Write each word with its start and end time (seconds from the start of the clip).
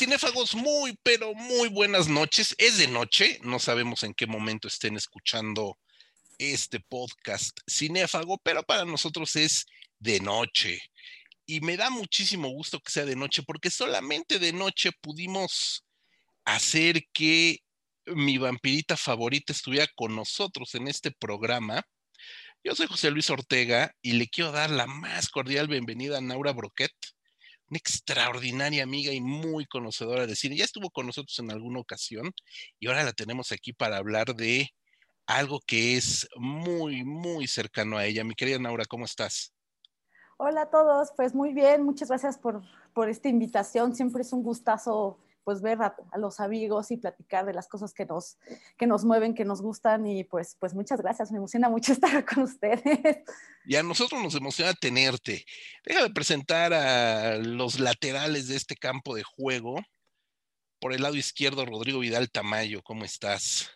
cinéfagos, 0.00 0.54
muy, 0.54 0.98
pero 1.02 1.34
muy 1.34 1.68
buenas 1.68 2.08
noches. 2.08 2.54
Es 2.56 2.78
de 2.78 2.88
noche, 2.88 3.38
no 3.42 3.58
sabemos 3.58 4.02
en 4.02 4.14
qué 4.14 4.26
momento 4.26 4.66
estén 4.66 4.96
escuchando 4.96 5.78
este 6.38 6.80
podcast 6.80 7.60
cinéfago, 7.70 8.38
pero 8.42 8.62
para 8.62 8.86
nosotros 8.86 9.36
es 9.36 9.66
de 9.98 10.20
noche. 10.20 10.80
Y 11.44 11.60
me 11.60 11.76
da 11.76 11.90
muchísimo 11.90 12.48
gusto 12.48 12.80
que 12.80 12.90
sea 12.90 13.04
de 13.04 13.14
noche, 13.14 13.42
porque 13.42 13.68
solamente 13.68 14.38
de 14.38 14.54
noche 14.54 14.90
pudimos 15.02 15.84
hacer 16.46 17.02
que 17.12 17.58
mi 18.06 18.38
vampirita 18.38 18.96
favorita 18.96 19.52
estuviera 19.52 19.86
con 19.96 20.16
nosotros 20.16 20.74
en 20.76 20.88
este 20.88 21.10
programa. 21.10 21.82
Yo 22.64 22.74
soy 22.74 22.86
José 22.86 23.10
Luis 23.10 23.28
Ortega 23.28 23.94
y 24.00 24.12
le 24.12 24.28
quiero 24.28 24.50
dar 24.50 24.70
la 24.70 24.86
más 24.86 25.28
cordial 25.28 25.68
bienvenida 25.68 26.16
a 26.16 26.22
Naura 26.22 26.52
Broquet 26.54 26.90
una 27.70 27.78
extraordinaria 27.78 28.82
amiga 28.82 29.12
y 29.12 29.20
muy 29.20 29.64
conocedora 29.64 30.26
de 30.26 30.34
cine. 30.34 30.56
Ya 30.56 30.64
estuvo 30.64 30.90
con 30.90 31.06
nosotros 31.06 31.38
en 31.38 31.50
alguna 31.50 31.78
ocasión 31.78 32.32
y 32.78 32.88
ahora 32.88 33.04
la 33.04 33.12
tenemos 33.12 33.52
aquí 33.52 33.72
para 33.72 33.96
hablar 33.96 34.34
de 34.34 34.70
algo 35.26 35.60
que 35.64 35.96
es 35.96 36.28
muy, 36.36 37.04
muy 37.04 37.46
cercano 37.46 37.96
a 37.96 38.06
ella. 38.06 38.24
Mi 38.24 38.34
querida 38.34 38.58
Naura, 38.58 38.84
¿cómo 38.86 39.04
estás? 39.04 39.54
Hola 40.36 40.62
a 40.62 40.70
todos, 40.70 41.12
pues 41.16 41.34
muy 41.34 41.52
bien, 41.52 41.84
muchas 41.84 42.08
gracias 42.08 42.38
por, 42.38 42.62
por 42.92 43.08
esta 43.08 43.28
invitación. 43.28 43.94
Siempre 43.94 44.22
es 44.22 44.32
un 44.32 44.42
gustazo 44.42 45.20
pues 45.44 45.62
ver 45.62 45.80
a, 45.82 45.96
los 46.16 46.40
amigos 46.40 46.90
y 46.90 46.96
platicar 46.96 47.46
de 47.46 47.54
las 47.54 47.68
cosas 47.68 47.94
que 47.94 48.04
nos, 48.04 48.36
que 48.76 48.86
nos 48.86 49.04
mueven, 49.04 49.34
que 49.34 49.44
nos 49.44 49.62
gustan 49.62 50.06
y 50.06 50.24
pues, 50.24 50.56
pues 50.58 50.74
muchas 50.74 51.00
gracias, 51.00 51.30
me 51.30 51.38
emociona 51.38 51.68
mucho 51.68 51.92
estar 51.94 52.24
con 52.24 52.44
ustedes. 52.44 53.18
Y 53.64 53.76
a 53.76 53.82
nosotros 53.82 54.22
nos 54.22 54.34
emociona 54.34 54.72
tenerte. 54.74 55.44
Déjame 55.84 56.10
presentar 56.10 56.72
a 56.72 57.36
los 57.36 57.80
laterales 57.80 58.48
de 58.48 58.56
este 58.56 58.76
campo 58.76 59.14
de 59.14 59.22
juego. 59.22 59.76
Por 60.80 60.92
el 60.94 61.02
lado 61.02 61.16
izquierdo, 61.16 61.66
Rodrigo 61.66 61.98
Vidal 61.98 62.30
Tamayo, 62.30 62.82
¿cómo 62.82 63.04
estás? 63.04 63.70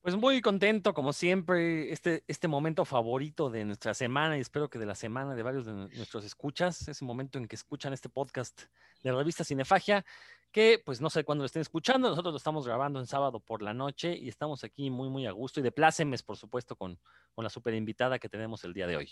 Pues 0.00 0.16
muy 0.16 0.40
contento, 0.40 0.94
como 0.94 1.12
siempre, 1.12 1.92
este, 1.92 2.24
este 2.28 2.48
momento 2.48 2.84
favorito 2.84 3.50
de 3.50 3.64
nuestra 3.66 3.92
semana 3.92 4.38
y 4.38 4.40
espero 4.40 4.70
que 4.70 4.78
de 4.78 4.86
la 4.86 4.94
semana 4.94 5.34
de 5.34 5.42
varios 5.42 5.66
de 5.66 5.72
nuestros 5.72 6.24
escuchas, 6.24 6.88
ese 6.88 7.04
momento 7.04 7.36
en 7.36 7.46
que 7.46 7.56
escuchan 7.56 7.92
este 7.92 8.08
podcast 8.08 8.62
de 9.02 9.12
la 9.12 9.18
revista 9.18 9.44
Cinefagia, 9.44 10.06
que 10.50 10.80
pues 10.84 11.00
no 11.00 11.10
sé 11.10 11.24
cuándo 11.24 11.42
lo 11.42 11.46
estén 11.46 11.62
escuchando, 11.62 12.08
nosotros 12.08 12.32
lo 12.32 12.38
estamos 12.38 12.66
grabando 12.66 12.98
en 13.00 13.06
sábado 13.06 13.40
por 13.40 13.62
la 13.62 13.74
noche 13.74 14.16
y 14.16 14.28
estamos 14.28 14.64
aquí 14.64 14.90
muy, 14.90 15.08
muy 15.08 15.26
a 15.26 15.32
gusto 15.32 15.60
y 15.60 15.62
de 15.62 15.72
plácemes, 15.72 16.22
por 16.22 16.36
supuesto, 16.36 16.76
con, 16.76 16.98
con 17.34 17.44
la 17.44 17.50
super 17.50 17.74
invitada 17.74 18.18
que 18.18 18.28
tenemos 18.28 18.64
el 18.64 18.72
día 18.72 18.86
de 18.86 18.96
hoy. 18.96 19.10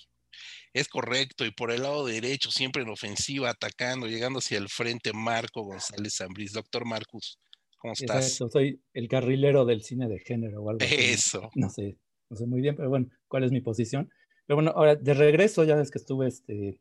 Es 0.72 0.88
correcto, 0.88 1.44
y 1.44 1.50
por 1.50 1.70
el 1.70 1.82
lado 1.82 2.06
derecho, 2.06 2.50
siempre 2.50 2.82
en 2.82 2.88
ofensiva, 2.88 3.50
atacando, 3.50 4.06
llegando 4.06 4.38
hacia 4.38 4.58
el 4.58 4.68
frente, 4.68 5.12
Marco 5.12 5.62
González 5.62 6.16
Zambriz. 6.16 6.52
Doctor 6.52 6.84
Marcus, 6.84 7.38
¿cómo 7.78 7.92
estás? 7.92 8.26
Exacto, 8.26 8.48
soy 8.50 8.80
el 8.94 9.08
carrilero 9.08 9.64
del 9.64 9.82
cine 9.82 10.08
de 10.08 10.18
género 10.20 10.62
o 10.62 10.70
algo 10.70 10.84
así. 10.84 10.94
Eso. 10.94 11.50
No 11.54 11.68
sé, 11.68 11.98
no 12.30 12.36
sé 12.36 12.46
muy 12.46 12.60
bien, 12.60 12.76
pero 12.76 12.88
bueno, 12.88 13.08
¿cuál 13.28 13.44
es 13.44 13.52
mi 13.52 13.60
posición? 13.60 14.10
Pero 14.46 14.56
bueno, 14.56 14.72
ahora 14.74 14.94
de 14.94 15.14
regreso, 15.14 15.64
ya 15.64 15.74
ves 15.74 15.90
que 15.90 15.98
estuve 15.98 16.28
este, 16.28 16.80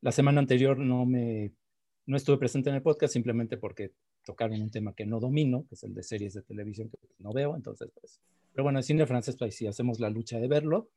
la 0.00 0.12
semana 0.12 0.40
anterior, 0.40 0.78
no 0.78 1.06
me 1.06 1.52
no 2.06 2.16
estuve 2.16 2.38
presente 2.38 2.70
en 2.70 2.76
el 2.76 2.82
podcast 2.82 3.12
simplemente 3.12 3.56
porque 3.56 3.92
tocaron 4.24 4.60
un 4.60 4.70
tema 4.70 4.94
que 4.94 5.06
no 5.06 5.20
domino, 5.20 5.66
que 5.68 5.74
es 5.74 5.82
el 5.82 5.94
de 5.94 6.02
series 6.02 6.34
de 6.34 6.42
televisión 6.42 6.88
que 6.88 6.98
no 7.18 7.32
veo, 7.32 7.56
entonces 7.56 7.90
pues, 7.98 8.20
pero 8.52 8.64
bueno, 8.64 8.78
el 8.78 8.84
cine 8.84 9.06
francés, 9.06 9.36
pues 9.36 9.54
sí, 9.54 9.66
hacemos 9.66 10.00
la 10.00 10.08
lucha 10.08 10.38
de 10.38 10.48
verlo, 10.48 10.88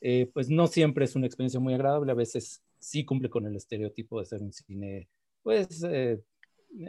eh, 0.00 0.30
pues 0.32 0.48
no 0.50 0.66
siempre 0.66 1.04
es 1.04 1.16
una 1.16 1.26
experiencia 1.26 1.58
muy 1.58 1.74
agradable, 1.74 2.12
a 2.12 2.14
veces 2.14 2.62
sí 2.78 3.04
cumple 3.04 3.28
con 3.28 3.46
el 3.46 3.56
estereotipo 3.56 4.20
de 4.20 4.26
ser 4.26 4.42
un 4.42 4.52
cine, 4.52 5.08
pues, 5.42 5.82
eh, 5.84 6.20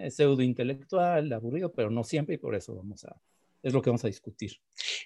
pseudo 0.10 0.42
intelectual, 0.42 1.32
aburrido, 1.34 1.72
pero 1.72 1.90
no 1.90 2.04
siempre 2.04 2.36
y 2.36 2.38
por 2.38 2.54
eso 2.54 2.76
vamos 2.76 3.06
a, 3.06 3.16
es 3.62 3.74
lo 3.74 3.82
que 3.82 3.90
vamos 3.90 4.04
a 4.06 4.08
discutir. 4.08 4.60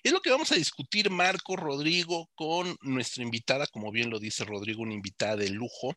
Es 0.03 0.11
lo 0.11 0.21
que 0.21 0.29
vamos 0.29 0.51
a 0.51 0.55
discutir, 0.55 1.09
Marco, 1.09 1.55
Rodrigo, 1.55 2.29
con 2.35 2.75
nuestra 2.81 3.23
invitada, 3.23 3.67
como 3.67 3.91
bien 3.91 4.09
lo 4.09 4.19
dice 4.19 4.45
Rodrigo, 4.45 4.83
una 4.83 4.93
invitada 4.93 5.37
de 5.37 5.49
lujo. 5.49 5.93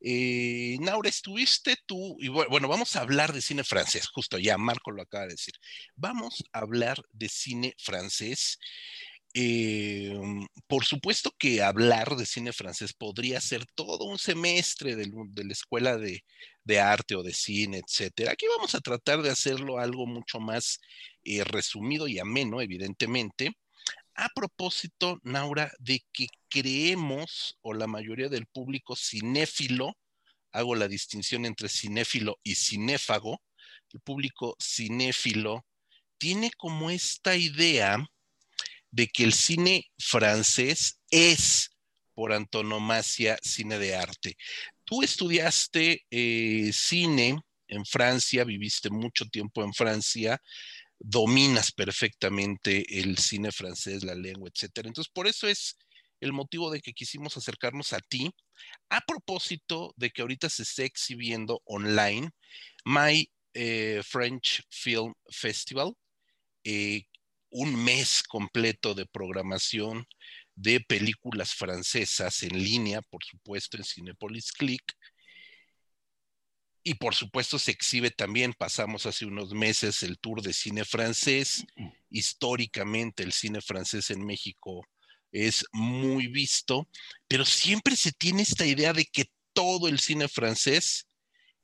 Eh, 0.00 0.76
Naura, 0.80 1.08
estuviste 1.08 1.76
tú, 1.86 2.16
y 2.20 2.28
bueno, 2.28 2.68
vamos 2.68 2.94
a 2.94 3.00
hablar 3.00 3.32
de 3.32 3.42
cine 3.42 3.64
francés, 3.64 4.08
justo 4.08 4.38
ya 4.38 4.56
Marco 4.58 4.90
lo 4.90 5.02
acaba 5.02 5.24
de 5.24 5.32
decir. 5.32 5.54
Vamos 5.96 6.44
a 6.52 6.60
hablar 6.60 7.02
de 7.12 7.28
cine 7.28 7.74
francés. 7.78 8.58
Eh, 9.34 10.18
por 10.66 10.84
supuesto 10.84 11.30
que 11.38 11.62
hablar 11.62 12.16
de 12.16 12.26
cine 12.26 12.52
francés 12.52 12.92
podría 12.94 13.40
ser 13.40 13.66
todo 13.74 14.04
un 14.04 14.18
semestre 14.18 14.96
de, 14.96 15.06
la 15.06 15.52
escuela 15.52 15.96
de, 15.98 16.24
de, 16.64 16.80
arte 16.80 17.14
o 17.14 17.22
de 17.22 17.34
cine, 17.34 17.82
etcétera. 17.86 18.32
Aquí 18.32 18.46
vamos 18.56 18.74
a 18.74 18.80
tratar 18.80 19.22
de 19.22 19.30
hacerlo 19.30 19.78
algo 19.78 20.06
mucho 20.06 20.40
más 20.40 20.80
resumido 21.44 22.08
y 22.08 22.18
ameno, 22.18 22.60
evidentemente. 22.60 23.52
A 24.14 24.28
propósito, 24.34 25.20
Naura, 25.22 25.70
de 25.78 26.02
que 26.12 26.26
creemos, 26.48 27.56
o 27.60 27.72
la 27.72 27.86
mayoría 27.86 28.28
del 28.28 28.46
público 28.46 28.96
cinéfilo, 28.96 29.96
hago 30.50 30.74
la 30.74 30.88
distinción 30.88 31.46
entre 31.46 31.68
cinéfilo 31.68 32.38
y 32.42 32.56
cinéfago, 32.56 33.40
el 33.92 34.00
público 34.00 34.56
cinéfilo 34.60 35.64
tiene 36.18 36.50
como 36.56 36.90
esta 36.90 37.36
idea 37.36 38.04
de 38.90 39.06
que 39.08 39.24
el 39.24 39.32
cine 39.32 39.86
francés 39.98 41.00
es 41.10 41.70
por 42.14 42.32
antonomasia 42.32 43.38
cine 43.42 43.78
de 43.78 43.94
arte. 43.94 44.36
Tú 44.84 45.02
estudiaste 45.02 46.04
eh, 46.10 46.70
cine 46.72 47.38
en 47.68 47.84
Francia, 47.84 48.44
viviste 48.44 48.90
mucho 48.90 49.26
tiempo 49.26 49.62
en 49.62 49.72
Francia, 49.72 50.40
dominas 50.98 51.72
perfectamente 51.72 53.00
el 53.00 53.18
cine 53.18 53.52
francés, 53.52 54.04
la 54.04 54.14
lengua, 54.14 54.50
etcétera. 54.52 54.88
Entonces, 54.88 55.10
por 55.12 55.26
eso 55.26 55.46
es 55.48 55.76
el 56.20 56.32
motivo 56.32 56.70
de 56.70 56.80
que 56.80 56.92
quisimos 56.92 57.36
acercarnos 57.36 57.92
a 57.92 58.00
ti. 58.00 58.30
A 58.90 59.00
propósito 59.02 59.94
de 59.96 60.10
que 60.10 60.22
ahorita 60.22 60.48
se 60.50 60.64
está 60.64 60.82
exhibiendo 60.84 61.62
online 61.64 62.30
My 62.84 63.30
eh, 63.54 64.02
French 64.04 64.62
Film 64.70 65.14
Festival, 65.30 65.94
eh, 66.64 67.04
un 67.50 67.82
mes 67.82 68.22
completo 68.22 68.94
de 68.94 69.06
programación 69.06 70.06
de 70.54 70.80
películas 70.80 71.54
francesas 71.54 72.42
en 72.42 72.62
línea, 72.62 73.00
por 73.02 73.24
supuesto, 73.24 73.76
en 73.76 73.84
Cinepolis 73.84 74.52
Click. 74.52 74.82
Y 76.82 76.94
por 76.94 77.14
supuesto 77.14 77.58
se 77.58 77.70
exhibe 77.70 78.10
también, 78.10 78.54
pasamos 78.54 79.04
hace 79.06 79.26
unos 79.26 79.52
meses 79.52 80.02
el 80.02 80.18
tour 80.18 80.42
de 80.42 80.52
cine 80.52 80.84
francés. 80.84 81.66
Históricamente 82.08 83.22
el 83.22 83.32
cine 83.32 83.60
francés 83.60 84.10
en 84.10 84.24
México 84.24 84.86
es 85.32 85.66
muy 85.72 86.28
visto, 86.28 86.88
pero 87.26 87.44
siempre 87.44 87.96
se 87.96 88.12
tiene 88.12 88.42
esta 88.42 88.64
idea 88.64 88.92
de 88.92 89.04
que 89.04 89.26
todo 89.52 89.88
el 89.88 89.98
cine 89.98 90.28
francés 90.28 91.06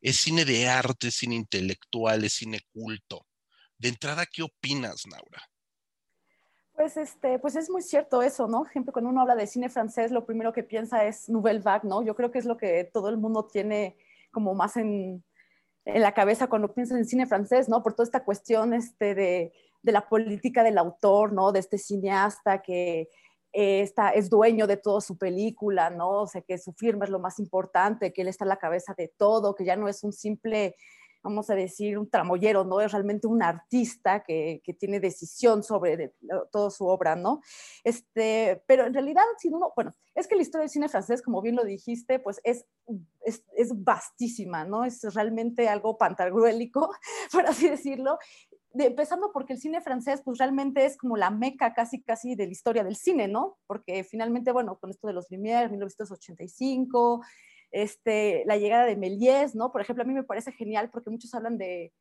es 0.00 0.16
cine 0.16 0.44
de 0.44 0.68
arte, 0.68 1.10
cine 1.10 1.34
intelectual, 1.34 2.24
es 2.24 2.34
cine 2.34 2.60
culto. 2.72 3.26
De 3.78 3.88
entrada, 3.88 4.26
¿qué 4.26 4.42
opinas, 4.42 5.06
Naura? 5.06 5.42
Pues, 6.74 6.96
este, 6.96 7.38
pues 7.38 7.56
es 7.56 7.70
muy 7.70 7.82
cierto 7.82 8.20
eso, 8.20 8.48
¿no? 8.48 8.66
Siempre 8.72 8.92
cuando 8.92 9.10
uno 9.10 9.20
habla 9.20 9.36
de 9.36 9.46
cine 9.46 9.68
francés, 9.68 10.10
lo 10.10 10.26
primero 10.26 10.52
que 10.52 10.64
piensa 10.64 11.04
es 11.06 11.28
Nouvelle 11.28 11.60
Vague, 11.60 11.88
¿no? 11.88 12.02
Yo 12.02 12.14
creo 12.16 12.30
que 12.30 12.38
es 12.38 12.44
lo 12.44 12.56
que 12.56 12.90
todo 12.92 13.08
el 13.08 13.16
mundo 13.16 13.46
tiene 13.46 13.96
como 14.34 14.54
más 14.54 14.76
en, 14.76 15.24
en 15.86 16.02
la 16.02 16.12
cabeza 16.12 16.48
cuando 16.48 16.74
piensa 16.74 16.98
en 16.98 17.06
cine 17.06 17.26
francés, 17.26 17.70
¿no? 17.70 17.82
Por 17.82 17.94
toda 17.94 18.04
esta 18.04 18.24
cuestión 18.24 18.74
este, 18.74 19.14
de, 19.14 19.52
de 19.82 19.92
la 19.92 20.06
política 20.08 20.62
del 20.62 20.76
autor, 20.76 21.32
¿no? 21.32 21.52
De 21.52 21.60
este 21.60 21.78
cineasta 21.78 22.60
que 22.60 23.08
eh, 23.52 23.82
está, 23.82 24.10
es 24.10 24.28
dueño 24.28 24.66
de 24.66 24.76
toda 24.76 25.00
su 25.00 25.16
película, 25.16 25.88
¿no? 25.88 26.22
O 26.22 26.26
sea, 26.26 26.40
que 26.42 26.58
su 26.58 26.72
firma 26.72 27.04
es 27.04 27.10
lo 27.10 27.20
más 27.20 27.38
importante, 27.38 28.12
que 28.12 28.22
él 28.22 28.28
está 28.28 28.44
a 28.44 28.48
la 28.48 28.56
cabeza 28.56 28.94
de 28.98 29.14
todo, 29.16 29.54
que 29.54 29.64
ya 29.64 29.76
no 29.76 29.88
es 29.88 30.02
un 30.02 30.12
simple 30.12 30.74
vamos 31.24 31.48
a 31.48 31.54
decir, 31.54 31.98
un 31.98 32.08
tramoyero, 32.08 32.64
¿no? 32.64 32.82
Es 32.82 32.92
realmente 32.92 33.26
un 33.26 33.42
artista 33.42 34.22
que, 34.22 34.60
que 34.62 34.74
tiene 34.74 35.00
decisión 35.00 35.62
sobre 35.62 36.14
toda 36.52 36.70
su 36.70 36.86
obra, 36.86 37.16
¿no? 37.16 37.40
Este, 37.82 38.62
pero 38.66 38.84
en 38.84 38.92
realidad, 38.92 39.22
si 39.38 39.48
uno, 39.48 39.72
bueno, 39.74 39.92
es 40.14 40.28
que 40.28 40.36
la 40.36 40.42
historia 40.42 40.64
del 40.64 40.70
cine 40.70 40.88
francés, 40.90 41.22
como 41.22 41.40
bien 41.40 41.56
lo 41.56 41.64
dijiste, 41.64 42.18
pues 42.18 42.42
es, 42.44 42.66
es, 43.22 43.42
es 43.56 43.82
vastísima, 43.82 44.64
¿no? 44.64 44.84
Es 44.84 45.02
realmente 45.14 45.66
algo 45.66 45.96
pantagruélico, 45.96 46.90
por 47.32 47.46
así 47.46 47.70
decirlo. 47.70 48.18
De, 48.72 48.86
empezando 48.86 49.32
porque 49.32 49.54
el 49.54 49.60
cine 49.60 49.80
francés 49.80 50.20
pues 50.22 50.36
realmente 50.36 50.84
es 50.84 50.96
como 50.98 51.16
la 51.16 51.30
meca 51.30 51.72
casi 51.74 52.02
casi 52.02 52.34
de 52.34 52.46
la 52.46 52.52
historia 52.52 52.84
del 52.84 52.96
cine, 52.96 53.28
¿no? 53.28 53.56
Porque 53.66 54.04
finalmente, 54.04 54.52
bueno, 54.52 54.78
con 54.78 54.90
esto 54.90 55.06
de 55.06 55.14
los 55.14 55.30
Lumière, 55.30 55.70
1985, 55.70 57.22
este, 57.74 58.44
la 58.46 58.56
llegada 58.56 58.84
de 58.84 58.96
Méliès, 58.96 59.56
¿no? 59.56 59.72
Por 59.72 59.80
ejemplo, 59.80 60.04
a 60.04 60.06
mí 60.06 60.14
me 60.14 60.22
parece 60.22 60.52
genial 60.52 60.90
porque 60.90 61.10
muchos 61.10 61.34
hablan 61.34 61.58
de, 61.58 61.92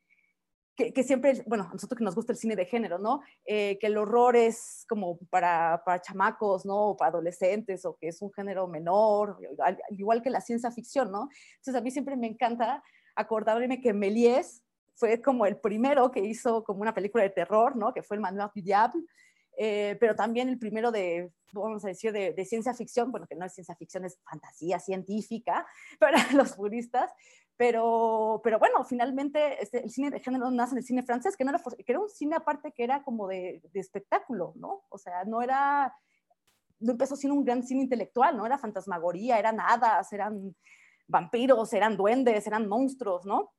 que, 0.75 1.03
siempre, 1.03 1.43
bueno, 1.47 1.65
a 1.69 1.73
nosotros 1.73 1.97
que 1.97 2.03
nos 2.03 2.15
gusta 2.15 2.31
el 2.31 2.37
cine 2.37 2.55
de 2.55 2.65
género, 2.65 2.99
¿no? 2.99 3.21
Eh, 3.45 3.77
que 3.79 3.87
el 3.87 3.97
horror 3.97 4.35
es 4.35 4.85
como 4.87 5.17
para, 5.29 5.81
para 5.83 6.01
chamacos, 6.01 6.65
¿no? 6.65 6.89
O 6.89 6.97
para 6.97 7.09
adolescentes, 7.09 7.85
o 7.85 7.95
que 7.95 8.07
es 8.07 8.21
un 8.21 8.31
género 8.33 8.67
menor, 8.67 9.39
al, 9.59 9.79
igual 9.89 10.21
que 10.21 10.29
la 10.29 10.41
ciencia 10.41 10.71
ficción, 10.71 11.11
¿no? 11.11 11.29
Entonces 11.55 11.75
a 11.75 11.81
mí 11.81 11.89
siempre 11.91 12.15
me 12.15 12.27
encanta 12.27 12.83
acordarme 13.15 13.81
que 13.81 13.93
Méliès 13.93 14.63
fue 14.95 15.21
como 15.21 15.47
el 15.47 15.57
primero 15.57 16.11
que 16.11 16.19
hizo 16.19 16.63
como 16.63 16.81
una 16.81 16.93
película 16.93 17.23
de 17.23 17.31
terror, 17.31 17.75
¿no? 17.75 17.93
Que 17.93 18.03
fue 18.03 18.17
el 18.17 18.21
Manuel 18.21 18.49
du 18.53 18.61
Diable, 18.61 19.03
eh, 19.57 19.97
pero 19.99 20.15
también 20.15 20.49
el 20.49 20.57
primero 20.57 20.91
de, 20.91 21.31
vamos 21.51 21.83
a 21.85 21.89
decir, 21.89 22.11
de, 22.11 22.45
ciencia 22.45 22.73
ficción, 22.73 23.11
bueno, 23.11 23.27
que 23.27 23.35
no 23.35 23.45
es 23.45 23.53
ciencia 23.53 23.75
ficción, 23.75 24.05
es 24.05 24.19
fantasía 24.29 24.79
científica 24.79 25.65
para 25.99 26.31
los 26.33 26.53
puristas, 26.53 27.11
pero, 27.55 28.41
pero 28.43 28.57
bueno, 28.57 28.83
finalmente 28.83 29.61
este, 29.61 29.83
el 29.83 29.91
cine 29.91 30.09
de 30.09 30.19
género 30.19 30.49
nace 30.49 30.73
en 30.73 30.79
el 30.79 30.83
cine 30.83 31.03
francés, 31.03 31.37
que, 31.37 31.43
no 31.43 31.51
era, 31.51 31.61
que 31.61 31.91
era 31.91 31.99
un 31.99 32.09
cine 32.09 32.35
aparte 32.35 32.71
que 32.71 32.83
era 32.83 33.03
como 33.03 33.27
de, 33.27 33.61
de 33.71 33.79
espectáculo, 33.79 34.53
¿no? 34.55 34.83
O 34.89 34.97
sea, 34.97 35.23
no 35.25 35.41
era, 35.41 35.95
no 36.79 36.93
empezó 36.93 37.15
siendo 37.15 37.37
un 37.37 37.45
gran 37.45 37.63
cine 37.63 37.83
intelectual, 37.83 38.35
¿no? 38.35 38.45
Era 38.45 38.57
fantasmagoría, 38.57 39.37
eran 39.37 39.59
hadas, 39.59 40.11
eran 40.11 40.55
vampiros, 41.07 41.71
eran 41.73 41.95
duendes, 41.95 42.47
eran 42.47 42.67
monstruos, 42.67 43.25
¿no? 43.25 43.53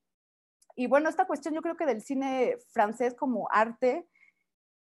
Y 0.76 0.88
bueno, 0.88 1.08
esta 1.08 1.26
cuestión 1.26 1.54
yo 1.54 1.62
creo 1.62 1.76
que 1.76 1.86
del 1.86 2.02
cine 2.02 2.56
francés 2.72 3.14
como 3.14 3.48
arte, 3.50 4.08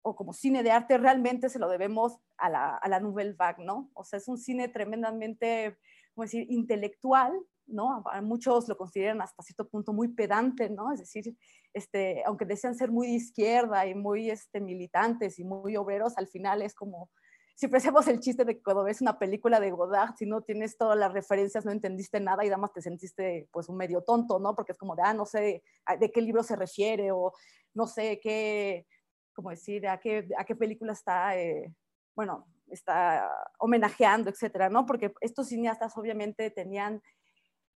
o 0.07 0.15
como 0.15 0.33
cine 0.33 0.63
de 0.63 0.71
arte 0.71 0.99
realmente 0.99 1.49
se 1.49 1.59
lo 1.59 1.69
debemos 1.69 2.17
a 2.39 2.49
la, 2.49 2.77
a 2.77 2.89
la 2.89 3.01
Nouvelle 3.01 3.35
Vague, 3.37 3.65
¿no? 3.65 3.91
O 3.93 4.05
sea, 4.05 4.19
es 4.19 4.29
un 4.29 4.39
cine 4.39 4.69
tremendamente, 4.69 5.79
¿cómo 6.15 6.23
decir?, 6.23 6.47
intelectual, 6.49 7.33
¿no? 7.67 8.05
Muchos 8.23 8.69
lo 8.69 8.77
consideran 8.77 9.21
hasta 9.21 9.43
cierto 9.43 9.69
punto 9.69 9.93
muy 9.93 10.07
pedante, 10.07 10.71
¿no? 10.71 10.93
Es 10.93 11.01
decir, 11.01 11.37
este, 11.75 12.23
aunque 12.25 12.45
desean 12.45 12.77
ser 12.77 12.93
muy 12.93 13.09
de 13.09 13.15
izquierda 13.15 13.85
y 13.85 13.97
muy 13.97 14.31
este, 14.31 14.61
militantes 14.61 15.41
y 15.41 15.45
muy 15.45 15.77
obreros, 15.77 16.17
al 16.17 16.29
final 16.29 16.63
es 16.63 16.73
como, 16.73 17.11
siempre 17.57 17.79
hacemos 17.79 18.07
el 18.07 18.21
chiste 18.21 18.45
de 18.45 18.55
que 18.55 18.63
cuando 18.63 18.85
ves 18.85 19.01
una 19.01 19.19
película 19.19 19.59
de 19.59 19.73
Godard, 19.73 20.15
si 20.17 20.25
no 20.25 20.43
tienes 20.43 20.79
todas 20.79 20.97
las 20.97 21.13
referencias, 21.13 21.65
no 21.65 21.73
entendiste 21.73 22.21
nada 22.21 22.45
y 22.45 22.49
además 22.49 22.73
te 22.73 22.81
sentiste 22.81 23.49
pues 23.51 23.69
un 23.69 23.77
medio 23.77 24.03
tonto, 24.03 24.39
¿no? 24.39 24.55
Porque 24.55 24.71
es 24.71 24.79
como 24.79 24.95
de, 24.95 25.03
ah, 25.05 25.15
no 25.15 25.27
sé 25.27 25.65
de 25.99 26.13
qué 26.13 26.21
libro 26.23 26.45
se 26.45 26.55
refiere 26.55 27.11
o 27.11 27.33
no 27.75 27.89
sé 27.89 28.21
qué 28.23 28.87
como 29.37 29.51
decir, 29.51 29.87
a 29.87 30.01
qué, 30.01 30.27
a 30.37 30.45
qué 30.45 30.57
película 30.57 30.93
está, 30.93 31.39
eh, 31.39 31.73
bueno, 32.17 32.47
está 32.69 33.31
homenajeando, 33.59 34.31
etcétera, 34.31 34.71
¿no? 34.71 34.87
Porque 34.87 35.13
estos 35.21 35.49
cineastas 35.49 35.97
obviamente 35.97 36.51
tenían 36.51 37.03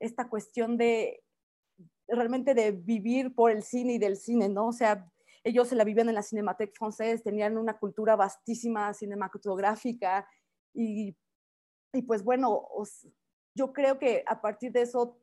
esta 0.00 0.28
cuestión 0.28 0.78
de 0.78 1.22
realmente 2.08 2.54
de 2.54 2.72
vivir 2.72 3.34
por 3.34 3.50
el 3.50 3.62
cine 3.62 3.92
y 3.92 3.98
del 3.98 4.16
cine, 4.16 4.48
¿no? 4.48 4.68
O 4.68 4.72
sea, 4.72 5.06
ellos 5.44 5.68
se 5.68 5.76
la 5.76 5.84
vivían 5.84 6.08
en 6.08 6.14
la 6.14 6.22
Cinémathèque 6.22 6.72
Française, 6.72 7.22
tenían 7.22 7.56
una 7.56 7.78
cultura 7.78 8.16
vastísima 8.16 8.92
cinematográfica 8.94 10.26
y, 10.74 11.14
y 11.92 12.02
pues 12.02 12.24
bueno, 12.24 12.66
yo 13.54 13.72
creo 13.72 13.98
que 13.98 14.24
a 14.26 14.40
partir 14.40 14.72
de 14.72 14.82
eso 14.82 15.19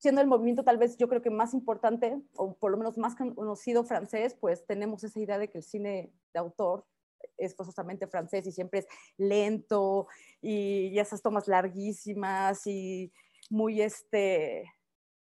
siendo 0.00 0.22
el 0.22 0.26
movimiento 0.26 0.64
tal 0.64 0.78
vez 0.78 0.96
yo 0.96 1.08
creo 1.08 1.22
que 1.22 1.30
más 1.30 1.52
importante, 1.52 2.18
o 2.34 2.56
por 2.56 2.70
lo 2.70 2.78
menos 2.78 2.96
más 2.96 3.14
conocido 3.14 3.84
francés, 3.84 4.34
pues 4.40 4.66
tenemos 4.66 5.04
esa 5.04 5.20
idea 5.20 5.38
de 5.38 5.50
que 5.50 5.58
el 5.58 5.64
cine 5.64 6.10
de 6.32 6.40
autor 6.40 6.86
es 7.36 7.54
forzosamente 7.54 8.06
francés 8.06 8.46
y 8.46 8.52
siempre 8.52 8.80
es 8.80 8.86
lento 9.18 10.08
y, 10.40 10.98
esas 10.98 11.20
tomas 11.22 11.48
larguísimas 11.48 12.66
y 12.66 13.12
muy 13.50 13.82
este, 13.82 14.72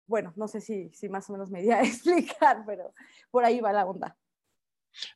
bueno, 0.05 0.31
no 0.35 0.47
sé 0.47 0.61
si, 0.61 0.91
si 0.93 1.09
más 1.09 1.27
o 1.29 1.33
menos 1.33 1.49
me 1.49 1.61
iría 1.61 1.77
a 1.77 1.83
explicar, 1.83 2.63
pero 2.65 2.93
por 3.31 3.43
ahí 3.45 3.59
va 3.59 3.73
la 3.73 3.85
onda. 3.85 4.15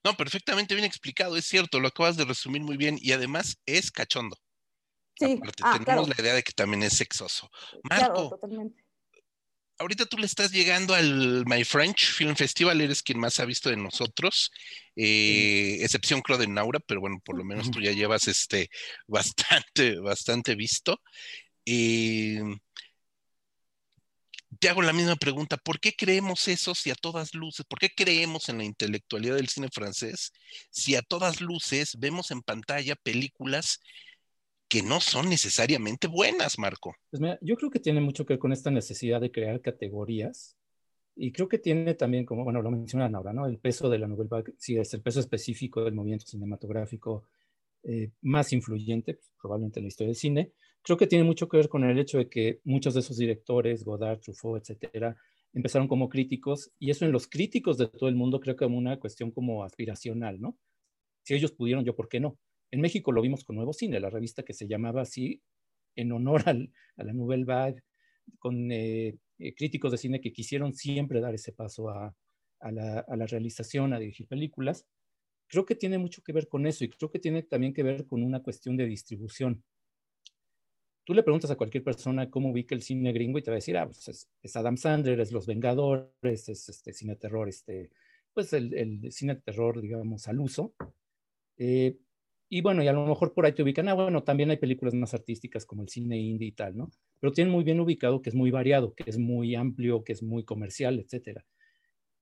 No, 0.03 0.13
perfectamente 0.15 0.73
bien 0.73 0.85
explicado, 0.85 1.37
es 1.37 1.45
cierto, 1.45 1.79
lo 1.79 1.87
acabas 1.87 2.17
de 2.17 2.25
resumir 2.25 2.63
muy 2.63 2.77
bien 2.77 2.97
y 2.99 3.11
además 3.11 3.59
es 3.67 3.91
cachondo. 3.91 4.37
Sí, 5.19 5.39
ah, 5.63 5.79
tenemos 5.85 6.09
la 6.09 6.15
idea 6.17 6.33
de 6.33 6.41
que 6.41 6.51
también 6.51 6.81
es 6.81 6.93
sexoso. 6.97 7.47
Marco, 7.83 8.13
claro, 8.13 8.29
totalmente 8.29 8.80
ahorita 9.81 10.05
tú 10.05 10.17
le 10.17 10.25
estás 10.25 10.51
llegando 10.51 10.93
al 10.93 11.45
My 11.45 11.63
French 11.63 12.13
Film 12.13 12.35
Festival, 12.35 12.81
eres 12.81 13.03
quien 13.03 13.19
más 13.19 13.39
ha 13.39 13.45
visto 13.45 13.69
de 13.69 13.77
nosotros, 13.77 14.51
eh, 14.95 15.79
excepción 15.81 16.21
creo 16.21 16.37
de 16.37 16.47
Naura, 16.47 16.79
pero 16.79 17.01
bueno, 17.01 17.19
por 17.23 17.37
lo 17.37 17.43
menos 17.43 17.71
tú 17.71 17.81
ya 17.81 17.91
llevas 17.91 18.27
este 18.27 18.69
bastante, 19.07 19.99
bastante 19.99 20.55
visto. 20.55 21.01
Eh, 21.65 22.41
te 24.59 24.69
hago 24.69 24.81
la 24.81 24.93
misma 24.93 25.15
pregunta, 25.15 25.57
¿por 25.57 25.79
qué 25.79 25.93
creemos 25.93 26.47
eso 26.47 26.75
si 26.75 26.91
a 26.91 26.95
todas 26.95 27.33
luces, 27.33 27.65
por 27.67 27.79
qué 27.79 27.89
creemos 27.89 28.49
en 28.49 28.59
la 28.59 28.63
intelectualidad 28.63 29.35
del 29.35 29.49
cine 29.49 29.69
francés 29.73 30.31
si 30.69 30.95
a 30.95 31.01
todas 31.01 31.41
luces 31.41 31.97
vemos 31.97 32.31
en 32.31 32.41
pantalla 32.41 32.95
películas 32.95 33.79
que 34.71 34.81
no 34.81 35.01
son 35.01 35.27
necesariamente 35.27 36.07
buenas, 36.07 36.57
Marco. 36.57 36.95
Pues 37.09 37.19
mira, 37.19 37.37
yo 37.41 37.57
creo 37.57 37.69
que 37.69 37.81
tiene 37.81 37.99
mucho 37.99 38.25
que 38.25 38.35
ver 38.35 38.39
con 38.39 38.53
esta 38.53 38.71
necesidad 38.71 39.19
de 39.19 39.29
crear 39.29 39.59
categorías 39.59 40.55
y 41.13 41.33
creo 41.33 41.49
que 41.49 41.57
tiene 41.57 41.93
también, 41.93 42.25
como 42.25 42.45
bueno, 42.45 42.61
lo 42.61 42.71
mencionan 42.71 43.13
ahora, 43.13 43.33
¿no? 43.33 43.45
El 43.45 43.57
peso 43.57 43.89
de 43.89 43.99
la 43.99 44.07
novela, 44.07 44.41
sí, 44.57 44.77
es 44.77 44.93
el 44.93 45.01
peso 45.01 45.19
específico 45.19 45.83
del 45.83 45.93
movimiento 45.93 46.25
cinematográfico 46.25 47.25
eh, 47.83 48.11
más 48.21 48.53
influyente, 48.53 49.15
pues, 49.15 49.29
probablemente 49.41 49.81
en 49.81 49.83
la 49.83 49.87
historia 49.89 50.07
del 50.07 50.15
cine. 50.15 50.53
Creo 50.81 50.95
que 50.95 51.05
tiene 51.05 51.25
mucho 51.25 51.49
que 51.49 51.57
ver 51.57 51.67
con 51.67 51.83
el 51.83 51.99
hecho 51.99 52.19
de 52.19 52.29
que 52.29 52.61
muchos 52.63 52.93
de 52.93 53.01
esos 53.01 53.17
directores, 53.17 53.83
Godard, 53.83 54.21
Truffaut, 54.21 54.61
etcétera, 54.61 55.17
empezaron 55.51 55.89
como 55.89 56.07
críticos 56.07 56.71
y 56.79 56.91
eso 56.91 57.03
en 57.03 57.11
los 57.11 57.27
críticos 57.27 57.77
de 57.77 57.87
todo 57.87 58.07
el 58.07 58.15
mundo 58.15 58.39
creo 58.39 58.55
que 58.55 58.63
es 58.63 58.71
una 58.71 58.97
cuestión 59.01 59.31
como 59.31 59.65
aspiracional, 59.65 60.39
¿no? 60.39 60.57
Si 61.23 61.33
ellos 61.33 61.51
pudieron, 61.51 61.83
yo, 61.83 61.93
¿por 61.93 62.07
qué 62.07 62.21
no? 62.21 62.39
En 62.71 62.79
México 62.79 63.11
lo 63.11 63.21
vimos 63.21 63.43
con 63.43 63.57
Nuevo 63.57 63.73
Cine, 63.73 63.99
la 63.99 64.09
revista 64.09 64.43
que 64.43 64.53
se 64.53 64.67
llamaba 64.67 65.01
así 65.01 65.41
en 65.95 66.11
honor 66.13 66.43
a 66.47 67.03
la 67.03 67.13
Nouvelle 67.13 67.43
Vague, 67.43 67.83
con 68.39 68.71
eh, 68.71 69.17
eh, 69.39 69.53
críticos 69.53 69.91
de 69.91 69.97
cine 69.97 70.21
que 70.21 70.31
quisieron 70.31 70.73
siempre 70.73 71.19
dar 71.19 71.33
ese 71.33 71.51
paso 71.51 71.89
a, 71.89 72.15
la, 72.61 73.25
realización, 73.27 73.93
a 73.93 73.99
dirigir 73.99 74.27
películas. 74.27 74.87
Creo 75.47 75.65
que 75.65 75.75
tiene 75.75 75.97
mucho 75.97 76.21
que 76.23 76.31
ver 76.31 76.47
con 76.47 76.65
eso 76.65 76.85
y 76.85 76.89
creo 76.89 77.11
que 77.11 77.19
tiene 77.19 77.43
también 77.43 77.73
que 77.73 77.83
ver 77.83 78.07
con 78.07 78.23
una 78.23 78.41
cuestión 78.41 78.77
de 78.77 78.85
distribución. 78.85 79.63
Tú 81.03 81.13
le 81.13 81.23
preguntas 81.23 81.51
a 81.51 81.57
cualquier 81.57 81.83
persona 81.83 82.29
cómo 82.29 82.51
ubica 82.51 82.73
el 82.73 82.83
cine 82.83 83.11
gringo 83.11 83.37
y 83.37 83.41
te 83.41 83.51
va 83.51 83.55
a 83.55 83.57
decir, 83.57 83.75
ah, 83.75 83.85
pues 83.85 84.29
es, 84.41 84.55
Adam 84.55 84.77
Sandler, 84.77 85.19
es 85.19 85.31
Los 85.33 85.45
Vengadores, 85.47 86.47
es 86.47 86.69
este 86.69 86.93
cine 86.93 87.15
terror, 87.17 87.49
este, 87.49 87.89
pues 88.33 88.53
el, 88.53 88.73
el 88.75 89.11
cine 89.11 89.35
terror, 89.35 89.81
digamos, 89.81 90.27
al 90.27 90.39
uso. 90.39 90.73
Eh, 91.57 91.97
y 92.53 92.59
bueno, 92.59 92.83
y 92.83 92.87
a 92.89 92.91
lo 92.91 93.05
mejor 93.05 93.33
por 93.33 93.45
ahí 93.45 93.53
te 93.53 93.63
ubican, 93.63 93.87
ah, 93.87 93.93
bueno, 93.93 94.23
también 94.25 94.49
hay 94.49 94.57
películas 94.57 94.93
más 94.93 95.13
artísticas 95.13 95.65
como 95.65 95.83
el 95.83 95.87
cine 95.87 96.19
indie 96.19 96.49
y 96.49 96.51
tal, 96.51 96.75
¿no? 96.75 96.91
Pero 97.21 97.31
tienen 97.31 97.49
muy 97.49 97.63
bien 97.63 97.79
ubicado 97.79 98.21
que 98.21 98.29
es 98.29 98.35
muy 98.35 98.51
variado, 98.51 98.93
que 98.93 99.05
es 99.07 99.17
muy 99.17 99.55
amplio, 99.55 100.03
que 100.03 100.11
es 100.11 100.21
muy 100.21 100.43
comercial, 100.43 100.99
etcétera. 100.99 101.45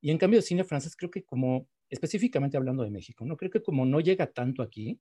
Y 0.01 0.11
en 0.11 0.19
cambio, 0.19 0.37
el 0.37 0.43
cine 0.43 0.63
francés 0.63 0.95
creo 0.95 1.09
que 1.09 1.23
como, 1.23 1.67
específicamente 1.89 2.57
hablando 2.57 2.83
de 2.83 2.91
México, 2.91 3.25
¿no? 3.25 3.37
Creo 3.37 3.49
que 3.49 3.63
como 3.63 3.87
no 3.87 4.01
llega 4.01 4.27
tanto 4.27 4.61
aquí, 4.61 4.99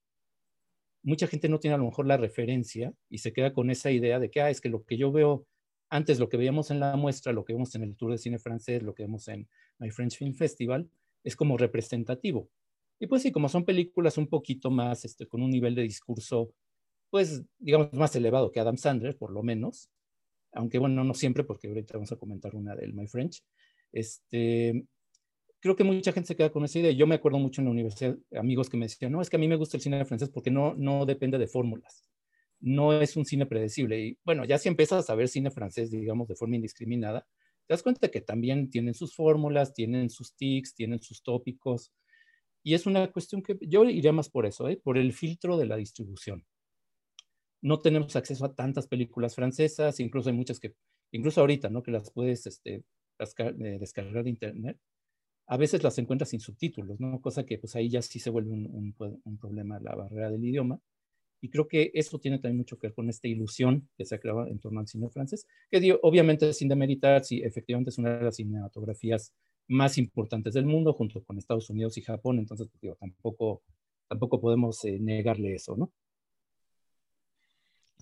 mucha 1.03 1.27
gente 1.27 1.51
no 1.51 1.59
tiene 1.59 1.75
a 1.75 1.79
lo 1.79 1.85
mejor 1.85 2.07
la 2.07 2.17
referencia 2.17 2.95
y 3.11 3.19
se 3.19 3.35
queda 3.35 3.53
con 3.53 3.71
esa 3.71 3.91
idea 3.91 4.19
de 4.19 4.31
que, 4.31 4.41
ah, 4.41 4.49
es 4.49 4.63
que 4.63 4.71
lo 4.71 4.85
que 4.85 4.97
yo 4.97 5.13
veo 5.13 5.47
antes, 5.91 6.19
lo 6.21 6.31
que 6.31 6.39
veíamos 6.39 6.71
en 6.71 6.81
la 6.81 6.97
muestra, 6.97 7.35
lo 7.35 7.45
que 7.45 7.53
vemos 7.53 7.75
en 7.75 7.83
el 7.83 7.97
Tour 7.97 8.13
de 8.13 8.19
Cine 8.19 8.39
Francés, 8.39 8.83
lo 8.83 8.95
que 8.95 9.03
vemos 9.03 9.29
en 9.29 9.47
My 9.79 9.91
French 9.91 10.17
Film 10.17 10.33
Festival, 10.33 10.89
es 11.23 11.37
como 11.37 11.59
representativo. 11.59 12.49
Y 13.01 13.07
pues 13.07 13.23
sí, 13.23 13.33
como 13.33 13.49
son 13.49 13.65
películas 13.65 14.19
un 14.19 14.29
poquito 14.29 14.71
más, 14.71 15.05
este, 15.05 15.27
con 15.27 15.43
un 15.43 15.51
nivel 15.51 15.75
de 15.75 15.83
discurso, 15.83 16.53
pues 17.11 17.45
digamos 17.59 17.93
más 17.93 18.15
elevado 18.17 18.51
que 18.51 18.61
Adam 18.61 18.77
Sandler, 18.77 19.17
por 19.17 19.31
lo 19.31 19.43
menos, 19.43 19.91
aunque 20.53 20.79
bueno, 20.79 21.05
no 21.05 21.15
siempre, 21.15 21.45
porque 21.45 21.69
ahorita 21.69 21.95
vamos 21.95 22.13
a 22.13 22.17
comentar 22.17 22.55
una 22.55 22.75
del 22.75 22.95
My 22.95 23.07
French, 23.07 23.43
este, 23.93 24.85
creo 25.61 25.77
que 25.77 25.85
mucha 25.85 26.13
gente 26.13 26.29
se 26.29 26.37
queda 26.37 26.51
con 26.51 26.65
esa 26.65 26.79
idea. 26.79 26.93
Yo 26.93 27.07
me 27.07 27.17
acuerdo 27.17 27.39
mucho 27.39 27.61
en 27.61 27.67
la 27.67 27.71
universidad, 27.71 28.17
amigos 28.37 28.69
que 28.69 28.77
me 28.77 28.87
decían, 28.87 29.13
no, 29.13 29.21
es 29.21 29.31
que 29.31 29.37
a 29.37 29.39
mí 29.39 29.49
me 29.49 29.57
gusta 29.57 29.77
el 29.77 29.83
cine 29.83 30.05
francés 30.05 30.31
porque 30.31 30.51
no, 30.51 30.75
no 30.75 31.07
depende 31.07 31.39
de 31.39 31.47
fórmulas, 31.47 32.05
no 32.61 33.01
es 33.01 33.17
un 33.17 33.25
cine 33.25 33.47
predecible. 33.47 34.01
Y 34.01 34.19
bueno, 34.25 34.45
ya 34.45 34.59
si 34.59 34.69
empiezas 34.69 35.09
a 35.11 35.15
ver 35.15 35.29
cine 35.29 35.51
francés, 35.51 35.91
digamos, 35.91 36.29
de 36.29 36.37
forma 36.37 36.57
indiscriminada, 36.57 37.27
te 37.67 37.75
das 37.75 37.83
cuenta 37.83 38.09
que 38.09 38.21
también 38.21 38.71
tienen 38.71 38.95
sus 38.95 39.15
fórmulas, 39.15 39.75
tienen 39.75 40.11
sus 40.11 40.35
tics, 40.35 40.75
tienen 40.75 41.01
sus 41.03 41.23
tópicos, 41.23 41.93
y 42.63 42.75
es 42.75 42.87
una 42.87 43.11
cuestión 43.11 43.43
que 43.43 43.59
yo 43.61 43.85
iría 43.85 44.13
más 44.13 44.29
por 44.29 44.47
eso, 44.47 44.69
¿eh? 44.69 44.77
por 44.83 44.99
el 44.99 45.13
filtro 45.13 45.57
de 45.57 45.67
la 45.67 45.77
distribución. 45.77 46.45
No 47.61 47.81
tenemos 47.81 48.15
acceso 48.17 48.45
a 48.45 48.55
tantas 48.55 48.87
películas 48.87 49.35
francesas, 49.35 50.01
incluso 50.01 50.29
hay 50.29 50.37
muchas 50.37 50.61
que, 50.61 50.75
incluso 51.13 51.41
ahorita, 51.41 51.71
¿no? 51.71 51.83
Que 51.83 51.91
las 51.91 52.11
puedes 52.13 52.47
este, 52.47 52.85
eh, 53.19 53.79
descargar 53.81 54.25
de 54.25 54.31
internet. 54.31 54.79
A 55.47 55.57
veces 55.57 55.83
las 55.83 55.99
encuentras 55.99 56.31
sin 56.31 56.41
subtítulos, 56.41 57.01
¿no? 57.01 57.21
Cosa 57.21 57.45
que 57.45 57.59
pues 57.59 57.75
ahí 57.75 57.89
ya 57.89 58.03
sí 58.03 58.21
se 58.21 58.31
vuelve 58.31 58.51
un, 58.51 58.95
un, 59.25 59.39
problema 59.39 59.81
la 59.81 59.95
barrera 59.95 60.31
del 60.31 60.45
idioma. 60.45 60.81
Y 61.41 61.51
creo 61.51 61.69
que 61.69 61.91
eso 61.95 62.19
tiene 62.19 62.39
también 62.39 62.59
mucho 62.59 62.77
que 62.79 62.89
ver 62.89 62.95
con 62.95 63.09
esta 63.09 63.29
ilusión 63.29 63.89
que 63.97 64.05
se 64.05 64.15
ha 64.15 64.19
creado 64.19 64.47
en 64.47 64.59
torno 64.59 64.81
al 64.81 64.89
cine 64.89 65.09
francés, 65.09 65.47
que 65.71 65.99
obviamente 66.03 66.53
sin 66.53 66.69
demeritar, 66.69 67.25
si 67.25 67.43
efectivamente 67.43 67.91
es 67.91 67.99
una 67.99 68.19
de 68.19 68.25
las 68.25 68.37
cinematografías 68.37 69.33
más 69.69 69.99
importantes 69.99 70.55
del 70.55 70.65
mundo, 70.67 70.93
junto 70.93 71.23
con 71.23 71.39
Estados 71.39 71.71
Unidos 71.71 71.97
y 71.99 72.03
Japón, 72.03 72.39
entonces 72.39 72.69
pues, 72.69 72.81
digo, 72.81 72.97
tampoco, 72.97 73.63
tampoco 74.09 74.41
podemos 74.41 74.85
eh, 74.85 74.99
negarle 74.99 75.55
eso, 75.55 75.77
¿no? 75.77 75.93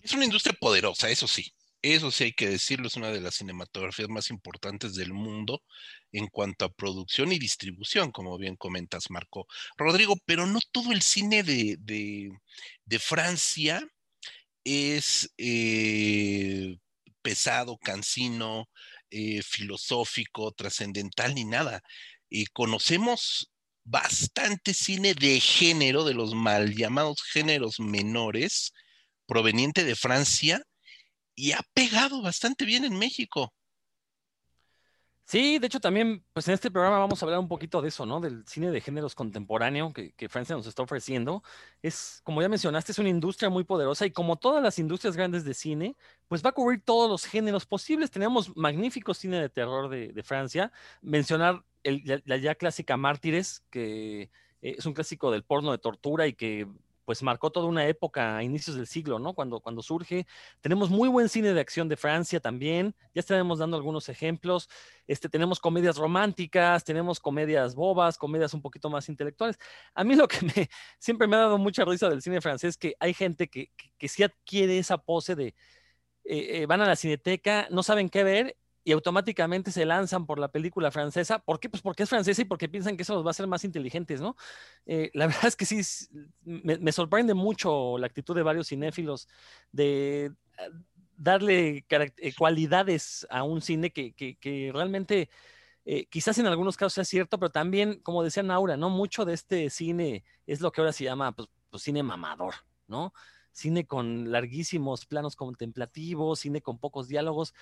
Es 0.03 0.15
una 0.15 0.25
industria 0.25 0.57
poderosa, 0.59 1.11
eso 1.11 1.27
sí. 1.27 1.53
Eso 1.83 2.11
sí 2.11 2.25
hay 2.25 2.33
que 2.33 2.49
decirlo, 2.49 2.89
es 2.89 2.97
una 2.97 3.11
de 3.11 3.21
las 3.21 3.37
cinematografías 3.37 4.09
más 4.09 4.31
importantes 4.31 4.95
del 4.95 5.13
mundo 5.13 5.63
en 6.11 6.27
cuanto 6.27 6.65
a 6.65 6.73
producción 6.73 7.33
y 7.33 7.39
distribución, 7.39 8.11
como 8.11 8.39
bien 8.39 8.57
comentas, 8.57 9.11
Marco. 9.11 9.47
Rodrigo, 9.77 10.17
pero 10.25 10.47
no 10.47 10.59
todo 10.73 10.93
el 10.93 11.03
cine 11.03 11.43
de, 11.43 11.77
de, 11.79 12.99
Francia 12.99 13.87
es 14.65 15.33
eh, 15.39 16.79
pesado, 17.23 17.79
cansino, 17.79 18.69
eh, 19.11 19.43
filosófico, 19.43 20.53
trascendental, 20.53 21.35
ni 21.35 21.45
nada. 21.45 21.83
Y 22.29 22.47
conocemos 22.47 23.51
bastante 23.85 24.75
cine 24.75 25.15
de 25.15 25.41
género, 25.41 26.05
de 26.05 26.15
los 26.15 26.35
mal 26.35 26.75
llamados 26.75 27.23
géneros 27.23 27.81
menores, 27.81 28.73
proveniente 29.27 29.85
de 29.85 29.97
Francia, 29.97 30.63
y 31.35 31.53
ha 31.53 31.61
pegado 31.75 32.23
bastante 32.23 32.65
bien 32.65 32.85
en 32.85 32.99
México. 32.99 33.53
Sí, 35.29 35.59
de 35.59 35.67
hecho 35.67 35.81
también, 35.81 36.25
pues 36.33 36.47
en 36.47 36.55
este 36.55 36.71
programa 36.71 37.01
vamos 37.01 37.21
a 37.21 37.27
hablar 37.27 37.41
un 37.41 37.49
poquito 37.49 37.83
de 37.83 37.89
eso, 37.89 38.07
¿no? 38.07 38.21
Del 38.21 38.47
cine 38.47 38.71
de 38.71 38.81
géneros 38.81 39.17
contemporáneo 39.17 39.93
que, 39.93 40.29
Francia 40.29 40.55
nos 40.55 40.69
está 40.69 40.85
ofreciendo. 40.85 41.43
Es, 41.83 42.21
como 42.23 42.41
ya 42.43 42.49
mencionaste, 42.49 42.93
es 42.93 42.99
una 43.01 43.09
industria 43.09 43.51
muy 43.51 43.65
poderosa 43.65 44.07
y 44.07 44.13
como 44.13 44.37
todas 44.37 44.63
las 44.63 44.79
industrias 44.79 45.17
grandes 45.17 45.45
de 45.45 45.53
cine, 45.55 45.97
pues 46.29 46.45
va 46.45 46.51
a 46.51 46.53
cubrir 46.53 46.81
todos 46.85 47.11
los 47.11 47.25
géneros 47.25 47.67
posibles. 47.67 48.13
Tenemos 48.13 48.57
magnífico 48.57 49.15
cine 49.15 49.41
de 49.41 49.49
terror 49.49 49.89
de, 49.89 50.23
Francia. 50.23 50.71
Mencionar 51.03 51.65
la, 51.83 52.37
ya 52.37 52.55
clásica 52.55 52.97
Mártires, 52.97 53.65
que 53.71 54.23
eh, 54.23 54.31
es 54.79 54.87
un 54.87 54.95
clásico 54.95 55.33
del 55.33 55.43
porno 55.43 55.73
de 55.73 55.79
tortura 55.79 56.29
y 56.29 56.35
que 56.35 56.69
pues 57.07 57.23
marcó 57.23 57.51
toda 57.51 57.67
una 57.67 57.87
época 57.87 58.37
a 58.37 58.43
inicios 58.43 58.77
del 58.77 58.89
siglo, 58.89 59.21
¿no? 59.21 59.33
Cuando, 59.33 59.61
cuando 59.61 59.81
surge. 59.81 60.27
Tenemos 60.61 60.91
muy 60.91 61.09
buen 61.09 61.29
cine 61.29 61.55
de 61.55 61.61
acción 61.61 61.89
de 61.89 61.97
Francia 61.97 62.41
también, 62.41 62.95
ya 63.15 63.21
estaremos 63.21 63.61
dando 63.61 63.77
algunos 63.77 64.09
ejemplos. 64.09 64.69
Este, 65.07 65.29
tenemos 65.29 65.61
comedias 65.61 65.97
románticas, 65.97 66.85
tenemos 66.85 67.21
comedias 67.21 67.77
bobas, 67.77 68.19
comedias 68.19 68.53
un 68.55 68.61
poquito 68.61 68.91
más 68.91 69.09
intelectuales. 69.09 69.57
A 69.95 70.03
mí 70.03 70.17
lo 70.17 70.27
que 70.27 70.41
me, 70.43 70.69
siempre 70.99 71.29
me 71.29 71.37
ha 71.37 71.41
dado 71.41 71.59
mucha 71.59 71.85
risa 71.85 72.11
del 72.11 72.21
cine 72.21 72.41
francés 72.41 72.77
que 72.77 72.97
hay 72.99 73.15
gente 73.15 73.49
que, 73.49 73.71
que, 73.97 74.09
sí 74.09 74.25
adquiere 74.25 74.79
esa 74.79 74.99
pose 74.99 75.37
de, 75.37 75.55
eh, 76.25 76.63
eh, 76.63 76.67
van 76.67 76.81
a 76.81 76.87
la 76.87 76.97
cineteca, 76.97 77.69
no 77.71 77.85
saben 77.85 78.09
qué 78.09 78.25
ver 78.25 78.57
y 78.87 78.93
automáticamente 78.93 79.73
se 79.73 79.85
lanzan 79.85 80.27
por 80.27 80.39
la 80.39 80.47
película 80.47 80.93
francesa. 80.93 81.41
¿Por 81.41 81.59
qué? 81.59 81.69
Pues 81.69 81.83
porque 81.83 82.05
es 82.05 82.09
francesa 82.09 82.43
y 82.43 82.45
porque 82.45 82.69
piensan 82.69 82.97
que 82.97 83.03
eso 83.03 83.15
los 83.15 83.25
va 83.25 83.31
a 83.31 83.33
hacer 83.33 83.49
más 83.49 83.65
inteligentes, 83.65 84.21
¿no? 84.21 84.37
Eh, 84.87 85.11
la 85.13 85.27
verdad 85.27 85.47
es 85.47 85.57
que 85.57 85.67
sí, 85.67 85.81
me, 86.45 86.93
sorprende 86.93 87.35
mucho 87.35 87.99
la 87.99 88.07
actitud 88.07 88.37
de 88.37 88.45
varios 88.45 88.69
cinéfilos 88.69 89.27
de 89.73 90.31
ah, 90.57 90.69
darle 91.17 91.85
eh, 91.89 92.35
cualidades 92.39 93.27
a 93.29 93.43
un 93.43 93.61
cine 93.61 93.91
que, 93.91 94.15
que, 94.15 94.71
realmente 94.73 95.31
eh, 95.85 96.07
quizás 96.07 96.39
en 96.39 96.47
algunos 96.47 96.77
casos 96.77 96.93
sea 96.93 97.05
cierto, 97.05 97.41
pero 97.41 97.51
también, 97.51 97.99
como 98.03 98.23
decía 98.23 98.45
Naura, 98.45 98.77
¿no? 98.77 98.89
Mucho 98.89 99.25
de 99.25 99.35
este 99.35 99.69
cine 99.69 100.25
es 100.47 100.61
lo 100.61 100.71
que 100.71 100.81
ahora 100.81 100.93
se 100.93 101.03
llama 101.03 101.33
pues, 101.33 101.49
pues 101.71 101.83
cine 101.83 102.05
mamador, 102.05 102.55
¿no? 102.87 103.13
Cine 103.51 103.85
con 103.85 104.31
larguísimos 104.31 105.07
planos 105.07 105.35
contemplativos, 105.35 106.39
cine 106.39 106.61
con 106.61 106.79
pocos 106.79 107.09
diálogos 107.09 107.53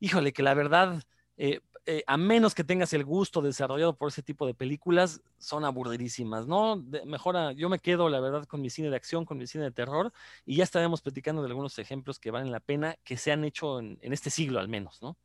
híjole, 0.00 0.32
que 0.32 0.42
la 0.42 0.54
verdad, 0.54 1.02
eh, 1.36 1.60
eh, 1.86 2.04
a 2.06 2.16
menos 2.16 2.54
que 2.54 2.64
tengas 2.64 2.92
el 2.92 3.04
gusto 3.04 3.40
desarrollado 3.42 3.96
por 3.96 4.08
ese 4.08 4.22
tipo 4.22 4.46
de 4.46 4.54
películas, 4.54 5.20
son 5.38 5.64
aburridísimas, 5.64 6.46
¿no? 6.46 6.76
mejor, 7.06 7.54
yo 7.54 7.68
me 7.68 7.78
quedo, 7.78 8.08
la 8.08 8.20
verdad, 8.20 8.44
con 8.46 8.60
mi 8.60 8.70
cine 8.70 8.90
de 8.90 8.96
acción, 8.96 9.24
con 9.24 9.38
mi 9.38 9.46
cine 9.46 9.64
de 9.64 9.70
terror, 9.70 10.12
y 10.44 10.56
ya 10.56 10.64
estaremos 10.64 11.00
platicando 11.00 11.42
de 11.42 11.48
algunos 11.48 11.78
ejemplos 11.78 12.18
que 12.18 12.30
valen 12.30 12.50
la 12.50 12.60
pena, 12.60 12.96
que 13.04 13.16
se 13.16 13.32
han 13.32 13.44
hecho 13.44 13.78
en, 13.78 13.98
este 14.02 14.30
siglo 14.30 14.58
al 14.60 14.68
menos, 14.68 15.00
¿no? 15.02 15.16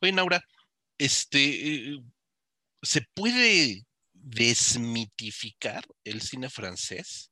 Oye, 0.00 0.12
Naura, 0.12 0.42
este, 0.98 1.94
eh, 1.94 2.02
¿se 2.82 3.02
puede 3.14 3.86
desmitificar 4.12 5.84
el 6.04 6.20
cine 6.22 6.48
francés? 6.48 7.30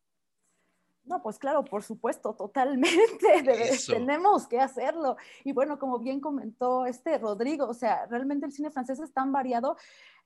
No, 1.07 1.23
pues 1.23 1.39
claro, 1.39 1.65
por 1.65 1.83
supuesto, 1.83 2.35
totalmente. 2.35 3.19
tenemos 3.87 4.47
que 4.47 4.59
hacerlo. 4.59 5.17
Y 5.45 5.53
bueno, 5.53 5.79
como 5.79 5.99
bien 5.99 6.21
comentó 6.21 6.87
este 6.87 7.19
Rodrigo, 7.19 7.67
o 7.67 7.75
sea, 7.75 8.07
realmente 8.07 8.47
el 8.47 8.53
cine 8.53 8.71
francés 8.71 8.99
es 9.01 9.13
tan 9.13 9.31
variado. 9.31 9.77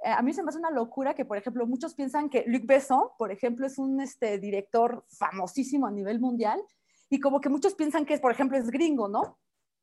Eh, 0.04 0.10
a 0.10 0.22
mí 0.22 0.32
se 0.32 0.42
me 0.42 0.50
hace 0.50 0.58
una 0.58 0.70
locura 0.70 1.14
que, 1.14 1.24
por 1.24 1.36
ejemplo, 1.36 1.66
muchos 1.66 1.94
piensan 1.94 2.30
que 2.30 2.44
Luc 2.46 2.64
Besson, 2.64 3.08
por 3.18 3.32
ejemplo, 3.32 3.66
es 3.66 3.78
un 3.78 4.00
este, 4.00 4.38
director 4.38 5.04
famosísimo 5.08 5.86
a 5.86 5.90
nivel 5.90 6.20
mundial. 6.20 6.60
Y 7.10 7.18
como 7.18 7.40
que 7.40 7.48
muchos 7.48 7.74
piensan 7.74 8.04
que, 8.04 8.18
por 8.18 8.30
ejemplo, 8.30 8.56
es 8.56 8.70
gringo, 8.70 9.08
¿no? 9.08 9.38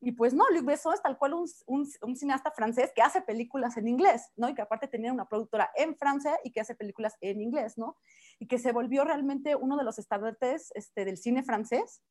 Y 0.05 0.12
pues 0.12 0.35
no, 0.35 0.43
Luc 0.51 0.65
Besson 0.65 0.93
es 0.93 1.01
tal 1.01 1.17
cual 1.17 1.33
un, 1.33 1.50
un, 1.65 2.15
cineasta 2.15 2.51
francés 2.51 2.91
que 2.95 3.01
hace 3.01 3.24
películas 3.24 3.75
en 3.75 3.88
inglés, 3.88 4.29
¿no? 4.35 4.47
Y 4.47 4.53
que 4.53 4.62
aparte 4.62 4.88
tenía 4.88 5.12
una 5.12 5.27
productora 5.27 5.71
en 5.75 5.97
Francia 5.97 6.38
y 6.43 6.51
que 6.51 6.62
hace 6.62 6.75
películas 6.75 7.15
en 7.21 7.41
inglés, 7.41 7.75
¿no? 7.75 7.97
Y 8.38 8.45
que 8.45 8.59
se 8.59 8.71
volvió 8.71 9.03
realmente 9.03 9.55
uno 9.55 9.75
de 9.75 9.83
los 9.83 9.97
estandartes 9.97 10.71
este, 10.75 11.05
del 11.05 11.17
cine 11.17 11.41
francés, 11.41 12.03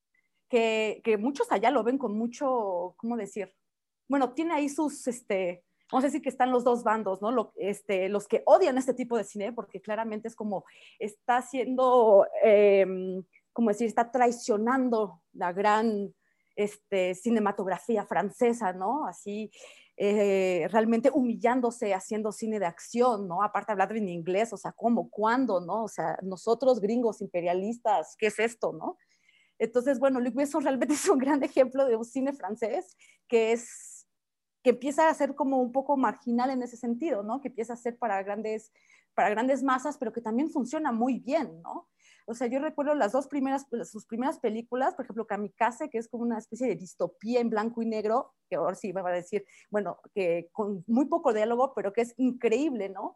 que, 0.49 1.03
que, 1.05 1.19
muchos 1.19 1.53
allá 1.53 1.71
lo 1.71 1.85
ven 1.85 1.97
con 1.97 2.19
mucho, 2.19 2.95
¿cómo 2.97 3.17
decir? 3.17 3.55
Bueno, 4.09 4.33
tiene 4.33 4.55
ahí 4.55 4.69
sus, 4.69 5.07
este, 5.07 5.63
vamos 5.93 6.03
a 6.03 6.09
decir 6.09 6.21
que 6.21 6.31
están 6.31 6.51
los 6.51 6.65
dos 6.65 6.83
bandos, 6.83 7.23
¿no? 7.23 7.31
Lo, 7.31 7.53
este, 7.55 8.09
los 8.09 8.27
que 8.27 8.43
odian 8.47 8.77
este 8.77 8.95
tipo 8.95 9.17
de 9.17 9.23
cine, 9.23 9.53
porque 9.53 9.81
claramente 9.81 10.27
es 10.27 10.35
como 10.35 10.65
está 10.99 11.37
haciendo, 11.37 12.27
eh, 12.43 13.23
como 13.53 13.69
decir, 13.69 13.87
está 13.87 14.11
traicionando 14.11 15.23
la 15.33 15.53
gran 15.53 16.13
este, 16.57 17.15
cinematografía 17.15 18.05
francesa, 18.05 18.73
¿no? 18.73 19.07
Así, 19.07 19.51
eh, 19.97 20.67
realmente 20.71 21.11
humillándose 21.13 21.95
haciendo 21.95 22.33
cine 22.33 22.59
de 22.59 22.67
acción, 22.67 23.29
¿no? 23.29 23.43
Aparte 23.43 23.73
hablar 23.73 23.97
en 23.97 24.09
inglés, 24.09 24.53
o 24.53 24.57
sea, 24.57 24.73
¿cómo? 24.73 25.09
¿Cuándo? 25.09 25.61
¿No? 25.61 25.85
O 25.85 25.89
sea, 25.89 26.19
nosotros 26.23 26.81
gringos 26.81 27.21
imperialistas, 27.21 28.17
¿qué 28.19 28.27
es 28.27 28.39
esto? 28.39 28.73
¿No? 28.73 28.99
Entonces, 29.59 29.99
bueno, 29.99 30.21
Luc 30.21 30.35
Besson 30.35 30.63
realmente 30.65 30.95
es 30.95 31.09
un 31.09 31.19
gran 31.19 31.43
ejemplo 31.43 31.87
de 31.87 31.97
un 31.97 32.05
cine 32.05 32.33
francés 32.33 32.97
que 33.29 33.53
es 33.53 33.95
que 34.65 34.71
empieza 34.71 35.11
a 35.11 35.15
ser 35.15 35.35
como 35.35 35.61
un 35.61 35.73
poco 35.73 35.95
marginal 35.97 36.49
en 36.49 36.63
ese 36.63 36.79
sentido, 36.79 37.23
¿no? 37.23 37.43
Que 37.43 37.49
empieza 37.49 37.75
a 37.75 37.77
ser 37.77 37.99
para 37.99 38.23
grandes, 38.23 38.73
para 39.15 39.29
grandes 39.29 39.63
masas, 39.63 39.99
pero 39.99 40.11
que 40.11 40.23
también 40.23 40.51
funciona 40.51 40.91
muy 40.91 41.19
bien, 41.19 41.61
¿no? 41.63 41.87
O 42.27 42.35
sea, 42.35 42.47
yo 42.47 42.59
recuerdo 42.59 42.95
las 42.95 43.13
dos 43.13 43.29
primeras, 43.29 43.67
sus 43.85 44.07
primeras 44.07 44.39
películas, 44.39 44.95
por 44.95 45.05
ejemplo, 45.05 45.27
Kamikaze, 45.27 45.91
que 45.91 45.99
es 45.99 46.09
como 46.09 46.23
una 46.23 46.39
especie 46.39 46.67
de 46.67 46.77
distopía 46.77 47.41
en 47.41 47.51
blanco 47.51 47.83
y 47.83 47.87
negro, 47.87 48.33
que 48.49 48.57
ahora 48.57 48.75
sí 48.75 48.93
me 48.95 49.03
va 49.03 49.11
a 49.11 49.15
decir, 49.15 49.45
bueno, 49.71 49.99
que 50.15 50.49
con 50.53 50.85
muy 50.87 51.07
poco 51.07 51.35
diálogo, 51.35 51.75
pero 51.75 51.93
que 51.93 52.01
es 52.01 52.15
increíble, 52.17 52.89
¿no? 52.89 53.15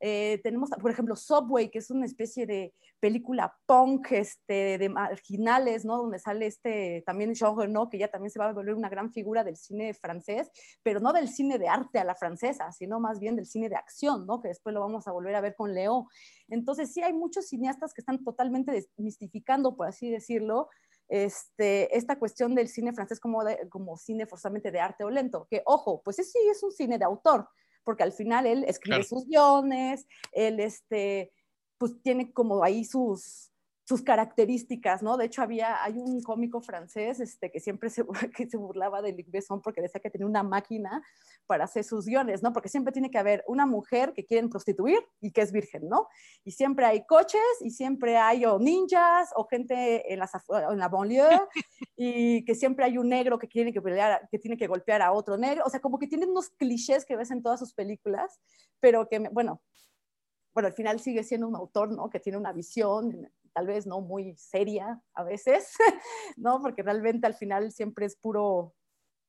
Eh, 0.00 0.40
tenemos, 0.42 0.70
por 0.70 0.90
ejemplo, 0.90 1.16
Subway, 1.16 1.70
que 1.70 1.78
es 1.78 1.90
una 1.90 2.06
especie 2.06 2.46
de 2.46 2.72
película 3.00 3.56
punk 3.66 4.12
este, 4.12 4.78
de 4.78 4.88
marginales, 4.88 5.84
¿no? 5.84 5.96
Donde 5.98 6.18
sale 6.18 6.46
este 6.46 7.02
también 7.06 7.34
Jean 7.34 7.56
Reno, 7.56 7.88
que 7.88 7.98
ya 7.98 8.08
también 8.08 8.30
se 8.30 8.38
va 8.38 8.48
a 8.48 8.52
volver 8.52 8.74
una 8.74 8.88
gran 8.88 9.12
figura 9.12 9.44
del 9.44 9.56
cine 9.56 9.94
francés, 9.94 10.50
pero 10.82 11.00
no 11.00 11.12
del 11.12 11.28
cine 11.28 11.58
de 11.58 11.68
arte 11.68 11.98
a 11.98 12.04
la 12.04 12.14
francesa, 12.14 12.70
sino 12.72 13.00
más 13.00 13.18
bien 13.18 13.36
del 13.36 13.46
cine 13.46 13.68
de 13.68 13.76
acción, 13.76 14.26
¿no? 14.26 14.40
Que 14.40 14.48
después 14.48 14.74
lo 14.74 14.80
vamos 14.80 15.08
a 15.08 15.12
volver 15.12 15.34
a 15.34 15.40
ver 15.40 15.54
con 15.56 15.74
Leo. 15.74 16.08
Entonces, 16.48 16.92
sí 16.92 17.02
hay 17.02 17.12
muchos 17.12 17.46
cineastas 17.48 17.92
que 17.92 18.00
están 18.00 18.22
totalmente 18.24 18.72
desmistificando, 18.72 19.76
por 19.76 19.88
así 19.88 20.10
decirlo, 20.10 20.68
este, 21.08 21.96
esta 21.96 22.18
cuestión 22.18 22.54
del 22.54 22.68
cine 22.68 22.92
francés 22.92 23.18
como, 23.18 23.40
como 23.70 23.96
cine 23.96 24.26
forzosamente 24.26 24.70
de 24.70 24.80
arte 24.80 25.04
o 25.04 25.10
lento, 25.10 25.46
que 25.50 25.62
ojo, 25.64 26.02
pues 26.02 26.16
sí, 26.16 26.38
es 26.50 26.62
un 26.62 26.70
cine 26.70 26.98
de 26.98 27.04
autor, 27.04 27.48
porque 27.88 28.02
al 28.02 28.12
final 28.12 28.44
él 28.44 28.66
escribe 28.68 29.02
sus 29.02 29.24
guiones, 29.24 30.06
él 30.32 30.60
este, 30.60 31.32
pues 31.78 31.94
tiene 32.02 32.30
como 32.34 32.62
ahí 32.62 32.84
sus, 32.84 33.50
sus 33.88 34.02
características, 34.02 35.02
¿no? 35.02 35.16
De 35.16 35.24
hecho, 35.24 35.40
había, 35.40 35.82
hay 35.82 35.94
un 35.96 36.22
cómico 36.22 36.60
francés 36.60 37.20
este, 37.20 37.50
que 37.50 37.58
siempre 37.58 37.88
se, 37.88 38.04
que 38.36 38.46
se 38.46 38.58
burlaba 38.58 39.00
de 39.00 39.12
Luc 39.12 39.30
Besson 39.30 39.62
porque 39.62 39.80
decía 39.80 39.98
que 39.98 40.10
tenía 40.10 40.26
una 40.26 40.42
máquina 40.42 41.02
para 41.46 41.64
hacer 41.64 41.84
sus 41.84 42.04
guiones, 42.04 42.42
¿no? 42.42 42.52
Porque 42.52 42.68
siempre 42.68 42.92
tiene 42.92 43.10
que 43.10 43.16
haber 43.16 43.42
una 43.46 43.64
mujer 43.64 44.12
que 44.12 44.26
quieren 44.26 44.50
prostituir 44.50 44.98
y 45.22 45.32
que 45.32 45.40
es 45.40 45.52
virgen, 45.52 45.88
¿no? 45.88 46.06
Y 46.44 46.50
siempre 46.50 46.84
hay 46.84 47.06
coches 47.06 47.40
y 47.60 47.70
siempre 47.70 48.18
hay 48.18 48.44
o 48.44 48.58
ninjas 48.58 49.30
o 49.34 49.46
gente 49.46 50.12
en, 50.12 50.20
en 50.20 50.78
la 50.78 50.88
banlieue 50.88 51.40
y 51.96 52.44
que 52.44 52.54
siempre 52.54 52.84
hay 52.84 52.98
un 52.98 53.08
negro 53.08 53.38
que 53.38 53.46
tiene 53.46 53.72
que 53.72 53.80
pelear, 53.80 54.28
que 54.30 54.38
tiene 54.38 54.58
que 54.58 54.66
golpear 54.66 55.00
a 55.00 55.12
otro 55.12 55.38
negro, 55.38 55.64
o 55.64 55.70
sea, 55.70 55.80
como 55.80 55.98
que 55.98 56.08
tienen 56.08 56.28
unos 56.28 56.50
clichés 56.50 57.06
que 57.06 57.16
ves 57.16 57.30
en 57.30 57.42
todas 57.42 57.58
sus 57.58 57.72
películas, 57.72 58.38
pero 58.80 59.08
que, 59.08 59.18
bueno, 59.32 59.62
bueno, 60.58 60.66
al 60.66 60.74
final 60.74 60.98
sigue 60.98 61.22
siendo 61.22 61.46
un 61.46 61.54
autor, 61.54 61.92
¿no? 61.92 62.10
Que 62.10 62.18
tiene 62.18 62.36
una 62.36 62.52
visión, 62.52 63.30
tal 63.58 63.66
vez 63.66 63.88
no 63.88 64.00
muy 64.00 64.36
seria 64.36 65.02
a 65.14 65.24
veces, 65.24 65.74
¿no? 66.36 66.62
Porque 66.62 66.84
realmente 66.84 67.26
al 67.26 67.34
final 67.34 67.72
siempre 67.72 68.06
es 68.06 68.14
puro, 68.14 68.74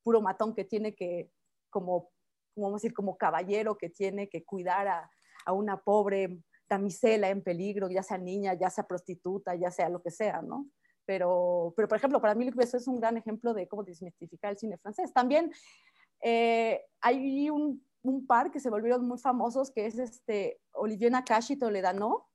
puro 0.04 0.22
matón 0.22 0.54
que 0.54 0.66
tiene 0.66 0.94
que, 0.94 1.32
como, 1.72 2.12
vamos 2.56 2.74
a 2.74 2.76
decir, 2.76 2.94
como 2.94 3.18
caballero 3.18 3.76
que 3.76 3.90
tiene 3.90 4.30
que 4.30 4.46
cuidar 4.46 4.88
a, 4.88 5.10
a 5.46 5.54
una 5.54 5.82
pobre 5.82 6.44
damisela 6.70 7.30
en 7.30 7.42
peligro, 7.42 7.90
ya 7.90 8.04
sea 8.04 8.20
niña, 8.20 8.54
ya 8.54 8.70
sea 8.70 8.86
prostituta, 8.86 9.56
ya 9.56 9.72
sea 9.72 9.90
lo 9.90 10.04
que 10.04 10.12
sea, 10.12 10.44
¿no? 10.44 10.68
pero, 11.10 11.74
pero 11.76 11.88
por 11.88 11.98
ejemplo, 11.98 12.22
para 12.22 12.36
mí 12.36 12.46
Luc 12.46 12.54
Besson 12.54 12.80
es 12.80 12.88
un 12.88 13.00
gran 13.00 13.18
ejemplo 13.18 13.56
de 13.56 13.68
cómo 13.68 13.84
desmitificar 13.84 14.52
el 14.52 14.60
cine 14.60 14.78
francés. 14.78 15.12
También 15.12 15.52
eh, 16.22 16.84
hay 17.02 17.50
un, 17.50 17.84
un, 18.04 18.28
par 18.28 18.52
que 18.52 18.60
se 18.60 18.70
volvieron 18.70 19.08
muy 19.08 19.18
famosos, 19.18 19.72
que 19.72 19.88
es 19.88 19.98
este 19.98 20.62
Olivier 20.72 21.12
Nakash 21.12 21.54
y 21.54 21.58
Toledano. 21.58 22.29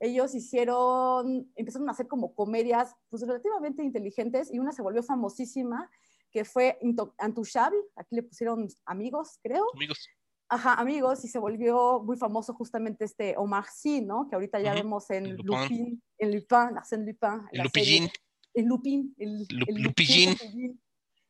Ellos 0.00 0.34
hicieron, 0.34 1.50
empezaron 1.56 1.88
a 1.88 1.92
hacer 1.92 2.08
como 2.08 2.34
comedias 2.34 2.94
pues, 3.08 3.22
relativamente 3.22 3.82
inteligentes 3.82 4.52
y 4.52 4.58
una 4.58 4.72
se 4.72 4.82
volvió 4.82 5.02
famosísima, 5.02 5.90
que 6.30 6.44
fue 6.44 6.78
Intouchable, 6.82 7.78
aquí 7.96 8.16
le 8.16 8.24
pusieron 8.24 8.68
amigos, 8.86 9.38
creo. 9.42 9.64
Amigos. 9.74 10.08
Ajá, 10.48 10.74
amigos, 10.74 11.24
y 11.24 11.28
se 11.28 11.38
volvió 11.38 12.02
muy 12.02 12.16
famoso 12.16 12.52
justamente 12.54 13.04
este 13.04 13.34
Omar 13.36 13.64
Sy, 13.72 14.02
¿no? 14.02 14.28
Que 14.28 14.34
ahorita 14.34 14.60
ya 14.60 14.74
vemos 14.74 15.08
en 15.10 15.36
Lupin, 15.36 16.02
en 16.18 16.34
Lupin, 16.34 16.76
Arsène 16.76 17.06
Lupin. 17.06 17.48
En 17.52 17.62
Lupillín. 17.64 18.10
En 18.52 18.68
Lupin. 18.68 19.14
El, 19.18 19.46
el 19.48 19.82
Lupillín. 19.82 20.36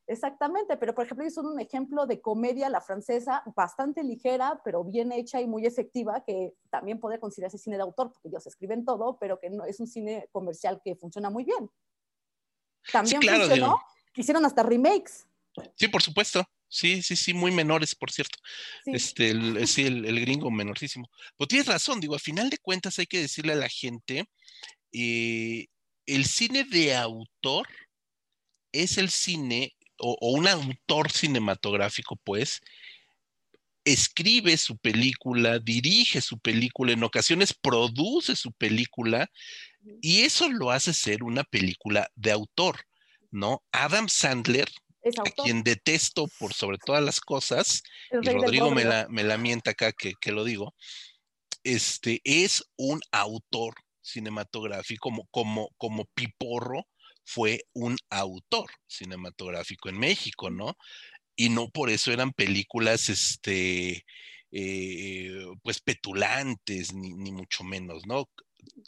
Exactamente, 0.06 0.76
pero 0.76 0.94
por 0.94 1.06
ejemplo, 1.06 1.28
son 1.30 1.46
un 1.46 1.60
ejemplo 1.60 2.06
de 2.06 2.20
comedia, 2.20 2.68
la 2.68 2.82
francesa, 2.82 3.42
bastante 3.56 4.04
ligera, 4.04 4.60
pero 4.62 4.84
bien 4.84 5.12
hecha 5.12 5.40
y 5.40 5.46
muy 5.46 5.64
efectiva, 5.64 6.22
que 6.24 6.52
también 6.70 7.00
puede 7.00 7.18
considerarse 7.18 7.56
cine 7.56 7.76
de 7.76 7.82
autor, 7.82 8.12
porque 8.12 8.28
ellos 8.28 8.46
escriben 8.46 8.84
todo, 8.84 9.18
pero 9.18 9.40
que 9.40 9.48
no 9.48 9.64
es 9.64 9.80
un 9.80 9.86
cine 9.86 10.28
comercial 10.30 10.80
que 10.84 10.94
funciona 10.94 11.30
muy 11.30 11.44
bien. 11.44 11.70
También 12.92 13.20
sí, 13.20 13.26
claro, 13.26 13.44
funcionó, 13.46 13.80
hicieron 14.14 14.44
hasta 14.44 14.62
remakes. 14.62 15.26
Sí, 15.76 15.88
por 15.88 16.02
supuesto. 16.02 16.44
Sí, 16.68 17.02
sí, 17.02 17.14
sí, 17.14 17.32
muy 17.32 17.52
menores, 17.52 17.94
por 17.94 18.10
cierto. 18.10 18.38
Sí. 18.84 18.90
Este, 18.94 19.30
el, 19.30 19.66
sí, 19.68 19.86
el, 19.86 20.04
el, 20.04 20.20
gringo 20.20 20.50
menorcísimo. 20.50 21.08
Pues 21.36 21.48
tienes 21.48 21.68
razón, 21.68 22.00
digo, 22.00 22.16
a 22.16 22.18
final 22.18 22.50
de 22.50 22.58
cuentas 22.58 22.98
hay 22.98 23.06
que 23.06 23.20
decirle 23.20 23.52
a 23.52 23.56
la 23.56 23.68
gente, 23.68 24.28
eh, 24.92 25.66
el 26.06 26.24
cine 26.26 26.64
de 26.64 26.94
autor 26.96 27.68
es 28.72 28.98
el 28.98 29.08
cine, 29.10 29.74
o, 29.98 30.16
o, 30.20 30.32
un 30.32 30.48
autor 30.48 31.10
cinematográfico, 31.10 32.16
pues, 32.16 32.60
escribe 33.84 34.56
su 34.56 34.76
película, 34.78 35.58
dirige 35.58 36.20
su 36.20 36.38
película, 36.38 36.92
en 36.92 37.04
ocasiones 37.04 37.52
produce 37.52 38.34
su 38.36 38.52
película, 38.52 39.30
y 40.00 40.22
eso 40.22 40.48
lo 40.48 40.70
hace 40.70 40.94
ser 40.94 41.22
una 41.22 41.44
película 41.44 42.10
de 42.14 42.32
autor, 42.32 42.80
¿no? 43.30 43.62
Adam 43.72 44.08
Sandler, 44.08 44.70
a 45.18 45.42
quien 45.42 45.62
detesto 45.62 46.26
por 46.38 46.54
sobre 46.54 46.78
todas 46.78 47.04
las 47.04 47.20
cosas, 47.20 47.82
y 48.10 48.26
Rodrigo 48.30 48.70
me 48.70 48.84
la, 48.84 49.06
me 49.10 49.22
la, 49.22 49.36
mienta 49.36 49.72
acá 49.72 49.92
que, 49.92 50.14
que, 50.18 50.32
lo 50.32 50.44
digo, 50.44 50.74
este, 51.62 52.22
es 52.24 52.64
un 52.76 53.00
autor 53.12 53.74
cinematográfico 54.00 55.10
como, 55.10 55.26
como, 55.30 55.68
como 55.76 56.06
Piporro 56.14 56.86
fue 57.24 57.64
un 57.72 57.96
autor 58.10 58.70
cinematográfico 58.86 59.88
en 59.88 59.98
México, 59.98 60.50
¿no? 60.50 60.76
Y 61.36 61.48
no 61.48 61.68
por 61.70 61.90
eso 61.90 62.12
eran 62.12 62.32
películas, 62.32 63.08
este, 63.08 64.04
eh, 64.52 65.46
pues 65.62 65.80
petulantes, 65.80 66.92
ni, 66.94 67.14
ni 67.14 67.32
mucho 67.32 67.64
menos, 67.64 68.06
¿no? 68.06 68.30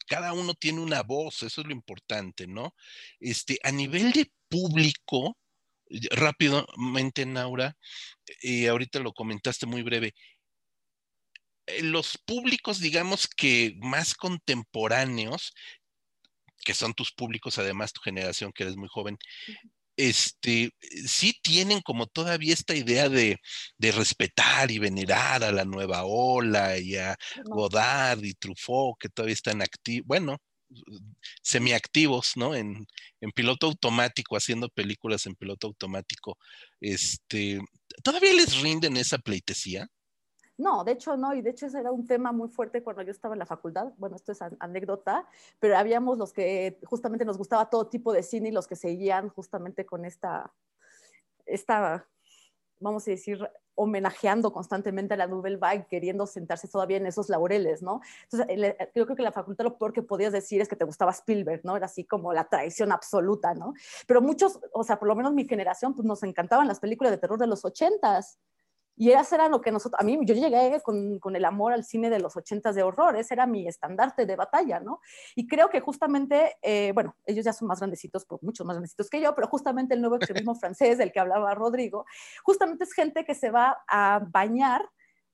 Cada 0.06 0.32
uno 0.32 0.54
tiene 0.54 0.80
una 0.80 1.02
voz, 1.02 1.42
eso 1.42 1.60
es 1.60 1.66
lo 1.66 1.72
importante, 1.72 2.46
¿no? 2.46 2.74
Este, 3.20 3.58
a 3.62 3.72
nivel 3.72 4.12
de 4.12 4.30
público, 4.48 5.36
rápidamente, 6.10 7.26
Naura, 7.26 7.76
y 8.42 8.66
ahorita 8.66 9.00
lo 9.00 9.12
comentaste 9.12 9.66
muy 9.66 9.82
breve, 9.82 10.14
eh, 11.66 11.82
los 11.82 12.18
públicos, 12.18 12.80
digamos 12.80 13.26
que 13.28 13.74
más 13.78 14.14
contemporáneos, 14.14 15.52
que 16.66 16.74
son 16.74 16.94
tus 16.94 17.12
públicos, 17.12 17.58
además 17.58 17.92
tu 17.92 18.00
generación, 18.00 18.52
que 18.52 18.64
eres 18.64 18.76
muy 18.76 18.88
joven, 18.88 19.16
este, 19.96 20.70
sí 21.06 21.32
tienen 21.40 21.80
como 21.80 22.06
todavía 22.08 22.52
esta 22.52 22.74
idea 22.74 23.08
de, 23.08 23.38
de 23.78 23.92
respetar 23.92 24.70
y 24.72 24.80
venerar 24.80 25.44
a 25.44 25.52
la 25.52 25.64
nueva 25.64 26.02
ola 26.04 26.76
y 26.78 26.96
a 26.96 27.16
Godard 27.44 28.24
y 28.24 28.34
Truffaut, 28.34 28.98
que 28.98 29.08
todavía 29.08 29.34
están 29.34 29.62
activos, 29.62 30.06
bueno, 30.08 30.38
semiactivos, 31.42 32.32
¿no? 32.36 32.56
En, 32.56 32.86
en, 33.20 33.30
piloto 33.30 33.66
automático, 33.68 34.36
haciendo 34.36 34.68
películas 34.68 35.26
en 35.26 35.36
piloto 35.36 35.68
automático. 35.68 36.36
Este, 36.80 37.60
¿Todavía 38.02 38.32
les 38.32 38.60
rinden 38.60 38.96
esa 38.96 39.18
pleitesía? 39.18 39.86
No, 40.58 40.84
de 40.84 40.92
hecho 40.92 41.16
no, 41.16 41.34
y 41.34 41.42
de 41.42 41.50
hecho 41.50 41.66
ese 41.66 41.80
era 41.80 41.92
un 41.92 42.06
tema 42.06 42.32
muy 42.32 42.48
fuerte 42.48 42.82
cuando 42.82 43.02
yo 43.02 43.10
estaba 43.10 43.34
en 43.34 43.40
la 43.40 43.46
facultad. 43.46 43.92
Bueno, 43.98 44.16
esto 44.16 44.32
es 44.32 44.40
anécdota, 44.58 45.26
pero 45.60 45.76
habíamos 45.76 46.16
los 46.18 46.32
que 46.32 46.78
justamente 46.84 47.24
nos 47.24 47.36
gustaba 47.36 47.68
todo 47.68 47.88
tipo 47.88 48.12
de 48.12 48.22
cine 48.22 48.48
y 48.48 48.52
los 48.52 48.66
que 48.66 48.76
seguían 48.76 49.28
justamente 49.28 49.84
con 49.84 50.04
esta, 50.04 50.52
esta 51.44 52.06
vamos 52.80 53.06
a 53.06 53.10
decir, 53.10 53.38
homenajeando 53.74 54.52
constantemente 54.52 55.14
a 55.14 55.16
la 55.16 55.26
Nouvelle 55.26 55.58
Vague, 55.58 55.86
queriendo 55.88 56.26
sentarse 56.26 56.68
todavía 56.68 56.96
en 56.96 57.06
esos 57.06 57.28
laureles, 57.28 57.82
¿no? 57.82 58.00
Entonces, 58.24 58.76
yo 58.94 59.04
creo 59.04 59.16
que 59.16 59.22
la 59.22 59.32
facultad 59.32 59.64
lo 59.64 59.78
peor 59.78 59.92
que 59.92 60.02
podías 60.02 60.32
decir 60.32 60.60
es 60.60 60.68
que 60.68 60.76
te 60.76 60.84
gustaba 60.84 61.10
Spielberg, 61.12 61.60
¿no? 61.64 61.76
Era 61.76 61.86
así 61.86 62.04
como 62.04 62.32
la 62.32 62.48
traición 62.48 62.92
absoluta, 62.92 63.54
¿no? 63.54 63.74
Pero 64.06 64.22
muchos, 64.22 64.58
o 64.72 64.82
sea, 64.84 64.98
por 64.98 65.08
lo 65.08 65.14
menos 65.14 65.32
mi 65.32 65.46
generación, 65.46 65.94
pues 65.94 66.06
nos 66.06 66.22
encantaban 66.22 66.66
las 66.66 66.80
películas 66.80 67.12
de 67.12 67.18
terror 67.18 67.38
de 67.38 67.46
los 67.46 67.64
ochentas. 67.64 68.38
Y 68.96 69.10
eso 69.10 69.34
era 69.34 69.48
lo 69.48 69.60
que 69.60 69.70
nosotros, 69.70 70.00
a 70.00 70.04
mí, 70.04 70.18
yo 70.22 70.34
llegué 70.34 70.80
con, 70.82 71.18
con 71.18 71.36
el 71.36 71.44
amor 71.44 71.72
al 71.72 71.84
cine 71.84 72.08
de 72.08 72.18
los 72.18 72.36
ochentas 72.36 72.74
de 72.74 72.82
horror, 72.82 73.16
ese 73.16 73.34
era 73.34 73.46
mi 73.46 73.68
estandarte 73.68 74.24
de 74.24 74.36
batalla, 74.36 74.80
¿no? 74.80 75.00
Y 75.34 75.46
creo 75.46 75.68
que 75.68 75.80
justamente, 75.80 76.56
eh, 76.62 76.92
bueno, 76.94 77.14
ellos 77.26 77.44
ya 77.44 77.52
son 77.52 77.68
más 77.68 77.80
grandecitos, 77.80 78.24
pues 78.26 78.42
muchos 78.42 78.66
más 78.66 78.76
grandecitos 78.76 79.10
que 79.10 79.20
yo, 79.20 79.34
pero 79.34 79.48
justamente 79.48 79.94
el 79.94 80.00
nuevo 80.00 80.16
extremismo 80.16 80.54
francés 80.60 80.98
del 80.98 81.12
que 81.12 81.20
hablaba 81.20 81.54
Rodrigo, 81.54 82.06
justamente 82.42 82.84
es 82.84 82.92
gente 82.92 83.24
que 83.24 83.34
se 83.34 83.50
va 83.50 83.78
a 83.86 84.20
bañar 84.30 84.88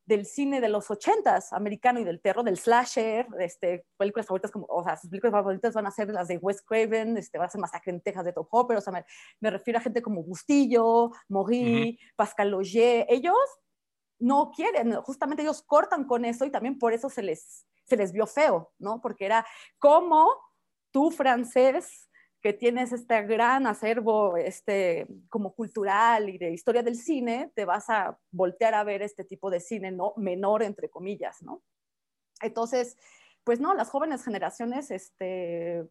del 0.05 0.27
cine 0.27 0.61
de 0.61 0.69
los 0.69 0.91
ochentas 0.91 1.53
americano 1.53 2.01
y 2.01 2.05
del 2.05 2.21
terror, 2.21 2.45
del 2.45 2.59
slasher, 2.59 3.27
este, 3.38 3.87
películas 3.97 4.27
favoritas 4.27 4.51
como, 4.51 4.67
o 4.69 4.83
sea, 4.83 4.97
sus 4.97 5.09
películas 5.09 5.33
favoritas 5.33 5.75
van 5.75 5.87
a 5.87 5.91
ser 5.91 6.09
las 6.09 6.29
de 6.29 6.38
Wes 6.38 6.62
Craven, 6.62 7.17
este, 7.17 7.38
va 7.38 7.45
a 7.45 7.49
ser 7.49 7.61
Masacre 7.61 7.93
en 7.93 8.01
Texas 8.01 8.25
de 8.25 8.33
Top 8.33 8.49
Hopper, 8.51 8.77
o 8.77 8.81
sea, 8.81 8.93
me, 8.93 9.05
me 9.41 9.51
refiero 9.51 9.79
a 9.79 9.83
gente 9.83 10.03
como 10.03 10.23
Bustillo, 10.23 11.11
Mori, 11.29 11.62
uh 11.62 11.79
-huh. 11.87 11.99
Pascal 12.17 12.51
Logier, 12.51 13.07
ellos 13.09 13.37
no 14.19 14.51
quieren, 14.55 14.95
justamente 15.03 15.43
ellos 15.43 15.62
cortan 15.62 16.05
con 16.05 16.25
eso 16.25 16.45
y 16.45 16.51
también 16.51 16.79
por 16.79 16.93
eso 16.93 17.09
se 17.09 17.23
les, 17.23 17.67
se 17.85 17.97
les 17.97 18.12
vio 18.12 18.27
feo, 18.27 18.73
¿no? 18.79 19.01
Porque 19.01 19.25
era 19.25 19.47
como 19.79 20.29
tú 20.93 21.11
francés 21.11 22.09
que 22.42 22.52
tienes 22.52 22.92
este 22.92 23.22
gran 23.22 23.66
acervo 23.68 24.37
este, 24.37 25.07
como 25.28 25.55
cultural 25.55 26.28
y 26.28 26.38
de 26.38 26.52
historia 26.52 26.83
del 26.83 26.96
cine, 26.96 27.52
te 27.55 27.64
vas 27.64 27.88
a 27.88 28.18
voltear 28.33 28.74
a 28.74 28.83
ver 28.83 29.00
este 29.00 29.24
tipo 29.24 29.48
de 29.48 29.61
cine 29.61 29.92
¿no? 29.92 30.12
menor, 30.16 30.64
entre 30.64 30.90
comillas, 30.90 31.40
¿no? 31.42 31.62
Entonces, 32.40 32.96
pues 33.44 33.61
no, 33.61 33.74
las 33.74 33.90
jóvenes 33.90 34.24
generaciones, 34.24 34.90
este, 34.90 35.85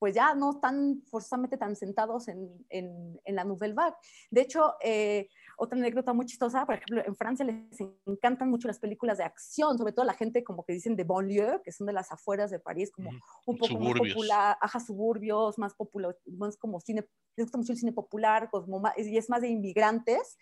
pues 0.00 0.14
ya 0.14 0.34
no 0.34 0.50
están 0.52 1.02
forzosamente 1.10 1.58
tan 1.58 1.76
sentados 1.76 2.26
en, 2.28 2.48
en, 2.70 3.20
en 3.22 3.34
la 3.36 3.44
Nouvelle 3.44 3.74
Vague. 3.74 3.94
De 4.30 4.40
hecho, 4.40 4.74
eh, 4.82 5.28
otra 5.58 5.78
anécdota 5.78 6.14
muy 6.14 6.24
chistosa, 6.24 6.64
por 6.64 6.76
ejemplo, 6.76 7.02
en 7.04 7.14
Francia 7.14 7.44
les 7.44 7.78
encantan 8.06 8.48
mucho 8.48 8.66
las 8.66 8.78
películas 8.78 9.18
de 9.18 9.24
acción, 9.24 9.76
sobre 9.76 9.92
todo 9.92 10.06
la 10.06 10.14
gente 10.14 10.42
como 10.42 10.64
que 10.64 10.72
dicen 10.72 10.96
de 10.96 11.04
banlieue, 11.04 11.60
que 11.62 11.70
son 11.70 11.86
de 11.86 11.92
las 11.92 12.10
afueras 12.10 12.50
de 12.50 12.58
París, 12.58 12.90
como 12.90 13.10
un 13.10 13.58
poco 13.58 13.66
suburbios. 13.66 14.00
más 14.00 14.08
popular, 14.08 14.58
ajá, 14.62 14.80
suburbios, 14.80 15.58
más 15.58 15.74
popular, 15.74 16.16
más 16.38 16.56
como 16.56 16.80
cine, 16.80 17.06
les 17.36 17.44
gusta 17.44 17.58
mucho 17.58 17.72
el 17.72 17.78
cine 17.78 17.92
popular, 17.92 18.48
como 18.50 18.80
más, 18.80 18.94
y 18.96 19.18
es 19.18 19.28
más 19.28 19.42
de 19.42 19.48
inmigrantes. 19.48 20.38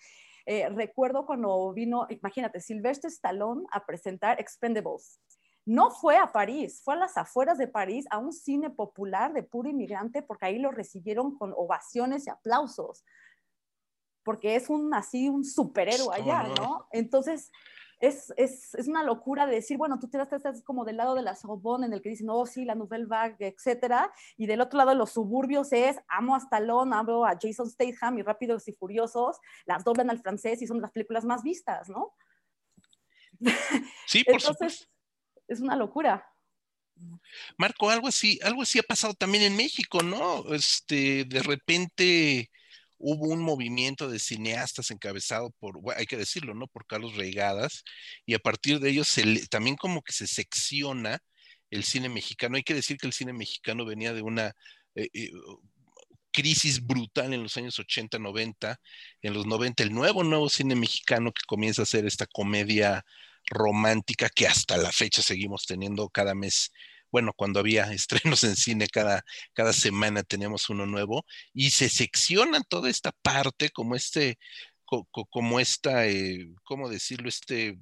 Eh, 0.47 0.69
recuerdo 0.69 1.27
cuando 1.27 1.73
vino, 1.73 2.07
imagínate, 2.11 2.61
Sylvester 2.61 3.11
Stallone 3.11 3.65
a 3.73 3.85
presentar 3.85 4.41
Expendables. 4.41 5.21
No 5.69 5.91
fue 5.91 6.17
a 6.17 6.33
París, 6.33 6.81
fue 6.83 6.95
a 6.95 6.99
las 6.99 7.17
afueras 7.19 7.59
de 7.59 7.69
París, 7.69 8.07
a 8.11 8.19
un 8.19 8.33
cine 8.33 8.71
popular 8.71 9.33
de 9.33 9.43
puro 9.43 9.69
inmigrante, 9.69 10.23
porque 10.23 10.47
ahí 10.47 10.59
lo 10.59 10.71
recibieron 10.71 11.37
con 11.37 11.53
ovaciones 11.55 12.27
y 12.27 12.31
aplausos 12.31 13.05
porque 14.29 14.57
es 14.57 14.69
un 14.69 14.93
así 14.93 15.31
un 15.31 15.43
superhéroe 15.43 16.15
allá, 16.15 16.43
no? 16.59 16.87
Entonces, 16.93 17.51
es, 17.99 18.31
es, 18.37 18.75
es, 18.75 18.87
una 18.87 19.03
locura 19.03 19.47
de 19.47 19.55
decir, 19.55 19.79
bueno, 19.79 19.99
tú 19.99 20.07
te 20.11 20.21
estás 20.21 20.63
como 20.65 20.85
del 20.85 20.99
lado 20.99 21.15
de 21.15 21.23
la 21.23 21.35
Sorbonne, 21.35 21.87
en 21.87 21.95
el 21.95 22.03
que 22.03 22.11
dicen, 22.11 22.29
oh, 22.29 22.45
sí, 22.45 22.67
la 22.67 22.75
Nouvelle 22.75 23.07
Vague, 23.07 23.47
etcétera, 23.47 24.13
y 24.37 24.45
del 24.45 24.61
otro 24.61 24.77
lado 24.77 24.91
de 24.91 24.97
los 24.97 25.13
suburbios 25.13 25.73
es, 25.73 25.97
amo 26.09 26.35
a 26.35 26.39
Stallone, 26.39 26.95
amo 26.95 27.25
a 27.25 27.39
Jason 27.41 27.71
Statham 27.71 28.19
y 28.19 28.23
Rápidos 28.23 28.69
y 28.69 28.73
Furiosos, 28.73 29.39
las 29.65 29.83
doblan 29.83 30.11
al 30.11 30.21
francés 30.21 30.61
y 30.61 30.67
son 30.67 30.83
las 30.83 30.91
películas 30.91 31.25
más 31.25 31.43
vistas, 31.43 31.89
¿no? 31.89 32.13
Sí, 34.07 34.25
por 34.25 34.35
Entonces, 34.35 34.45
supuesto. 34.47 34.98
Es 35.49 35.61
una 35.61 35.77
locura. 35.77 36.25
Marco, 37.57 37.91
algo 37.91 38.09
así, 38.09 38.39
algo 38.43 38.63
así 38.63 38.79
ha 38.79 38.83
pasado 38.83 39.15
también 39.15 39.45
en 39.45 39.57
México, 39.57 40.03
¿no? 40.03 40.53
Este, 40.55 41.25
de 41.25 41.43
repente 41.43 42.51
hubo 42.99 43.29
un 43.29 43.41
movimiento 43.41 44.09
de 44.09 44.19
cineastas 44.19 44.91
encabezado 44.91 45.51
por, 45.61 45.79
hay 45.97 46.07
que 46.07 46.17
decirlo, 46.17 46.55
¿no? 46.55 46.67
Por 46.67 46.87
Carlos 46.87 47.17
Reigadas, 47.17 47.85
y 48.27 48.35
a 48.35 48.41
partir 48.41 48.81
de 48.81 48.91
ellos 48.91 49.15
también 49.51 49.77
como 49.77 50.03
que 50.03 50.13
se 50.13 50.27
secciona 50.27 51.21
el 51.71 51.85
cine 51.85 52.09
mexicano. 52.09 52.57
Hay 52.57 52.65
que 52.65 52.75
decir 52.75 52.99
que 52.99 53.07
el 53.07 53.13
cine 53.13 53.33
mexicano 53.33 53.85
venía 53.85 54.13
de 54.13 54.23
una, 54.23 54.55
eh, 54.95 55.09
eh, 55.15 55.31
crisis 56.33 56.87
brutal 56.87 57.33
en 57.35 57.43
los 57.43 57.57
años 57.57 57.79
80, 57.79 58.19
90, 58.19 58.81
en 59.23 59.35
los 59.35 59.47
90, 59.47 59.83
el 59.83 59.93
nuevo, 59.93 60.23
nuevo 60.23 60.49
cine 60.49 60.75
mexicano 60.77 61.33
que 61.33 61.43
comienza 61.47 61.83
a 61.83 61.85
hacer 61.85 62.07
esta 62.07 62.27
comedia 62.27 63.05
romántica 63.51 64.29
que 64.29 64.47
hasta 64.47 64.77
la 64.77 64.93
fecha 64.93 65.23
seguimos 65.23 65.67
teniendo 65.67 66.09
cada 66.11 66.35
mes. 66.35 66.73
Bueno, 67.11 67.33
cuando 67.35 67.61
había 67.61 67.85
estrenos 67.93 68.45
en 68.45 68.57
cine, 68.57 68.89
cada, 68.89 69.25
cada 69.55 69.73
semana 69.73 70.23
teníamos 70.23 70.69
uno 70.71 70.87
nuevo 70.87 71.25
y 71.53 71.71
se 71.71 71.89
secciona 71.89 72.61
toda 72.63 72.91
esta 72.91 73.13
parte 73.23 73.71
como 73.71 73.95
este, 73.97 74.39
como 75.31 75.61
esta, 75.61 76.07
eh, 76.07 76.49
¿cómo 76.65 76.89
decirlo? 76.89 77.29
Este 77.29 77.79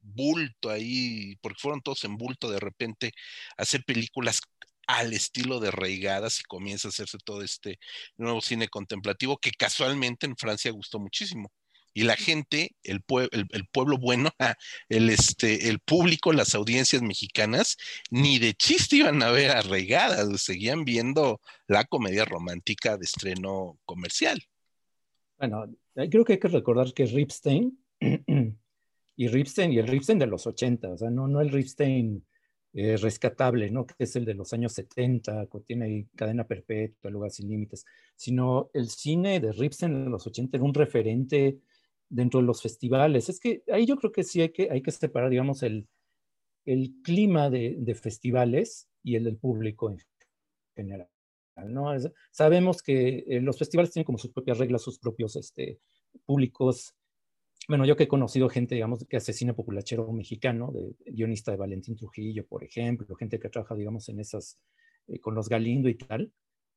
bulto 0.00 0.70
ahí, 0.70 1.36
porque 1.42 1.58
fueron 1.60 1.82
todos 1.82 2.04
en 2.04 2.16
bulto 2.16 2.50
de 2.50 2.60
repente, 2.60 3.12
hacer 3.56 3.84
películas 3.84 4.40
al 4.86 5.12
estilo 5.12 5.60
de 5.60 5.70
Reigadas 5.70 6.40
y 6.40 6.44
comienza 6.44 6.88
a 6.88 6.90
hacerse 6.90 7.18
todo 7.24 7.42
este 7.42 7.78
nuevo 8.16 8.40
cine 8.40 8.68
contemplativo 8.68 9.38
que 9.38 9.50
casualmente 9.50 10.26
en 10.26 10.36
Francia 10.36 10.70
gustó 10.70 10.98
muchísimo. 11.00 11.50
Y 11.96 12.02
la 12.02 12.14
gente, 12.14 12.76
el, 12.82 13.02
el, 13.30 13.66
pueblo 13.72 13.96
bueno, 13.96 14.28
el, 14.90 15.08
este, 15.08 15.70
el 15.70 15.78
público, 15.78 16.30
las 16.34 16.54
audiencias 16.54 17.00
mexicanas, 17.00 17.78
ni 18.10 18.38
de 18.38 18.52
chiste 18.52 18.96
iban 18.96 19.22
a 19.22 19.30
ver 19.30 19.52
arraigadas, 19.52 20.42
seguían 20.42 20.84
viendo 20.84 21.40
la 21.66 21.84
comedia 21.84 22.26
romántica 22.26 22.98
de 22.98 23.04
estreno 23.06 23.78
comercial. 23.86 24.42
Bueno, 25.38 25.74
creo 25.94 26.22
que 26.26 26.34
hay 26.34 26.38
que 26.38 26.48
recordar 26.48 26.92
que 26.92 27.06
Ripstein 27.06 27.78
y 29.16 29.28
Ripstein 29.28 29.72
y 29.72 29.78
el 29.78 29.86
Ripstein 29.86 30.18
de 30.18 30.26
los 30.26 30.46
80, 30.46 30.90
o 30.90 30.98
sea, 30.98 31.08
no, 31.08 31.26
no 31.26 31.40
el 31.40 31.48
Ripstein 31.48 32.22
eh, 32.74 32.98
rescatable, 32.98 33.70
¿no? 33.70 33.86
Que 33.86 34.04
es 34.04 34.14
el 34.16 34.26
de 34.26 34.34
los 34.34 34.52
años 34.52 34.74
70, 34.74 35.48
tiene 35.64 36.08
cadena 36.14 36.46
perpetua, 36.46 37.10
lugar 37.10 37.30
sin 37.30 37.48
límites, 37.48 37.86
sino 38.16 38.68
el 38.74 38.90
cine 38.90 39.40
de 39.40 39.52
Ripstein 39.52 40.04
de 40.04 40.10
los 40.10 40.26
80 40.26 40.58
era 40.58 40.64
un 40.64 40.74
referente 40.74 41.58
dentro 42.08 42.40
de 42.40 42.46
los 42.46 42.62
festivales. 42.62 43.28
Es 43.28 43.40
que 43.40 43.62
ahí 43.72 43.86
yo 43.86 43.96
creo 43.96 44.12
que 44.12 44.24
sí 44.24 44.40
hay 44.40 44.50
que, 44.50 44.68
hay 44.70 44.82
que 44.82 44.90
separar, 44.92 45.30
digamos, 45.30 45.62
el, 45.62 45.88
el 46.64 46.94
clima 47.02 47.50
de, 47.50 47.76
de 47.78 47.94
festivales 47.94 48.88
y 49.02 49.16
el 49.16 49.24
del 49.24 49.36
público 49.36 49.90
en 49.90 49.98
general. 50.74 51.08
¿no? 51.68 51.90
sabemos 52.30 52.82
que 52.82 53.24
eh, 53.26 53.40
los 53.40 53.58
festivales 53.58 53.90
tienen 53.90 54.04
como 54.04 54.18
sus 54.18 54.30
propias 54.30 54.58
reglas, 54.58 54.82
sus 54.82 54.98
propios 54.98 55.36
este, 55.36 55.80
públicos 56.26 56.94
bueno, 57.68 57.84
yo 57.84 57.96
que 57.96 58.04
he 58.04 58.08
conocido 58.08 58.48
gente, 58.48 58.76
digamos, 58.76 59.04
que 59.08 59.16
hace 59.16 59.32
cine 59.32 59.52
populachero 59.52 60.10
mexicano, 60.12 60.70
de, 60.72 60.94
guionista 61.12 61.50
de 61.50 61.56
Valentín 61.56 61.96
Trujillo, 61.96 62.46
por 62.46 62.62
ejemplo, 62.62 63.16
gente 63.16 63.40
que 63.40 63.48
trabaja, 63.48 63.74
digamos, 63.74 64.08
en 64.08 64.20
esas, 64.20 64.58
eh, 65.08 65.18
con 65.18 65.34
los 65.34 65.48
Galindo 65.48 65.88
y 65.88 65.96
tal, 65.96 66.32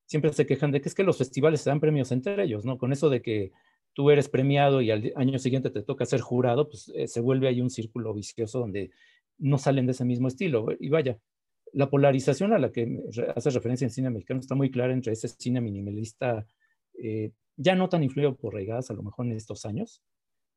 siempre 0.06 0.34
se 0.34 0.48
quejan 0.48 0.72
de 0.72 0.82
que 0.82 0.90
es 0.90 0.96
que 0.96 1.04
los 1.04 1.18
festivales 1.18 1.62
se 1.62 1.70
dan 1.70 1.80
premios 1.80 2.12
entre 2.12 2.44
ellos, 2.44 2.66
¿no? 2.66 2.80
Con 2.80 2.92
eso 2.92 3.10
de 3.10 3.22
que 3.22 3.52
tú 4.00 4.12
eres 4.12 4.30
premiado 4.30 4.80
y 4.80 4.92
al 4.92 5.12
año 5.18 5.38
siguiente 5.40 5.70
te 5.72 5.84
toca 5.84 6.06
ser 6.06 6.22
jurado, 6.22 6.70
pues 6.70 6.90
eh, 6.96 7.06
se 7.10 7.20
vuelve 7.20 7.50
ahí 7.50 7.60
un 7.60 7.70
círculo 7.70 8.14
vicioso 8.14 8.60
donde 8.60 8.92
no 9.38 9.58
salen 9.58 9.88
de 9.88 9.92
ese 9.92 10.06
mismo 10.06 10.30
estilo. 10.30 10.68
Y 10.80 10.88
vaya, 10.88 11.20
la 11.74 11.90
polarización 11.90 12.54
a 12.54 12.60
la 12.60 12.72
que 12.72 12.98
hace 13.36 13.50
referencia 13.50 13.84
en 13.84 13.92
cine 13.92 14.10
mexicano 14.10 14.40
está 14.40 14.56
muy 14.56 14.72
clara 14.72 14.94
entre 14.94 15.12
ese 15.12 15.28
cine 15.28 15.60
minimalista, 15.60 16.48
eh, 16.94 17.34
ya 17.58 17.76
no 17.76 17.90
tan 17.90 18.02
influido 18.02 18.38
por 18.38 18.54
regadas 18.54 18.90
a 18.90 18.94
lo 18.94 19.04
mejor 19.04 19.26
en 19.26 19.34
estos 19.34 19.66
años, 19.66 20.02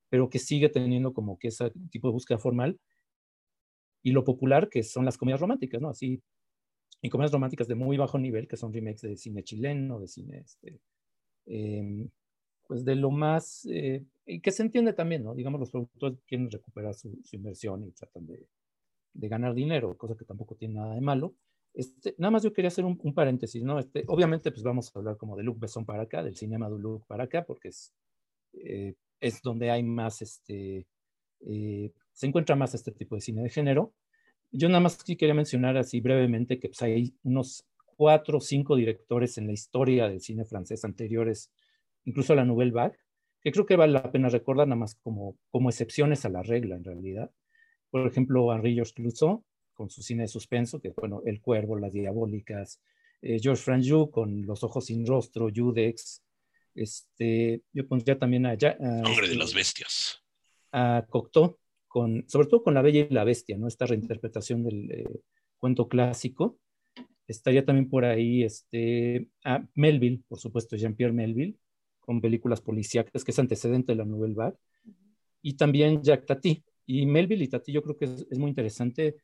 pero 0.08 0.30
que 0.30 0.38
sigue 0.38 0.68
teniendo 0.68 1.12
como 1.12 1.36
que 1.36 1.48
ese 1.48 1.72
tipo 1.90 2.06
de 2.06 2.12
búsqueda 2.12 2.38
formal. 2.38 2.78
Y 4.04 4.12
lo 4.12 4.22
popular, 4.22 4.68
que 4.68 4.84
son 4.84 5.04
las 5.04 5.18
comedias 5.18 5.40
románticas, 5.40 5.82
¿no? 5.82 5.88
Así, 5.88 6.22
y 7.00 7.10
comedias 7.10 7.32
románticas 7.32 7.66
de 7.66 7.74
muy 7.74 7.96
bajo 7.96 8.20
nivel, 8.20 8.46
que 8.46 8.56
son 8.56 8.72
remakes 8.72 9.00
de 9.00 9.16
cine 9.16 9.42
chileno, 9.42 9.98
de 9.98 10.06
cine, 10.06 10.44
este, 10.44 10.80
em, 11.46 12.08
pues 12.72 12.86
de 12.86 12.96
lo 12.96 13.10
más, 13.10 13.66
eh, 13.70 14.02
que 14.42 14.50
se 14.50 14.62
entiende 14.62 14.94
también, 14.94 15.24
¿no? 15.24 15.34
Digamos, 15.34 15.60
los 15.60 15.70
productores 15.70 16.18
quieren 16.26 16.50
recuperar 16.50 16.94
su, 16.94 17.20
inversión 17.32 17.84
y 17.84 17.90
tratan 17.90 18.26
de, 18.26 18.46
de, 19.12 19.28
ganar 19.28 19.52
dinero, 19.52 19.94
cosa 19.98 20.16
que 20.16 20.24
tampoco 20.24 20.54
tiene 20.54 20.76
nada 20.76 20.94
de 20.94 21.02
malo. 21.02 21.34
Este, 21.74 22.14
nada 22.16 22.30
más 22.30 22.42
yo 22.42 22.50
quería 22.50 22.68
hacer 22.68 22.86
un, 22.86 22.96
paréntesis, 23.12 23.62
¿no? 23.62 23.78
Este, 23.78 24.04
obviamente, 24.06 24.50
pues 24.50 24.62
vamos 24.62 24.90
a 24.90 24.98
hablar 24.98 25.18
como 25.18 25.36
de 25.36 25.42
Luc 25.42 25.58
Besson 25.58 25.84
para 25.84 26.04
acá, 26.04 26.22
del 26.22 26.34
cinema 26.34 26.70
de 26.70 26.78
Luc 26.78 27.06
para 27.06 27.24
acá, 27.24 27.44
porque 27.44 27.68
es 27.68 27.92
eh, 28.54 28.94
es 29.20 29.42
donde 29.42 29.70
hay 29.70 29.82
más, 29.82 30.22
este, 30.22 30.86
eh, 31.40 31.92
se 32.14 32.26
encuentra 32.26 32.56
más 32.56 32.74
este 32.74 32.90
tipo 32.90 33.16
de 33.16 33.20
cine 33.20 33.42
de 33.42 33.50
género. 33.50 33.92
Yo 34.50 34.68
nada 34.68 34.80
más 34.80 34.98
sí 35.04 35.14
quería 35.14 35.34
mencionar 35.34 35.76
así 35.76 36.00
brevemente 36.00 36.58
que 36.58 36.68
pues, 36.68 36.80
hay 36.80 37.14
unos 37.22 37.66
cuatro 37.96 38.38
o 38.38 38.40
cinco 38.40 38.76
directores 38.76 39.36
en 39.36 39.46
la 39.46 39.52
historia 39.52 40.08
del 40.08 40.22
cine 40.22 40.46
francés 40.46 40.86
anteriores, 40.86 41.52
incluso 42.04 42.32
a 42.32 42.36
la 42.36 42.44
Nouvelle 42.44 42.72
Vague, 42.72 42.96
que 43.42 43.52
creo 43.52 43.66
que 43.66 43.76
vale 43.76 43.92
la 43.92 44.10
pena 44.10 44.28
recordar 44.28 44.68
nada 44.68 44.78
más 44.78 44.94
como, 44.96 45.36
como 45.50 45.68
excepciones 45.68 46.24
a 46.24 46.28
la 46.28 46.42
regla 46.42 46.76
en 46.76 46.84
realidad. 46.84 47.30
Por 47.90 48.06
ejemplo, 48.06 48.54
Henri 48.54 48.74
Georges 48.74 48.94
Clouseau, 48.94 49.44
con 49.74 49.90
su 49.90 50.02
cine 50.02 50.22
de 50.22 50.28
suspenso, 50.28 50.80
que 50.80 50.92
bueno, 50.96 51.22
El 51.26 51.40
Cuervo, 51.40 51.76
Las 51.76 51.92
Diabólicas, 51.92 52.80
eh, 53.20 53.38
Georges 53.40 53.64
Franju 53.64 54.10
con 54.10 54.46
Los 54.46 54.62
Ojos 54.62 54.86
Sin 54.86 55.06
Rostro, 55.06 55.48
Judex, 55.54 56.22
este, 56.74 57.62
yo 57.72 57.86
pondría 57.86 58.18
también 58.18 58.46
a... 58.46 58.52
Hombre 58.52 58.68
de 58.68 59.22
este, 59.24 59.36
las 59.36 59.54
bestias. 59.54 60.22
A 60.72 61.04
Cocteau, 61.08 61.58
con, 61.88 62.24
sobre 62.28 62.48
todo 62.48 62.62
con 62.62 62.74
La 62.74 62.82
Bella 62.82 63.06
y 63.08 63.12
la 63.12 63.24
Bestia, 63.24 63.58
¿no? 63.58 63.68
Esta 63.68 63.86
reinterpretación 63.86 64.64
del 64.64 64.90
eh, 64.90 65.20
cuento 65.58 65.88
clásico. 65.88 66.58
Estaría 67.26 67.64
también 67.64 67.88
por 67.88 68.04
ahí 68.04 68.42
este, 68.42 69.28
a 69.44 69.66
Melville, 69.74 70.22
por 70.28 70.38
supuesto, 70.38 70.76
Jean-Pierre 70.76 71.12
Melville, 71.12 71.56
con 72.02 72.20
películas 72.20 72.60
policíacas, 72.60 73.24
que 73.24 73.30
es 73.30 73.38
antecedente 73.38 73.92
de 73.92 73.96
la 73.96 74.04
Nouvelle 74.04 74.34
Vague. 74.34 74.56
Y 75.40 75.54
también 75.54 76.02
Jacques 76.02 76.26
Tati. 76.26 76.64
Y 76.86 77.06
Melville 77.06 77.44
y 77.44 77.48
Tati 77.48 77.72
yo 77.72 77.82
creo 77.82 77.96
que 77.96 78.04
es, 78.04 78.38
muy 78.38 78.50
interesante 78.50 79.16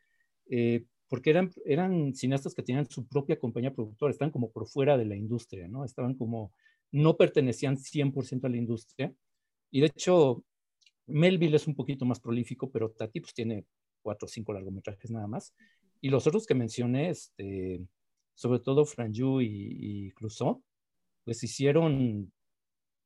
eh, 0.49 0.85
porque 1.09 1.31
eran, 1.31 1.51
eran 1.65 2.15
cineastas 2.15 2.55
que 2.55 2.63
tenían 2.63 2.89
su 2.89 3.07
propia 3.07 3.39
compañía 3.39 3.75
productora, 3.75 4.13
estaban 4.13 4.31
como 4.31 4.51
por 4.51 4.69
fuera 4.69 4.97
de 4.97 5.07
la 5.07 5.17
industria, 5.17 5.67
¿no? 5.69 5.85
Estaban 5.85 6.15
como 6.15 6.53
no 6.93 7.17
pertenecían 7.17 7.77
100% 7.77 8.45
a 8.45 8.49
la 8.49 8.57
industria. 8.57 9.13
Y 9.71 9.81
de 9.81 9.87
hecho, 9.87 10.45
Melville 11.07 11.57
es 11.57 11.67
un 11.67 11.75
poquito 11.75 12.05
más 12.05 12.21
prolífico, 12.21 12.71
pero 12.71 12.91
Tati 12.91 13.21
pues 13.21 13.35
tiene 13.35 13.65
cuatro 14.03 14.27
o 14.27 14.29
cinco 14.29 14.53
largometrajes 14.53 15.11
nada 15.11 15.27
más. 15.27 15.55
Y 16.01 16.11
los 16.11 16.27
otros 16.27 16.47
que 16.47 16.55
mencioné, 16.55 17.11
este, 17.11 17.81
sobre 18.35 18.61
todo 18.61 18.85
Franju 18.85 19.41
y, 19.41 19.49
y 19.81 20.11
Clouseau, 20.13 20.63
pues 21.25 21.43
hicieron 21.43 22.33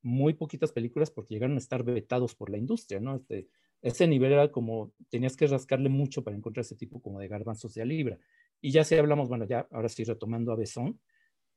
muy 0.03 0.35
poquitas 0.35 0.73
películas 0.73 1.11
porque 1.11 1.35
llegaron 1.35 1.57
a 1.57 1.59
estar 1.59 1.83
vetados 1.85 2.35
por 2.35 2.51
la 2.51 2.59
industria, 2.59 3.01
¿no? 3.01 3.17
Este, 3.17 3.49
ese 3.81 4.07
nivel 4.07 4.33
era 4.33 4.51
como, 4.51 4.93
tenías 5.09 5.37
que 5.37 5.47
rascarle 5.47 5.88
mucho 5.88 6.23
para 6.23 6.37
encontrar 6.37 6.62
ese 6.62 6.77
tipo 6.77 7.01
como 7.01 7.19
de 7.21 7.29
garbanzos 7.29 7.75
de 7.75 7.85
libra. 7.85 8.19
Y 8.61 8.71
ya 8.71 8.85
si 8.85 8.95
hablamos, 8.95 9.29
bueno, 9.29 9.45
ya 9.45 9.67
ahora 9.71 9.88
sí 9.88 10.05
retomando 10.05 10.53
a 10.53 10.57
Besson, 10.57 10.99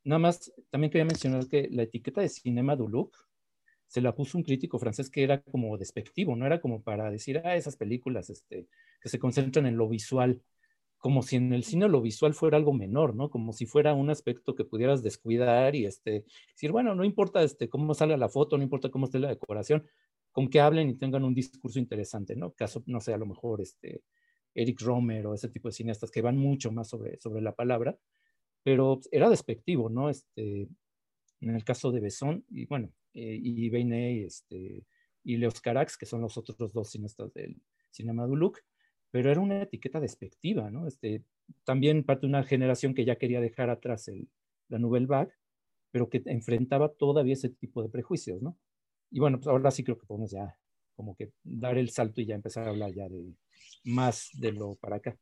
Nada 0.05 0.19
más, 0.19 0.53
también 0.69 0.91
quería 0.91 1.05
mencionar 1.05 1.47
que 1.47 1.67
la 1.71 1.81
etiqueta 1.81 2.21
de 2.21 2.29
Cinema 2.29 2.75
du 2.75 2.87
Look 2.87 3.17
se 3.87 4.01
la 4.01 4.15
puso 4.15 4.37
un 4.37 4.43
crítico 4.43 4.77
francés 4.77 5.09
que 5.09 5.23
era 5.23 5.41
como 5.41 5.77
despectivo, 5.79 6.35
no 6.35 6.45
era 6.45 6.61
como 6.61 6.83
para 6.83 7.09
decir, 7.09 7.41
ah, 7.43 7.55
esas 7.55 7.75
películas 7.75 8.29
este, 8.29 8.67
que 9.01 9.09
se 9.09 9.17
concentran 9.17 9.65
en 9.65 9.77
lo 9.77 9.89
visual, 9.89 10.41
como 11.05 11.21
si 11.21 11.35
en 11.35 11.53
el 11.53 11.63
cine 11.63 11.87
lo 11.87 12.01
visual 12.01 12.33
fuera 12.33 12.57
algo 12.57 12.73
menor, 12.73 13.13
¿no? 13.15 13.29
Como 13.29 13.53
si 13.53 13.67
fuera 13.67 13.93
un 13.93 14.09
aspecto 14.09 14.55
que 14.55 14.65
pudieras 14.65 15.03
descuidar 15.03 15.75
y 15.75 15.85
este, 15.85 16.25
decir, 16.49 16.71
bueno, 16.71 16.95
no 16.95 17.03
importa 17.05 17.43
este, 17.43 17.69
cómo 17.69 17.93
salga 17.93 18.17
la 18.17 18.27
foto, 18.27 18.57
no 18.57 18.63
importa 18.63 18.89
cómo 18.89 19.05
esté 19.05 19.19
la 19.19 19.27
decoración, 19.27 19.85
con 20.31 20.49
que 20.49 20.59
hablen 20.59 20.89
y 20.89 20.95
tengan 20.95 21.23
un 21.23 21.35
discurso 21.35 21.77
interesante, 21.77 22.35
¿no? 22.35 22.53
Caso, 22.53 22.81
no 22.87 22.99
sé, 23.01 23.13
a 23.13 23.19
lo 23.19 23.27
mejor 23.27 23.61
este, 23.61 24.01
Eric 24.55 24.81
Romer 24.81 25.27
o 25.27 25.35
ese 25.35 25.47
tipo 25.47 25.67
de 25.67 25.73
cineastas 25.73 26.09
que 26.09 26.23
van 26.23 26.37
mucho 26.37 26.71
más 26.71 26.89
sobre, 26.89 27.19
sobre 27.19 27.43
la 27.43 27.53
palabra, 27.53 27.95
pero 28.63 28.99
era 29.11 29.29
despectivo, 29.29 29.91
¿no? 29.91 30.09
Este, 30.09 30.67
en 31.39 31.55
el 31.55 31.63
caso 31.63 31.91
de 31.91 31.99
Besson, 31.99 32.43
y 32.49 32.65
bueno, 32.65 32.91
eh, 33.13 33.39
y 33.39 33.69
este, 34.23 34.87
y 35.23 35.37
Leos 35.37 35.61
Carax, 35.61 35.99
que 35.99 36.07
son 36.07 36.21
los 36.21 36.35
otros 36.35 36.73
dos 36.73 36.89
cineastas 36.89 37.31
del 37.31 37.61
cinema 37.91 38.25
Duluc, 38.25 38.59
pero 39.15 39.31
era 39.31 39.39
una 39.39 39.61
etiqueta 39.61 40.01
despectiva, 40.01 40.69
¿no? 40.69 40.89
Este, 40.89 41.23
también 41.63 42.03
parte 42.03 42.23
de 42.23 42.27
una 42.27 42.43
generación 42.43 42.93
que 42.93 43.05
ya 43.05 43.15
quería 43.15 43.39
dejar 43.39 43.69
atrás 43.69 44.09
el, 44.09 44.27
la 44.67 44.77
Nouvelle 44.77 45.05
Vague, 45.05 45.31
pero 45.89 46.09
que 46.09 46.21
enfrentaba 46.25 46.89
todavía 46.89 47.31
ese 47.31 47.47
tipo 47.47 47.81
de 47.81 47.87
prejuicios, 47.87 48.41
¿no? 48.41 48.59
Y 49.09 49.21
bueno, 49.21 49.37
pues 49.37 49.47
ahora 49.47 49.71
sí 49.71 49.85
creo 49.85 49.97
que 49.97 50.05
podemos 50.05 50.31
ya 50.31 50.59
como 50.97 51.15
que 51.15 51.31
dar 51.45 51.77
el 51.77 51.91
salto 51.91 52.19
y 52.19 52.25
ya 52.25 52.35
empezar 52.35 52.67
a 52.67 52.71
hablar 52.71 52.93
ya 52.93 53.07
de 53.07 53.31
más 53.85 54.31
de 54.33 54.51
lo 54.51 54.75
para 54.75 54.97
acá. 54.97 55.17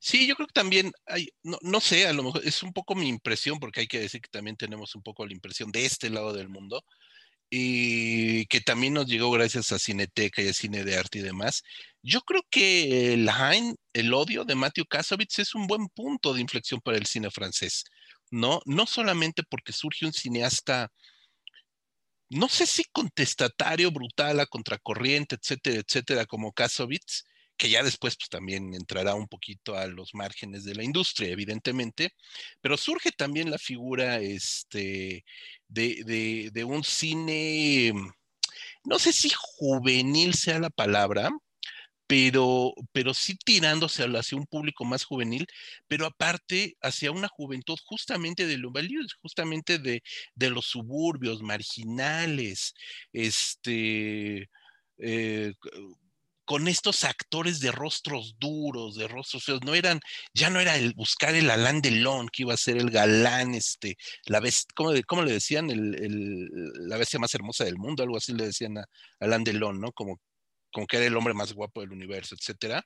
Sí, 0.00 0.26
yo 0.26 0.34
creo 0.34 0.48
que 0.48 0.52
también 0.52 0.90
hay, 1.06 1.28
no, 1.44 1.56
no, 1.62 1.78
sé, 1.78 2.08
a 2.08 2.12
lo 2.12 2.24
mejor 2.24 2.44
es 2.44 2.64
un 2.64 2.72
poco 2.72 2.96
mi 2.96 3.06
impresión, 3.06 3.60
porque 3.60 3.78
hay 3.78 3.86
que 3.86 4.00
decir 4.00 4.20
que 4.20 4.28
también 4.28 4.56
tenemos 4.56 4.96
un 4.96 5.04
poco 5.04 5.24
la 5.24 5.32
impresión 5.32 5.70
de 5.70 5.86
este 5.86 6.10
lado 6.10 6.32
del 6.32 6.48
mundo, 6.48 6.84
y 7.50 8.46
que 8.46 8.60
también 8.60 8.94
nos 8.94 9.06
llegó 9.06 9.30
gracias 9.30 9.72
a 9.72 9.78
Cineteca 9.78 10.42
y 10.42 10.48
a 10.48 10.54
Cine 10.54 10.84
de 10.84 10.96
Arte 10.96 11.18
y 11.18 11.22
demás. 11.22 11.62
Yo 12.02 12.20
creo 12.22 12.42
que 12.50 13.12
el 13.14 13.28
Hein, 13.28 13.76
el 13.92 14.14
odio 14.14 14.44
de 14.44 14.54
Matthew 14.54 14.86
Kassovitz 14.86 15.40
es 15.40 15.54
un 15.54 15.66
buen 15.66 15.88
punto 15.88 16.32
de 16.32 16.40
inflexión 16.40 16.80
para 16.80 16.96
el 16.96 17.06
cine 17.06 17.30
francés. 17.30 17.84
¿no? 18.30 18.60
No 18.66 18.86
solamente 18.86 19.42
porque 19.42 19.72
surge 19.72 20.06
un 20.06 20.12
cineasta, 20.12 20.90
no 22.30 22.48
sé 22.48 22.66
si 22.66 22.84
contestatario, 22.92 23.90
brutal, 23.90 24.40
a 24.40 24.46
contracorriente, 24.46 25.36
etcétera, 25.36 25.80
etcétera, 25.80 26.26
como 26.26 26.52
Kasovitz, 26.52 27.24
que 27.56 27.68
ya 27.70 27.82
después 27.82 28.16
pues, 28.16 28.28
también 28.28 28.74
entrará 28.74 29.14
un 29.14 29.28
poquito 29.28 29.76
a 29.76 29.86
los 29.86 30.14
márgenes 30.14 30.64
de 30.64 30.74
la 30.74 30.84
industria, 30.84 31.30
evidentemente, 31.30 32.10
pero 32.60 32.76
surge 32.76 33.12
también 33.12 33.50
la 33.50 33.58
figura 33.58 34.20
este, 34.20 35.24
de, 35.70 36.50
de 36.52 36.64
un 36.64 36.84
cine, 36.84 37.92
no 38.84 38.98
sé 38.98 39.12
si 39.12 39.30
juvenil 39.34 40.34
sea 40.34 40.58
la 40.58 40.70
palabra, 40.70 41.30
pero, 42.10 42.74
pero 42.90 43.14
sí 43.14 43.36
tirándose 43.36 44.02
hacia 44.02 44.36
un 44.36 44.46
público 44.46 44.84
más 44.84 45.04
juvenil, 45.04 45.46
pero 45.86 46.06
aparte 46.06 46.76
hacia 46.82 47.12
una 47.12 47.28
juventud 47.28 47.78
justamente 47.84 48.48
de 48.48 48.58
los 48.58 48.72
justamente 49.22 49.78
de, 49.78 50.02
de, 50.34 50.50
los 50.50 50.66
suburbios 50.66 51.40
marginales, 51.40 52.74
este, 53.12 54.50
eh, 54.98 55.54
con 56.50 56.66
estos 56.66 57.04
actores 57.04 57.60
de 57.60 57.70
rostros 57.70 58.34
duros, 58.40 58.96
de 58.96 59.06
rostros 59.06 59.44
feos, 59.44 59.60
no 59.64 59.76
eran, 59.76 60.00
ya 60.34 60.50
no 60.50 60.58
era 60.58 60.74
el 60.74 60.94
buscar 60.94 61.32
el 61.36 61.48
Alain 61.48 61.80
Delon, 61.80 62.28
que 62.28 62.42
iba 62.42 62.52
a 62.52 62.56
ser 62.56 62.76
el 62.76 62.90
galán, 62.90 63.54
este, 63.54 63.96
la 64.26 64.40
vez, 64.40 64.66
¿cómo, 64.74 64.90
¿cómo, 65.06 65.22
le 65.22 65.30
decían? 65.30 65.70
El, 65.70 66.48
la 66.88 66.96
bestia 66.96 67.20
más 67.20 67.32
hermosa 67.36 67.62
del 67.62 67.76
mundo, 67.76 68.02
algo 68.02 68.16
así 68.16 68.32
le 68.32 68.46
decían 68.46 68.78
a 68.78 68.84
Alain 69.20 69.44
Delon, 69.44 69.80
¿no? 69.80 69.92
Como 69.92 70.20
como 70.72 70.86
que 70.88 70.96
era 70.96 71.06
el 71.06 71.16
hombre 71.16 71.34
más 71.34 71.52
guapo 71.52 71.80
del 71.80 71.92
universo, 71.92 72.36
etcétera, 72.36 72.84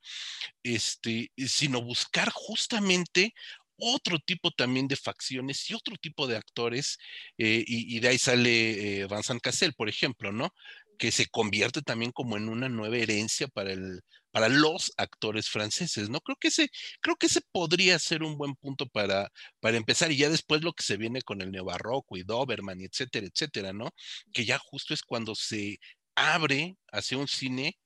este, 0.62 1.30
sino 1.36 1.82
buscar 1.82 2.30
justamente 2.32 3.32
otro 3.76 4.18
tipo 4.18 4.50
también 4.50 4.88
de 4.88 4.96
facciones 4.96 5.70
y 5.70 5.74
otro 5.74 5.96
tipo 5.96 6.26
de 6.26 6.36
actores, 6.36 6.98
eh, 7.38 7.64
y, 7.66 7.98
de 8.00 8.08
ahí 8.08 8.18
sale 8.18 9.02
eh, 9.02 9.08
Cassel, 9.42 9.74
por 9.74 9.88
ejemplo, 9.88 10.32
¿no? 10.32 10.54
Que 10.98 11.10
se 11.12 11.26
convierte 11.26 11.82
también 11.82 12.12
como 12.12 12.36
en 12.36 12.48
una 12.48 12.68
nueva 12.68 12.96
herencia 12.96 13.48
para, 13.48 13.72
el, 13.72 14.00
para 14.30 14.48
los 14.48 14.92
actores 14.96 15.48
franceses, 15.48 16.08
¿no? 16.10 16.20
Creo 16.20 16.36
que, 16.40 16.48
ese, 16.48 16.70
creo 17.00 17.16
que 17.16 17.26
ese 17.26 17.40
podría 17.52 17.98
ser 17.98 18.22
un 18.22 18.36
buen 18.36 18.54
punto 18.54 18.86
para, 18.86 19.30
para 19.60 19.76
empezar, 19.76 20.12
y 20.12 20.16
ya 20.16 20.28
después 20.28 20.62
lo 20.62 20.72
que 20.72 20.84
se 20.84 20.96
viene 20.96 21.22
con 21.22 21.40
el 21.40 21.50
neobarroco 21.50 22.16
y 22.16 22.22
Doberman, 22.22 22.80
etcétera, 22.80 23.26
etcétera, 23.26 23.72
¿no? 23.72 23.90
Que 24.32 24.44
ya 24.44 24.58
justo 24.58 24.94
es 24.94 25.02
cuando 25.02 25.34
se 25.34 25.78
abre 26.16 26.76
hacia 26.92 27.18
un 27.18 27.28
cine, 27.28 27.76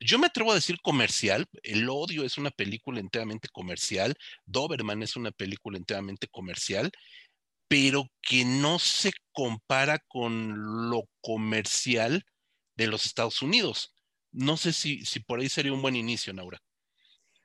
yo 0.00 0.18
me 0.18 0.26
atrevo 0.26 0.52
a 0.52 0.56
decir 0.56 0.78
comercial, 0.82 1.46
El 1.62 1.88
odio 1.88 2.24
es 2.24 2.36
una 2.38 2.50
película 2.50 3.00
enteramente 3.00 3.48
comercial, 3.48 4.14
Doberman 4.44 5.02
es 5.02 5.16
una 5.16 5.30
película 5.30 5.78
enteramente 5.78 6.28
comercial, 6.28 6.90
pero 7.68 8.04
que 8.22 8.44
no 8.44 8.78
se 8.78 9.12
compara 9.32 9.98
con 10.08 10.90
lo 10.90 11.04
comercial 11.20 12.24
de 12.76 12.86
los 12.86 13.06
Estados 13.06 13.42
Unidos. 13.42 13.94
No 14.32 14.56
sé 14.56 14.72
si, 14.72 15.04
si 15.04 15.20
por 15.20 15.40
ahí 15.40 15.48
sería 15.48 15.72
un 15.72 15.82
buen 15.82 15.96
inicio, 15.96 16.32
Naura. 16.32 16.58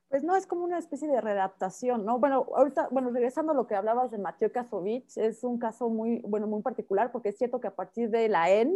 Pues 0.09 0.23
no, 0.23 0.35
es 0.35 0.45
como 0.45 0.65
una 0.65 0.77
especie 0.77 1.07
de 1.07 1.21
readaptación, 1.21 2.05
¿no? 2.05 2.19
Bueno, 2.19 2.45
ahorita, 2.53 2.89
bueno, 2.91 3.11
regresando 3.11 3.53
a 3.53 3.55
lo 3.55 3.65
que 3.65 3.75
hablabas 3.75 4.11
de 4.11 4.17
Mateo 4.17 4.51
Kasovich, 4.51 5.17
es 5.17 5.41
un 5.45 5.57
caso 5.57 5.89
muy, 5.89 6.19
bueno, 6.19 6.47
muy 6.47 6.61
particular, 6.61 7.13
porque 7.13 7.29
es 7.29 7.37
cierto 7.37 7.61
que 7.61 7.69
a 7.69 7.75
partir 7.75 8.09
de 8.09 8.27
la 8.27 8.51
EN, 8.51 8.73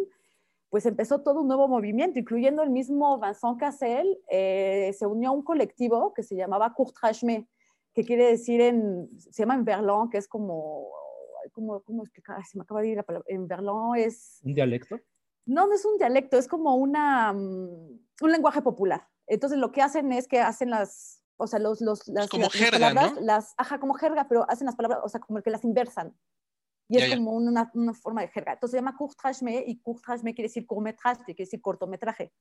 pues 0.70 0.86
empezó 0.86 1.22
todo 1.22 1.42
un 1.42 1.48
nuevo 1.48 1.68
movimiento, 1.68 2.20
incluyendo 2.20 2.64
el 2.64 2.70
mismo 2.70 3.20
Vincent 3.20 3.60
Cassel, 3.60 4.18
eh, 4.30 4.96
se 4.98 5.06
unió 5.06 5.30
a 5.30 5.34
un 5.34 5.44
colectivo 5.44 6.14
que 6.14 6.24
se 6.24 6.38
llamaba 6.38 6.74
Courtrajme, 6.74 7.48
que 7.94 8.06
quiere 8.06 8.28
decir 8.28 8.62
en, 8.62 9.10
se 9.20 9.44
llama 9.44 9.56
en 9.56 9.66
Verlan, 9.66 10.10
que 10.10 10.18
es 10.18 10.30
como, 10.30 10.88
¿cómo, 11.52 11.82
cómo 11.84 12.04
explicar? 12.04 12.44
Se 12.46 12.58
me 12.58 12.64
acaba 12.64 12.82
de 12.82 12.90
ir 12.90 12.98
la 12.98 13.04
palabra, 13.04 13.26
en 13.30 13.48
Verlan 13.48 13.98
es... 13.98 14.40
¿Un 14.44 14.54
dialecto? 14.54 15.00
No, 15.46 15.68
no 15.68 15.74
es 15.74 15.86
un 15.86 15.98
dialecto, 15.98 16.38
es 16.38 16.48
como 16.48 16.76
una, 16.76 17.34
mm, 17.34 18.00
un 18.22 18.32
lenguaje 18.32 18.62
popular. 18.62 19.08
Entonces 19.28 19.60
lo 19.60 19.72
que 19.72 19.82
hacen 19.82 20.12
es 20.12 20.28
que 20.28 20.40
hacen 20.40 20.70
las, 20.70 21.24
o 21.38 21.48
sea, 21.48 21.60
los, 21.60 21.82
los, 21.82 22.08
las, 22.08 22.30
como 22.30 22.50
jerga, 22.50 22.90
palabras, 22.90 23.14
las, 23.22 23.54
ajá, 23.58 23.80
como 23.80 23.94
jerga, 23.94 24.28
pero 24.28 24.50
hacen 24.50 24.66
las 24.66 24.76
palabras, 24.76 25.02
o 25.04 25.10
sea, 25.10 25.20
como 25.20 25.42
que 25.42 25.50
las 25.50 25.64
inversan. 25.64 26.16
Y 26.88 26.98
es 26.98 27.16
como 27.16 27.32
una, 27.32 27.72
una, 27.74 27.94
forma 27.94 28.22
de 28.22 28.28
jerga. 28.28 28.54
Entonces 28.54 28.72
se 28.72 28.78
llama 28.78 28.96
courtrajme 28.96 29.64
y 29.66 29.80
courtrajme 29.80 30.36
quiere 30.36 30.50
decir 30.50 30.68
courtmetrage, 30.68 31.24
quiere 31.26 31.46
decir 31.46 31.62
cortometraje. 31.62 32.32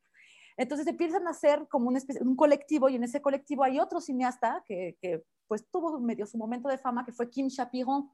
Entonces 0.56 0.86
empiezan 0.86 1.26
a 1.26 1.30
hacer 1.30 1.66
como 1.68 1.88
un, 1.88 1.98
un 2.20 2.36
colectivo 2.36 2.88
y 2.88 2.96
en 2.96 3.04
ese 3.04 3.22
colectivo 3.22 3.64
hay 3.64 3.80
otro 3.80 4.00
cineasta 4.00 4.62
que, 4.66 4.96
que, 5.00 5.24
pues 5.48 5.68
tuvo 5.70 5.98
medio 5.98 6.26
su 6.26 6.38
momento 6.38 6.68
de 6.68 6.78
fama 6.78 7.04
que 7.04 7.12
fue 7.12 7.30
Kim 7.30 7.48
Chapiron. 7.48 8.10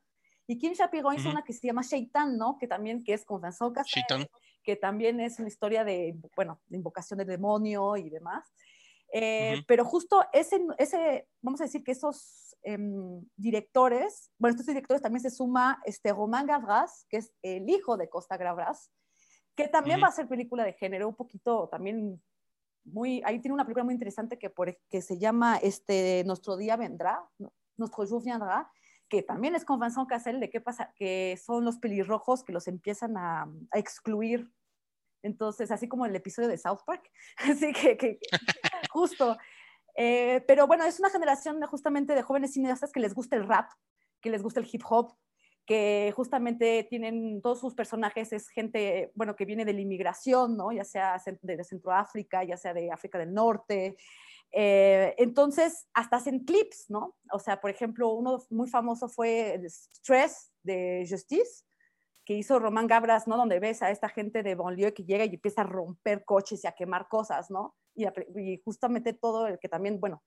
Y 0.50 0.58
Kim 0.58 0.72
Chapiron 0.72 1.14
hizo 1.14 1.30
una 1.30 1.44
que 1.44 1.52
se 1.52 1.64
llama 1.64 1.82
Shaitan, 1.82 2.36
¿no? 2.36 2.58
Que 2.58 2.66
también 2.66 3.04
que 3.04 3.14
es 3.14 3.24
con 3.24 3.40
Vincent 3.40 3.78
que 4.64 4.74
también 4.74 5.20
es 5.20 5.38
una 5.38 5.46
historia 5.46 5.84
de, 5.84 6.18
bueno, 6.34 6.60
de 6.66 6.76
invocación 6.76 7.18
del 7.18 7.28
demonio 7.28 7.96
y 7.96 8.10
demás. 8.10 8.52
Eh, 9.12 9.62
pero 9.68 9.84
justo 9.84 10.24
ese, 10.32 10.60
ese, 10.76 11.28
vamos 11.40 11.60
a 11.60 11.64
decir 11.64 11.84
que 11.84 11.92
esos 11.92 12.56
em, 12.62 13.24
directores, 13.36 14.32
bueno, 14.38 14.54
estos 14.54 14.66
directores 14.66 15.00
también 15.00 15.22
se 15.22 15.30
suma 15.30 15.80
este 15.84 16.12
Román 16.12 16.46
Gavras, 16.46 17.06
que 17.08 17.18
es 17.18 17.32
el 17.42 17.70
hijo 17.70 17.96
de 17.96 18.08
Costa 18.08 18.36
Gavras, 18.36 18.90
que 19.54 19.68
también 19.68 20.02
va 20.02 20.08
a 20.08 20.12
ser 20.12 20.26
película 20.26 20.64
de 20.64 20.72
género, 20.72 21.06
un 21.06 21.14
poquito 21.14 21.68
también 21.68 22.20
muy, 22.82 23.22
ahí 23.24 23.38
tiene 23.38 23.54
una 23.54 23.64
película 23.64 23.84
muy 23.84 23.94
interesante 23.94 24.36
que, 24.36 24.50
por, 24.50 24.76
que 24.88 25.00
se 25.00 25.16
llama 25.16 25.58
este, 25.62 26.24
Nuestro 26.26 26.56
día 26.56 26.74
vendrá, 26.76 27.24
Nuestro 27.76 28.04
jour 28.04 28.24
viendrá, 28.24 28.68
que 29.10 29.22
también 29.22 29.54
es 29.54 29.66
con 29.66 29.78
Vincent 29.78 30.08
Cassel, 30.08 30.40
de 30.40 30.48
qué 30.48 30.62
pasa, 30.62 30.94
que 30.96 31.38
son 31.44 31.66
los 31.66 31.76
pelirrojos 31.76 32.44
que 32.44 32.52
los 32.52 32.66
empiezan 32.68 33.18
a, 33.18 33.42
a 33.72 33.78
excluir 33.78 34.50
entonces, 35.22 35.70
así 35.70 35.88
como 35.88 36.06
el 36.06 36.16
episodio 36.16 36.48
de 36.48 36.58
South 36.58 36.80
Park. 36.86 37.10
Así 37.36 37.72
que, 37.72 38.18
justo. 38.90 39.36
Eh, 39.96 40.42
pero 40.46 40.66
bueno, 40.66 40.84
es 40.84 40.98
una 40.98 41.10
generación 41.10 41.60
justamente 41.62 42.14
de 42.14 42.22
jóvenes 42.22 42.52
cineastas 42.52 42.92
que 42.92 43.00
les 43.00 43.14
gusta 43.14 43.36
el 43.36 43.46
rap, 43.46 43.70
que 44.20 44.30
les 44.30 44.42
gusta 44.42 44.60
el 44.60 44.68
hip 44.70 44.82
hop, 44.88 45.14
que 45.66 46.12
justamente 46.16 46.86
tienen 46.88 47.42
todos 47.42 47.60
sus 47.60 47.74
personajes, 47.74 48.32
es 48.32 48.48
gente, 48.48 49.12
bueno, 49.14 49.36
que 49.36 49.44
viene 49.44 49.64
de 49.64 49.72
la 49.72 49.80
inmigración, 49.80 50.56
¿no? 50.56 50.72
Ya 50.72 50.84
sea 50.84 51.16
de 51.42 51.64
Centroáfrica, 51.64 52.44
ya 52.44 52.56
sea 52.56 52.72
de 52.72 52.90
África 52.90 53.18
del 53.18 53.34
Norte. 53.34 53.96
Eh, 54.52 55.14
entonces, 55.18 55.86
hasta 55.94 56.16
hacen 56.16 56.40
clips, 56.44 56.86
¿no? 56.88 57.16
O 57.32 57.38
sea, 57.38 57.60
por 57.60 57.70
ejemplo, 57.70 58.08
uno 58.08 58.42
muy 58.50 58.68
famoso 58.68 59.08
fue 59.08 59.54
el 59.54 59.70
Stress 59.70 60.52
de 60.62 61.06
Justice, 61.08 61.64
que 62.24 62.34
hizo 62.34 62.58
Román 62.58 62.86
Gabras, 62.86 63.28
¿no? 63.28 63.36
Donde 63.36 63.60
ves 63.60 63.82
a 63.82 63.90
esta 63.90 64.08
gente 64.08 64.42
de 64.42 64.54
banlieue 64.54 64.92
que 64.92 65.04
llega 65.04 65.24
y 65.24 65.34
empieza 65.34 65.62
a 65.62 65.64
romper 65.64 66.24
coches 66.24 66.64
y 66.64 66.66
a 66.66 66.72
quemar 66.72 67.08
cosas, 67.08 67.50
¿no? 67.50 67.76
Y, 67.94 68.60
justamente 68.64 69.12
todo 69.12 69.46
el 69.46 69.58
que 69.58 69.68
también, 69.68 70.00
bueno, 70.00 70.22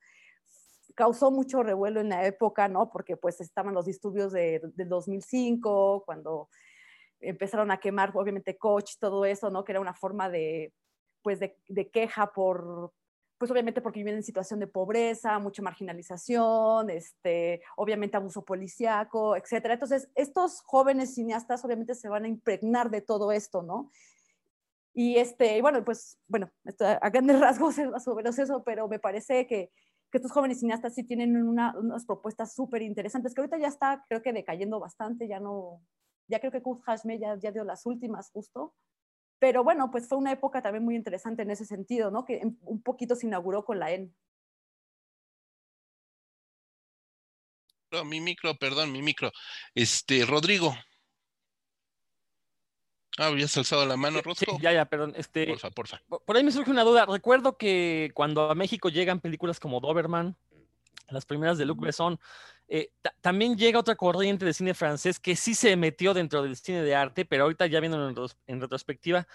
causó 0.96 1.32
mucho 1.32 1.64
revuelo 1.64 2.00
en 2.02 2.10
la 2.10 2.26
época, 2.26 2.68
¿no? 2.68 2.90
Porque 2.90 3.18
pues 3.18 3.42
estaban 3.42 3.74
los 3.74 3.86
disturbios 3.86 4.32
de, 4.32 4.62
2005, 4.76 6.04
cuando 6.06 6.50
empezaron 7.20 7.72
a 7.72 7.80
quemar, 7.80 8.12
obviamente, 8.16 8.58
coches, 8.58 8.98
todo 9.00 9.26
eso, 9.26 9.50
¿no? 9.50 9.64
Que 9.64 9.74
era 9.74 9.82
una 9.82 9.94
forma 9.94 10.30
de, 10.30 10.74
pues, 11.22 11.40
de, 11.40 11.58
de 11.68 11.90
queja 11.90 12.32
por, 12.34 12.92
pues 13.44 13.52
obviamente 13.52 13.82
porque 13.82 14.00
viven 14.00 14.16
en 14.16 14.24
situación 14.24 14.62
de 14.62 14.68
pobreza, 14.68 15.38
mucha 15.38 15.62
marginalización, 15.62 16.90
este, 16.90 17.62
obviamente 17.76 18.16
abuso 18.16 18.46
policíaco, 18.46 19.36
etcétera. 19.36 19.74
Entonces, 19.74 20.08
estos 20.16 20.62
jóvenes 20.62 21.16
cineastas 21.16 21.66
obviamente 21.66 21.94
se 21.94 22.08
van 22.08 22.24
a 22.24 22.30
impregnar 22.30 22.90
de 22.90 23.02
todo 23.02 23.34
esto, 23.34 23.62
¿no? 23.62 23.92
Y 24.94 25.18
este, 25.18 25.62
bueno, 25.62 25.84
pues, 25.84 26.18
bueno, 26.30 26.50
a 26.80 27.10
grandes 27.10 27.38
rasgos 27.42 27.78
es 27.80 27.90
más 27.90 28.08
o 28.08 28.16
menos 28.16 28.40
eso, 28.40 28.64
pero 28.64 28.88
me 28.88 29.00
parece 29.00 29.46
que, 29.46 29.74
que 30.10 30.20
estos 30.20 30.32
jóvenes 30.32 30.62
cineastas 30.62 30.96
sí 30.96 31.04
tienen 31.04 31.36
unas 31.36 32.06
propuestas 32.06 32.56
súper 32.56 32.82
interesantes, 32.82 33.34
que 33.34 33.42
ahorita 33.42 33.58
ya 33.58 33.68
está, 33.68 34.06
creo 34.08 34.22
que 34.22 34.32
decayendo 34.32 34.80
bastante, 34.80 35.28
ya 35.28 35.42
no, 35.42 35.82
ya 36.30 36.40
creo 36.40 36.54
que 36.54 36.62
Kurt 36.62 36.82
Hashme 36.84 37.20
ya, 37.20 37.36
ya 37.36 37.52
dio 37.52 37.66
las 37.66 37.86
últimas 37.86 38.30
justo, 38.32 38.74
pero 39.44 39.62
bueno, 39.62 39.92
pues 39.92 40.08
fue 40.08 40.18
una 40.18 40.32
época 40.32 40.62
también 40.62 40.86
muy 40.86 40.96
interesante 40.96 41.42
en 41.42 41.52
ese 41.52 41.66
sentido, 41.66 42.10
¿no? 42.10 42.24
Que 42.24 42.40
un 42.62 42.82
poquito 42.82 43.14
se 43.14 43.28
inauguró 43.28 43.66
con 43.66 43.78
la 43.78 43.92
EN. 43.92 44.16
No, 47.92 48.06
mi 48.06 48.22
micro, 48.22 48.56
perdón, 48.56 48.94
mi 48.94 49.02
micro. 49.02 49.34
Este, 49.76 50.26
Rodrigo. 50.26 50.74
Ah, 53.18 53.26
habías 53.26 53.58
alzado 53.58 53.86
la 53.86 53.98
mano, 53.98 54.22
Rosco. 54.22 54.58
ya, 54.62 54.72
ya, 54.72 54.86
perdón. 54.86 55.12
Este, 55.18 55.46
porfa, 55.46 55.72
porfa. 55.72 56.02
Por 56.08 56.38
ahí 56.38 56.44
me 56.46 56.54
surge 56.54 56.72
una 56.72 56.86
duda. 56.86 57.06
Recuerdo 57.06 57.58
que 57.58 58.12
cuando 58.14 58.50
a 58.50 58.56
México 58.56 58.88
llegan 58.88 59.20
películas 59.20 59.60
como 59.60 59.82
Doberman, 59.82 60.38
las 61.10 61.26
primeras 61.26 61.58
de 61.58 61.66
Luc 61.66 61.82
Besson, 61.82 62.18
eh, 62.68 62.92
también 63.22 63.58
llega 63.58 63.80
otra 63.80 63.96
corriente 63.96 64.46
de 64.46 64.54
cine 64.54 64.74
francés 64.74 65.20
que 65.20 65.36
sí 65.36 65.54
se 65.54 65.76
metió 65.76 66.14
dentro 66.14 66.42
del 66.42 66.56
cine 66.56 66.82
de 66.82 66.96
arte, 66.96 67.26
pero 67.26 67.44
ahorita 67.44 67.68
ya 67.68 67.80
viendo 67.80 68.32
en, 68.48 68.62
retrospectiva, 68.62 69.28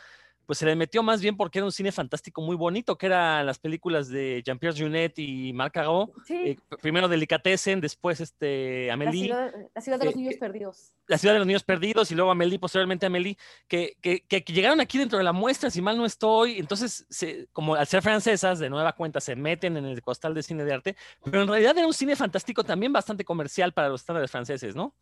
pues 0.49 0.61
se 0.61 0.65
le 0.65 0.75
metió 0.77 1.03
más 1.03 1.21
bien 1.21 1.37
porque 1.37 1.59
era 1.59 1.67
un 1.67 1.73
cine 1.73 1.93
fantástico 1.93 2.41
muy 2.41 2.57
bonito, 2.57 2.97
que 2.97 3.05
eran 3.05 3.45
las 3.45 3.59
películas 3.59 4.09
de 4.09 4.43
Jean-Pierre 4.43 4.81
Junet 4.81 5.19
y 5.19 5.53
Marc 5.53 5.75
Caro. 5.75 6.11
Eh, 6.31 6.57
primero 6.81 7.07
Delicatessen, 7.07 7.83
después 7.83 8.19
este, 8.23 8.91
Amélie. 8.91 9.29
La 9.75 9.83
ciudad, 9.83 9.99
de 9.99 10.07
los 10.07 10.17
niños 10.17 10.37
perdidos. 10.41 10.95
La 11.07 11.19
ciudad 11.19 11.35
de 11.35 11.41
los 11.41 11.47
niños 11.47 11.65
perdidos 11.65 12.11
y 12.13 12.15
luego 12.15 12.31
Amélie, 12.31 12.59
posteriormente 12.59 13.05
Amélie, 13.05 13.37
que, 13.69 13.99
que, 14.01 14.23
que, 14.23 14.41
llegaron 14.41 14.81
aquí 14.81 14.97
dentro 14.97 15.19
de 15.19 15.25
la 15.25 15.35
muestra, 15.35 15.69
si 15.69 15.83
mal 15.83 15.99
no 15.99 16.07
estoy. 16.07 16.59
Entonces, 16.59 17.07
como 17.53 17.75
al 17.75 17.87
ser 17.87 18.01
francesas, 18.01 18.59
de 18.59 18.71
nueva 18.71 18.95
cuenta, 18.95 19.21
se 19.21 19.37
meten 19.37 19.77
en 19.77 19.85
el 19.85 20.01
costal 20.01 20.33
de 20.33 20.43
cine 20.43 20.65
de 20.65 20.73
arte, 20.73 20.97
pero 21.25 21.43
en 21.43 21.49
realidad 21.49 21.77
era 21.77 21.87
un 21.87 21.93
cine 21.93 22.17
fantástico 22.17 22.65
también 22.65 22.91
bastante 22.91 23.23
comercial 23.23 23.75
para 23.75 23.91
los 23.91 24.01
estándares 24.01 24.31
franceses, 24.31 24.75
¿no? 24.75 24.95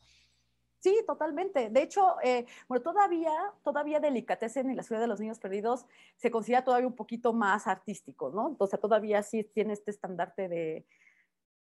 Sí, 0.79 1.03
totalmente. 1.07 1.69
De 1.71 1.83
hecho, 1.83 2.17
eh, 2.23 2.47
bueno, 2.69 2.83
todavía, 2.83 3.33
todavía 3.65 3.99
Delicatessen 3.99 4.71
en 4.71 4.77
la 4.77 4.83
ciudad 4.83 5.01
de 5.01 5.07
los 5.09 5.21
niños 5.21 5.39
perdidos 5.41 5.87
se 6.17 6.31
considera 6.31 6.65
todavía 6.65 6.87
un 6.87 6.95
poquito 6.95 7.33
más 7.33 7.67
artístico, 7.67 8.31
¿no? 8.31 8.57
Sea, 8.67 8.79
todavía 8.79 9.23
sí 9.23 9.43
tiene 9.43 9.73
este 9.73 9.91
estandarte 9.91 10.49
de, 10.49 10.87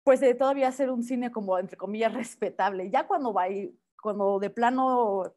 pues 0.03 0.19
de 0.19 0.35
todavía 0.35 0.67
hacer 0.67 0.91
un 0.91 1.03
cine 1.03 1.31
como, 1.31 1.57
entre 1.57 1.77
comillas, 1.77 2.13
respetable. 2.13 2.89
Ya 2.89 3.07
cuando 3.07 3.33
va 3.33 3.45
cuando 4.01 4.39
de 4.39 4.49
plano 4.49 5.33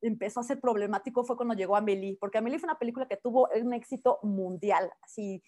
empezó 0.00 0.40
a 0.40 0.44
ser 0.44 0.60
problemático 0.60 1.24
fue 1.24 1.36
cuando 1.36 1.54
llegó 1.54 1.76
Amélie, 1.76 2.16
porque 2.20 2.38
Amélie 2.38 2.58
fue 2.58 2.68
una 2.68 2.78
película 2.78 3.06
que 3.06 3.16
tuvo 3.16 3.48
un 3.54 3.72
éxito 3.74 4.20
mundial, 4.22 4.90
así 5.02 5.42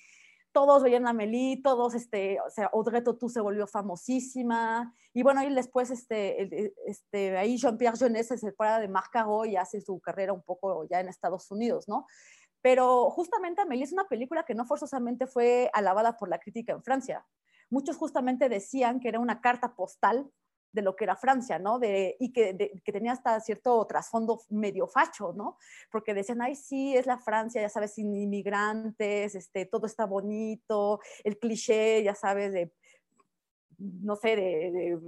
todos 0.52 0.82
veían 0.82 1.06
a 1.06 1.10
Amélie, 1.10 1.60
todos, 1.62 1.94
este, 1.94 2.40
o 2.40 2.50
sea, 2.50 2.70
Audrey 2.72 3.02
Tautou 3.02 3.28
se 3.28 3.40
volvió 3.40 3.66
famosísima, 3.66 4.94
y 5.12 5.22
bueno, 5.22 5.42
y 5.42 5.54
después, 5.54 5.90
este, 5.90 6.72
este, 6.86 7.36
ahí 7.36 7.56
Jean-Pierre 7.56 7.96
Jeunet 7.96 8.26
se 8.26 8.38
separa 8.38 8.78
de 8.78 8.88
Marc 8.88 9.10
Caro 9.12 9.44
y 9.44 9.56
hace 9.56 9.80
su 9.80 10.00
carrera 10.00 10.32
un 10.32 10.42
poco 10.42 10.84
ya 10.88 11.00
en 11.00 11.08
Estados 11.08 11.50
Unidos, 11.50 11.88
¿no? 11.88 12.06
Pero 12.62 13.10
justamente 13.10 13.62
Amélie 13.62 13.84
es 13.84 13.92
una 13.92 14.08
película 14.08 14.44
que 14.44 14.54
no 14.54 14.66
forzosamente 14.66 15.26
fue 15.26 15.70
alabada 15.72 16.16
por 16.16 16.28
la 16.28 16.38
crítica 16.38 16.72
en 16.72 16.82
Francia. 16.82 17.26
Muchos 17.70 17.96
justamente 17.96 18.48
decían 18.48 19.00
que 19.00 19.08
era 19.08 19.20
una 19.20 19.40
carta 19.40 19.74
postal 19.74 20.30
de 20.72 20.82
lo 20.82 20.96
que 20.96 21.04
era 21.04 21.16
Francia, 21.16 21.58
¿no? 21.58 21.78
De, 21.78 22.16
y 22.20 22.32
que, 22.32 22.80
que, 22.84 22.92
tenía 22.92 23.12
hasta 23.12 23.40
cierto 23.40 23.84
trasfondo 23.86 24.40
medio 24.48 24.86
facho, 24.86 25.32
¿no? 25.32 25.56
Porque 25.90 26.14
decían, 26.14 26.42
ay, 26.42 26.54
sí, 26.54 26.96
es 26.96 27.06
la 27.06 27.18
Francia, 27.18 27.60
ya 27.60 27.68
sabes, 27.68 27.94
sin 27.94 28.14
inmigrantes, 28.14 29.34
este, 29.34 29.66
todo 29.66 29.86
está 29.86 30.06
bonito, 30.06 31.00
el 31.24 31.38
cliché, 31.38 32.02
ya 32.02 32.14
sabes, 32.14 32.52
de, 32.52 32.72
no 33.78 34.16
sé, 34.16 34.36
de, 34.36 34.98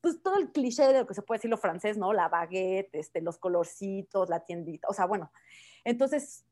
pues 0.00 0.22
todo 0.22 0.36
el 0.36 0.50
cliché 0.52 0.86
de 0.86 1.00
lo 1.00 1.06
que 1.06 1.14
se 1.14 1.22
puede 1.22 1.38
decir 1.38 1.50
lo 1.50 1.58
francés, 1.58 1.96
¿no? 1.96 2.12
La 2.12 2.28
baguette, 2.28 2.94
este, 2.94 3.20
los 3.20 3.38
colorcitos, 3.38 4.28
la 4.28 4.44
tiendita, 4.44 4.88
o 4.88 4.92
sea, 4.92 5.06
bueno, 5.06 5.30
entonces 5.84 6.44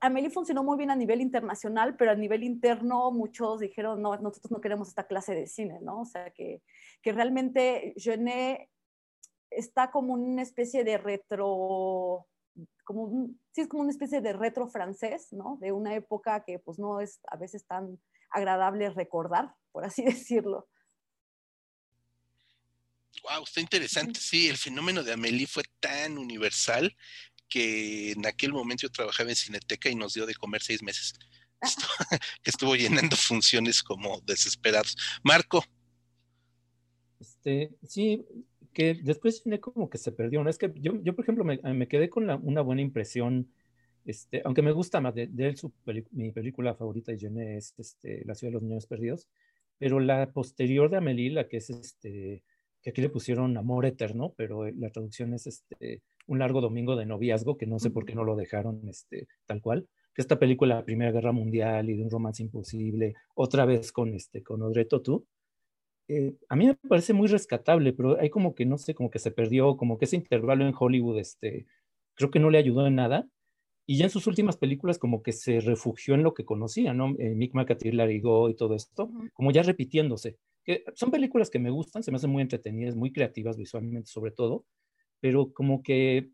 Amélie 0.00 0.30
funcionó 0.30 0.62
muy 0.62 0.76
bien 0.76 0.90
a 0.90 0.96
nivel 0.96 1.20
internacional, 1.20 1.96
pero 1.96 2.12
a 2.12 2.14
nivel 2.14 2.42
interno 2.42 3.10
muchos 3.10 3.60
dijeron, 3.60 4.00
no, 4.02 4.16
nosotros 4.16 4.50
no 4.50 4.60
queremos 4.60 4.88
esta 4.88 5.06
clase 5.06 5.34
de 5.34 5.46
cine, 5.46 5.78
¿no? 5.80 6.02
O 6.02 6.04
sea, 6.04 6.30
que, 6.30 6.62
que 7.02 7.12
realmente 7.12 7.94
Genet 7.96 8.68
está 9.50 9.90
como 9.90 10.14
una 10.14 10.42
especie 10.42 10.84
de 10.84 10.98
retro, 10.98 12.26
como 12.84 13.30
sí 13.52 13.62
es 13.62 13.68
como 13.68 13.82
una 13.82 13.92
especie 13.92 14.20
de 14.20 14.32
retro 14.32 14.68
francés, 14.68 15.32
¿no? 15.32 15.58
De 15.60 15.72
una 15.72 15.94
época 15.94 16.44
que 16.44 16.58
pues 16.58 16.78
no 16.78 17.00
es 17.00 17.20
a 17.28 17.36
veces 17.36 17.66
tan 17.66 17.98
agradable 18.30 18.90
recordar, 18.90 19.54
por 19.72 19.84
así 19.84 20.02
decirlo. 20.04 20.68
Wow, 23.24 23.44
está 23.44 23.60
interesante. 23.60 24.20
Sí, 24.20 24.48
el 24.48 24.56
fenómeno 24.56 25.02
de 25.02 25.12
Amélie 25.12 25.46
fue 25.46 25.64
tan 25.80 26.18
universal 26.18 26.94
que 27.48 28.12
en 28.12 28.26
aquel 28.26 28.52
momento 28.52 28.82
yo 28.82 28.90
trabajaba 28.90 29.30
en 29.30 29.36
Cineteca 29.36 29.88
y 29.88 29.94
nos 29.94 30.14
dio 30.14 30.26
de 30.26 30.34
comer 30.34 30.62
seis 30.62 30.82
meses. 30.82 31.14
que 32.42 32.50
estuvo 32.50 32.76
llenando 32.76 33.16
funciones 33.16 33.82
como 33.82 34.20
desesperados. 34.20 34.96
Marco. 35.22 35.64
Este, 37.20 37.70
sí, 37.86 38.24
que 38.72 38.94
después 38.94 39.42
como 39.60 39.90
que 39.90 39.98
se 39.98 40.12
perdió. 40.12 40.42
¿no? 40.42 40.50
Es 40.50 40.58
que 40.58 40.72
yo, 40.76 41.02
yo 41.02 41.14
por 41.14 41.24
ejemplo, 41.24 41.44
me, 41.44 41.58
me 41.74 41.88
quedé 41.88 42.08
con 42.08 42.30
una 42.30 42.60
buena 42.60 42.82
impresión, 42.82 43.52
este, 44.04 44.42
aunque 44.44 44.62
me 44.62 44.72
gusta 44.72 45.00
más 45.00 45.14
de, 45.14 45.28
él, 45.36 45.56
su 45.56 45.72
mi 46.12 46.30
película 46.32 46.74
favorita 46.74 47.12
de 47.12 47.18
Jenny 47.18 47.56
es 47.56 47.74
este, 47.76 48.24
La 48.24 48.34
ciudad 48.34 48.52
de 48.52 48.54
los 48.54 48.62
niños 48.62 48.86
perdidos, 48.86 49.28
pero 49.78 50.00
la 50.00 50.32
posterior 50.32 50.90
de 50.90 50.98
Amélie, 50.98 51.30
la 51.30 51.48
que 51.48 51.58
es 51.58 51.70
este, 51.70 52.42
que 52.82 52.90
aquí 52.90 53.00
le 53.00 53.10
pusieron 53.10 53.56
Amor 53.56 53.86
Eterno, 53.86 54.32
pero 54.36 54.70
la 54.70 54.90
traducción 54.90 55.34
es 55.34 55.46
este, 55.46 56.02
un 56.28 56.38
largo 56.38 56.60
domingo 56.60 56.94
de 56.94 57.06
noviazgo, 57.06 57.56
que 57.56 57.66
no 57.66 57.80
sé 57.80 57.90
por 57.90 58.04
qué 58.04 58.14
no 58.14 58.22
lo 58.22 58.36
dejaron 58.36 58.80
este, 58.88 59.26
tal 59.46 59.60
cual, 59.60 59.88
que 60.14 60.22
esta 60.22 60.38
película 60.38 60.74
de 60.74 60.80
la 60.80 60.84
Primera 60.84 61.10
Guerra 61.10 61.32
Mundial 61.32 61.90
y 61.90 61.96
de 61.96 62.02
un 62.04 62.10
romance 62.10 62.42
imposible, 62.42 63.14
otra 63.34 63.64
vez 63.64 63.90
con, 63.90 64.14
este, 64.14 64.42
con 64.42 64.62
Audrey 64.62 64.86
Tautou, 64.86 65.24
eh, 66.08 66.34
a 66.48 66.56
mí 66.56 66.66
me 66.66 66.74
parece 66.74 67.12
muy 67.12 67.28
rescatable, 67.28 67.92
pero 67.92 68.18
hay 68.20 68.30
como 68.30 68.54
que, 68.54 68.64
no 68.64 68.78
sé, 68.78 68.94
como 68.94 69.10
que 69.10 69.18
se 69.18 69.30
perdió, 69.30 69.76
como 69.76 69.98
que 69.98 70.04
ese 70.06 70.16
intervalo 70.16 70.66
en 70.66 70.74
Hollywood, 70.78 71.18
este, 71.18 71.66
creo 72.14 72.30
que 72.30 72.40
no 72.40 72.50
le 72.50 72.58
ayudó 72.58 72.86
en 72.86 72.94
nada, 72.94 73.28
y 73.86 73.96
ya 73.96 74.04
en 74.04 74.10
sus 74.10 74.26
últimas 74.26 74.58
películas 74.58 74.98
como 74.98 75.22
que 75.22 75.32
se 75.32 75.60
refugió 75.60 76.14
en 76.14 76.22
lo 76.22 76.34
que 76.34 76.44
conocía, 76.44 76.92
¿no? 76.92 77.14
Eh, 77.18 77.34
Mick 77.34 77.54
McAteer, 77.54 77.94
Larry 77.94 78.22
y 78.50 78.54
todo 78.54 78.74
esto, 78.74 79.10
como 79.32 79.50
ya 79.50 79.62
repitiéndose. 79.62 80.36
Que 80.64 80.84
son 80.94 81.10
películas 81.10 81.48
que 81.48 81.58
me 81.58 81.70
gustan, 81.70 82.02
se 82.02 82.10
me 82.10 82.16
hacen 82.16 82.28
muy 82.28 82.42
entretenidas, 82.42 82.96
muy 82.96 83.12
creativas 83.12 83.56
visualmente 83.56 84.10
sobre 84.10 84.30
todo, 84.30 84.66
pero 85.20 85.52
como 85.52 85.82
que, 85.82 86.30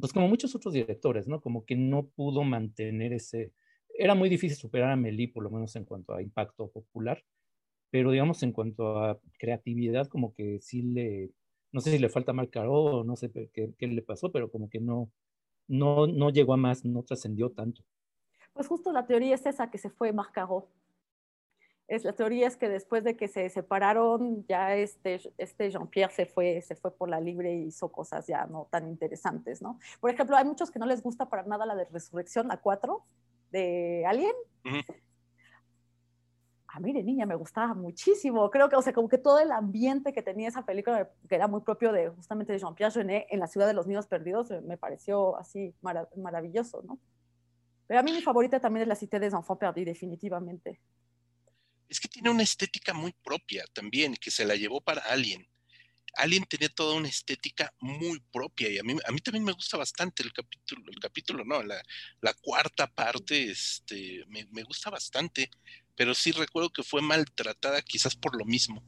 pues 0.00 0.12
como 0.12 0.28
muchos 0.28 0.54
otros 0.54 0.74
directores, 0.74 1.28
¿no? 1.28 1.40
Como 1.40 1.64
que 1.64 1.76
no 1.76 2.06
pudo 2.08 2.44
mantener 2.44 3.12
ese, 3.12 3.52
era 3.96 4.14
muy 4.14 4.28
difícil 4.28 4.56
superar 4.56 4.90
a 4.90 4.96
Meli, 4.96 5.26
por 5.26 5.42
lo 5.44 5.50
menos 5.50 5.74
en 5.76 5.84
cuanto 5.84 6.14
a 6.14 6.22
impacto 6.22 6.68
popular, 6.70 7.24
pero 7.90 8.10
digamos 8.10 8.42
en 8.42 8.52
cuanto 8.52 8.98
a 8.98 9.20
creatividad, 9.38 10.08
como 10.08 10.34
que 10.34 10.60
sí 10.60 10.82
le, 10.82 11.30
no 11.72 11.80
sé 11.80 11.92
si 11.92 11.98
le 11.98 12.08
falta 12.08 12.32
marcar 12.32 12.66
o 12.68 13.04
no 13.04 13.16
sé 13.16 13.30
qué, 13.52 13.72
qué, 13.78 13.86
le 13.86 14.02
pasó, 14.02 14.32
pero 14.32 14.50
como 14.50 14.68
que 14.68 14.80
no, 14.80 15.10
no, 15.68 16.06
no 16.06 16.30
llegó 16.30 16.54
a 16.54 16.56
más, 16.56 16.84
no 16.84 17.02
trascendió 17.02 17.50
tanto. 17.50 17.82
Pues 18.52 18.68
justo 18.68 18.92
la 18.92 19.06
teoría 19.06 19.34
es 19.34 19.46
esa 19.46 19.70
que 19.70 19.78
se 19.78 19.90
fue 19.90 20.12
Mascaró 20.12 20.68
es, 21.86 22.04
la 22.04 22.12
teoría 22.12 22.46
es 22.46 22.56
que 22.56 22.68
después 22.68 23.04
de 23.04 23.16
que 23.16 23.28
se 23.28 23.48
separaron, 23.50 24.44
ya 24.46 24.74
este, 24.74 25.20
este 25.36 25.70
Jean-Pierre 25.70 26.12
se 26.12 26.26
fue, 26.26 26.62
se 26.62 26.76
fue 26.76 26.90
por 26.96 27.08
la 27.08 27.20
libre 27.20 27.54
y 27.54 27.66
hizo 27.66 27.92
cosas 27.92 28.26
ya 28.26 28.46
no 28.46 28.68
tan 28.70 28.88
interesantes, 28.88 29.60
¿no? 29.60 29.78
Por 30.00 30.10
ejemplo, 30.10 30.36
hay 30.36 30.44
muchos 30.44 30.70
que 30.70 30.78
no 30.78 30.86
les 30.86 31.02
gusta 31.02 31.28
para 31.28 31.42
nada 31.42 31.66
la 31.66 31.74
de 31.74 31.84
Resurrección, 31.84 32.48
la 32.48 32.56
4, 32.56 33.04
de 33.50 34.04
Alien. 34.06 34.34
A 36.68 36.80
mí 36.80 36.92
de 36.92 37.04
niña 37.04 37.26
me 37.26 37.36
gustaba 37.36 37.72
muchísimo. 37.74 38.50
Creo 38.50 38.68
que, 38.68 38.76
o 38.76 38.82
sea, 38.82 38.92
como 38.92 39.08
que 39.08 39.18
todo 39.18 39.38
el 39.38 39.52
ambiente 39.52 40.12
que 40.12 40.22
tenía 40.22 40.48
esa 40.48 40.64
película, 40.64 41.08
que 41.28 41.34
era 41.34 41.46
muy 41.46 41.60
propio 41.60 41.92
de 41.92 42.08
justamente 42.08 42.52
de 42.52 42.58
Jean-Pierre 42.58 42.92
Jeunet 42.92 43.26
en 43.30 43.38
la 43.38 43.46
ciudad 43.46 43.66
de 43.66 43.74
los 43.74 43.86
niños 43.86 44.06
perdidos, 44.06 44.50
me 44.64 44.76
pareció 44.78 45.36
así 45.36 45.74
maravilloso, 46.16 46.82
¿no? 46.82 46.98
Pero 47.86 48.00
a 48.00 48.02
mí 48.02 48.12
mi 48.12 48.22
favorita 48.22 48.58
también 48.58 48.82
es 48.82 48.88
La 48.88 48.96
Cité 48.96 49.20
des 49.20 49.34
Enfants 49.34 49.60
Perdus, 49.60 49.84
definitivamente 49.84 50.80
es 51.88 52.00
que 52.00 52.08
tiene 52.08 52.30
una 52.30 52.42
estética 52.42 52.92
muy 52.94 53.12
propia 53.22 53.64
también, 53.72 54.16
que 54.16 54.30
se 54.30 54.44
la 54.44 54.56
llevó 54.56 54.80
para 54.80 55.02
Alien. 55.02 55.46
Alien 56.16 56.44
tenía 56.44 56.68
toda 56.68 56.94
una 56.94 57.08
estética 57.08 57.72
muy 57.80 58.20
propia 58.32 58.68
y 58.68 58.78
a 58.78 58.82
mí, 58.82 58.96
a 59.04 59.12
mí 59.12 59.18
también 59.18 59.44
me 59.44 59.52
gusta 59.52 59.76
bastante 59.76 60.22
el 60.22 60.32
capítulo, 60.32 60.84
el 60.88 60.98
capítulo, 61.00 61.44
no, 61.44 61.62
la, 61.62 61.82
cuarta 62.40 62.86
parte, 62.86 63.50
este, 63.50 64.24
me, 64.28 64.62
gusta 64.62 64.90
bastante, 64.90 65.50
pero 65.96 66.14
sí 66.14 66.32
recuerdo 66.32 66.70
que 66.70 66.82
fue 66.82 67.02
maltratada 67.02 67.82
quizás 67.82 68.14
por 68.14 68.36
lo 68.36 68.44
mismo. 68.44 68.82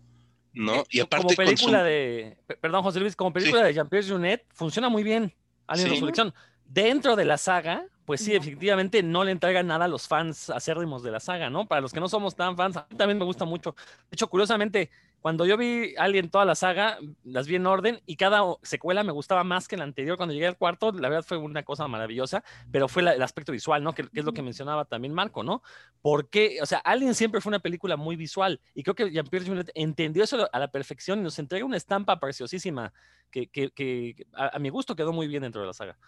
¿no? 0.52 0.84
Y 0.88 1.00
aparte 1.00 1.34
como 1.34 1.36
película 1.36 1.82
de, 1.82 2.38
perdón 2.60 2.82
José 2.82 3.00
Luis, 3.00 3.14
como 3.14 3.32
película 3.32 3.62
de 3.62 3.74
Jean-Pierre 3.74 4.08
Junet, 4.08 4.46
funciona 4.54 4.88
muy 4.88 5.02
bien 5.02 5.34
Alien 5.66 5.90
Resurrección. 5.90 6.34
Dentro 6.64 7.14
de 7.14 7.24
la 7.24 7.36
saga, 7.38 7.86
pues 8.06 8.20
sí, 8.20 8.34
efectivamente 8.34 9.02
no 9.02 9.24
le 9.24 9.32
entrega 9.32 9.64
nada 9.64 9.86
a 9.86 9.88
los 9.88 10.06
fans 10.06 10.48
acérrimos 10.48 11.02
de 11.02 11.10
la 11.10 11.18
saga, 11.18 11.50
¿no? 11.50 11.66
Para 11.66 11.80
los 11.80 11.92
que 11.92 11.98
no 11.98 12.08
somos 12.08 12.36
tan 12.36 12.56
fans, 12.56 12.76
a 12.76 12.86
mí 12.88 12.96
también 12.96 13.18
me 13.18 13.24
gusta 13.24 13.44
mucho. 13.44 13.74
De 14.08 14.14
hecho, 14.14 14.28
curiosamente, 14.28 14.90
cuando 15.20 15.44
yo 15.44 15.56
vi 15.56 15.92
Alien 15.98 16.30
toda 16.30 16.44
la 16.44 16.54
saga, 16.54 16.98
las 17.24 17.48
vi 17.48 17.56
en 17.56 17.66
orden 17.66 18.00
y 18.06 18.14
cada 18.14 18.42
secuela 18.62 19.02
me 19.02 19.10
gustaba 19.10 19.42
más 19.42 19.66
que 19.66 19.76
la 19.76 19.82
anterior. 19.82 20.16
Cuando 20.16 20.32
llegué 20.32 20.46
al 20.46 20.56
cuarto, 20.56 20.92
la 20.92 21.08
verdad 21.08 21.24
fue 21.26 21.36
una 21.36 21.64
cosa 21.64 21.88
maravillosa, 21.88 22.44
pero 22.70 22.86
fue 22.86 23.02
el 23.02 23.20
aspecto 23.20 23.50
visual, 23.50 23.82
¿no? 23.82 23.92
Que, 23.92 24.08
es 24.14 24.24
lo 24.24 24.32
que 24.32 24.42
mencionaba 24.42 24.84
también 24.84 25.12
Marco, 25.12 25.42
¿no? 25.42 25.64
Porque, 26.00 26.58
o 26.62 26.66
sea, 26.66 26.78
Alien 26.78 27.16
siempre 27.16 27.40
fue 27.40 27.50
una 27.50 27.58
película 27.58 27.96
muy 27.96 28.14
visual 28.14 28.60
y 28.72 28.84
creo 28.84 28.94
que 28.94 29.10
Jean-Pierre 29.10 29.46
Jeunet 29.46 29.70
entendió 29.74 30.22
eso 30.22 30.48
a 30.52 30.58
la 30.60 30.70
perfección 30.70 31.18
y 31.18 31.22
nos 31.22 31.40
entrega 31.40 31.64
una 31.64 31.76
estampa 31.76 32.20
preciosísima 32.20 32.92
que, 33.32 33.48
que, 33.48 34.26
a, 34.32 34.54
a 34.54 34.58
mi 34.60 34.68
gusto 34.68 34.94
quedó 34.94 35.12
muy 35.12 35.26
bien 35.26 35.42
dentro 35.42 35.60
de 35.60 35.66
la 35.66 35.72
saga. 35.72 35.98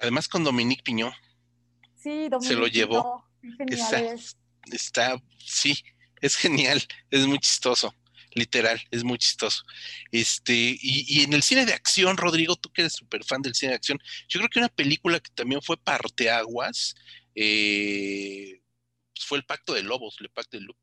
Además 0.00 0.28
con 0.28 0.44
Dominique 0.44 0.82
Piñó. 0.82 1.12
Sí, 1.96 2.28
Dominique 2.28 2.54
Se 2.54 2.54
lo 2.54 2.66
llevó. 2.66 3.24
Está, 3.68 4.14
está, 4.72 5.22
sí, 5.38 5.82
es 6.20 6.36
genial, 6.36 6.82
es 7.10 7.26
muy 7.26 7.38
chistoso. 7.38 7.94
literal, 8.32 8.80
es 8.90 9.02
muy 9.02 9.18
chistoso. 9.18 9.64
Este, 10.12 10.76
y, 10.80 11.22
en 11.22 11.32
el 11.32 11.42
cine 11.42 11.66
de 11.66 11.72
acción, 11.72 12.16
Rodrigo, 12.16 12.56
tú 12.56 12.70
que 12.70 12.82
eres 12.82 12.92
súper 12.92 13.24
fan 13.24 13.42
del 13.42 13.54
cine 13.54 13.70
de 13.70 13.76
acción, 13.76 13.98
yo 14.28 14.38
creo 14.38 14.48
que 14.48 14.58
una 14.60 14.68
película 14.68 15.18
que 15.20 15.30
también 15.34 15.60
fue 15.62 15.76
parteaguas 15.76 16.94
eh, 17.34 18.62
fue 19.18 19.38
El 19.38 19.44
Pacto 19.44 19.74
de 19.74 19.82
Lobos, 19.82 20.16
El 20.20 20.30
Pacto 20.30 20.56
de 20.58 20.64
Lobos. 20.64 20.82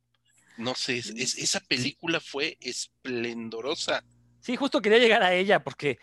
No 0.57 0.73
sé, 0.73 0.97
esa 0.97 1.59
película 1.61 2.19
fue 2.19 2.57
esplendorosa. 2.61 4.03
Sí, 4.39 4.55
justo 4.55 4.81
quería 4.81 4.99
llegar 4.99 5.23
a 5.23 5.33
ella, 5.33 5.63
porque 5.63 5.99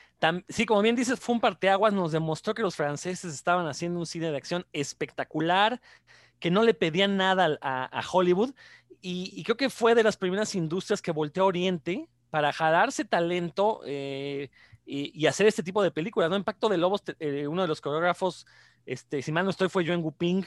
sí, 0.48 0.66
como 0.66 0.82
bien 0.82 0.96
dices, 0.96 1.20
fue 1.20 1.34
un 1.34 1.40
parteaguas, 1.40 1.92
nos 1.92 2.12
demostró 2.12 2.54
que 2.54 2.62
los 2.62 2.76
franceses 2.76 3.32
estaban 3.32 3.66
haciendo 3.66 3.98
un 4.00 4.06
cine 4.06 4.30
de 4.30 4.36
acción 4.36 4.66
espectacular, 4.72 5.80
que 6.40 6.50
no 6.50 6.62
le 6.62 6.74
pedían 6.74 7.16
nada 7.16 7.58
a, 7.60 8.02
Hollywood, 8.12 8.54
y, 9.00 9.42
creo 9.44 9.56
que 9.56 9.70
fue 9.70 9.94
de 9.94 10.02
las 10.02 10.16
primeras 10.16 10.54
industrias 10.54 11.02
que 11.02 11.12
volteó 11.12 11.44
a 11.44 11.46
Oriente 11.46 12.08
para 12.30 12.52
jalarse 12.52 13.04
talento 13.04 13.82
eh, 13.86 14.50
y, 14.84 15.26
hacer 15.26 15.46
este 15.46 15.62
tipo 15.62 15.82
de 15.82 15.90
películas, 15.90 16.30
¿no? 16.30 16.36
Impacto 16.36 16.68
de 16.68 16.78
Lobos, 16.78 17.02
eh, 17.20 17.46
uno 17.46 17.62
de 17.62 17.68
los 17.68 17.80
coreógrafos, 17.80 18.46
este, 18.86 19.22
si 19.22 19.32
mal 19.32 19.44
no 19.44 19.50
estoy, 19.50 19.68
fue 19.68 19.86
Joan 19.86 20.02
Guping, 20.02 20.44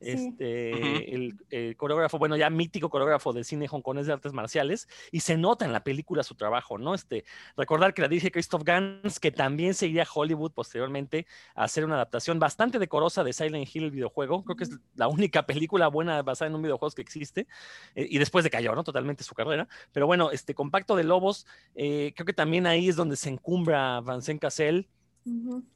este, 0.00 1.14
el, 1.14 1.76
coreógrafo, 1.76 2.18
bueno, 2.18 2.36
ya 2.36 2.50
mítico 2.50 2.88
coreógrafo 2.88 3.32
del 3.32 3.44
cine 3.44 3.66
hongkonés 3.68 4.06
de 4.06 4.12
artes 4.12 4.32
marciales, 4.32 4.88
y 5.10 5.20
se 5.20 5.36
nota 5.36 5.64
en 5.64 5.72
la 5.72 5.84
película 5.84 6.22
su 6.22 6.34
trabajo, 6.34 6.78
¿no? 6.78 6.94
Este, 6.94 7.24
recordar 7.56 7.94
que 7.94 8.02
la 8.02 8.08
dirige 8.08 8.30
Christoph 8.30 8.62
Gans, 8.64 9.20
que 9.20 9.30
también 9.30 9.74
se 9.74 9.86
iría 9.86 10.04
a 10.04 10.08
Hollywood 10.12 10.52
posteriormente 10.52 11.26
a 11.54 11.64
hacer 11.64 11.84
una 11.84 11.96
adaptación 11.96 12.38
bastante 12.38 12.78
decorosa 12.78 13.24
de 13.24 13.32
Silent 13.32 13.68
Hill, 13.74 13.84
el 13.84 13.90
videojuego. 13.90 14.44
Creo 14.44 14.56
que 14.56 14.64
es 14.64 14.70
la 14.94 15.08
única 15.08 15.46
película 15.46 15.88
buena 15.88 16.22
basada 16.22 16.48
en 16.48 16.54
un 16.54 16.62
videojuego 16.62 16.94
que 16.94 17.02
existe, 17.02 17.46
eh, 17.94 18.06
y 18.08 18.18
después 18.18 18.44
de 18.44 18.50
cayó, 18.50 18.74
¿no? 18.74 18.84
Totalmente 18.84 19.24
su 19.24 19.34
carrera. 19.34 19.68
Pero 19.92 20.06
bueno, 20.06 20.30
este 20.30 20.54
Compacto 20.54 20.96
de 20.96 21.04
Lobos, 21.04 21.46
eh, 21.74 22.12
creo 22.14 22.26
que 22.26 22.32
también 22.32 22.66
ahí 22.66 22.88
es 22.88 22.96
donde 22.96 23.16
se 23.16 23.28
encumbra 23.28 24.00
Vincent 24.00 24.40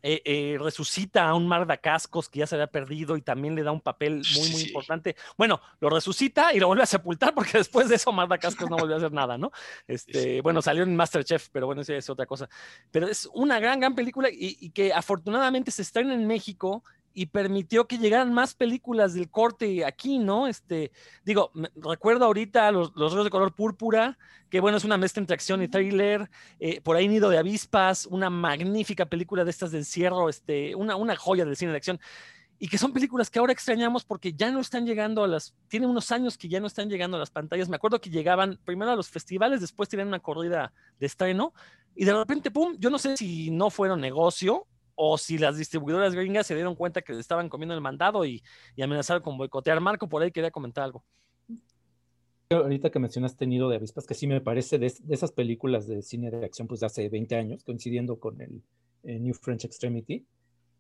Eh, 0.02 0.22
eh, 0.24 0.56
resucita 0.58 1.28
a 1.28 1.34
un 1.34 1.46
Marda 1.46 1.76
Cascos 1.76 2.28
que 2.28 2.40
ya 2.40 2.46
se 2.46 2.54
había 2.54 2.68
perdido 2.68 3.16
y 3.16 3.22
también 3.22 3.54
le 3.54 3.62
da 3.62 3.72
un 3.72 3.80
papel 3.80 4.22
muy, 4.36 4.50
muy 4.50 4.62
importante. 4.62 5.16
Bueno, 5.36 5.60
lo 5.80 5.90
resucita 5.90 6.54
y 6.54 6.60
lo 6.60 6.68
vuelve 6.68 6.82
a 6.82 6.86
sepultar 6.86 7.34
porque 7.34 7.52
después 7.58 7.88
de 7.88 7.96
eso 7.96 8.12
Marda 8.12 8.38
Cascos 8.38 8.70
no 8.70 8.76
volvió 8.76 8.94
a 8.94 8.98
hacer 8.98 9.12
nada, 9.12 9.36
¿no? 9.36 9.52
Este, 9.86 10.40
bueno, 10.40 10.62
salió 10.62 10.82
en 10.82 10.96
Masterchef, 10.96 11.48
pero 11.50 11.66
bueno, 11.66 11.82
eso 11.82 11.92
es 11.92 12.08
otra 12.08 12.26
cosa. 12.26 12.48
Pero 12.90 13.08
es 13.08 13.28
una 13.34 13.60
gran, 13.60 13.80
gran 13.80 13.94
película 13.94 14.30
y, 14.30 14.56
y 14.60 14.70
que 14.70 14.92
afortunadamente 14.92 15.70
se 15.70 15.82
estrena 15.82 16.14
en 16.14 16.26
México 16.26 16.82
y 17.14 17.26
permitió 17.26 17.86
que 17.86 17.98
llegaran 17.98 18.32
más 18.32 18.54
películas 18.54 19.14
del 19.14 19.30
corte 19.30 19.84
aquí, 19.84 20.18
¿no? 20.18 20.46
Este, 20.46 20.92
digo, 21.24 21.50
recuerdo 21.76 22.24
ahorita 22.24 22.70
los, 22.72 22.92
los 22.94 23.12
ríos 23.12 23.24
de 23.24 23.30
color 23.30 23.54
púrpura, 23.54 24.18
que 24.48 24.60
bueno, 24.60 24.76
es 24.78 24.84
una 24.84 24.96
mezcla 24.96 25.20
entre 25.20 25.34
acción 25.34 25.62
y 25.62 25.68
thriller, 25.68 26.30
eh, 26.60 26.80
por 26.80 26.96
ahí 26.96 27.08
Nido 27.08 27.30
de 27.30 27.38
Avispas, 27.38 28.06
una 28.06 28.30
magnífica 28.30 29.06
película 29.06 29.44
de 29.44 29.50
estas 29.50 29.72
de 29.72 29.78
encierro, 29.78 30.28
este, 30.28 30.74
una, 30.74 30.96
una 30.96 31.16
joya 31.16 31.44
del 31.44 31.56
cine 31.56 31.72
de 31.72 31.78
acción, 31.78 32.00
y 32.58 32.68
que 32.68 32.78
son 32.78 32.92
películas 32.92 33.28
que 33.28 33.40
ahora 33.40 33.52
extrañamos 33.52 34.04
porque 34.04 34.34
ya 34.34 34.50
no 34.50 34.60
están 34.60 34.86
llegando 34.86 35.24
a 35.24 35.26
las, 35.26 35.54
tiene 35.68 35.86
unos 35.86 36.12
años 36.12 36.38
que 36.38 36.48
ya 36.48 36.60
no 36.60 36.66
están 36.66 36.88
llegando 36.88 37.16
a 37.16 37.20
las 37.20 37.30
pantallas, 37.30 37.68
me 37.68 37.76
acuerdo 37.76 38.00
que 38.00 38.08
llegaban 38.08 38.58
primero 38.64 38.92
a 38.92 38.96
los 38.96 39.10
festivales, 39.10 39.60
después 39.60 39.88
tenían 39.88 40.08
una 40.08 40.20
corrida 40.20 40.72
de 40.98 41.06
estreno, 41.06 41.52
y 41.94 42.04
de 42.04 42.14
repente, 42.14 42.50
pum, 42.50 42.76
yo 42.78 42.88
no 42.88 42.98
sé 42.98 43.16
si 43.16 43.50
no 43.50 43.68
fueron 43.68 44.00
negocio 44.00 44.66
o 45.04 45.18
si 45.18 45.36
las 45.36 45.56
distribuidoras 45.56 46.14
gringas 46.14 46.46
se 46.46 46.54
dieron 46.54 46.76
cuenta 46.76 47.02
que 47.02 47.18
estaban 47.18 47.48
comiendo 47.48 47.74
el 47.74 47.80
mandado 47.80 48.24
y, 48.24 48.40
amenazaron 48.80 49.20
con 49.20 49.36
boicotear. 49.36 49.80
Marco, 49.80 50.08
por 50.08 50.22
ahí 50.22 50.30
quería 50.30 50.52
comentar 50.52 50.84
algo. 50.84 51.02
Ahorita 52.50 52.88
que 52.88 53.00
mencionaste 53.00 53.44
Nido 53.48 53.68
de 53.68 53.76
Avispas, 53.76 54.06
que 54.06 54.14
sí 54.14 54.28
me 54.28 54.40
parece 54.40 54.78
de, 54.78 54.86
esas 54.86 55.32
películas 55.32 55.88
de 55.88 56.02
cine 56.02 56.30
de 56.30 56.44
acción 56.44 56.68
pues 56.68 56.78
de 56.80 56.86
hace 56.86 57.08
20 57.08 57.34
años, 57.34 57.64
coincidiendo 57.64 58.20
con 58.20 58.40
el 58.40 58.62
New 59.02 59.34
French 59.34 59.64
Extremity. 59.64 60.24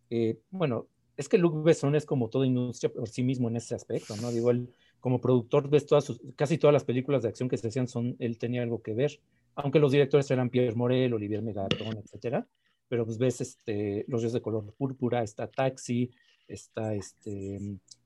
Eh, 0.08 0.38
bueno, 0.50 0.86
es 1.16 1.28
que 1.28 1.36
Luc 1.38 1.60
Besson 1.64 1.96
es 1.96 2.06
como 2.06 2.28
toda 2.28 2.46
industria 2.46 2.92
por 2.92 3.08
sí 3.08 3.24
mismo 3.24 3.48
en 3.48 3.56
ese 3.56 3.74
aspecto, 3.74 4.14
¿no? 4.18 4.30
Digo, 4.30 4.52
él 4.52 4.72
como 5.00 5.20
productor 5.20 5.68
ves 5.68 5.84
todas 5.84 6.04
sus, 6.04 6.20
casi 6.36 6.58
todas 6.58 6.72
las 6.72 6.84
películas 6.84 7.22
de 7.22 7.28
acción 7.28 7.48
que 7.48 7.56
se 7.56 7.66
hacían 7.66 7.88
son, 7.88 8.14
él 8.20 8.38
tenía 8.38 8.62
algo 8.62 8.82
que 8.82 8.94
ver, 8.94 9.18
aunque 9.56 9.80
los 9.80 9.90
directores 9.90 10.30
eran 10.30 10.48
Pierre 10.48 10.76
Morel, 10.76 11.12
Olivier 11.12 11.42
Megatron, 11.42 11.98
etcétera 11.98 12.46
pero 12.92 13.06
pues 13.06 13.16
ves 13.16 13.40
este, 13.40 14.04
los 14.06 14.20
ríos 14.20 14.34
de 14.34 14.42
color 14.42 14.70
púrpura, 14.74 15.22
está 15.22 15.46
Taxi, 15.46 16.10
está 16.46 16.92
este, 16.92 17.58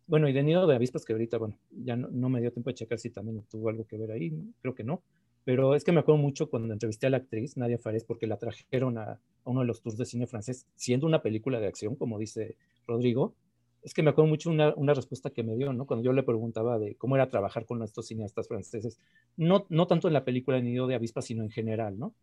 bueno, 0.07 0.29
y 0.29 0.33
de 0.33 0.45
Nido 0.45 0.65
de 0.65 0.77
Avispas, 0.77 1.05
que 1.05 1.13
ahorita, 1.13 1.39
bueno, 1.39 1.59
ya 1.73 1.97
no, 1.97 2.29
me 2.29 2.41
dio 2.41 2.53
tiempo 2.53 2.71
de 2.71 2.75
checar 2.75 3.01
si 3.01 3.11
también 3.11 3.43
tuvo 3.51 3.69
algo 3.69 3.85
que 3.85 3.97
ver 3.97 4.13
ahí, 4.13 4.33
creo 4.61 4.77
que 4.77 4.85
no, 4.85 5.03
pero 5.43 5.75
es 5.75 5.83
que 5.83 5.91
me 5.91 5.99
acuerdo 5.99 6.23
mucho 6.23 6.49
cuando 6.49 6.73
entrevisté 6.73 7.09
a 7.09 7.11
la 7.11 7.17
actriz 7.17 7.57
Nadia 7.57 7.79
Fares, 7.79 8.05
porque 8.05 8.29
la 8.29 8.37
trajeron 8.37 8.97
a, 8.97 9.19
uno 9.43 9.63
de 9.63 9.67
los 9.67 9.83
tours 9.83 9.99
de 9.99 10.05
cine 10.05 10.29
francés, 10.29 10.69
siendo 10.77 11.05
una 11.05 11.21
película 11.21 11.59
de 11.59 11.67
acción, 11.67 11.97
como 11.97 12.17
dice 12.17 12.55
Rodrigo, 12.87 13.35
es 13.83 13.93
que 13.93 14.05
me 14.05 14.11
acuerdo 14.11 14.29
mucho 14.29 14.51
una, 14.51 14.73
una, 14.77 14.95
respuesta 14.95 15.31
que 15.31 15.43
me 15.43 15.57
dio, 15.57 15.73
¿no? 15.73 15.89
Cuando 15.89 16.05
yo 16.05 16.13
le 16.13 16.23
preguntaba 16.23 16.79
de 16.79 16.95
cómo 16.95 17.17
era 17.17 17.29
trabajar 17.29 17.67
con 17.67 17.83
estos 17.83 18.07
cineastas 18.07 18.47
franceses, 18.47 19.01
no, 19.37 19.67
no 19.69 19.89
tanto 19.89 20.07
en 20.07 20.15
la 20.15 20.25
película 20.25 20.61
Nido 20.61 20.87
de 20.87 20.95
Avispas, 20.95 21.25
sino 21.25 21.43
en 21.43 21.51
general, 21.51 21.99
¿no? 21.99 22.15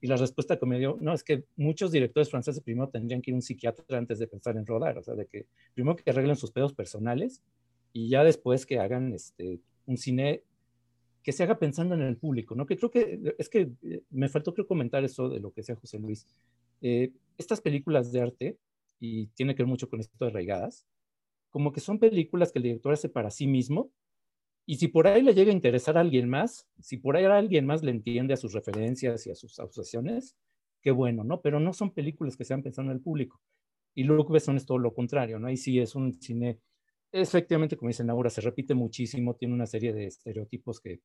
Y 0.00 0.06
la 0.06 0.16
respuesta 0.16 0.58
que 0.58 0.66
me 0.66 0.78
dio, 0.78 0.96
no, 1.00 1.12
es 1.12 1.24
que 1.24 1.44
muchos 1.56 1.90
directores 1.90 2.30
franceses 2.30 2.62
primero 2.62 2.88
tendrían 2.88 3.20
que 3.20 3.30
ir 3.30 3.34
a 3.34 3.38
un 3.38 3.42
psiquiatra 3.42 3.98
antes 3.98 4.18
de 4.18 4.28
pensar 4.28 4.56
en 4.56 4.66
rodar, 4.66 4.98
o 4.98 5.02
sea, 5.02 5.14
de 5.14 5.26
que 5.26 5.46
primero 5.74 5.96
que 5.96 6.08
arreglen 6.10 6.36
sus 6.36 6.52
pedos 6.52 6.72
personales 6.72 7.42
y 7.92 8.08
ya 8.08 8.22
después 8.22 8.64
que 8.64 8.78
hagan 8.78 9.12
este, 9.12 9.60
un 9.86 9.96
cine 9.96 10.44
que 11.22 11.32
se 11.32 11.42
haga 11.42 11.58
pensando 11.58 11.94
en 11.94 12.02
el 12.02 12.16
público, 12.16 12.54
¿no? 12.54 12.64
Que 12.64 12.76
creo 12.76 12.90
que, 12.90 13.34
es 13.38 13.48
que 13.48 13.72
eh, 13.82 14.02
me 14.10 14.28
faltó 14.28 14.54
creo 14.54 14.66
comentar 14.66 15.04
eso 15.04 15.28
de 15.28 15.40
lo 15.40 15.50
que 15.50 15.62
decía 15.62 15.76
José 15.76 15.98
Luis. 15.98 16.26
Eh, 16.80 17.12
estas 17.36 17.60
películas 17.60 18.12
de 18.12 18.22
arte, 18.22 18.58
y 19.00 19.26
tiene 19.28 19.54
que 19.54 19.62
ver 19.62 19.68
mucho 19.68 19.88
con 19.88 20.00
esto 20.00 20.24
de 20.24 20.30
regadas, 20.30 20.86
como 21.50 21.72
que 21.72 21.80
son 21.80 21.98
películas 21.98 22.52
que 22.52 22.58
el 22.60 22.64
director 22.64 22.92
hace 22.92 23.08
para 23.08 23.30
sí 23.30 23.46
mismo 23.46 23.90
y 24.70 24.76
si 24.76 24.88
por 24.88 25.06
ahí 25.06 25.22
le 25.22 25.32
llega 25.32 25.50
a 25.50 25.54
interesar 25.54 25.96
a 25.96 26.02
alguien 26.02 26.28
más, 26.28 26.68
si 26.78 26.98
por 26.98 27.16
ahí 27.16 27.24
alguien 27.24 27.64
más 27.64 27.82
le 27.82 27.90
entiende 27.90 28.34
a 28.34 28.36
sus 28.36 28.52
referencias 28.52 29.26
y 29.26 29.30
a 29.30 29.34
sus 29.34 29.58
asociaciones, 29.58 30.36
qué 30.82 30.90
bueno, 30.90 31.24
¿no? 31.24 31.40
Pero 31.40 31.58
no 31.58 31.72
son 31.72 31.94
películas 31.94 32.36
que 32.36 32.44
sean 32.44 32.62
pensando 32.62 32.92
en 32.92 32.98
el 32.98 33.02
público. 33.02 33.40
Y 33.94 34.04
Luke 34.04 34.30
Besson 34.30 34.58
es 34.58 34.66
todo 34.66 34.76
lo 34.76 34.92
contrario, 34.92 35.38
¿no? 35.38 35.46
Ahí 35.46 35.56
sí 35.56 35.80
es 35.80 35.94
un 35.94 36.20
cine, 36.20 36.58
efectivamente, 37.10 37.78
como 37.78 37.88
dicen 37.88 38.10
ahora, 38.10 38.28
se 38.28 38.42
repite 38.42 38.74
muchísimo, 38.74 39.36
tiene 39.36 39.54
una 39.54 39.64
serie 39.64 39.94
de 39.94 40.04
estereotipos 40.04 40.80
que 40.80 41.00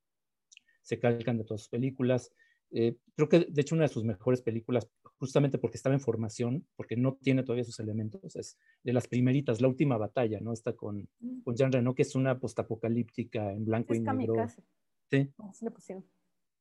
se 0.82 0.98
calcan 0.98 1.38
de 1.38 1.44
todas 1.44 1.62
sus 1.62 1.70
películas. 1.70 2.34
Eh, 2.70 2.98
creo 3.16 3.30
que, 3.30 3.46
de 3.48 3.62
hecho, 3.62 3.76
una 3.76 3.84
de 3.84 3.94
sus 3.94 4.04
mejores 4.04 4.42
películas, 4.42 4.90
justamente 5.18 5.58
porque 5.58 5.76
estaba 5.76 5.94
en 5.94 6.00
formación, 6.00 6.66
porque 6.76 6.96
no 6.96 7.14
tiene 7.14 7.42
todavía 7.42 7.64
sus 7.64 7.80
elementos, 7.80 8.36
es 8.36 8.58
de 8.82 8.92
las 8.92 9.08
primeritas, 9.08 9.60
La 9.60 9.68
Última 9.68 9.96
Batalla, 9.96 10.40
¿no? 10.40 10.52
Está 10.52 10.74
con, 10.74 11.08
mm. 11.20 11.42
con 11.42 11.56
Jean 11.56 11.72
Reno, 11.72 11.94
que 11.94 12.02
es 12.02 12.14
una 12.14 12.38
postapocalíptica 12.38 13.52
en 13.52 13.64
blanco 13.64 13.94
y 13.94 14.00
negro. 14.00 14.46
Sí. 15.10 15.30
Ah, 15.38 15.52
sí 15.52 15.64
le 15.64 15.70
pusieron. 15.70 16.04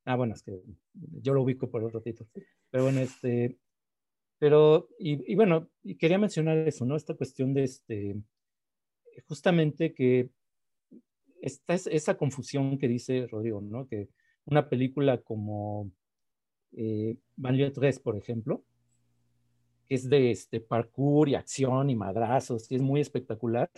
Ah, 0.05 0.15
bueno, 0.15 0.33
es 0.33 0.43
que 0.43 0.59
yo 0.93 1.33
lo 1.33 1.41
ubico 1.41 1.69
por 1.69 1.83
otro 1.83 2.01
título. 2.01 2.29
Pero 2.69 2.83
bueno, 2.83 2.99
este, 2.99 3.57
pero, 4.37 4.89
y, 4.99 5.31
y, 5.31 5.35
bueno, 5.35 5.69
y 5.81 5.95
quería 5.95 6.17
mencionar 6.17 6.57
eso, 6.57 6.85
¿no? 6.85 6.95
Esta 6.95 7.15
cuestión 7.15 7.53
de 7.53 7.63
este, 7.63 8.15
justamente 9.27 9.93
que 9.93 10.29
esta 11.41 11.73
es 11.73 11.87
esa 11.87 12.17
confusión 12.17 12.77
que 12.77 12.87
dice 12.87 13.27
Rodrigo, 13.27 13.61
¿no? 13.61 13.87
Que 13.87 14.09
una 14.45 14.69
película 14.69 15.21
como 15.21 15.91
eh, 16.75 17.17
3, 17.73 17.99
por 17.99 18.17
ejemplo, 18.17 18.63
que 19.87 19.95
es 19.95 20.09
de 20.09 20.31
este, 20.31 20.59
parkour 20.59 21.29
y 21.29 21.35
acción 21.35 21.89
y 21.89 21.95
madrazos, 21.95 22.71
y 22.71 22.75
es 22.75 22.81
muy 22.81 23.01
espectacular. 23.01 23.69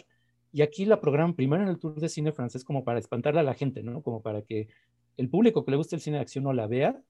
Y 0.52 0.62
aquí 0.62 0.86
la 0.86 1.02
programan 1.02 1.36
primero 1.36 1.64
en 1.64 1.70
el 1.70 1.80
Tour 1.80 2.00
de 2.00 2.10
Cine 2.10 2.32
Francés 2.32 2.64
como 2.64 2.84
para 2.84 3.00
espantarle 3.00 3.42
a 3.42 3.44
la 3.44 3.54
gente, 3.54 3.84
¿no? 3.84 4.02
Como 4.02 4.22
para 4.22 4.42
que 4.42 4.70
el 5.18 5.30
público 5.30 5.66
que 5.66 5.72
le 5.72 5.78
guste 5.78 5.96
el 5.96 6.02
cine 6.02 6.18
de 6.18 6.22
acción 6.22 6.44
no 6.46 6.54
la 6.54 6.68
vea 6.68 7.02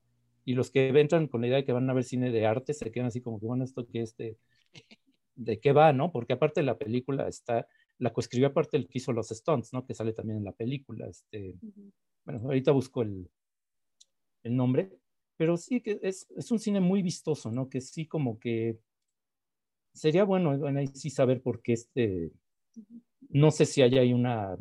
y 0.44 0.54
los 0.54 0.72
que 0.72 0.88
entran 0.90 1.28
con 1.28 1.42
la 1.42 1.48
idea 1.48 1.58
de 1.58 1.66
que 1.66 1.72
van 1.74 1.90
a 1.90 1.94
ver 1.94 2.04
cine 2.04 2.32
de 2.32 2.46
arte 2.46 2.74
se 2.74 2.92
quedan 2.92 3.08
así 3.08 3.22
como 3.22 3.40
que, 3.40 3.46
bueno, 3.48 3.64
esto 3.64 3.88
que 3.88 4.02
este, 4.02 4.38
de 5.36 5.60
qué 5.60 5.74
va, 5.74 5.94
¿no? 5.94 6.12
Porque 6.12 6.34
aparte 6.34 6.62
de 6.62 6.66
la 6.66 6.78
película 6.78 7.28
está, 7.28 7.68
la 7.98 8.14
coescribió 8.14 8.48
aparte 8.48 8.78
el 8.78 8.88
que 8.88 9.00
hizo 9.00 9.12
los 9.12 9.32
Stones, 9.32 9.74
¿no? 9.74 9.86
Que 9.86 9.94
sale 9.94 10.14
también 10.14 10.38
en 10.40 10.46
la 10.46 10.52
película. 10.52 11.08
Este, 11.08 11.56
Bueno, 12.26 12.42
ahorita 12.44 12.72
busco 12.72 13.02
el, 13.02 13.30
el 14.44 14.56
nombre, 14.56 14.92
pero 15.38 15.58
sí 15.58 15.82
que 15.82 16.00
es, 16.02 16.28
es, 16.36 16.52
un 16.52 16.60
cine 16.60 16.80
muy 16.80 17.02
vistoso, 17.02 17.52
¿no? 17.52 17.70
Que 17.70 17.82
sí 17.82 18.06
como 18.06 18.40
que 18.40 18.78
sería 19.94 20.24
bueno, 20.24 20.58
bueno 20.58 20.80
ahí 20.80 20.88
sí 20.88 21.10
saber 21.10 21.42
por 21.42 21.62
qué 21.62 21.74
este, 21.74 22.32
no 23.30 23.52
sé 23.52 23.66
si 23.66 23.82
hay 23.82 24.14
una 24.14 24.58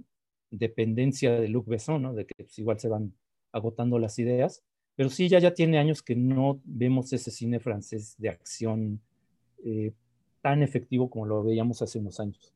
dependencia 0.51 1.33
de 1.33 1.49
Luc 1.49 1.66
Besson, 1.66 2.03
¿no? 2.03 2.14
De 2.14 2.27
que 2.27 2.35
pues, 2.45 2.59
igual 2.59 2.79
se 2.79 2.89
van 2.89 3.14
agotando 3.53 3.99
las 3.99 4.18
ideas, 4.18 4.62
pero 4.97 5.11
sí 5.11 5.29
ya, 5.29 5.39
ya 5.39 5.55
tiene 5.55 5.79
años 5.79 6.03
que 6.03 6.16
no 6.16 6.61
vemos 6.64 7.12
ese 7.12 7.31
cine 7.31 7.61
francés 7.61 8.14
de 8.18 8.29
acción 8.29 9.01
eh, 9.64 9.93
tan 10.41 10.62
efectivo 10.62 11.11
como 11.11 11.27
lo 11.27 11.43
veíamos 11.43 11.83
hace 11.83 11.99
unos 11.99 12.20
años. 12.20 12.53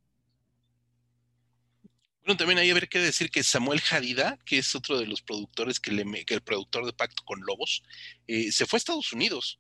Bueno, 2.29 2.37
también 2.37 2.59
hay 2.59 2.87
que 2.89 2.99
decir 2.99 3.31
que 3.31 3.43
Samuel 3.43 3.81
Hadida, 3.91 4.39
que 4.45 4.59
es 4.59 4.74
otro 4.74 4.99
de 4.99 5.07
los 5.07 5.22
productores 5.22 5.81
que, 5.81 5.93
le, 5.93 6.26
que 6.26 6.35
el 6.35 6.43
productor 6.43 6.85
de 6.85 6.93
Pacto 6.93 7.24
con 7.24 7.41
Lobos, 7.41 7.83
eh, 8.26 8.53
se 8.53 8.66
fue 8.66 8.76
a 8.76 8.81
Estados 8.81 9.14
Unidos. 9.14 9.59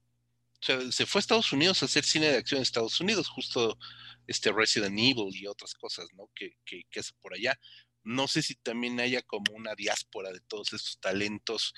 O 0.60 0.66
sea, 0.66 0.92
se 0.92 1.06
fue 1.06 1.20
a 1.20 1.20
Estados 1.20 1.50
Unidos 1.50 1.80
a 1.80 1.86
hacer 1.86 2.04
cine 2.04 2.26
de 2.26 2.36
acción 2.36 2.58
en 2.58 2.64
Estados 2.64 3.00
Unidos, 3.00 3.26
justo 3.26 3.78
este 4.26 4.52
Resident 4.52 4.98
Evil 4.98 5.34
y 5.34 5.46
otras 5.46 5.72
cosas, 5.72 6.08
¿no? 6.12 6.28
Que, 6.34 6.58
que, 6.66 6.84
hace 7.00 7.14
por 7.22 7.32
allá. 7.32 7.58
No 8.04 8.28
sé 8.28 8.42
si 8.42 8.54
también 8.56 9.00
haya 9.00 9.22
como 9.22 9.50
una 9.54 9.74
diáspora 9.74 10.30
de 10.30 10.40
todos 10.40 10.74
esos 10.74 11.00
talentos 11.00 11.72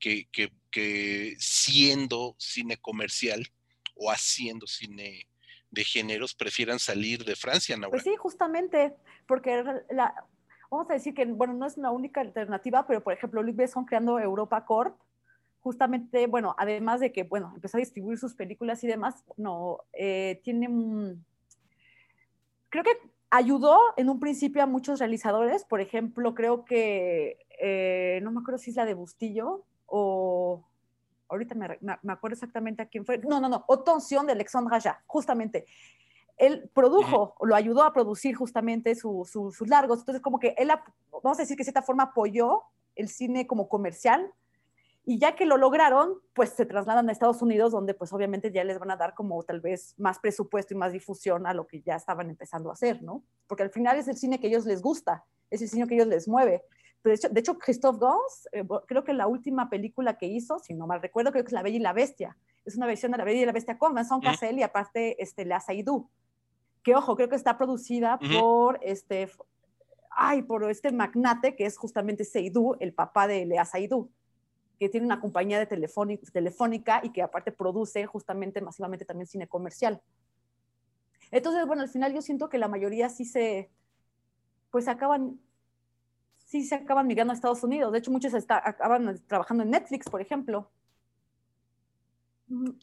que, 0.00 0.26
que, 0.32 0.50
que 0.72 1.36
siendo 1.38 2.34
cine 2.40 2.76
comercial 2.78 3.46
o 3.94 4.10
haciendo 4.10 4.66
cine 4.66 5.28
de 5.74 5.84
géneros 5.84 6.34
prefieran 6.34 6.78
salir 6.78 7.24
de 7.24 7.36
Francia. 7.36 7.76
Pues 7.90 8.02
sí, 8.02 8.14
justamente, 8.16 8.94
porque 9.26 9.62
vamos 10.70 10.90
a 10.90 10.94
decir 10.94 11.14
que, 11.14 11.24
bueno, 11.26 11.52
no 11.54 11.66
es 11.66 11.76
una 11.76 11.90
única 11.90 12.20
alternativa, 12.20 12.86
pero 12.86 13.02
por 13.02 13.12
ejemplo, 13.12 13.42
Luc 13.42 13.56
Besson 13.56 13.84
creando 13.84 14.18
Europa 14.18 14.64
Corp, 14.64 14.96
justamente, 15.60 16.26
bueno, 16.26 16.54
además 16.58 17.00
de 17.00 17.12
que, 17.12 17.24
bueno, 17.24 17.52
empezó 17.54 17.78
a 17.78 17.80
distribuir 17.80 18.18
sus 18.18 18.34
películas 18.34 18.84
y 18.84 18.86
demás, 18.86 19.24
no, 19.36 19.78
eh, 19.92 20.40
tiene 20.44 20.68
un... 20.68 21.24
Creo 22.68 22.84
que 22.84 22.98
ayudó 23.30 23.78
en 23.96 24.10
un 24.10 24.20
principio 24.20 24.62
a 24.62 24.66
muchos 24.66 24.98
realizadores, 24.98 25.64
por 25.64 25.80
ejemplo, 25.80 26.34
creo 26.34 26.64
que, 26.64 27.38
eh, 27.60 28.20
no 28.22 28.30
me 28.30 28.40
acuerdo 28.40 28.58
si 28.58 28.70
es 28.70 28.76
la 28.76 28.84
de 28.84 28.94
Bustillo 28.94 29.64
o 29.86 30.64
ahorita 31.28 31.54
me, 31.54 31.78
me, 31.80 32.12
acuerdo 32.12 32.34
exactamente 32.34 32.82
a 32.82 32.86
quién 32.86 33.04
fue, 33.04 33.18
no, 33.18 33.40
no, 33.40 33.48
no, 33.48 33.64
Otonción 33.68 34.26
de 34.26 34.32
Alexandre 34.32 34.70
Raja, 34.70 35.02
justamente. 35.06 35.66
Él 36.36 36.68
produjo, 36.74 37.36
lo 37.42 37.54
ayudó 37.54 37.84
a 37.84 37.92
producir 37.92 38.34
justamente 38.34 38.94
sus 38.94 39.68
largos, 39.68 40.00
entonces 40.00 40.20
como 40.20 40.38
que 40.38 40.54
él, 40.58 40.70
vamos 41.22 41.38
a 41.38 41.42
decir 41.42 41.56
que 41.56 41.60
de 41.60 41.66
cierta 41.66 41.82
forma 41.82 42.04
apoyó 42.04 42.62
el 42.96 43.08
cine 43.08 43.46
como 43.46 43.68
comercial, 43.68 44.32
y 45.06 45.18
ya 45.18 45.36
que 45.36 45.44
lo 45.44 45.58
lograron, 45.58 46.14
pues 46.32 46.50
se 46.50 46.64
trasladan 46.64 47.08
a 47.08 47.12
Estados 47.12 47.42
Unidos, 47.42 47.72
donde 47.72 47.92
pues 47.92 48.12
obviamente 48.12 48.50
ya 48.50 48.64
les 48.64 48.78
van 48.78 48.90
a 48.90 48.96
dar 48.96 49.14
como 49.14 49.42
tal 49.42 49.60
vez 49.60 49.94
más 49.98 50.18
presupuesto 50.18 50.72
y 50.72 50.78
más 50.78 50.92
difusión 50.92 51.46
a 51.46 51.52
lo 51.52 51.66
que 51.66 51.82
ya 51.82 51.96
estaban 51.96 52.30
empezando 52.30 52.70
a 52.70 52.72
hacer, 52.72 53.02
¿no? 53.02 53.22
Porque 53.46 53.62
al 53.62 53.70
final 53.70 53.98
es 53.98 54.08
el 54.08 54.16
cine 54.16 54.40
que 54.40 54.46
a 54.46 54.50
ellos 54.50 54.64
les 54.64 54.80
gusta, 54.80 55.24
es 55.50 55.60
el 55.60 55.68
cine 55.68 55.86
que 55.86 55.94
a 55.94 55.96
ellos 55.98 56.08
les 56.08 56.26
mueve 56.26 56.64
de 57.10 57.14
hecho, 57.14 57.28
de 57.28 57.40
hecho 57.40 57.58
Christophe 57.58 57.98
Gans, 58.00 58.48
eh, 58.52 58.64
creo 58.86 59.04
que 59.04 59.12
la 59.12 59.26
última 59.26 59.68
película 59.68 60.16
que 60.16 60.26
hizo, 60.26 60.58
si 60.58 60.74
no 60.74 60.86
mal 60.86 61.02
recuerdo, 61.02 61.32
creo 61.32 61.44
que 61.44 61.48
es 61.48 61.52
La 61.52 61.62
Bella 61.62 61.76
y 61.76 61.80
la 61.80 61.92
Bestia. 61.92 62.36
Es 62.64 62.76
una 62.76 62.86
versión 62.86 63.12
de 63.12 63.18
La 63.18 63.24
Bella 63.24 63.42
y 63.42 63.46
la 63.46 63.52
Bestia 63.52 63.78
con 63.78 63.94
Vincent 63.94 64.22
Cassel 64.22 64.58
y 64.58 64.62
aparte 64.62 65.22
este, 65.22 65.44
La 65.44 65.60
Saidou. 65.60 66.08
Que 66.82 66.94
ojo, 66.94 67.14
creo 67.16 67.28
que 67.28 67.36
está 67.36 67.58
producida 67.58 68.18
por 68.18 68.78
este, 68.82 69.30
ay, 70.10 70.42
por 70.42 70.70
este 70.70 70.92
magnate 70.92 71.56
que 71.56 71.66
es 71.66 71.76
justamente 71.76 72.24
Seydou, 72.24 72.76
el 72.80 72.94
papá 72.94 73.26
de 73.26 73.44
Lea 73.44 73.64
Saidou, 73.64 74.10
que 74.78 74.88
tiene 74.88 75.06
una 75.06 75.20
compañía 75.20 75.58
de 75.58 75.66
telefónica 75.66 77.00
y 77.02 77.10
que 77.10 77.22
aparte 77.22 77.52
produce 77.52 78.06
justamente 78.06 78.60
masivamente 78.60 79.04
también 79.04 79.26
cine 79.26 79.46
comercial. 79.46 80.02
Entonces, 81.30 81.66
bueno, 81.66 81.82
al 81.82 81.88
final 81.88 82.14
yo 82.14 82.22
siento 82.22 82.48
que 82.48 82.58
la 82.58 82.68
mayoría 82.68 83.08
sí 83.08 83.24
se, 83.24 83.70
pues 84.70 84.88
acaban 84.88 85.40
sí 86.54 86.62
se 86.62 86.76
acaban 86.76 87.08
migrando 87.08 87.32
a 87.32 87.34
Estados 87.34 87.64
Unidos. 87.64 87.92
De 87.92 87.98
hecho, 87.98 88.12
muchos 88.12 88.32
acaban 88.48 89.20
trabajando 89.26 89.64
en 89.64 89.70
Netflix, 89.70 90.08
por 90.08 90.20
ejemplo. 90.20 90.70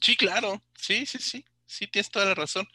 Sí, 0.01 0.17
claro, 0.17 0.61
sí, 0.75 1.05
sí, 1.05 1.19
sí, 1.19 1.45
sí, 1.65 1.87
tienes 1.87 2.11
toda 2.11 2.25
la 2.25 2.35
razón. 2.35 2.67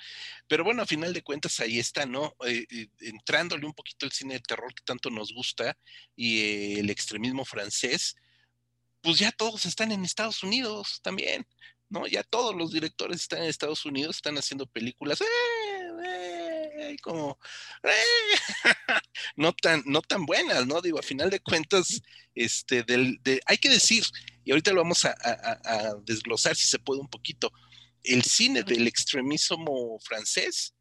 Pero 0.49 0.65
bueno, 0.65 0.81
a 0.81 0.87
final 0.87 1.13
de 1.13 1.23
cuentas 1.23 1.61
ahí 1.61 1.79
está, 1.79 2.07
¿no? 2.07 2.35
Eh, 2.47 2.67
eh, 2.71 2.89
entrándole 3.01 3.67
un 3.67 3.75
poquito 3.75 4.07
el 4.07 4.13
cine 4.13 4.35
de 4.35 4.41
terror 4.41 4.75
que 4.75 4.85
tanto 4.85 5.11
nos 5.11 5.35
gusta 5.35 5.77
y 6.15 6.41
eh, 6.41 6.81
el 6.81 6.89
extremismo 6.89 7.45
francés, 7.45 8.17
pues 9.03 9.19
ya 9.19 9.33
todos 9.33 9.67
están 9.67 9.93
en 9.93 10.03
Estados 10.03 10.43
Unidos 10.43 11.01
también, 11.03 11.47
¿no? 11.91 12.07
Ya 12.07 12.23
todos 12.23 12.55
los 12.55 12.73
directores 12.73 13.21
están 13.21 13.43
en 13.43 13.51
Estados 13.51 13.85
Unidos, 13.85 14.17
están 14.17 14.39
haciendo 14.39 14.65
películas. 14.65 15.21
¡Eh, 15.21 15.25
como 17.03 17.39
eh, 17.83 17.89
no 19.37 19.53
tan, 19.53 19.83
no 19.87 20.03
tan 20.03 20.27
buenas, 20.27 20.67
¿no? 20.67 20.81
Digo, 20.81 20.99
a 20.99 21.03
final 21.03 21.31
de 21.31 21.41
cuentas, 21.41 22.03
este, 22.35 22.83
del, 22.83 23.19
de, 23.23 23.41
hay 23.47 23.59
que 23.59 23.69
decir, 23.69 24.05
y 24.45 24.51
ahorita 24.51 24.73
lo 24.73 24.83
vamos 24.83 25.05
a, 25.05 25.15
a, 25.21 25.95
desglosar 26.05 26.57
si 26.57 26.67
se 26.67 26.79
puede 26.79 27.01
un 27.01 27.09
poquito, 27.09 27.53
el 28.03 28.23
cine 28.23 28.63
del 28.63 28.87
extremismo 28.87 29.99
francés 30.01 30.75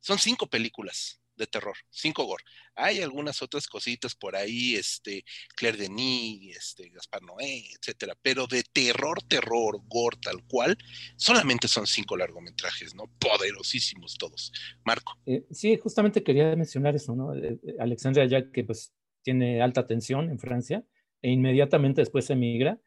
son 0.00 0.18
cinco 0.18 0.48
películas 0.48 1.20
de 1.38 1.46
terror, 1.46 1.76
cinco 1.88 2.24
gore. 2.24 2.44
Hay 2.74 3.00
algunas 3.00 3.40
otras 3.40 3.66
cositas 3.66 4.14
por 4.14 4.36
ahí, 4.36 4.74
este, 4.74 5.24
Claire 5.56 5.78
Denis, 5.78 6.56
este, 6.56 6.90
Gaspar 6.90 7.22
Noé, 7.22 7.64
etcétera, 7.80 8.14
pero 8.20 8.46
de 8.46 8.62
terror, 8.62 9.22
terror, 9.22 9.80
gore 9.86 10.18
tal 10.20 10.44
cual, 10.46 10.76
solamente 11.16 11.68
son 11.68 11.86
cinco 11.86 12.16
largometrajes, 12.16 12.94
¿no? 12.94 13.04
Poderosísimos 13.18 14.16
todos. 14.18 14.52
Marco. 14.84 15.18
Eh, 15.26 15.46
sí, 15.50 15.76
justamente 15.76 16.22
quería 16.22 16.54
mencionar 16.56 16.94
eso, 16.94 17.14
¿no? 17.14 17.34
Eh, 17.34 17.58
eh, 17.62 17.76
Alexandria 17.78 18.26
ya 18.26 18.50
que 18.50 18.64
pues 18.64 18.92
tiene 19.22 19.62
alta 19.62 19.86
tensión 19.86 20.30
en 20.30 20.38
Francia 20.38 20.84
e 21.22 21.30
inmediatamente 21.30 22.00
después 22.00 22.30
emigra. 22.30 22.80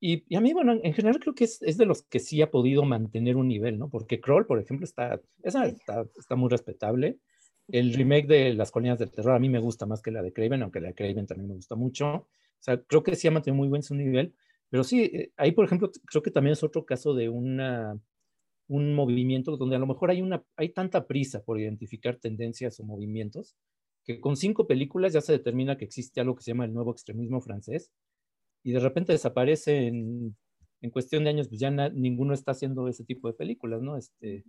Y, 0.00 0.24
y, 0.28 0.34
a 0.34 0.40
mí, 0.40 0.52
bueno, 0.52 0.72
en 0.82 0.94
general 0.94 1.20
creo 1.20 1.34
que 1.34 1.44
es, 1.44 1.62
es, 1.62 1.76
de 1.76 1.86
los 1.86 2.02
que 2.02 2.18
sí 2.18 2.42
ha 2.42 2.50
podido 2.50 2.84
mantener 2.84 3.36
un 3.36 3.46
nivel, 3.46 3.78
¿no? 3.78 3.88
Porque 3.88 4.20
Kroll, 4.20 4.46
por 4.46 4.58
ejemplo, 4.58 4.84
está, 4.84 5.20
esa 5.44 5.64
está, 5.66 6.04
está 6.18 6.34
muy 6.34 6.50
respetable. 6.50 7.18
El 7.72 7.94
remake 7.94 8.28
de 8.28 8.54
Las 8.54 8.70
Colinas 8.70 8.98
del 8.98 9.10
Terror 9.10 9.34
a 9.34 9.38
mí 9.38 9.48
me 9.48 9.58
gusta 9.58 9.86
más 9.86 10.02
que 10.02 10.10
la 10.10 10.22
de 10.22 10.32
Craven, 10.32 10.62
aunque 10.62 10.80
la 10.80 10.88
de 10.88 10.94
Craven 10.94 11.26
también 11.26 11.48
me 11.48 11.54
gusta 11.54 11.74
mucho. 11.74 12.06
O 12.14 12.28
sea, 12.60 12.80
creo 12.82 13.02
que 13.02 13.16
sí 13.16 13.26
ha 13.26 13.30
mantenido 13.30 13.56
muy 13.56 13.68
buen 13.68 13.82
su 13.82 13.94
nivel. 13.94 14.34
Pero 14.68 14.84
sí, 14.84 15.02
eh, 15.04 15.32
ahí, 15.36 15.52
por 15.52 15.64
ejemplo, 15.64 15.90
creo 16.06 16.22
que 16.22 16.30
también 16.30 16.52
es 16.52 16.62
otro 16.62 16.84
caso 16.84 17.14
de 17.14 17.28
una, 17.30 17.98
un 18.68 18.94
movimiento 18.94 19.56
donde 19.56 19.76
a 19.76 19.78
lo 19.78 19.86
mejor 19.86 20.10
hay, 20.10 20.20
una, 20.20 20.44
hay 20.56 20.68
tanta 20.68 21.06
prisa 21.06 21.42
por 21.42 21.58
identificar 21.58 22.16
tendencias 22.16 22.78
o 22.78 22.84
movimientos 22.84 23.56
que 24.04 24.20
con 24.20 24.36
cinco 24.36 24.66
películas 24.66 25.12
ya 25.12 25.20
se 25.20 25.32
determina 25.32 25.76
que 25.76 25.84
existe 25.84 26.20
algo 26.20 26.34
que 26.34 26.42
se 26.42 26.50
llama 26.50 26.64
el 26.64 26.74
nuevo 26.74 26.92
extremismo 26.92 27.40
francés 27.40 27.90
y 28.62 28.72
de 28.72 28.80
repente 28.80 29.12
desaparece 29.12 29.86
en, 29.86 30.36
en 30.80 30.90
cuestión 30.90 31.24
de 31.24 31.30
años, 31.30 31.48
pues 31.48 31.60
ya 31.60 31.70
ninguno 31.70 32.34
está 32.34 32.52
haciendo 32.52 32.88
ese 32.88 33.04
tipo 33.04 33.28
de 33.28 33.34
películas, 33.34 33.80
¿no? 33.80 33.96
Este, 33.96 34.44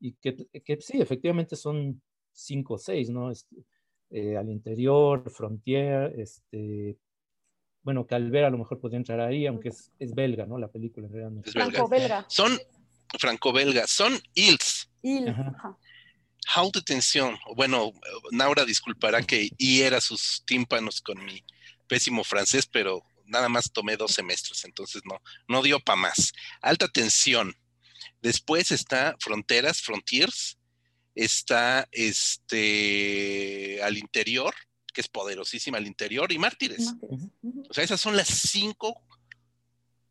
y 0.00 0.14
que, 0.14 0.36
que 0.64 0.80
sí, 0.80 1.00
efectivamente 1.00 1.56
son 1.56 2.02
cinco 2.34 2.74
o 2.74 2.78
seis, 2.78 3.08
¿no? 3.10 3.30
Este, 3.30 3.56
eh, 4.10 4.36
al 4.36 4.50
interior, 4.50 5.30
Frontier, 5.30 6.14
este, 6.18 6.98
bueno, 7.82 8.06
Calvera 8.06 8.48
a 8.48 8.50
lo 8.50 8.58
mejor 8.58 8.80
podría 8.80 8.98
entrar 8.98 9.20
ahí, 9.20 9.46
aunque 9.46 9.68
es, 9.68 9.92
es 9.98 10.14
belga, 10.14 10.46
¿no? 10.46 10.58
La 10.58 10.70
película 10.70 11.08
realmente. 11.10 11.50
Es 11.50 11.54
Franco-belga. 11.54 12.26
Son 12.28 12.58
franco-belga, 13.18 13.86
son 13.86 14.18
ILS. 14.34 14.90
Il. 15.02 15.34
How 16.56 16.70
de 16.72 16.82
tensión. 16.82 17.36
Bueno, 17.56 17.92
Naura 18.30 18.64
disculpará 18.64 19.22
que 19.22 19.48
hiera 19.56 20.00
sus 20.00 20.42
tímpanos 20.46 21.00
con 21.00 21.22
mi 21.24 21.42
pésimo 21.86 22.24
francés, 22.24 22.66
pero 22.66 23.02
nada 23.26 23.48
más 23.48 23.70
tomé 23.72 23.96
dos 23.96 24.12
semestres, 24.12 24.64
entonces 24.64 25.02
no, 25.04 25.20
no 25.48 25.62
dio 25.62 25.80
para 25.80 25.96
más. 25.96 26.32
Alta 26.60 26.88
tensión. 26.88 27.54
Después 28.20 28.70
está 28.70 29.14
Fronteras, 29.20 29.80
Frontiers, 29.80 30.58
está 31.14 31.88
este 31.92 33.82
al 33.82 33.96
interior, 33.96 34.54
que 34.92 35.00
es 35.00 35.08
poderosísima 35.08 35.78
al 35.78 35.86
interior, 35.86 36.30
y 36.32 36.38
Mártires. 36.38 36.94
O 37.68 37.74
sea, 37.74 37.84
esas 37.84 38.00
son 38.00 38.16
las 38.16 38.28
cinco 38.28 39.02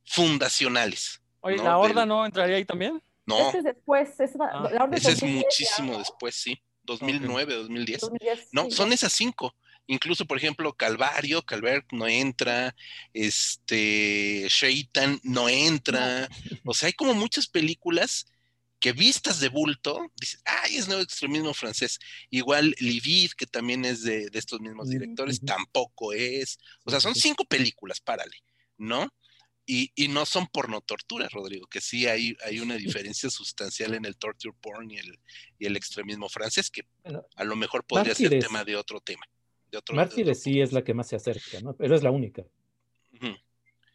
fundacionales. 0.05 1.21
Oye, 1.41 1.57
¿la 1.57 1.77
Horda 1.77 2.05
no 2.05 2.25
entraría 2.25 2.57
ahí 2.57 2.65
también? 2.65 3.01
No. 3.25 3.49
Ese 3.49 3.59
es 3.59 3.63
después, 3.63 4.19
es, 4.19 4.31
ah. 4.39 4.89
ese 4.91 5.11
es 5.11 5.23
muchísimo 5.23 5.97
después, 5.97 6.35
sí. 6.35 6.61
2009, 6.83 7.55
2010. 7.55 8.01
No, 8.51 8.69
son 8.69 8.91
esas 8.91 9.13
cinco. 9.13 9.55
Incluso, 9.87 10.25
por 10.25 10.37
ejemplo, 10.37 10.73
Calvario, 10.73 11.41
Calvert 11.41 11.91
no 11.91 12.07
entra, 12.07 12.75
este, 13.13 14.45
Shaitan 14.49 15.19
no 15.23 15.49
entra. 15.49 16.29
O 16.65 16.73
sea, 16.73 16.87
hay 16.87 16.93
como 16.93 17.13
muchas 17.13 17.47
películas 17.47 18.25
que 18.83 18.91
vistas 18.91 19.39
de 19.39 19.47
bulto, 19.47 20.11
dices, 20.19 20.41
ay, 20.43 20.75
es 20.75 20.89
nuevo 20.89 21.01
extremismo 21.01 21.53
francés. 21.53 22.01
Igual 22.29 22.75
Livid, 22.79 23.31
que 23.31 23.45
también 23.45 23.85
es 23.85 24.03
de, 24.03 24.29
estos 24.33 24.59
mismos 24.59 24.89
directores, 24.89 25.39
tampoco 25.39 26.11
es. 26.11 26.59
O 26.83 26.91
sea, 26.91 26.99
son 26.99 27.15
cinco 27.15 27.45
películas, 27.45 28.01
párale, 28.01 28.35
¿no? 28.77 29.07
Y, 29.65 29.93
no 30.09 30.25
son 30.25 30.47
porno 30.47 30.81
tortura, 30.81 31.29
Rodrigo, 31.31 31.65
que 31.67 31.79
sí 31.79 32.07
hay, 32.07 32.35
hay 32.43 32.59
una 32.59 32.75
diferencia 32.75 33.29
sustancial 33.29 33.93
en 33.93 34.03
el 34.03 34.17
torture 34.17 34.53
porn 34.59 34.91
y 34.91 34.97
el, 34.97 35.17
y 35.59 35.65
el 35.65 35.77
extremismo 35.77 36.27
francés, 36.27 36.69
que 36.69 36.85
a 37.37 37.43
lo 37.45 37.55
mejor 37.55 37.85
podría 37.85 38.13
ser 38.13 38.37
tema 38.37 38.65
de 38.65 38.75
otro 38.75 38.99
tema. 38.99 39.25
De 39.71 39.79
Mártires 39.93 40.43
sí 40.43 40.59
es 40.59 40.73
la 40.73 40.83
que 40.83 40.93
más 40.93 41.07
se 41.07 41.15
acerca, 41.15 41.61
¿no? 41.61 41.73
Pero 41.73 41.95
es 41.95 42.03
la 42.03 42.11
única. 42.11 42.43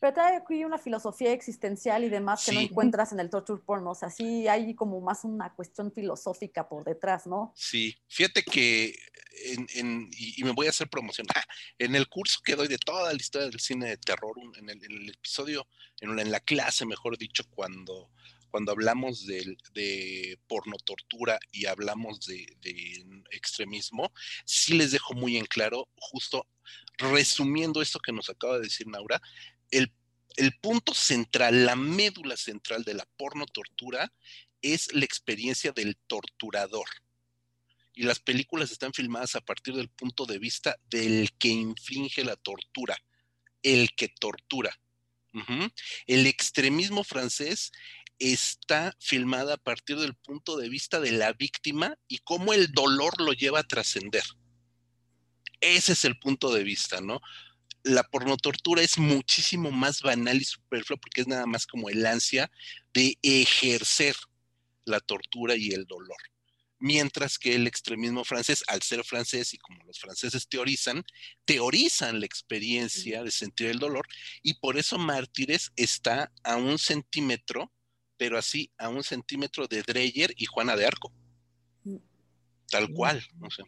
Pero 0.00 0.12
trae 0.14 0.36
aquí 0.36 0.64
una 0.64 0.78
filosofía 0.78 1.32
existencial 1.32 2.04
y 2.04 2.08
demás 2.08 2.44
que 2.44 2.52
no 2.52 2.60
encuentras 2.60 3.12
en 3.12 3.20
el 3.20 3.30
torture 3.30 3.60
porn. 3.64 3.86
O 3.88 3.94
sea, 3.94 4.10
sí 4.10 4.46
hay 4.46 4.74
como 4.74 5.00
más 5.00 5.24
una 5.24 5.52
cuestión 5.54 5.92
filosófica 5.92 6.68
por 6.68 6.84
detrás, 6.84 7.26
¿no? 7.26 7.52
Sí, 7.56 7.96
fíjate 8.06 8.44
que 8.44 8.96
en, 9.46 9.66
en- 9.74 10.08
y, 10.12 10.40
y 10.40 10.44
me 10.44 10.52
voy 10.52 10.66
a 10.66 10.70
hacer 10.70 10.88
promoción. 10.88 11.26
Ah, 11.34 11.42
en 11.78 11.94
el 11.96 12.08
curso 12.08 12.40
que 12.44 12.54
doy 12.54 12.68
de 12.68 12.78
toda 12.78 13.12
la 13.12 13.16
historia 13.16 13.48
del 13.48 13.58
cine 13.60 13.88
de 13.88 13.96
terror, 13.96 14.34
en 14.56 14.70
el, 14.70 14.84
en 14.84 14.92
el 15.02 15.08
episodio, 15.10 15.66
en, 16.00 16.14
la- 16.14 16.22
en 16.22 16.30
la 16.30 16.40
clase, 16.40 16.86
mejor 16.86 17.18
dicho, 17.18 17.42
cuando, 17.50 18.10
cuando 18.52 18.70
hablamos 18.70 19.26
del- 19.26 19.58
de 19.74 20.38
porno 20.46 20.76
tortura 20.84 21.40
y 21.50 21.66
hablamos 21.66 22.20
de, 22.26 22.46
de 22.60 23.04
extremismo, 23.32 24.12
sí 24.44 24.74
les 24.74 24.92
dejo 24.92 25.14
muy 25.14 25.36
en 25.36 25.46
claro, 25.46 25.88
justo 25.96 26.46
resumiendo 26.98 27.80
esto 27.82 27.98
que 28.00 28.12
nos 28.12 28.28
acaba 28.30 28.54
de 28.56 28.64
decir 28.64 28.86
Naura, 28.86 29.20
el, 29.70 29.92
el 30.36 30.52
punto 30.58 30.94
central, 30.94 31.66
la 31.66 31.76
médula 31.76 32.36
central 32.36 32.84
de 32.84 32.94
la 32.94 33.06
porno 33.16 33.46
tortura 33.46 34.12
es 34.62 34.92
la 34.92 35.04
experiencia 35.04 35.72
del 35.72 35.96
torturador 36.06 36.88
y 37.98 38.04
las 38.04 38.20
películas 38.20 38.70
están 38.70 38.92
filmadas 38.92 39.34
a 39.34 39.40
partir 39.40 39.74
del 39.74 39.88
punto 39.88 40.24
de 40.24 40.38
vista 40.38 40.78
del 40.88 41.32
que 41.36 41.48
inflige 41.48 42.22
la 42.24 42.36
tortura, 42.36 42.96
el 43.60 43.90
que 43.96 44.06
tortura. 44.08 44.70
El 46.06 46.26
extremismo 46.26 47.02
francés 47.02 47.72
está 48.20 48.96
filmada 49.00 49.54
a 49.54 49.56
partir 49.56 49.98
del 49.98 50.14
punto 50.14 50.56
de 50.56 50.68
vista 50.68 51.00
de 51.00 51.10
la 51.10 51.32
víctima 51.32 51.96
y 52.06 52.18
cómo 52.18 52.52
el 52.52 52.70
dolor 52.70 53.20
lo 53.20 53.32
lleva 53.32 53.58
a 53.58 53.66
trascender. 53.66 54.22
Ese 55.60 55.94
es 55.94 56.04
el 56.04 56.20
punto 56.20 56.52
de 56.52 56.62
vista, 56.62 57.00
¿no? 57.00 57.20
La 57.82 58.02
pornotortura 58.02 58.82
es 58.82 58.98
muchísimo 58.98 59.70
más 59.70 60.02
banal 60.02 60.36
y 60.36 60.44
superflua 60.44 60.98
porque 60.98 61.22
es 61.22 61.26
nada 61.26 61.46
más 61.46 61.66
como 61.66 61.88
el 61.88 62.04
ansia 62.04 62.50
de 62.92 63.16
ejercer 63.22 64.16
la 64.84 65.00
tortura 65.00 65.56
y 65.56 65.70
el 65.70 65.84
dolor 65.86 66.18
mientras 66.80 67.38
que 67.38 67.54
el 67.54 67.66
extremismo 67.66 68.24
francés, 68.24 68.62
al 68.68 68.82
ser 68.82 69.04
francés 69.04 69.54
y 69.54 69.58
como 69.58 69.82
los 69.84 69.98
franceses 69.98 70.48
teorizan, 70.48 71.04
teorizan 71.44 72.20
la 72.20 72.26
experiencia 72.26 73.22
de 73.22 73.30
sentir 73.30 73.68
el 73.68 73.78
dolor 73.78 74.06
y 74.42 74.54
por 74.54 74.78
eso 74.78 74.98
Mártires 74.98 75.72
está 75.76 76.32
a 76.42 76.56
un 76.56 76.78
centímetro, 76.78 77.72
pero 78.16 78.38
así 78.38 78.70
a 78.78 78.88
un 78.88 79.02
centímetro 79.02 79.66
de 79.66 79.82
Dreyer 79.82 80.32
y 80.36 80.46
Juana 80.46 80.76
de 80.76 80.86
Arco. 80.86 81.12
Tal 82.70 82.92
cual, 82.92 83.24
no 83.38 83.50
sé. 83.50 83.62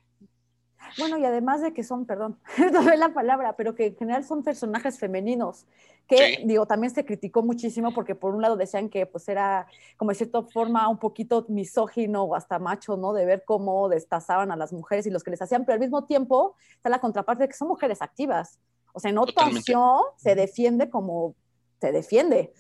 Bueno, 0.98 1.18
y 1.18 1.24
además 1.24 1.60
de 1.62 1.72
que 1.72 1.84
son, 1.84 2.04
perdón, 2.06 2.38
no 2.72 2.90
es 2.92 2.98
la 2.98 3.10
palabra, 3.14 3.54
pero 3.56 3.74
que 3.74 3.86
en 3.86 3.96
general 3.96 4.24
son 4.24 4.42
personajes 4.42 4.98
femeninos, 4.98 5.66
que 6.06 6.16
Sí. 6.36 6.42
digo, 6.44 6.66
también 6.66 6.92
se 6.92 7.04
criticó 7.04 7.42
muchísimo 7.42 7.92
porque 7.94 8.14
por 8.14 8.34
un 8.34 8.42
lado 8.42 8.56
decían 8.56 8.88
que 8.88 9.06
pues 9.06 9.28
era 9.28 9.66
como 9.96 10.10
de 10.10 10.16
cierta 10.16 10.42
forma 10.42 10.88
un 10.88 10.98
poquito 10.98 11.44
misógino 11.48 12.24
o 12.24 12.34
hasta 12.34 12.58
macho, 12.58 12.96
¿no? 12.96 13.12
De 13.12 13.24
ver 13.24 13.44
cómo 13.46 13.88
destazaban 13.88 14.50
a 14.50 14.56
las 14.56 14.72
mujeres 14.72 15.06
y 15.06 15.10
los 15.10 15.22
que 15.22 15.30
les 15.30 15.40
hacían, 15.42 15.64
pero 15.64 15.74
al 15.74 15.80
mismo 15.80 16.04
tiempo 16.04 16.56
está 16.72 16.88
la 16.88 16.98
contraparte 16.98 17.44
de 17.44 17.48
que 17.48 17.54
son 17.56 17.68
mujeres 17.68 18.02
activas. 18.02 18.58
O 18.92 18.98
sea, 18.98 19.10
en 19.10 19.18
otra 19.18 19.46
opción 19.46 20.00
se 20.16 20.34
defiende 20.34 20.90
como 20.90 21.34
se 21.80 21.92
defiende. 21.92 22.52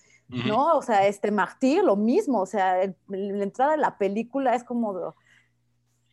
¿no? 0.46 0.76
O 0.76 0.82
sea, 0.82 1.08
este 1.08 1.32
Martir, 1.32 1.82
lo 1.82 1.96
mismo, 1.96 2.42
o 2.42 2.46
sea, 2.46 2.80
el- 2.82 2.94
la 3.08 3.42
entrada 3.42 3.72
de 3.72 3.78
la 3.78 3.98
película 3.98 4.54
es 4.54 4.62
como, 4.62 5.16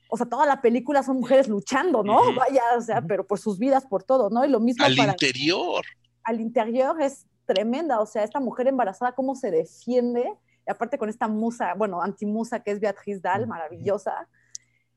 o 0.10 0.18
sea, 0.18 0.26
toda 0.26 0.46
la 0.46 0.62
película 0.62 1.04
son 1.04 1.18
mujeres 1.18 1.48
luchando, 1.48 2.04
¿no? 2.04 2.20
Vaya, 2.36 2.62
o 2.78 2.82
sea, 2.82 3.02
pero 3.02 3.26
por 3.26 3.40
sus 3.40 3.60
vidas, 3.60 3.86
por 3.86 4.04
todo, 4.04 4.30
¿no? 4.30 4.46
Y 4.46 4.50
lo 4.50 4.60
mismo 4.60 4.86
Al 4.86 4.96
para 4.96 5.12
interior. 5.12 5.84
al 6.24 6.40
interior 6.42 7.02
es 7.02 7.26
tremenda, 7.46 8.00
o 8.00 8.06
sea, 8.06 8.24
esta 8.24 8.40
mujer 8.40 8.68
embarazada, 8.68 9.14
cómo 9.14 9.36
se 9.36 9.52
defiende, 9.52 10.34
y 10.68 10.72
aparte 10.72 10.98
con 10.98 11.10
esta 11.10 11.28
musa, 11.28 11.74
bueno, 11.76 12.02
antimusa 12.02 12.60
que 12.62 12.72
es 12.72 12.80
Beatriz 12.80 13.22
Dahl, 13.22 13.42
Ujú. 13.44 13.50
maravillosa. 13.50 14.28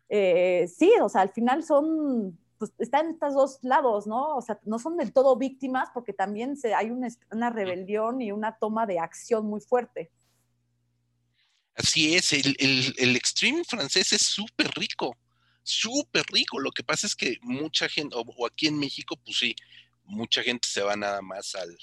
Eh, 0.09 0.67
sí, 0.67 0.93
o 1.01 1.09
sea, 1.09 1.21
al 1.21 1.31
final 1.31 1.63
son, 1.63 2.37
pues 2.59 2.73
están 2.79 3.07
en 3.07 3.13
estos 3.13 3.35
dos 3.35 3.59
lados, 3.63 4.07
¿no? 4.09 4.37
O 4.37 4.43
sea, 4.43 4.59
no 4.65 4.81
son 4.81 4.97
del 4.97 5.13
todo 5.13 5.37
víctimas 5.37 5.89
porque 5.95 6.13
también 6.13 6.57
se, 6.57 6.75
hay 6.75 6.91
una, 6.91 7.09
una 7.31 7.51
rebelión 7.51 8.21
y 8.21 8.33
una 8.33 8.57
toma 8.59 8.87
de 8.87 8.99
acción 8.99 9.47
muy 9.47 9.61
fuerte. 9.61 10.11
Así 11.75 12.15
es, 12.15 12.33
el, 12.33 12.57
el, 12.59 12.95
el 12.99 13.17
extreme 13.17 13.65
francés 13.65 14.13
es 14.13 14.23
súper 14.23 14.71
rico, 14.77 15.17
súper 15.63 16.25
rico. 16.33 16.59
Lo 16.59 16.73
que 16.73 16.83
pasa 16.83 17.07
es 17.07 17.15
que 17.15 17.39
mucha 17.43 17.89
gente, 17.89 18.17
o, 18.17 18.21
o 18.21 18.47
aquí 18.47 18.67
en 18.67 18.79
México, 18.79 19.17
pues 19.25 19.39
sí, 19.39 19.55
mucha 20.05 20.43
gente 20.43 20.69
se 20.69 20.83
va 20.83 20.97
nada 20.97 21.23
más 21.23 21.55
al, 21.55 21.77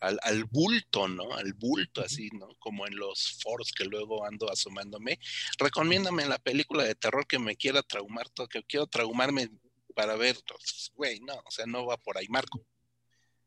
al, 0.00 0.18
al 0.22 0.44
bulto, 0.44 1.08
¿no? 1.08 1.34
Al 1.34 1.52
bulto, 1.52 2.00
así, 2.00 2.28
¿no? 2.32 2.48
Como 2.58 2.86
en 2.86 2.96
los 2.96 3.38
foros 3.42 3.72
que 3.72 3.84
luego 3.84 4.24
ando 4.24 4.50
asomándome. 4.50 5.18
Recomiéndame 5.58 6.26
la 6.26 6.38
película 6.38 6.84
de 6.84 6.94
terror 6.94 7.26
que 7.26 7.38
me 7.38 7.56
quiera 7.56 7.82
traumar, 7.82 8.26
que 8.48 8.62
quiero 8.62 8.86
traumarme 8.86 9.50
para 9.94 10.16
ver, 10.16 10.36
pues, 10.46 10.90
güey, 10.94 11.20
no, 11.20 11.34
o 11.34 11.50
sea, 11.50 11.66
no 11.66 11.86
va 11.86 11.96
por 11.96 12.18
ahí, 12.18 12.28
Marco. 12.28 12.64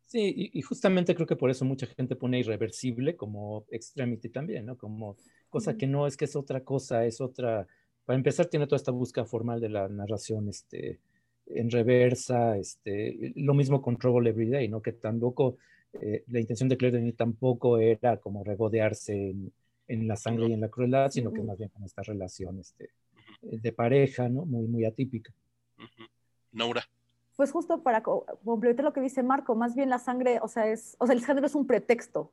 Sí, 0.05 0.33
y, 0.35 0.59
y 0.59 0.61
justamente 0.61 1.13
creo 1.13 1.27
que 1.27 1.35
por 1.35 1.51
eso 1.51 1.65
mucha 1.65 1.85
gente 1.85 2.15
pone 2.15 2.39
irreversible 2.39 3.17
como 3.17 3.65
extremity 3.69 4.29
también, 4.29 4.65
¿no? 4.65 4.77
Como 4.77 5.17
cosa 5.49 5.77
que 5.77 5.87
no 5.87 6.07
es 6.07 6.17
que 6.17 6.25
es 6.25 6.35
otra 6.35 6.61
cosa, 6.61 7.05
es 7.05 7.21
otra. 7.21 7.67
Para 8.05 8.17
empezar, 8.17 8.45
tiene 8.47 8.67
toda 8.67 8.77
esta 8.77 8.91
búsqueda 8.91 9.25
formal 9.25 9.59
de 9.59 9.69
la 9.69 9.87
narración 9.89 10.47
este, 10.49 10.99
en 11.47 11.69
reversa, 11.69 12.57
este, 12.57 13.33
lo 13.35 13.53
mismo 13.53 13.81
con 13.81 13.97
Trouble 13.97 14.29
Every 14.29 14.49
Day, 14.49 14.67
¿no? 14.69 14.81
Que 14.81 14.93
tampoco, 14.93 15.57
eh, 15.93 16.23
la 16.27 16.39
intención 16.39 16.69
de 16.69 16.77
Claire 16.77 16.97
Denis 16.99 17.15
tampoco 17.15 17.77
era 17.77 18.17
como 18.17 18.43
regodearse 18.43 19.31
en, 19.31 19.51
en 19.87 20.07
la 20.07 20.15
sangre 20.15 20.47
y 20.47 20.53
en 20.53 20.61
la 20.61 20.69
crueldad, 20.69 21.11
sino 21.11 21.31
que 21.33 21.41
más 21.41 21.57
bien 21.57 21.69
con 21.69 21.83
esta 21.83 22.01
relación 22.03 22.59
este, 22.59 22.89
de 23.41 23.71
pareja, 23.73 24.29
¿no? 24.29 24.45
Muy, 24.45 24.67
muy 24.67 24.85
atípica. 24.85 25.33
Nora. 26.51 26.83
Pues 27.35 27.51
justo 27.51 27.83
para 27.83 28.01
co- 28.01 28.25
completar 28.43 28.83
lo 28.83 28.93
que 28.93 29.01
dice 29.01 29.21
Marco, 29.21 29.53
más 29.55 29.75
bien 29.75 29.89
la 29.89 29.99
sangre, 29.99 30.39
o 30.41 30.47
sea, 30.47 30.67
es, 30.67 30.95
o 30.97 31.05
sea, 31.05 31.13
el 31.13 31.23
género 31.23 31.45
es 31.45 31.55
un 31.55 31.67
pretexto. 31.67 32.31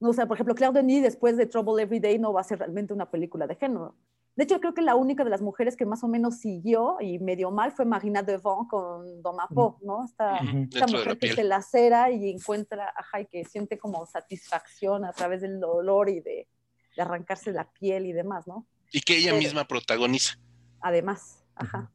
No, 0.00 0.10
o 0.10 0.12
sea, 0.14 0.26
por 0.26 0.36
ejemplo, 0.36 0.54
Claire 0.54 0.74
Denis 0.74 1.02
después 1.02 1.36
de 1.36 1.46
Trouble 1.46 1.82
Every 1.82 2.00
Day 2.00 2.18
no 2.18 2.32
va 2.32 2.40
a 2.40 2.44
ser 2.44 2.58
realmente 2.58 2.92
una 2.94 3.10
película 3.10 3.46
de 3.46 3.54
género. 3.54 3.94
De 4.34 4.44
hecho, 4.44 4.58
creo 4.60 4.72
que 4.72 4.80
la 4.80 4.94
única 4.94 5.24
de 5.24 5.28
las 5.30 5.42
mujeres 5.42 5.76
que 5.76 5.84
más 5.84 6.02
o 6.02 6.08
menos 6.08 6.38
siguió 6.38 6.96
y 7.00 7.18
medio 7.18 7.50
mal 7.50 7.72
fue 7.72 7.84
Marina 7.84 8.22
Devon 8.22 8.66
con 8.66 9.20
Don 9.22 9.36
Mapo, 9.36 9.78
¿no? 9.82 10.04
Esta, 10.04 10.38
esta 10.38 10.86
mujer 10.86 11.18
que 11.18 11.34
se 11.34 11.44
lacera 11.44 12.10
y 12.10 12.30
encuentra, 12.30 12.94
ajá, 12.96 13.20
y 13.20 13.26
que 13.26 13.44
siente 13.44 13.76
como 13.78 14.06
satisfacción 14.06 15.04
a 15.04 15.12
través 15.12 15.42
del 15.42 15.60
dolor 15.60 16.08
y 16.08 16.20
de, 16.20 16.48
de 16.96 17.02
arrancarse 17.02 17.52
la 17.52 17.70
piel 17.70 18.06
y 18.06 18.12
demás, 18.12 18.46
¿no? 18.46 18.66
Y 18.92 19.02
que 19.02 19.16
ella 19.18 19.32
Pero- 19.32 19.42
misma 19.42 19.64
protagoniza. 19.66 20.38
además, 20.80 21.44
ajá. 21.54 21.92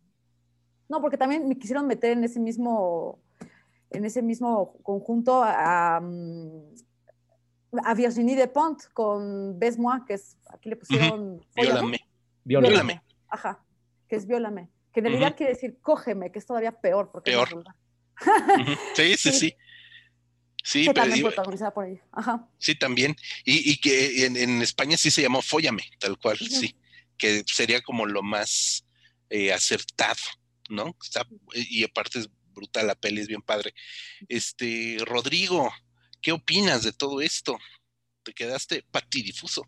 No, 0.87 1.01
porque 1.01 1.17
también 1.17 1.47
me 1.47 1.57
quisieron 1.57 1.87
meter 1.87 2.11
en 2.11 2.23
ese 2.25 2.39
mismo, 2.39 3.17
en 3.89 4.05
ese 4.05 4.21
mismo 4.21 4.77
conjunto 4.83 5.41
a, 5.43 5.99
mm, 5.99 6.75
a 7.83 7.93
Virginie 7.93 8.35
Despont 8.35 8.81
con 8.93 9.57
Bes-moi, 9.59 10.05
que 10.05 10.13
es, 10.15 10.37
aquí 10.53 10.69
le 10.69 10.75
pusieron... 10.75 11.45
Viólame. 12.43 13.01
Ajá, 13.29 13.63
que 14.07 14.15
es 14.15 14.25
viólame. 14.27 14.69
Que 14.93 14.99
en 15.01 15.07
realidad 15.07 15.35
quiere 15.35 15.53
decir 15.53 15.77
cógeme, 15.81 16.31
que 16.31 16.39
es 16.39 16.45
todavía 16.45 16.71
peor. 16.71 17.09
Porque 17.11 17.31
es 17.31 17.37
Peor. 17.37 17.63
Sí, 18.95 19.17
sí, 19.17 19.31
Sí. 19.31 19.39
sí. 19.39 19.55
Sí, 20.63 20.79
que 20.79 20.85
pero 20.85 21.01
también 21.03 21.15
digo, 21.17 21.27
protagonizada 21.29 21.71
por 21.73 21.85
ella. 21.85 22.01
Ajá. 22.11 22.47
sí, 22.57 22.73
también. 22.73 23.15
Y, 23.43 23.71
y 23.71 23.77
que 23.77 24.25
en, 24.25 24.35
en 24.35 24.63
España 24.63 24.97
sí 24.97 25.11
se 25.11 25.21
llamó 25.21 25.43
Fóllame, 25.43 25.83
tal 25.99 26.17
cual, 26.17 26.37
sí. 26.39 26.75
Que 27.17 27.43
sería 27.45 27.81
como 27.81 28.07
lo 28.07 28.23
más 28.23 28.83
eh, 29.29 29.53
acertado, 29.53 30.17
¿no? 30.69 30.95
Está- 31.03 31.27
y 31.53 31.83
aparte 31.83 32.17
es 32.17 32.29
brutal, 32.55 32.87
la 32.87 32.95
peli 32.95 33.21
es 33.21 33.27
bien 33.27 33.43
padre. 33.43 33.75
Este, 34.27 34.97
Rodrigo, 35.05 35.71
¿qué 36.25 36.31
opinas 36.31 36.81
de 36.81 36.91
todo 36.91 37.21
esto? 37.21 37.55
Te 38.23 38.33
quedaste 38.33 38.83
patidifuso. 38.89 39.61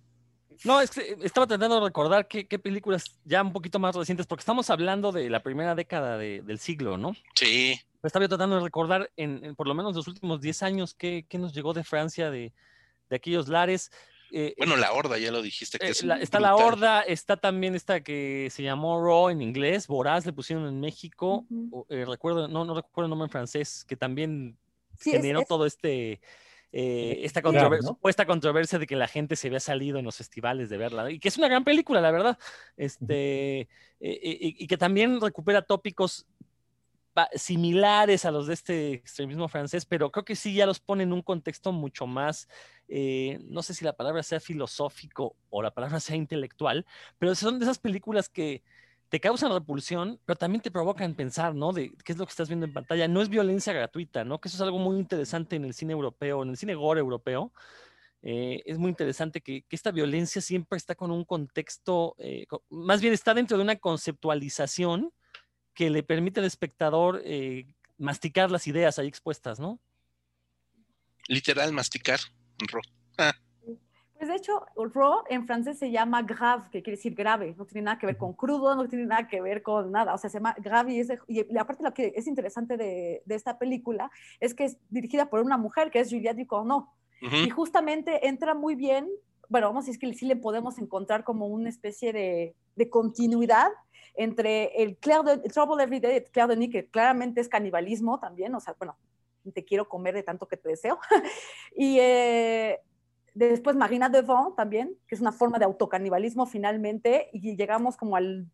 No, 0.64 0.82
es 0.82 0.89
que 0.89 1.16
estaba 1.22 1.45
tratando 1.45 1.76
de 1.80 1.86
recordar 1.86 2.28
qué, 2.28 2.47
qué 2.47 2.58
películas 2.58 3.05
ya 3.26 3.43
un 3.43 3.53
poquito 3.53 3.78
más 3.78 3.95
recientes, 3.95 4.26
porque 4.26 4.39
estamos 4.41 4.72
hablando 4.72 5.12
de 5.12 5.30
la 5.30 5.43
primera 5.43 5.76
década 5.76 6.18
de- 6.18 6.41
del 6.41 6.58
siglo, 6.58 6.97
¿no? 6.97 7.14
Sí, 7.36 7.80
Pero 8.01 8.08
estaba 8.08 8.26
yo 8.26 8.30
tratando 8.30 8.55
de 8.55 8.64
recordar 8.64 9.12
en, 9.18 9.45
en 9.45 9.55
por 9.55 9.68
lo 9.68 9.76
menos 9.76 9.95
los 9.95 10.08
últimos 10.08 10.41
10 10.41 10.64
años 10.64 10.95
qué, 10.95 11.28
qué 11.30 11.38
nos 11.38 11.53
llegó 11.53 11.74
de 11.74 11.84
Francia, 11.84 12.32
de, 12.32 12.51
de 13.12 13.16
aquellos 13.16 13.49
lares. 13.49 13.91
Eh, 14.32 14.55
bueno, 14.58 14.78
la 14.78 14.91
horda, 14.93 15.20
ya 15.20 15.32
lo 15.32 15.43
dijiste, 15.43 15.78
que 15.78 15.86
eh, 15.86 15.91
es 15.91 16.03
la- 16.03 16.16
está 16.20 16.39
la 16.39 16.55
horda, 16.55 17.01
está 17.03 17.38
también 17.38 17.76
esta 17.76 18.01
que 18.01 18.49
se 18.51 18.64
llamó 18.64 18.99
Raw 18.99 19.30
en 19.30 19.43
inglés, 19.43 19.86
Voraz 19.86 20.26
le 20.26 20.34
pusieron 20.34 20.68
en 20.68 20.80
México, 20.80 21.45
eh, 21.89 22.03
recuerdo, 22.03 22.47
no, 22.47 22.66
no 22.66 22.74
recuerdo 22.74 23.05
el 23.05 23.10
nombre 23.12 23.28
en 23.28 23.32
francés, 23.32 23.86
que 23.88 23.95
también 23.95 24.58
Sí, 24.99 25.12
es- 25.12 25.18
generó 25.18 25.41
es- 25.41 25.47
todo 25.47 25.68
este, 25.68 26.20
eh, 26.72 27.20
esta 27.24 27.41
controver- 27.41 27.82
¿no? 27.82 27.89
supuesta 27.89 28.26
controversia 28.26 28.78
de 28.78 28.88
que 28.88 28.95
la 28.95 29.07
gente 29.07 29.36
se 29.36 29.47
había 29.47 29.59
salido 29.59 29.97
en 29.99 30.05
los 30.05 30.18
festivales 30.18 30.70
de 30.70 30.78
verla, 30.78 31.09
y 31.09 31.20
que 31.20 31.28
es 31.30 31.38
una 31.38 31.47
gran 31.47 31.63
película, 31.63 32.01
la 32.01 32.11
verdad, 32.11 32.38
este, 32.76 33.61
eh, 33.61 33.68
eh, 33.99 34.38
y, 34.41 34.63
y 34.63 34.68
que 34.68 34.78
también 34.78 35.22
recupera 35.22 35.61
tópicos 35.61 36.26
similares 37.34 38.26
a 38.26 38.32
los 38.32 38.45
de 38.45 38.53
este 38.53 38.93
extremismo 38.93 39.47
francés, 39.47 39.86
pero 39.86 40.11
creo 40.11 40.24
que 40.24 40.36
sí 40.36 40.53
ya 40.53 40.68
los 40.68 40.80
pone 40.80 41.01
en 41.01 41.13
un 41.13 41.24
contexto 41.24 41.72
mucho 41.72 42.05
más, 42.05 42.47
eh, 42.88 43.39
no 43.45 43.63
sé 43.63 43.74
si 43.74 43.84
la 43.84 43.93
palabra 43.93 44.22
sea 44.22 44.39
filosófico 44.39 45.36
o 45.49 45.63
la 45.63 45.72
palabra 45.72 45.99
sea 45.99 46.15
intelectual, 46.15 46.86
pero 47.18 47.34
son 47.34 47.57
de 47.57 47.65
esas 47.65 47.80
películas 47.80 48.30
que 48.30 48.61
te 49.10 49.20
causan 49.20 49.53
repulsión, 49.53 50.20
pero 50.26 50.38
también 50.38 50.62
te 50.62 50.72
provocan 50.72 51.14
pensar, 51.16 51.55
¿no? 51.55 51.72
De 51.72 51.93
qué 52.03 52.12
es 52.12 52.18
lo 52.18 52.26
que 52.26 52.32
estás 52.32 52.49
viendo 52.49 52.66
en 52.66 52.74
pantalla. 52.74 53.08
No 53.08 53.22
es 53.22 53.30
violencia 53.30 53.72
gratuita, 53.74 54.26
¿no? 54.26 54.39
Que 54.39 54.49
eso 54.49 54.58
es 54.58 54.62
algo 54.62 54.80
muy 54.80 54.97
interesante 54.97 55.55
en 55.55 55.66
el 55.66 55.74
cine 55.74 55.93
europeo, 55.93 56.43
en 56.43 56.49
el 56.49 56.58
cine 56.58 56.76
gore 56.76 56.99
europeo. 56.99 57.53
Eh, 58.22 58.62
es 58.66 58.78
muy 58.78 58.89
interesante 58.89 59.41
que, 59.41 59.64
esta 59.70 59.91
violencia 59.91 60.41
siempre 60.41 60.78
está 60.78 60.95
con 60.95 61.12
un 61.12 61.24
contexto, 61.24 62.16
eh, 62.18 62.45
más 62.70 62.99
bien 62.99 63.14
está 63.14 63.34
dentro 63.34 63.58
de 63.58 63.64
una 63.64 63.78
conceptualización 63.78 65.14
que 65.74 65.89
le 65.89 66.03
permite 66.03 66.39
al 66.39 66.45
espectador 66.45 67.22
eh, 67.24 67.68
masticar 67.97 68.51
las 68.51 68.68
ideas 68.68 68.99
ahí 68.99 69.08
expuestas, 69.08 69.60
¿no? 69.60 69.80
Literal, 71.28 71.72
masticar. 71.72 72.20
Ah. 73.18 73.34
Pues 74.18 74.30
de 74.30 74.36
hecho, 74.36 74.65
raw 74.76 75.24
en 75.30 75.45
francés 75.45 75.78
se 75.78 75.91
llama 75.91 76.24
grave, 76.24 76.63
que 76.72 76.82
quiere 76.82 76.97
decir 76.97 77.13
grave, 77.13 77.53
no 77.57 77.65
tiene 77.65 77.86
nada 77.86 77.99
que 77.99 78.07
ver 78.07 78.18
con 78.18 78.34
crudo, 78.34 78.76
no 78.76 78.88
tiene 78.88 79.05
nada 79.05 79.28
que 79.28 79.41
ver 79.41 79.61
con 79.61 79.91
nada, 79.91 80.13
o 80.13 80.18
sea, 80.18 80.30
se 80.30 80.38
llama 80.38 80.55
grave 80.57 80.93
y, 80.93 80.99
es 81.01 81.09
y 81.28 81.57
aparte 81.57 81.84
lo 81.84 81.93
que 81.93 82.13
es 82.15 82.26
interesante 82.26 82.78
de, 82.78 83.22
de, 83.26 83.36
esta 83.36 83.59
película 83.59 84.09
es 84.39 84.55
que 84.55 84.65
es 84.65 84.78
dirigida 84.89 85.30
por 85.30 85.41
una 85.41 85.57
mujer 85.57 85.91
que 85.91 85.99
es 85.99 86.09
Juliette 86.09 86.38
Ducournau. 86.38 86.88
Y 87.20 87.49
justamente 87.49 88.28
entra 88.28 88.53
muy 88.53 88.76
bien, 88.76 89.09
bueno, 89.49 89.68
vamos 89.68 89.86
a 89.86 89.88
decir 89.88 89.99
que 89.99 90.13
sí 90.13 90.26
le 90.26 90.36
podemos 90.36 90.78
encontrar 90.78 91.24
como 91.24 91.47
una 91.47 91.70
especie 91.70 92.13
de, 92.13 92.55
de 92.76 92.89
continuidad 92.89 93.70
entre 94.15 94.84
el, 94.84 94.97
Claire 94.97 95.24
de, 95.24 95.34
el 95.45 95.51
Trouble 95.51 95.84
Every 95.84 95.99
Day 95.99 96.13
de 96.13 96.24
Claire 96.26 96.53
Denis, 96.53 96.72
que 96.72 96.88
claramente 96.88 97.41
es 97.41 97.49
canibalismo 97.49 98.20
también, 98.20 98.53
o 98.53 98.59
sea, 98.59 98.76
bueno, 98.78 98.97
te 99.53 99.63
quiero 99.63 99.88
comer 99.88 100.13
de 100.13 100.24
tanto 100.24 100.47
que 100.47 100.57
te 100.57 100.70
deseo, 100.70 100.99
y... 101.76 101.97
Eh, 101.99 102.80
Después 103.38 103.75
Marina 103.75 104.09
Devant 104.09 104.55
también, 104.55 104.97
que 105.07 105.13
es 105.13 105.21
una 105.21 105.31
forma 105.31 105.59
de 105.59 105.65
autocanibalismo 105.65 106.47
finalmente, 106.47 107.29
y 107.31 107.55
llegamos 107.55 107.95
como 107.95 108.15
al, 108.15 108.47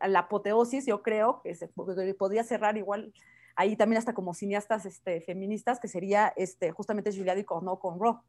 a 0.00 0.06
la 0.06 0.18
apoteosis, 0.18 0.84
yo 0.84 1.02
creo, 1.02 1.40
que 1.42 1.54
se 1.54 1.68
podría 1.68 2.44
cerrar 2.44 2.76
igual 2.76 3.14
ahí 3.56 3.74
también 3.74 3.98
hasta 3.98 4.12
como 4.12 4.34
cineastas 4.34 4.84
este, 4.84 5.22
feministas, 5.22 5.80
que 5.80 5.88
sería 5.88 6.34
este, 6.36 6.72
justamente 6.72 7.10
Julia 7.10 7.34
Ducournau 7.34 7.78
con 7.78 7.98
Ro 7.98 8.22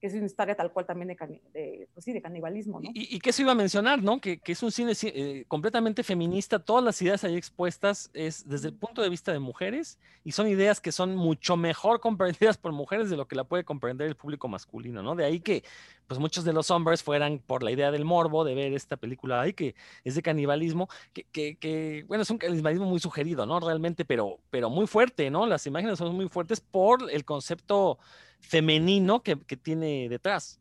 que 0.00 0.06
es 0.06 0.14
una 0.14 0.24
historia 0.24 0.54
tal 0.54 0.72
cual 0.72 0.86
también 0.86 1.08
de, 1.52 1.88
pues 1.92 2.04
sí, 2.04 2.12
de 2.12 2.22
canibalismo. 2.22 2.80
¿no? 2.80 2.90
Y, 2.94 3.18
que 3.18 3.32
se 3.32 3.42
iba 3.42 3.52
a 3.52 3.54
mencionar, 3.54 4.02
¿no? 4.02 4.18
Que, 4.20 4.38
que 4.38 4.52
es 4.52 4.62
un 4.62 4.72
cine 4.72 4.92
eh, 5.02 5.44
completamente 5.46 6.02
feminista, 6.02 6.58
todas 6.58 6.82
las 6.82 7.00
ideas 7.02 7.22
ahí 7.24 7.36
expuestas 7.36 8.10
es 8.14 8.48
desde 8.48 8.68
el 8.68 8.74
punto 8.74 9.02
de 9.02 9.10
vista 9.10 9.30
de 9.32 9.38
mujeres 9.38 9.98
y 10.24 10.32
son 10.32 10.48
ideas 10.48 10.80
que 10.80 10.90
son 10.90 11.16
mucho 11.16 11.56
mejor 11.56 12.00
comprendidas 12.00 12.56
por 12.56 12.72
mujeres 12.72 13.10
de 13.10 13.16
lo 13.18 13.28
que 13.28 13.36
la 13.36 13.44
puede 13.44 13.64
comprender 13.64 14.08
el 14.08 14.16
público 14.16 14.48
masculino, 14.48 15.02
¿no? 15.02 15.14
De 15.14 15.24
ahí 15.24 15.40
que 15.40 15.64
pues 16.06 16.18
muchos 16.18 16.44
de 16.44 16.52
los 16.52 16.70
hombres 16.70 17.02
fueran 17.02 17.38
por 17.38 17.62
la 17.62 17.70
idea 17.70 17.92
del 17.92 18.04
morbo 18.04 18.42
de 18.42 18.54
ver 18.54 18.72
esta 18.72 18.96
película 18.96 19.42
ahí, 19.42 19.52
que 19.52 19.76
es 20.02 20.16
de 20.16 20.22
canibalismo, 20.22 20.88
que, 21.12 21.24
que, 21.24 21.56
que, 21.56 22.04
bueno, 22.08 22.22
es 22.22 22.30
un 22.30 22.38
canibalismo 22.38 22.86
muy 22.86 22.98
sugerido, 22.98 23.46
¿no? 23.46 23.60
Realmente, 23.60 24.04
pero, 24.04 24.40
pero 24.50 24.70
muy 24.70 24.88
fuerte, 24.88 25.30
¿no? 25.30 25.46
Las 25.46 25.66
imágenes 25.68 25.98
son 25.98 26.16
muy 26.16 26.28
fuertes 26.28 26.60
por 26.60 27.08
el 27.12 27.24
concepto 27.24 27.98
femenino 28.40 29.22
que, 29.22 29.36
tiene 29.36 30.08
detrás. 30.08 30.60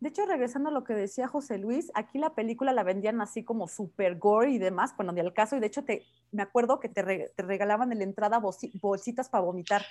De 0.00 0.10
hecho, 0.10 0.26
regresando 0.26 0.68
a 0.68 0.72
lo 0.72 0.84
que 0.84 0.94
decía 0.94 1.26
José 1.26 1.58
Luis, 1.58 1.90
aquí 1.94 2.18
la 2.18 2.34
película 2.34 2.72
la 2.72 2.84
vendían 2.84 3.20
así 3.20 3.42
como 3.42 3.66
super 3.66 4.16
gore 4.16 4.50
y 4.52 4.58
demás, 4.58 4.94
bueno, 4.96 5.12
ni 5.12 5.20
al 5.20 5.34
caso, 5.34 5.56
y 5.56 5.60
de 5.60 5.66
hecho 5.66 5.82
te, 5.84 6.06
me 6.30 6.42
acuerdo 6.42 6.78
que 6.78 6.88
te, 6.88 7.02
regalaban 7.36 7.90
en 7.90 7.98
la 7.98 8.04
entrada 8.04 8.38
bolsitas 8.38 9.28
para 9.28 9.42
vomitar. 9.42 9.84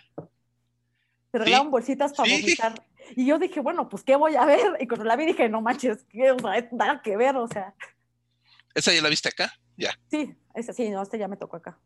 Te 1.32 1.40
regalaban 1.40 1.72
bolsitas 1.72 2.14
para 2.14 2.32
vomitar. 2.32 2.86
Y 3.16 3.26
yo 3.26 3.38
dije, 3.38 3.60
bueno, 3.60 3.90
pues, 3.90 4.04
¿qué 4.04 4.16
voy 4.16 4.36
a 4.36 4.46
ver? 4.46 4.78
Y 4.80 4.88
cuando 4.88 5.06
la 5.06 5.16
vi 5.16 5.26
dije, 5.26 5.50
no 5.50 5.62
manches, 5.62 6.06
¿qué? 6.10 6.32
O 6.32 6.40
sea, 6.40 6.70
nada 6.72 7.02
que 7.02 7.18
ver, 7.18 7.36
o 7.36 7.48
sea. 7.48 7.74
¿Esa 8.74 8.94
ya 8.94 9.02
la 9.02 9.10
viste 9.10 9.30
acá? 9.30 9.52
Ya. 9.76 9.98
Sí, 10.10 10.36
esa 10.56 10.74
sí, 10.74 10.90
no, 10.90 11.02
esta 11.02 11.18
ya 11.18 11.28
me 11.28 11.38
tocó 11.38 11.58
acá. 11.58 11.80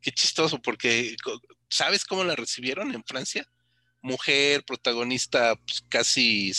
Qué 0.00 0.10
chistoso, 0.10 0.60
porque 0.60 1.16
¿sabes 1.68 2.04
cómo 2.04 2.24
la 2.24 2.36
recibieron 2.36 2.94
en 2.94 3.04
Francia? 3.04 3.46
Mujer, 4.06 4.64
protagonista 4.64 5.56
pues, 5.56 5.82
casi, 5.88 6.52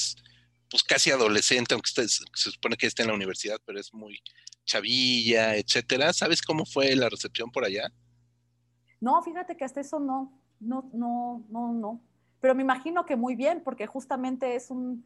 pues 0.69 0.83
casi 0.83 1.11
adolescente, 1.11 1.73
aunque 1.73 1.89
se 1.89 2.51
supone 2.51 2.77
que 2.77 2.87
está 2.87 3.03
en 3.03 3.09
la 3.09 3.15
universidad, 3.15 3.59
pero 3.65 3.79
es 3.79 3.93
muy 3.93 4.19
chavilla, 4.65 5.55
etcétera. 5.55 6.13
¿Sabes 6.13 6.41
cómo 6.41 6.65
fue 6.65 6.95
la 6.95 7.09
recepción 7.09 7.49
por 7.51 7.65
allá? 7.65 7.91
No, 8.99 9.21
fíjate 9.23 9.55
que 9.55 9.63
hasta 9.63 9.81
eso 9.81 9.99
no, 9.99 10.39
no, 10.59 10.89
no, 10.93 11.45
no, 11.49 11.73
no. 11.73 12.01
Pero 12.41 12.53
me 12.53 12.61
imagino 12.61 13.05
que 13.05 13.15
muy 13.15 13.35
bien, 13.35 13.61
porque 13.63 13.87
justamente 13.87 14.55
es 14.55 14.69
un, 14.69 15.05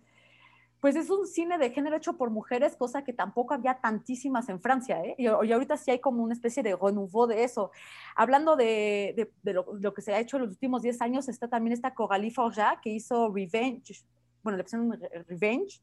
pues 0.82 0.96
es 0.96 1.12
un 1.12 1.28
cine 1.28 1.60
de 1.60 1.70
género 1.70 1.96
hecho 1.96 2.18
por 2.18 2.32
mujeres, 2.32 2.76
cosa 2.76 3.04
que 3.04 3.14
tampoco 3.14 3.54
había 3.54 3.80
tantísimas 3.80 4.50
en 4.50 4.60
Francia, 4.60 5.00
¿eh? 5.06 5.16
Y, 5.20 5.28
ahorita 5.28 5.78
sí 5.78 5.92
hay 5.92 6.00
como 6.00 6.24
una 6.24 6.34
especie 6.34 6.64
de 6.64 6.76
renouveau 6.76 7.28
de 7.28 7.44
eso. 7.44 7.72
Hablando 8.16 8.56
de, 8.56 9.32
de, 9.44 9.54
lo, 9.54 9.94
que 9.94 10.02
se 10.02 10.12
ha 10.12 10.20
hecho 10.20 10.38
en 10.38 10.44
los 10.44 10.52
últimos 10.54 10.82
10 10.82 11.02
años, 11.04 11.30
está 11.30 11.48
también 11.48 11.74
esta 11.74 11.94
Coralie 11.94 12.32
Forja, 12.32 12.82
que 12.82 12.90
hizo 12.90 13.32
Revenge, 13.32 14.04
bueno, 14.42 14.58
le 14.58 14.64
pusieron 14.64 15.00
Revenge, 15.28 15.80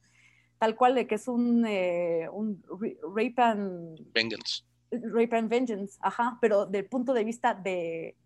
tal 0.58 0.74
cual 0.74 0.96
de 0.96 1.06
que 1.06 1.14
es 1.14 1.28
un, 1.28 1.64
eh, 1.64 2.28
un 2.32 2.60
rape 3.14 3.34
and... 3.36 4.12
Vengeance. 4.12 4.64
Rape 4.90 5.36
and 5.36 5.48
Vengeance, 5.48 5.96
ajá, 6.00 6.38
pero 6.40 6.66
del 6.66 6.86
punto 6.86 7.14
de 7.14 7.22
vista 7.22 7.54
de, 7.54 8.16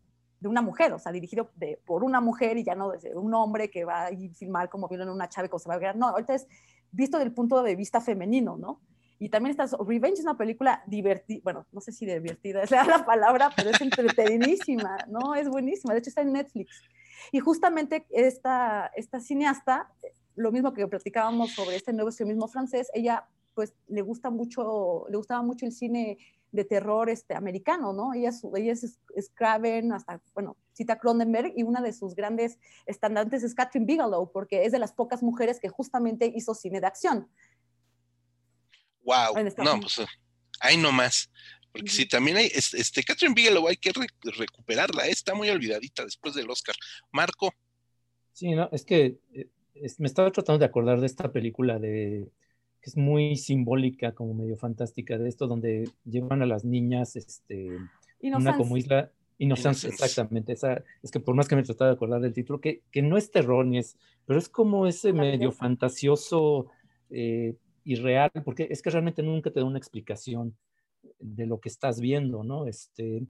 de 0.43 0.49
una 0.49 0.61
mujer, 0.61 0.93
o 0.93 0.99
sea, 0.99 1.13
dirigido 1.13 1.51
de, 1.55 1.81
por 1.87 2.03
una 2.03 2.21
mujer 2.21 2.59
y 2.59 2.65
ya 2.65 2.75
no 2.75 2.91
de 2.91 3.15
un 3.15 3.33
hombre 3.33 3.71
que 3.71 3.85
va 3.85 4.07
a 4.07 4.11
filmar 4.35 4.69
como 4.69 4.89
vieron 4.89 5.09
una 5.09 5.29
chave 5.29 5.49
como 5.49 5.61
se 5.61 5.69
va 5.69 5.77
a 5.77 5.79
ver. 5.79 5.95
No, 5.97 6.09
ahorita 6.09 6.35
es 6.35 6.49
visto 6.91 7.19
del 7.19 7.33
punto 7.33 7.63
de 7.63 7.77
vista 7.77 8.01
femenino, 8.01 8.57
¿no? 8.57 8.81
Y 9.21 9.29
también 9.29 9.57
está 9.57 9.65
Revenge 9.79 10.19
es 10.19 10.25
una 10.25 10.37
película 10.37 10.83
divertida, 10.89 11.41
bueno, 11.45 11.65
no 11.71 11.81
sé 11.81 11.93
si 11.93 12.05
divertida 12.05 12.65
es 12.65 12.71
la 12.73 13.05
palabra, 13.07 13.51
pero 13.55 13.71
es 13.71 13.81
entretenidísima, 13.81 14.97
¿no? 15.09 15.37
Es 15.37 15.49
buenísima, 15.49 15.95
de 15.95 16.01
hecho 16.01 16.11
está 16.11 16.23
en 16.23 16.33
Netflix. 16.33 16.83
Y 17.31 17.39
justamente 17.39 18.05
esta, 18.11 18.91
esta 18.97 19.21
cineasta, 19.21 19.93
lo 20.35 20.51
mismo 20.51 20.73
que 20.73 20.89
platicábamos 20.89 21.53
sobre 21.53 21.77
este 21.77 21.93
nuevo 21.93 22.09
extremismo 22.09 22.49
francés, 22.49 22.91
ella 22.95 23.29
pues 23.55 23.75
le 23.87 24.03
gusta 24.03 24.31
mucho, 24.31 25.07
le 25.09 25.17
gustaba 25.17 25.43
mucho 25.43 25.67
el 25.67 25.73
cine 25.73 26.19
de 26.53 26.65
terror 26.65 27.09
este, 27.09 27.35
americano, 27.35 27.93
¿no? 27.93 28.13
Ella, 28.15 28.31
ella 28.57 28.73
es, 28.73 28.85
es 28.85 29.33
hasta, 29.93 30.21
bueno, 30.35 30.57
cita 30.73 30.99
Cronenberg 30.99 31.53
y 31.57 31.63
una 31.63 31.81
de 31.81 31.93
sus 31.93 32.15
grandes 32.15 32.59
estandartes 32.87 33.43
es 33.43 33.55
Catherine 33.55 33.87
Bigelow, 33.87 34.31
porque 34.31 34.65
es 34.65 34.73
de 34.73 34.79
las 34.79 34.93
pocas 34.93 35.23
mujeres 35.23 35.59
que 35.59 35.69
justamente 35.69 36.31
hizo 36.35 36.55
cine 36.55 36.81
de 36.81 36.87
acción. 36.87 37.29
Wow, 39.05 39.35
no, 39.59 39.81
pues 39.81 40.01
ahí 40.61 40.77
nomás. 40.77 41.31
Porque 41.73 41.91
sí, 41.91 42.07
también 42.07 42.37
hay, 42.37 42.53
este, 42.55 43.03
Catherine 43.03 43.35
Bigelow 43.35 43.67
hay 43.67 43.77
que 43.77 43.93
recuperarla, 44.23 45.07
¿eh? 45.07 45.11
está 45.11 45.35
muy 45.35 45.49
olvidadita 45.49 46.05
después 46.05 46.35
del 46.35 46.51
Oscar. 46.51 46.77
Marco. 47.11 47.55
Sí, 48.35 48.51
no, 48.51 48.69
es 48.73 48.85
que 48.85 49.19
eh, 49.33 49.49
me 49.99 50.07
estaba 50.07 50.31
tratando 50.31 50.59
de 50.59 50.67
acordar 50.67 51.01
de 51.01 51.07
esta 51.07 51.33
película 51.33 51.79
de 51.79 52.31
es 52.91 52.97
muy 52.97 53.37
simbólica, 53.37 54.13
como 54.13 54.35
medio 54.35 54.57
fantástica, 54.57 55.19
de 55.19 55.29
esto 55.29 55.47
donde 55.47 55.89
llevan 56.05 56.43
a 56.43 56.47
las 56.47 56.65
niñas, 56.65 57.17
este, 57.17 57.79
una 58.21 58.57
como 58.57 58.77
isla, 58.77 59.11
Innocence, 59.39 59.89
exactamente, 59.89 60.53
esa, 60.53 60.85
es 61.03 61.11
que 61.11 61.19
por 61.19 61.35
más 61.35 61.49
que 61.49 61.57
me 61.57 61.65
trataba 61.65 61.91
de 61.91 61.97
acordar 61.97 62.21
del 62.21 62.33
título, 62.33 62.61
que, 62.61 62.83
que 62.93 63.03
no 63.03 63.17
es 63.17 63.31
terror 63.31 63.67
ni 63.67 63.79
es, 63.79 63.97
pero 64.25 64.39
es 64.39 64.49
como 64.49 64.87
ese 64.87 65.13
medio 65.13 65.51
fantasioso 65.51 66.69
eh, 67.11 67.57
y 67.83 67.97
real, 67.97 68.31
porque 68.45 68.69
es 68.71 68.83
que 68.83 68.91
realmente 68.91 69.23
nunca 69.23 69.51
te 69.51 69.59
da 69.59 69.67
una 69.67 69.79
explicación 69.79 70.57
de 71.19 71.47
lo 71.47 71.59
que 71.59 71.69
estás 71.69 72.01
viendo, 72.01 72.45
¿no? 72.45 72.67
Este, 72.69 73.27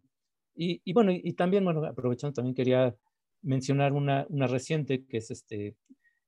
y, 0.55 0.83
y 0.85 0.93
bueno, 0.93 1.13
y, 1.13 1.33
también, 1.33 1.65
bueno, 1.65 1.83
aprovechando, 1.85 2.35
también 2.35 2.55
quería 2.55 2.95
mencionar 3.41 3.95
una, 3.95 4.27
una 4.29 4.47
reciente, 4.47 5.05
que 5.07 5.17
es 5.17 5.31
este, 5.31 5.77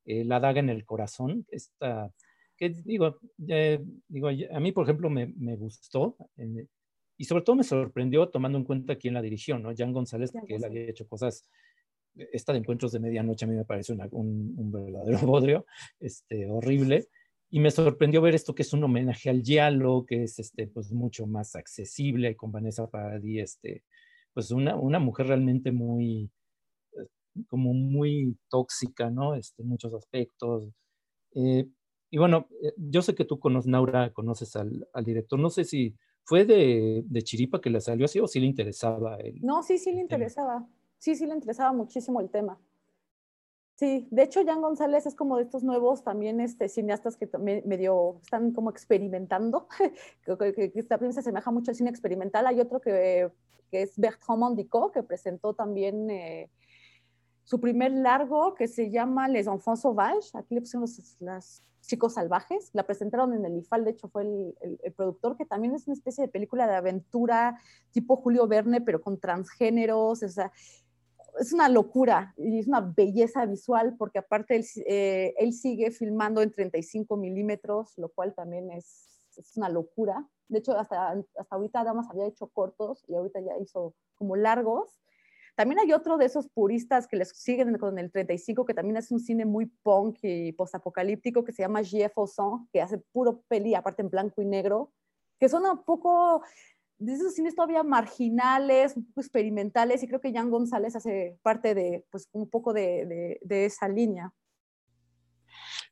eh, 0.06 0.24
La 0.24 0.40
daga 0.40 0.60
en 0.60 0.70
el 0.70 0.84
corazón, 0.84 1.46
esta 1.50 2.10
que 2.56 2.70
digo, 2.70 3.18
digo, 3.36 4.28
a 4.28 4.60
mí, 4.60 4.72
por 4.72 4.84
ejemplo, 4.84 5.10
me, 5.10 5.26
me 5.36 5.56
gustó 5.56 6.16
y 7.16 7.24
sobre 7.24 7.44
todo 7.44 7.56
me 7.56 7.64
sorprendió 7.64 8.28
tomando 8.28 8.58
en 8.58 8.64
cuenta 8.64 8.96
quién 8.96 9.14
la 9.14 9.22
dirigió, 9.22 9.58
¿no? 9.58 9.72
Jan 9.76 9.92
González, 9.92 10.32
porque 10.32 10.56
él 10.56 10.64
había 10.64 10.82
hecho 10.82 11.06
cosas, 11.06 11.48
esta 12.14 12.52
de 12.52 12.58
Encuentros 12.58 12.92
de 12.92 13.00
Medianoche 13.00 13.44
a 13.44 13.48
mí 13.48 13.54
me 13.54 13.64
parece 13.64 13.92
un, 13.92 14.54
un, 14.56 14.72
verdadero 14.72 15.18
bodrio, 15.26 15.66
este, 16.00 16.50
horrible, 16.50 17.08
y 17.50 17.60
me 17.60 17.70
sorprendió 17.70 18.20
ver 18.20 18.34
esto 18.34 18.54
que 18.54 18.62
es 18.62 18.72
un 18.72 18.84
homenaje 18.84 19.30
al 19.30 19.42
giallo, 19.42 20.04
que 20.06 20.24
es 20.24 20.38
este, 20.38 20.66
pues 20.66 20.92
mucho 20.92 21.26
más 21.26 21.54
accesible, 21.54 22.36
con 22.36 22.50
Vanessa 22.50 22.88
Paradis, 22.88 23.42
este, 23.42 23.84
pues 24.32 24.50
una, 24.50 24.76
una 24.76 24.98
mujer 24.98 25.28
realmente 25.28 25.70
muy, 25.70 26.30
como 27.46 27.72
muy 27.72 28.36
tóxica, 28.48 29.10
¿no? 29.10 29.34
Este, 29.34 29.62
muchos 29.62 29.94
aspectos. 29.94 30.68
Eh, 31.34 31.68
y 32.14 32.16
bueno, 32.16 32.46
eh, 32.62 32.72
yo 32.76 33.02
sé 33.02 33.16
que 33.16 33.24
tú 33.24 33.40
conoces, 33.40 33.68
Naura, 33.68 34.12
conoces 34.12 34.54
al, 34.54 34.86
al 34.92 35.04
director. 35.04 35.36
No 35.36 35.50
sé 35.50 35.64
si 35.64 35.96
fue 36.22 36.44
de, 36.44 37.02
de, 37.06 37.22
Chiripa 37.22 37.60
que 37.60 37.70
le 37.70 37.80
salió 37.80 38.04
así 38.04 38.20
o 38.20 38.28
si 38.28 38.38
le 38.38 38.46
interesaba. 38.46 39.16
El, 39.16 39.40
no, 39.42 39.64
sí, 39.64 39.78
sí 39.78 39.90
le 39.92 40.00
interesaba. 40.00 40.64
Sí, 40.98 41.16
sí 41.16 41.26
le 41.26 41.34
interesaba 41.34 41.72
muchísimo 41.72 42.20
el 42.20 42.30
tema. 42.30 42.56
Sí, 43.74 44.06
de 44.12 44.22
hecho, 44.22 44.44
Jan 44.46 44.62
González 44.62 45.06
es 45.06 45.16
como 45.16 45.38
de 45.38 45.42
estos 45.42 45.64
nuevos 45.64 46.04
también 46.04 46.38
este, 46.40 46.68
cineastas 46.68 47.16
que 47.16 47.26
también 47.26 47.64
medio 47.66 48.20
están 48.22 48.52
como 48.52 48.70
experimentando, 48.70 49.66
que, 50.24 50.84
también 50.88 51.12
se 51.12 51.18
asemeja 51.18 51.50
mucho 51.50 51.72
al 51.72 51.76
cine 51.76 51.90
experimental. 51.90 52.46
Hay 52.46 52.60
otro 52.60 52.80
que, 52.80 53.28
que 53.72 53.82
es 53.82 53.98
Bertrand 53.98 54.38
Mondicot, 54.38 54.92
que 54.92 55.02
presentó 55.02 55.54
también 55.54 56.08
eh, 56.10 56.48
su 57.44 57.60
primer 57.60 57.92
largo 57.92 58.54
que 58.54 58.68
se 58.68 58.90
llama 58.90 59.28
Les 59.28 59.46
Enfants 59.46 59.82
Sauvages. 59.82 60.34
Aquí 60.34 60.54
le 60.54 60.62
pusieron 60.62 60.82
los, 60.82 61.16
los 61.20 61.62
chicos 61.82 62.14
salvajes. 62.14 62.70
La 62.72 62.84
presentaron 62.84 63.34
en 63.34 63.44
el 63.44 63.58
IFAL, 63.58 63.84
de 63.84 63.90
hecho 63.92 64.08
fue 64.08 64.22
el, 64.22 64.54
el, 64.60 64.80
el, 64.82 64.92
productor, 64.92 65.36
que 65.36 65.44
también 65.44 65.74
es 65.74 65.86
una 65.86 65.94
especie 65.94 66.22
de 66.22 66.28
película 66.28 66.66
de 66.66 66.74
aventura 66.74 67.60
tipo 67.92 68.16
Julio 68.16 68.46
Verne, 68.48 68.80
pero 68.80 69.00
con 69.00 69.20
transgéneros. 69.20 70.22
O 70.22 70.28
sea, 70.28 70.50
es 71.38 71.52
una 71.52 71.68
locura 71.68 72.34
y 72.36 72.58
es 72.58 72.66
una 72.66 72.80
belleza 72.80 73.44
visual 73.46 73.96
porque 73.98 74.18
aparte 74.18 74.56
él, 74.56 74.64
eh, 74.86 75.34
él 75.38 75.52
sigue 75.52 75.90
filmando 75.90 76.42
en 76.42 76.52
35 76.52 77.16
milímetros, 77.16 77.96
lo 77.98 78.08
cual 78.08 78.34
también 78.34 78.70
es, 78.70 79.28
es, 79.36 79.56
una 79.56 79.68
locura. 79.68 80.28
De 80.48 80.58
hecho, 80.58 80.78
hasta, 80.78 81.10
hasta 81.10 81.54
ahorita 81.54 81.84
Damas 81.84 82.08
había 82.10 82.26
hecho 82.26 82.46
cortos 82.48 83.04
y 83.08 83.14
ahorita 83.14 83.40
ya 83.40 83.58
hizo 83.60 83.94
como 84.14 84.36
largos. 84.36 85.03
También 85.54 85.78
hay 85.78 85.92
otro 85.92 86.16
de 86.16 86.26
esos 86.26 86.48
puristas 86.48 87.06
que 87.06 87.16
les 87.16 87.30
siguen 87.30 87.78
con 87.78 87.98
el 87.98 88.10
35, 88.10 88.64
que 88.64 88.74
también 88.74 88.96
es 88.96 89.10
un 89.12 89.20
cine 89.20 89.44
muy 89.44 89.66
punk 89.66 90.18
y 90.22 90.52
postapocalíptico, 90.52 91.44
que 91.44 91.52
se 91.52 91.62
llama 91.62 91.82
J.F. 91.82 92.14
Ozon, 92.16 92.68
que 92.72 92.82
hace 92.82 92.98
puro 92.98 93.42
peli, 93.48 93.74
aparte 93.74 94.02
en 94.02 94.10
blanco 94.10 94.42
y 94.42 94.46
negro, 94.46 94.92
que 95.38 95.48
son 95.48 95.64
un 95.64 95.84
poco 95.84 96.42
de 96.98 97.14
esos 97.14 97.34
cines 97.34 97.54
todavía 97.54 97.84
marginales, 97.84 98.96
un 98.96 99.06
poco 99.06 99.20
experimentales, 99.20 100.02
y 100.02 100.08
creo 100.08 100.20
que 100.20 100.32
Jan 100.32 100.50
González 100.50 100.96
hace 100.96 101.38
parte 101.42 101.74
de, 101.74 102.04
pues, 102.10 102.28
un 102.32 102.50
poco 102.50 102.72
de, 102.72 103.06
de, 103.06 103.38
de 103.42 103.64
esa 103.66 103.88
línea. 103.88 104.32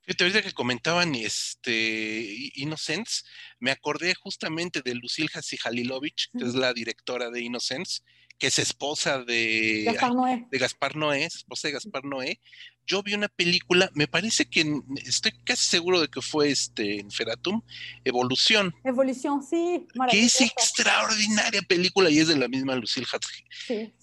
Fíjate, 0.05 0.25
ahorita 0.25 0.43
que 0.43 0.53
comentaban 0.53 1.15
este, 1.15 2.51
Innocence, 2.57 3.23
me 3.61 3.71
acordé 3.71 4.15
justamente 4.15 4.83
de 4.83 4.97
Lucille 4.97 5.29
Halilovich, 5.65 6.31
que 6.37 6.45
es 6.45 6.55
la 6.55 6.73
directora 6.73 7.31
de 7.31 7.43
Innocence, 7.43 8.03
que 8.43 8.49
es 8.49 8.59
esposa 8.59 9.23
de 9.23 9.85
Gaspar 9.87 10.15
Noé. 10.17 10.49
de 10.51 10.59
Gaspar 10.59 10.97
Noé, 10.97 11.27
esposa 11.27 11.69
de 11.69 11.75
Gaspar 11.75 12.05
Noé. 12.05 12.41
Yo 12.85 13.01
vi 13.01 13.15
una 13.15 13.29
película, 13.29 13.89
me 13.95 14.09
parece 14.09 14.47
que 14.47 14.81
estoy 14.97 15.31
casi 15.45 15.65
seguro 15.65 16.01
de 16.01 16.09
que 16.09 16.21
fue 16.21 16.51
este 16.51 16.99
en 16.99 17.13
Feratum, 17.13 17.63
Evolución. 18.05 18.75
Evolución, 18.83 19.45
sí, 19.45 19.87
Que 20.11 20.25
es 20.25 20.41
extraordinaria 20.41 21.63
película 21.63 22.11
y 22.11 22.19
es 22.19 22.27
de 22.27 22.37
la 22.37 22.49
misma 22.49 22.75
Lucille 22.75 23.07
Hatzi, 23.13 23.45
sí, 23.69 23.95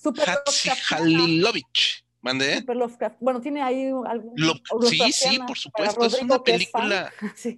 Halilovich. 0.90 2.06
¿Mande? 2.22 2.60
Super 2.60 2.76
Lovecraft. 2.76 3.18
Bueno, 3.22 3.40
tiene 3.42 3.62
ahí 3.62 3.88
algún. 3.88 4.34
Lo, 4.36 4.54
sí, 4.90 5.00
sí, 5.14 5.40
por 5.48 5.58
supuesto. 5.58 6.06
Es 6.06 6.22
una 6.22 6.44
película. 6.44 7.14
Es, 7.22 7.32
sí. 7.36 7.58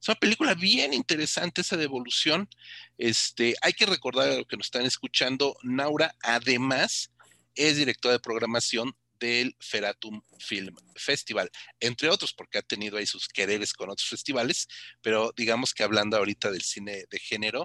Es, 0.00 0.08
una 0.08 0.14
película 0.16 0.54
bien 0.54 0.92
interesante 0.94 1.60
esa 1.60 1.76
de 1.76 1.84
evolución. 1.84 2.48
Este, 2.96 3.54
hay 3.62 3.72
que 3.72 3.86
recordar 3.86 4.28
a 4.28 4.36
los 4.36 4.46
que 4.46 4.56
nos 4.56 4.66
están 4.66 4.86
escuchando, 4.86 5.56
Naura, 5.62 6.14
además, 6.22 7.10
es 7.54 7.76
directora 7.76 8.12
de 8.12 8.20
programación 8.20 8.94
del 9.18 9.56
Feratum 9.58 10.22
Film 10.38 10.74
Festival, 10.94 11.50
entre 11.80 12.08
otros, 12.08 12.32
porque 12.32 12.58
ha 12.58 12.62
tenido 12.62 12.98
ahí 12.98 13.06
sus 13.06 13.28
quereres 13.28 13.72
con 13.72 13.90
otros 13.90 14.08
festivales, 14.08 14.68
pero 15.02 15.32
digamos 15.36 15.74
que 15.74 15.82
hablando 15.82 16.16
ahorita 16.16 16.50
del 16.50 16.62
cine 16.62 17.04
de 17.10 17.18
género, 17.18 17.64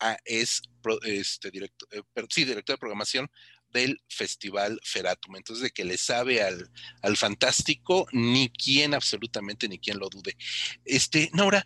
ah, 0.00 0.16
es 0.24 0.62
este, 1.02 1.50
director, 1.50 1.88
eh, 1.92 2.02
sí, 2.30 2.44
director 2.44 2.76
de 2.76 2.80
programación 2.80 3.30
del 3.70 4.00
Festival 4.08 4.80
Feratum. 4.84 5.36
Entonces, 5.36 5.64
de 5.64 5.70
que 5.70 5.84
le 5.84 5.98
sabe 5.98 6.42
al, 6.42 6.70
al 7.02 7.16
fantástico, 7.16 8.06
ni 8.12 8.48
quien, 8.50 8.94
absolutamente, 8.94 9.68
ni 9.68 9.78
quien 9.78 9.98
lo 9.98 10.08
dude. 10.08 10.36
Este, 10.84 11.30
Nora, 11.32 11.64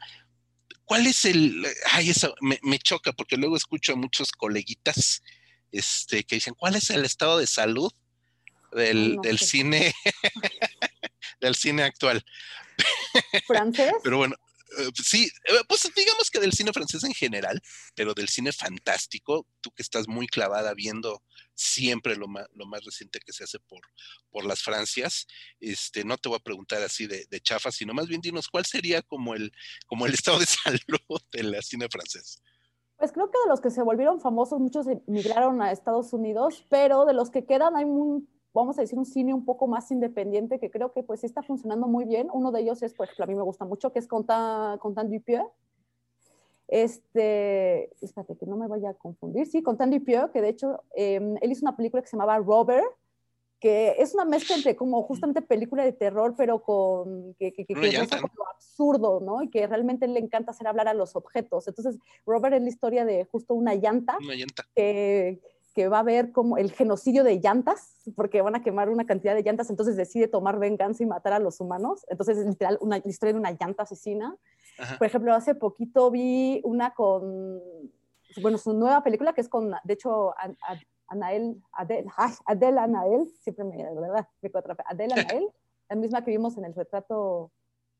¿cuál 0.84 1.06
es 1.06 1.24
el. 1.24 1.66
Ay, 1.92 2.10
eso 2.10 2.34
me, 2.40 2.58
me, 2.62 2.78
choca 2.78 3.12
porque 3.12 3.36
luego 3.36 3.56
escucho 3.56 3.92
a 3.92 3.96
muchos 3.96 4.32
coleguitas 4.32 5.22
este, 5.72 6.24
que 6.24 6.36
dicen: 6.36 6.54
¿Cuál 6.54 6.76
es 6.76 6.90
el 6.90 7.04
estado 7.04 7.38
de 7.38 7.46
salud 7.46 7.92
del, 8.72 9.16
no, 9.16 9.22
del 9.22 9.38
sé. 9.38 9.46
cine? 9.46 9.94
del 11.40 11.54
cine 11.54 11.82
actual. 11.82 12.24
¿Francés? 13.46 13.94
Pero 14.02 14.18
bueno, 14.18 14.36
sí, 14.94 15.30
pues 15.68 15.90
digamos 15.94 16.30
que 16.30 16.40
del 16.40 16.52
cine 16.52 16.72
francés 16.72 17.04
en 17.04 17.12
general, 17.12 17.60
pero 17.94 18.14
del 18.14 18.28
cine 18.28 18.52
fantástico, 18.52 19.46
tú 19.60 19.70
que 19.70 19.82
estás 19.82 20.08
muy 20.08 20.26
clavada 20.26 20.74
viendo 20.74 21.22
siempre 21.54 22.16
lo 22.16 22.28
más, 22.28 22.46
lo 22.54 22.66
más 22.66 22.84
reciente 22.84 23.20
que 23.20 23.32
se 23.32 23.44
hace 23.44 23.58
por, 23.60 23.80
por 24.30 24.44
las 24.44 24.62
Francias, 24.62 25.26
este, 25.60 26.04
no 26.04 26.16
te 26.16 26.28
voy 26.28 26.38
a 26.38 26.42
preguntar 26.42 26.82
así 26.82 27.06
de, 27.06 27.26
de 27.30 27.40
chafa, 27.40 27.70
sino 27.70 27.92
más 27.94 28.06
bien 28.06 28.20
dinos 28.20 28.48
cuál 28.48 28.64
sería 28.64 29.02
como 29.02 29.34
el, 29.34 29.52
como 29.86 30.06
el 30.06 30.14
estado 30.14 30.38
de 30.38 30.46
salud 30.46 31.20
del 31.32 31.62
cine 31.62 31.88
francés. 31.90 32.42
Pues 32.96 33.12
creo 33.12 33.30
que 33.30 33.38
de 33.42 33.48
los 33.48 33.62
que 33.62 33.70
se 33.70 33.82
volvieron 33.82 34.20
famosos, 34.20 34.60
muchos 34.60 34.86
emigraron 34.86 35.62
a 35.62 35.72
Estados 35.72 36.12
Unidos, 36.12 36.66
pero 36.68 37.06
de 37.06 37.14
los 37.14 37.30
que 37.30 37.46
quedan 37.46 37.74
hay 37.74 37.84
un 37.84 38.28
vamos 38.52 38.78
a 38.78 38.82
decir, 38.82 38.98
un 38.98 39.06
cine 39.06 39.34
un 39.34 39.44
poco 39.44 39.66
más 39.66 39.90
independiente 39.90 40.58
que 40.58 40.70
creo 40.70 40.92
que 40.92 41.02
pues 41.02 41.24
está 41.24 41.42
funcionando 41.42 41.86
muy 41.86 42.04
bien. 42.04 42.28
Uno 42.32 42.50
de 42.50 42.60
ellos 42.60 42.82
es, 42.82 42.94
por 42.94 43.06
ejemplo, 43.06 43.24
a 43.24 43.28
mí 43.28 43.34
me 43.34 43.42
gusta 43.42 43.64
mucho, 43.64 43.92
que 43.92 43.98
es 43.98 44.06
Contant, 44.06 44.80
Contant 44.80 45.10
Dupieux. 45.10 45.46
Este, 46.68 47.90
espérate, 48.00 48.36
que 48.36 48.46
no 48.46 48.56
me 48.56 48.68
vaya 48.68 48.90
a 48.90 48.94
confundir. 48.94 49.46
Sí, 49.46 49.62
Contant 49.62 49.92
Dupieux, 49.92 50.30
que 50.32 50.40
de 50.40 50.48
hecho 50.48 50.82
eh, 50.94 51.36
él 51.40 51.52
hizo 51.52 51.64
una 51.64 51.76
película 51.76 52.02
que 52.02 52.08
se 52.08 52.16
llamaba 52.16 52.38
Robert, 52.38 52.86
que 53.60 53.96
es 53.98 54.14
una 54.14 54.24
mezcla 54.24 54.56
entre 54.56 54.74
como 54.74 55.02
justamente 55.02 55.42
película 55.42 55.84
de 55.84 55.92
terror, 55.92 56.34
pero 56.36 56.62
con 56.62 57.34
que, 57.34 57.52
que, 57.52 57.66
que, 57.66 57.74
que 57.74 57.88
es 57.88 58.08
como 58.08 58.48
absurdo, 58.54 59.20
¿no? 59.20 59.42
Y 59.42 59.50
que 59.50 59.66
realmente 59.66 60.08
le 60.08 60.18
encanta 60.18 60.52
hacer 60.52 60.66
hablar 60.66 60.88
a 60.88 60.94
los 60.94 61.14
objetos. 61.14 61.68
Entonces, 61.68 61.98
Robert 62.24 62.54
es 62.54 62.62
la 62.62 62.68
historia 62.68 63.04
de 63.04 63.24
justo 63.24 63.52
una 63.52 63.74
llanta. 63.74 64.16
Una 64.22 64.34
llanta. 64.34 64.66
Que, 64.74 65.40
que 65.74 65.88
va 65.88 65.98
a 65.98 66.00
haber 66.00 66.32
como 66.32 66.56
el 66.56 66.72
genocidio 66.72 67.22
de 67.22 67.38
llantas, 67.40 67.94
porque 68.16 68.42
van 68.42 68.56
a 68.56 68.62
quemar 68.62 68.88
una 68.88 69.06
cantidad 69.06 69.34
de 69.34 69.42
llantas, 69.42 69.70
entonces 69.70 69.96
decide 69.96 70.26
tomar 70.26 70.58
venganza 70.58 71.02
y 71.02 71.06
matar 71.06 71.32
a 71.32 71.38
los 71.38 71.60
humanos. 71.60 72.04
Entonces 72.08 72.38
es 72.38 72.46
literal 72.46 72.78
una 72.80 72.98
la 72.98 73.08
historia 73.08 73.32
de 73.32 73.38
una 73.38 73.52
llanta 73.52 73.84
asesina. 73.84 74.36
Ajá. 74.78 74.98
Por 74.98 75.06
ejemplo, 75.06 75.32
hace 75.34 75.54
poquito 75.54 76.10
vi 76.10 76.60
una 76.64 76.92
con, 76.92 77.60
bueno, 78.42 78.58
su 78.58 78.72
nueva 78.72 79.02
película 79.02 79.32
que 79.32 79.40
es 79.42 79.48
con, 79.48 79.70
de 79.84 79.94
hecho, 79.94 80.34
Anael, 81.06 81.62
Adel, 81.72 82.06
ay, 82.16 82.32
Adel 82.46 82.78
Anael, 82.78 83.28
siempre 83.40 83.64
me, 83.64 83.76
¿verdad? 83.76 84.28
Me 84.42 84.50
Adel 84.86 85.12
Anael, 85.12 85.48
la 85.88 85.96
misma 85.96 86.24
que 86.24 86.30
vimos 86.32 86.56
en 86.56 86.64
el 86.64 86.74
retrato 86.74 87.52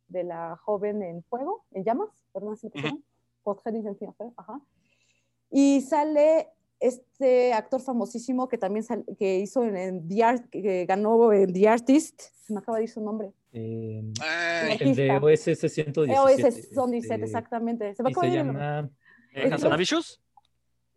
de 0.09 0.25
la 0.25 0.57
joven 0.57 1.03
en 1.03 1.23
fuego, 1.25 1.65
en 1.71 1.85
llamas, 1.85 2.11
perdón, 2.33 2.55
uh 2.55 2.69
-huh. 2.69 4.35
Ajá. 4.37 4.61
Y 5.51 5.81
sale 5.83 6.49
este 6.81 7.53
actor 7.53 7.81
famosísimo 7.81 8.49
que 8.49 8.59
también 8.59 8.83
sal, 8.83 9.05
que 9.19 9.39
hizo 9.39 9.63
en, 9.65 9.77
en 9.77 10.09
The 10.09 10.25
Art, 10.25 10.51
que 10.51 10.87
ganó 10.87 11.33
en 11.33 11.53
The 11.53 11.69
Artist, 11.69 12.21
se 12.21 12.53
me 12.53 12.61
acaba 12.61 12.79
de 12.79 12.85
ir 12.85 12.91
su 12.91 13.01
nombre. 13.01 13.33
Eh, 13.53 14.03
el 14.81 14.95
de 14.95 15.19
OSS 15.19 15.73
117. 15.73 16.19
OSS 16.19 16.69
117, 16.71 17.15
este, 17.15 17.25
exactamente. 17.25 17.95
Se 17.95 18.03
me 18.03 18.11
acaba 18.11 18.27
de 18.27 18.33
ir 18.33 18.39
llama... 18.39 18.91
¿Eh, 19.33 19.51
¿Hazanavicius? 19.53 20.21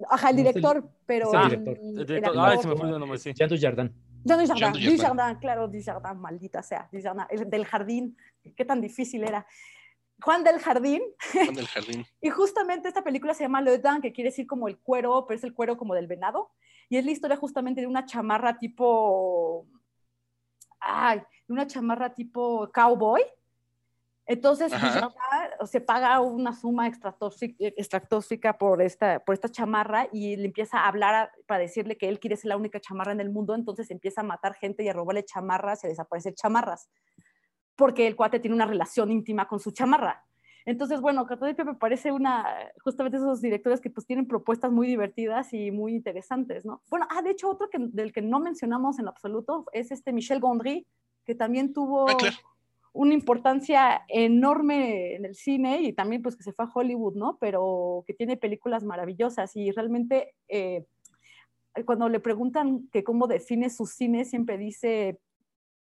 Ajá, 0.09 0.29
el 0.29 0.37
director, 0.37 0.89
pero... 1.05 1.27
Es 1.27 1.33
el 1.33 1.49
director. 1.49 1.77
El, 1.83 2.05
director. 2.05 2.35
Ay, 2.39 2.57
se 2.59 2.67
me 2.67 2.75
fue 2.75 2.89
el 2.89 2.99
nombre, 2.99 3.19
sí. 3.19 3.33
Jean 3.33 3.49
Dujardin. 3.49 3.93
Jean 4.23 4.39
Dujardin, 4.39 4.97
Dujardin, 4.97 5.39
claro, 5.39 5.67
Dujardin, 5.67 6.19
maldita 6.19 6.63
sea, 6.63 6.87
Dujardin, 6.91 7.25
el 7.29 7.49
del 7.49 7.65
jardín, 7.65 8.17
qué 8.55 8.65
tan 8.65 8.79
difícil 8.81 9.23
era. 9.23 9.45
Juan 10.21 10.43
del 10.43 10.59
Jardín. 10.59 11.01
Juan 11.31 11.53
del 11.55 11.67
Jardín. 11.67 12.05
y 12.21 12.29
justamente 12.29 12.87
esta 12.87 13.03
película 13.03 13.33
se 13.33 13.43
llama 13.43 13.61
Le 13.61 13.77
Dan, 13.79 14.01
que 14.01 14.13
quiere 14.13 14.29
decir 14.29 14.47
como 14.47 14.67
el 14.67 14.77
cuero, 14.79 15.25
pero 15.27 15.37
es 15.37 15.43
el 15.43 15.53
cuero 15.53 15.77
como 15.77 15.93
del 15.93 16.07
venado. 16.07 16.51
Y 16.89 16.97
es 16.97 17.05
la 17.05 17.11
historia 17.11 17.37
justamente 17.37 17.81
de 17.81 17.87
una 17.87 18.05
chamarra 18.05 18.57
tipo. 18.57 19.67
Ay, 20.79 21.21
una 21.47 21.65
chamarra 21.67 22.13
tipo 22.13 22.69
cowboy. 22.73 23.21
Entonces 24.25 24.71
se 25.65 25.81
paga 25.81 26.21
una 26.21 26.53
suma 26.53 26.87
extratóxica 26.87 28.57
por 28.57 28.81
esta, 28.81 29.19
por 29.19 29.33
esta 29.33 29.49
chamarra 29.49 30.07
y 30.13 30.37
le 30.37 30.45
empieza 30.45 30.79
a 30.79 30.87
hablar 30.87 31.15
a, 31.15 31.31
para 31.45 31.59
decirle 31.59 31.97
que 31.97 32.07
él 32.07 32.21
quiere 32.21 32.37
ser 32.37 32.49
la 32.49 32.57
única 32.57 32.79
chamarra 32.79 33.11
en 33.11 33.19
el 33.19 33.29
mundo. 33.29 33.53
Entonces 33.53 33.91
empieza 33.91 34.21
a 34.21 34.23
matar 34.23 34.53
gente 34.53 34.83
y 34.83 34.87
a 34.87 34.93
robarle 34.93 35.25
chamarras 35.25 35.83
y 35.83 35.87
a 35.87 35.89
desaparecer 35.89 36.35
chamarras 36.35 36.89
porque 37.75 38.07
el 38.07 38.15
cuate 38.15 38.39
tiene 38.39 38.55
una 38.55 38.65
relación 38.65 39.11
íntima 39.11 39.47
con 39.47 39.59
su 39.59 39.71
chamarra. 39.71 40.23
Entonces, 40.65 41.01
bueno, 41.01 41.25
Catodipia 41.25 41.65
me 41.65 41.75
parece 41.75 42.11
una, 42.11 42.45
justamente 42.83 43.17
esos 43.17 43.41
directores 43.41 43.81
que 43.81 43.89
pues 43.89 44.05
tienen 44.05 44.27
propuestas 44.27 44.71
muy 44.71 44.87
divertidas 44.87 45.53
y 45.53 45.71
muy 45.71 45.93
interesantes, 45.93 46.65
¿no? 46.65 46.81
Bueno, 46.89 47.05
ah, 47.09 47.21
de 47.21 47.31
hecho, 47.31 47.49
otro 47.49 47.69
que, 47.69 47.79
del 47.79 48.13
que 48.13 48.21
no 48.21 48.39
mencionamos 48.39 48.97
en 48.99 49.07
absoluto 49.07 49.65
es 49.73 49.91
este 49.91 50.13
Michel 50.13 50.39
Gondry, 50.39 50.87
que 51.25 51.35
también 51.35 51.73
tuvo 51.73 52.09
ah, 52.09 52.15
claro. 52.17 52.37
una 52.93 53.13
importancia 53.13 54.03
enorme 54.07 55.15
en 55.15 55.25
el 55.25 55.35
cine 55.35 55.81
y 55.81 55.91
también 55.91 56.21
pues 56.21 56.37
que 56.37 56.43
se 56.43 56.53
fue 56.53 56.65
a 56.65 56.71
Hollywood, 56.73 57.15
¿no? 57.15 57.37
Pero 57.41 58.05
que 58.07 58.13
tiene 58.13 58.37
películas 58.37 58.85
maravillosas 58.85 59.57
y 59.57 59.69
realmente 59.71 60.33
eh, 60.47 60.85
cuando 61.85 62.07
le 62.07 62.21
preguntan 62.21 62.87
que 62.91 63.03
cómo 63.03 63.27
define 63.27 63.69
su 63.69 63.85
cine, 63.85 64.23
siempre 64.23 64.57
dice, 64.57 65.19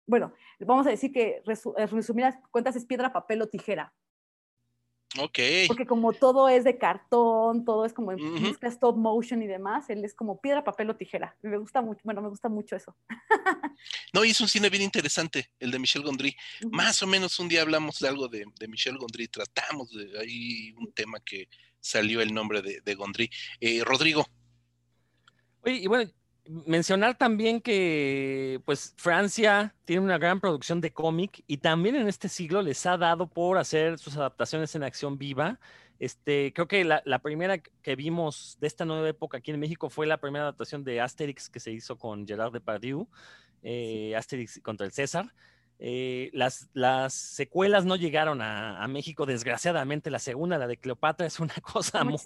bueno, 0.10 0.34
vamos 0.60 0.88
a 0.88 0.90
decir 0.90 1.12
que 1.12 1.42
resumidas 1.92 2.36
cuentas 2.52 2.76
es 2.76 2.86
piedra, 2.86 3.14
papel 3.14 3.42
o 3.44 3.48
tijera. 3.48 3.94
Ok. 5.18 5.40
Porque 5.68 5.88
como 5.88 6.14
todo 6.14 6.50
es 6.50 6.64
de 6.64 6.78
cartón, 6.78 7.66
todo 7.66 7.86
es 7.86 7.94
como 7.94 8.12
en 8.12 8.56
stop 8.62 8.96
motion 8.96 9.42
y 9.42 9.48
demás, 9.48 9.90
él 9.90 10.04
es 10.06 10.14
como 10.14 10.40
piedra, 10.40 10.64
papel 10.64 10.90
o 10.90 10.96
tijera. 10.96 11.36
Me 11.42 11.58
gusta 11.58 11.82
mucho, 11.82 12.02
bueno, 12.04 12.22
me 12.22 12.30
gusta 12.30 12.50
mucho 12.50 12.76
eso. 12.76 12.96
no, 14.14 14.24
y 14.24 14.32
es 14.32 14.42
un 14.42 14.48
cine 14.48 14.70
bien 14.70 14.84
interesante, 14.84 15.50
el 15.60 15.72
de 15.72 15.80
Michel 15.80 16.04
Gondry. 16.04 16.36
Más 16.72 17.02
o 17.02 17.08
menos 17.08 17.40
un 17.40 17.48
día 17.48 17.62
hablamos 17.62 18.00
de 18.00 18.08
algo 18.08 18.28
de, 18.28 18.46
de 18.60 18.68
Michel 18.68 18.98
Gondry, 18.98 19.28
tratamos 19.28 19.92
de 19.92 20.20
ahí 20.20 20.74
un 20.74 20.92
tema 20.92 21.20
que 21.20 21.48
salió 21.80 22.22
el 22.22 22.34
nombre 22.34 22.62
de, 22.62 22.82
de 22.82 22.96
Gondry. 22.96 23.30
Eh, 23.60 23.84
Rodrigo. 23.84 24.28
Oye, 25.62 25.76
y 25.76 25.88
bueno, 25.88 26.12
mencionar 26.50 27.16
también 27.18 27.62
que 27.62 28.60
pues 28.66 28.96
Francia 28.98 29.76
tiene 29.86 30.02
una 30.02 30.18
gran 30.18 30.40
producción 30.40 30.82
de 30.82 30.92
cómic 30.92 31.44
y 31.46 31.58
también 31.58 31.96
en 31.96 32.08
este 32.08 32.28
siglo 32.28 32.64
les 32.64 32.86
ha 32.88 32.98
dado 32.98 33.28
por 33.30 33.60
hacer 33.60 34.00
sus 34.00 34.18
adaptaciones 34.18 34.74
en 34.74 34.84
acción 34.84 35.18
viva. 35.20 35.60
Este, 36.00 36.52
creo 36.54 36.68
que 36.68 36.84
la, 36.84 37.04
la, 37.06 37.20
primera 37.20 37.60
que 37.60 37.96
vimos 37.96 38.58
de 38.60 38.68
esta 38.68 38.86
nueva 38.86 39.10
época 39.10 39.38
aquí 39.38 39.52
en 39.52 39.60
México 39.60 39.90
fue 39.90 40.08
la 40.08 40.18
primera 40.18 40.46
adaptación 40.46 40.84
de 40.84 41.02
Asterix 41.02 41.50
que 41.50 41.60
se 41.60 41.72
hizo 41.72 41.98
con 41.98 42.26
Gerard 42.26 42.54
Depardieu, 42.54 43.08
eh, 43.62 44.16
Asterix 44.16 44.60
contra 44.64 44.86
el 44.88 44.92
César. 44.92 45.34
Eh, 45.82 46.30
las, 46.34 46.70
las, 46.74 47.14
secuelas 47.14 47.86
no 47.86 47.96
llegaron 47.96 48.42
a, 48.42 48.86
México, 48.90 49.26
desgraciadamente. 49.26 50.12
La 50.12 50.20
segunda, 50.20 50.58
la 50.58 50.68
de 50.68 50.78
Cleopatra, 50.78 51.26
es 51.26 51.40
una 51.40 51.54
cosa 51.62 52.04
muy, 52.04 52.20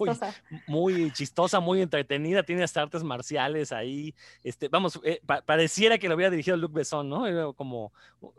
muy, 0.66 1.12
chistosa. 1.12 1.60
muy, 1.60 1.80
entretenida. 1.80 2.42
Tiene 2.42 2.64
hasta 2.64 2.82
artes 2.82 3.04
marciales 3.04 3.70
ahí. 3.70 4.14
Este, 4.42 4.68
vamos, 4.68 5.00
eh, 5.04 5.20
pareciera 5.46 5.98
que 5.98 6.08
lo 6.08 6.16
hubiera 6.16 6.30
dirigido 6.30 6.56
Luc 6.56 6.72
Besson, 6.72 7.08
¿no? 7.08 7.54
como, 7.54 7.92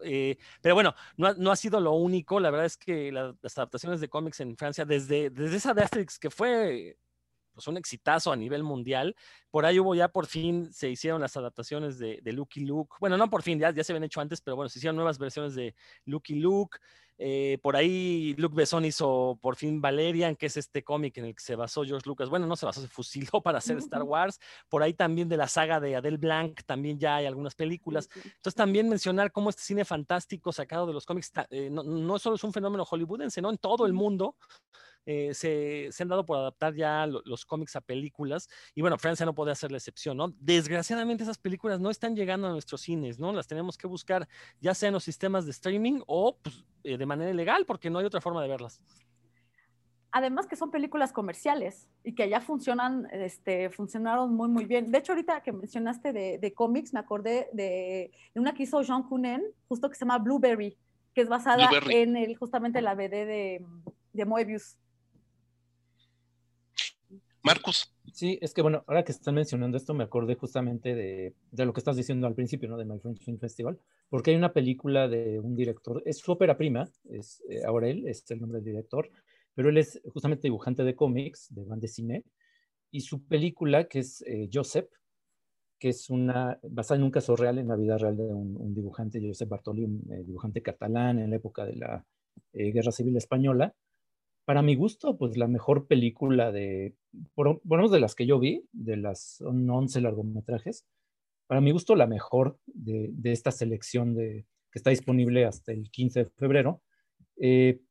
eh, 0.03 0.37
pero 0.61 0.75
bueno, 0.75 0.93
no, 1.15 1.33
no, 1.35 1.51
ha 1.51 1.55
sido 1.55 1.79
lo 1.79 1.93
único. 1.93 2.39
La 2.41 2.51
verdad 2.51 2.65
es 2.65 2.77
que 2.77 3.11
las 3.11 3.57
adaptaciones 3.57 4.01
de 4.01 4.09
cómics 4.09 4.41
en 4.41 4.57
Francia, 4.57 4.83
desde, 4.83 5.29
desde 5.29 5.55
esa 5.55 5.73
de 5.73 5.83
Asterix, 5.83 6.19
que 6.19 6.29
fue 6.29 6.97
pues 7.55 7.67
un 7.67 7.77
exitazo 7.77 8.31
a 8.31 8.35
nivel 8.35 8.63
mundial. 8.63 9.15
Por 9.49 9.65
ahí 9.65 9.79
hubo 9.79 9.95
ya 9.95 10.09
por 10.09 10.27
fin, 10.27 10.71
se 10.71 10.89
hicieron 10.89 11.21
las 11.21 11.35
adaptaciones 11.37 11.97
de, 11.97 12.19
de 12.21 12.33
Lucky 12.33 12.65
Luke. 12.65 12.95
Bueno, 12.99 13.17
no 13.17 13.29
por 13.29 13.41
fin, 13.41 13.57
ya, 13.57 13.71
ya 13.71 13.83
se 13.83 13.93
habían 13.93 14.03
hecho 14.03 14.21
antes, 14.21 14.41
pero 14.41 14.55
bueno, 14.55 14.69
se 14.69 14.79
hicieron 14.79 14.95
nuevas 14.95 15.17
versiones 15.17 15.55
de 15.55 15.73
Lucky 16.05 16.35
Luke. 16.35 16.77
Eh, 17.17 17.59
por 17.61 17.77
ahí 17.77 18.35
Luke 18.37 18.55
Besson 18.55 18.83
hizo 18.83 19.39
por 19.41 19.55
fin 19.55 19.79
Valerian, 19.79 20.35
que 20.35 20.47
es 20.47 20.57
este 20.57 20.83
cómic 20.83 21.17
en 21.17 21.25
el 21.25 21.35
que 21.35 21.41
se 21.41 21.55
basó 21.55 21.83
George 21.83 22.07
Lucas. 22.07 22.29
Bueno, 22.29 22.45
no 22.45 22.55
se 22.55 22.65
basó, 22.65 22.81
se 22.81 22.87
fusiló 22.87 23.29
para 23.43 23.59
hacer 23.59 23.77
Star 23.77 24.03
Wars. 24.03 24.39
Por 24.69 24.83
ahí 24.83 24.93
también 24.93 25.29
de 25.29 25.37
la 25.37 25.47
saga 25.47 25.79
de 25.79 25.95
Adele 25.95 26.17
Blanc, 26.17 26.61
también 26.65 26.99
ya 26.99 27.17
hay 27.17 27.25
algunas 27.25 27.55
películas. 27.55 28.09
Entonces 28.15 28.55
también 28.55 28.89
mencionar 28.89 29.31
cómo 29.31 29.49
este 29.49 29.61
cine 29.61 29.85
fantástico 29.85 30.51
sacado 30.51 30.85
de 30.87 30.93
los 30.93 31.05
cómics 31.05 31.31
eh, 31.49 31.69
no, 31.71 31.83
no, 31.83 32.19
solo 32.19 32.35
es 32.35 32.43
un 32.43 32.53
fenómeno 32.53 32.85
hollywoodense, 32.85 33.41
¿no? 33.41 33.49
En 33.49 33.57
todo 33.57 33.85
el 33.85 33.93
mundo 33.93 34.35
eh, 35.05 35.33
se, 35.33 35.89
han 36.01 36.07
dado 36.07 36.25
por 36.25 36.37
adaptar 36.37 36.73
ya 36.73 37.05
los 37.05 37.45
cómics 37.45 37.75
a 37.75 37.81
películas 37.81 38.49
y 38.73 38.81
bueno, 38.81 38.97
Francia 38.97 39.25
no 39.25 39.35
puede 39.35 39.51
hacer 39.51 39.71
la 39.71 39.77
excepción, 39.77 40.17
¿no? 40.17 40.33
Desgraciadamente 40.39 41.23
esas 41.23 41.37
películas 41.37 41.79
no 41.79 41.89
están 41.89 42.15
llegando 42.15 42.47
a 42.47 42.51
nuestros 42.51 42.81
cines, 42.81 43.19
¿no? 43.19 43.31
Las 43.31 43.47
tenemos 43.47 43.77
que 43.77 43.87
buscar 43.87 44.27
ya 44.59 44.73
sea 44.73 44.87
en 44.87 44.93
los 44.93 45.03
sistemas 45.03 45.45
de 45.45 45.51
streaming 45.51 46.01
o 46.07 46.37
pues, 46.41 46.65
eh, 46.83 46.97
de 46.97 47.05
manera 47.05 47.31
ilegal 47.31 47.65
porque 47.65 47.89
no 47.89 47.99
hay 47.99 48.05
otra 48.05 48.21
forma 48.21 48.41
de 48.41 48.47
verlas. 48.47 48.81
Además 50.11 50.47
que 50.47 50.55
son 50.55 50.71
películas 50.71 51.11
comerciales 51.11 51.89
y 52.01 52.15
que 52.15 52.23
allá 52.23 52.39
funcionan, 52.39 53.05
este, 53.11 53.69
funcionaron 53.69 54.33
muy, 54.33 54.47
muy 54.47 54.63
bien. 54.63 54.89
De 54.89 54.99
hecho, 54.99 55.11
ahorita 55.11 55.43
que 55.43 55.51
mencionaste 55.51 56.13
de, 56.13 56.53
cómics, 56.53 56.93
me 56.93 57.01
acordé 57.01 57.49
de, 57.51 58.11
una 58.33 58.53
que 58.53 58.63
hizo 58.63 58.81
Jean 58.81 59.03
Cunen, 59.03 59.43
justo 59.67 59.89
que 59.89 59.95
se 59.95 60.05
llama 60.05 60.19
Blueberry, 60.19 60.77
que 61.13 61.19
es 61.19 61.27
basada 61.27 61.69
en 61.89 62.15
el, 62.15 62.37
justamente 62.37 62.81
la 62.81 62.95
BD 62.95 63.09
de, 63.09 63.65
de 64.13 64.25
Moebius. 64.25 64.77
Marcos. 67.45 67.93
Sí, 68.11 68.39
es 68.41 68.55
que 68.55 68.63
bueno, 68.63 68.83
ahora 68.87 69.03
que 69.03 69.11
están 69.11 69.35
mencionando 69.35 69.77
esto, 69.77 69.93
me 69.93 70.03
acordé 70.03 70.33
justamente 70.33 70.95
de, 70.95 71.35
lo 71.51 71.73
que 71.73 71.79
estás 71.79 71.95
diciendo 71.95 72.25
al 72.25 72.33
principio, 72.33 72.67
¿no? 72.67 72.75
De 72.75 72.85
My 72.85 72.97
French 72.97 73.23
Film 73.23 73.37
Festival, 73.37 73.79
porque 74.09 74.31
hay 74.31 74.37
una 74.37 74.51
película 74.51 75.07
de 75.07 75.39
un 75.39 75.55
director, 75.55 76.01
es 76.07 76.17
su 76.17 76.31
ópera 76.31 76.57
prima, 76.57 76.89
es 77.07 77.43
eh, 77.47 77.63
Aurel, 77.63 78.07
es 78.07 78.25
el 78.31 78.41
nombre 78.41 78.57
del 78.61 78.65
director, 78.65 79.11
pero 79.53 79.69
él 79.69 79.77
es 79.77 80.01
justamente 80.11 80.47
dibujante 80.47 80.83
de 80.83 80.95
cómics, 80.95 81.53
de 81.53 81.63
band 81.65 81.83
de 81.83 81.87
cine, 81.87 82.23
y 82.89 83.01
su 83.01 83.27
película, 83.27 83.87
que 83.87 83.99
es 83.99 84.23
eh, 84.25 84.49
Joseph, 84.51 84.89
que 85.77 85.89
es 85.89 86.09
una, 86.09 86.57
basada 86.63 86.97
en 86.97 87.03
un 87.03 87.11
caso 87.11 87.35
real, 87.35 87.59
en 87.59 87.67
la 87.67 87.75
vida 87.75 87.99
real 87.99 88.17
de 88.17 88.23
un, 88.23 88.73
dibujante, 88.73 89.21
Josep 89.21 89.49
Bartoli, 89.49 89.83
un 89.83 90.01
eh, 90.11 90.23
dibujante 90.23 90.63
catalán 90.63 91.19
en 91.19 91.29
la 91.29 91.35
época 91.35 91.63
de 91.63 91.75
la 91.75 92.03
Guerra 92.53 92.91
Civil 92.91 93.15
Española, 93.17 93.75
para 94.45 94.61
mi 94.61 94.75
gusto, 94.75 95.17
pues 95.17 95.37
la 95.37 95.47
mejor 95.47 95.87
película 95.87 96.51
de, 96.51 96.95
por, 97.33 97.61
menos 97.65 97.91
de 97.91 97.99
las 97.99 98.15
que 98.15 98.27
yo 98.27 98.39
vi, 98.39 98.63
de 98.71 98.95
las 98.95 99.41
11 99.41 100.01
largometrajes, 100.01 100.85
para 101.47 101.61
mi 101.61 101.71
gusto 101.71 101.95
la 101.95 102.07
mejor 102.07 102.59
de, 102.67 103.11
esta 103.25 103.51
selección 103.51 104.15
de, 104.15 104.45
que 104.71 104.79
está 104.79 104.91
disponible 104.91 105.45
hasta 105.45 105.71
el 105.71 105.89
15 105.89 106.19
de 106.19 106.29
febrero. 106.37 106.81
Eh, 107.37 107.81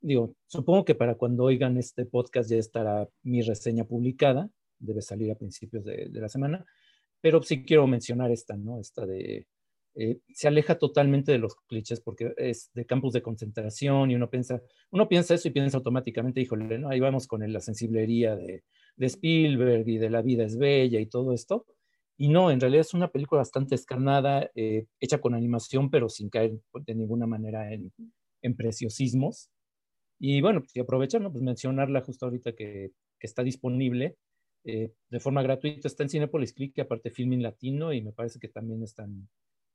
digo, 0.00 0.34
supongo 0.46 0.84
que 0.84 0.94
para 0.94 1.14
cuando 1.14 1.44
oigan 1.44 1.76
este 1.78 2.04
podcast 2.04 2.50
ya 2.50 2.56
estará 2.56 3.08
mi 3.22 3.42
reseña 3.42 3.84
publicada, 3.84 4.50
debe 4.78 5.02
salir 5.02 5.30
a 5.30 5.36
principios 5.36 5.84
de, 5.84 6.08
de 6.10 6.20
la 6.20 6.28
semana, 6.28 6.64
pero 7.20 7.42
sí 7.42 7.64
quiero 7.64 7.86
mencionar 7.86 8.30
esta, 8.30 8.56
¿no? 8.56 8.80
Esta 8.80 9.06
de 9.06 9.46
eh, 9.94 10.20
se 10.32 10.46
aleja 10.46 10.78
totalmente 10.78 11.32
de 11.32 11.38
los 11.38 11.56
clichés 11.66 12.00
porque 12.00 12.32
es 12.36 12.70
de 12.74 12.86
campus 12.86 13.12
de 13.12 13.22
concentración 13.22 14.10
y 14.10 14.14
uno 14.14 14.30
piensa, 14.30 14.62
uno 14.90 15.08
piensa 15.08 15.34
eso 15.34 15.48
y 15.48 15.50
piensa 15.50 15.78
automáticamente, 15.78 16.40
híjole, 16.40 16.78
¿no? 16.78 16.90
ahí 16.90 17.00
vamos 17.00 17.26
con 17.26 17.52
la 17.52 17.60
sensiblería 17.60 18.36
de, 18.36 18.62
Spielberg 18.98 19.88
y 19.88 19.98
de 19.98 20.10
La 20.10 20.22
vida 20.22 20.44
es 20.44 20.58
bella 20.58 21.00
y 21.00 21.06
todo 21.06 21.32
esto. 21.32 21.64
Y 22.18 22.28
no, 22.28 22.50
en 22.50 22.60
realidad 22.60 22.82
es 22.82 22.92
una 22.92 23.08
película 23.08 23.38
bastante 23.38 23.74
escarnada, 23.74 24.50
eh, 24.54 24.86
hecha 25.00 25.18
con 25.22 25.34
animación, 25.34 25.90
pero 25.90 26.10
sin 26.10 26.28
caer 26.28 26.60
de 26.74 26.94
ninguna 26.94 27.26
manera 27.26 27.72
en, 27.72 27.90
preciosismos. 28.56 29.50
Y 30.18 30.42
bueno, 30.42 30.60
pues, 30.60 30.76
y 30.76 30.80
aprovechar, 30.80 31.22
Pues 31.32 31.42
mencionarla 31.42 32.02
justo 32.02 32.26
ahorita 32.26 32.52
que, 32.52 32.90
está 33.20 33.42
disponible 33.42 34.16
eh, 34.64 34.92
de 35.08 35.20
forma 35.20 35.42
gratuita. 35.42 35.88
Está 35.88 36.02
en 36.02 36.10
Cinepolis 36.10 36.52
Click, 36.52 36.74
que 36.74 36.82
aparte 36.82 37.10
Filming 37.10 37.42
Latino, 37.42 37.92
y 37.94 38.02
me 38.02 38.12
parece 38.12 38.38
que 38.38 38.48
también 38.48 38.82
están 38.82 39.28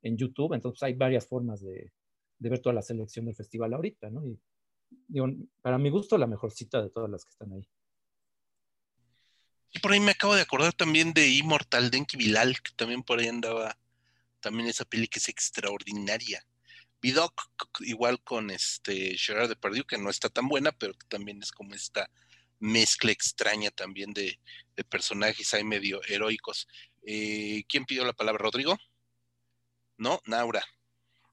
en 0.05 0.17
YouTube, 0.17 0.53
entonces 0.53 0.83
hay 0.83 0.93
varias 0.93 1.27
formas 1.27 1.61
de, 1.61 1.91
ver 2.37 2.59
toda 2.59 2.75
la 2.75 2.83
selección 2.83 3.25
del 3.25 3.35
festival 3.35 3.73
ahorita, 3.73 4.11
¿no? 4.11 4.23
Y 4.23 4.39
digo, 5.07 5.27
para 5.61 5.79
mi 5.79 5.89
gusto, 5.89 6.15
la 6.17 6.27
mejor 6.27 6.51
cita 6.51 6.81
de 6.81 6.91
todas 6.91 7.09
las 7.09 7.25
que 7.25 7.31
están 7.31 7.51
ahí. 7.51 7.67
Y 9.71 9.79
por 9.79 9.91
ahí 9.91 9.99
me 9.99 10.11
acabo 10.11 10.35
de 10.35 10.43
acordar 10.43 10.73
también 10.73 11.11
de 11.11 11.27
Immortal 11.27 11.89
Denki 11.89 12.17
Bilal, 12.17 12.61
que 12.61 12.71
también 12.75 13.01
por 13.01 13.19
ahí 13.19 13.27
andaba, 13.27 13.75
también 14.41 14.69
esa 14.69 14.85
peli 14.85 15.07
que 15.07 15.17
es 15.17 15.27
extraordinaria. 15.27 16.45
Vidoc, 17.01 17.33
igual 17.79 18.21
con 18.21 18.51
este 18.51 19.17
Gerard 19.17 19.49
Depardieu, 19.49 19.85
que 19.85 19.97
no 19.97 20.11
está 20.11 20.29
tan 20.29 20.47
buena, 20.47 20.71
pero 20.71 20.93
también 21.07 21.41
es 21.41 21.51
como 21.51 21.73
esta 21.73 22.11
mezcla 22.59 23.11
extraña 23.11 23.71
también 23.71 24.13
de, 24.13 24.39
personajes 24.87 25.51
ahí 25.55 25.63
medio 25.63 25.99
heroicos. 26.07 26.67
Eh, 27.07 27.63
¿Quién 27.67 27.85
pidió 27.85 28.05
la 28.05 28.13
palabra? 28.13 28.43
¿Rodrigo? 28.43 28.77
¿No? 29.97 30.19
Naura. 30.25 30.61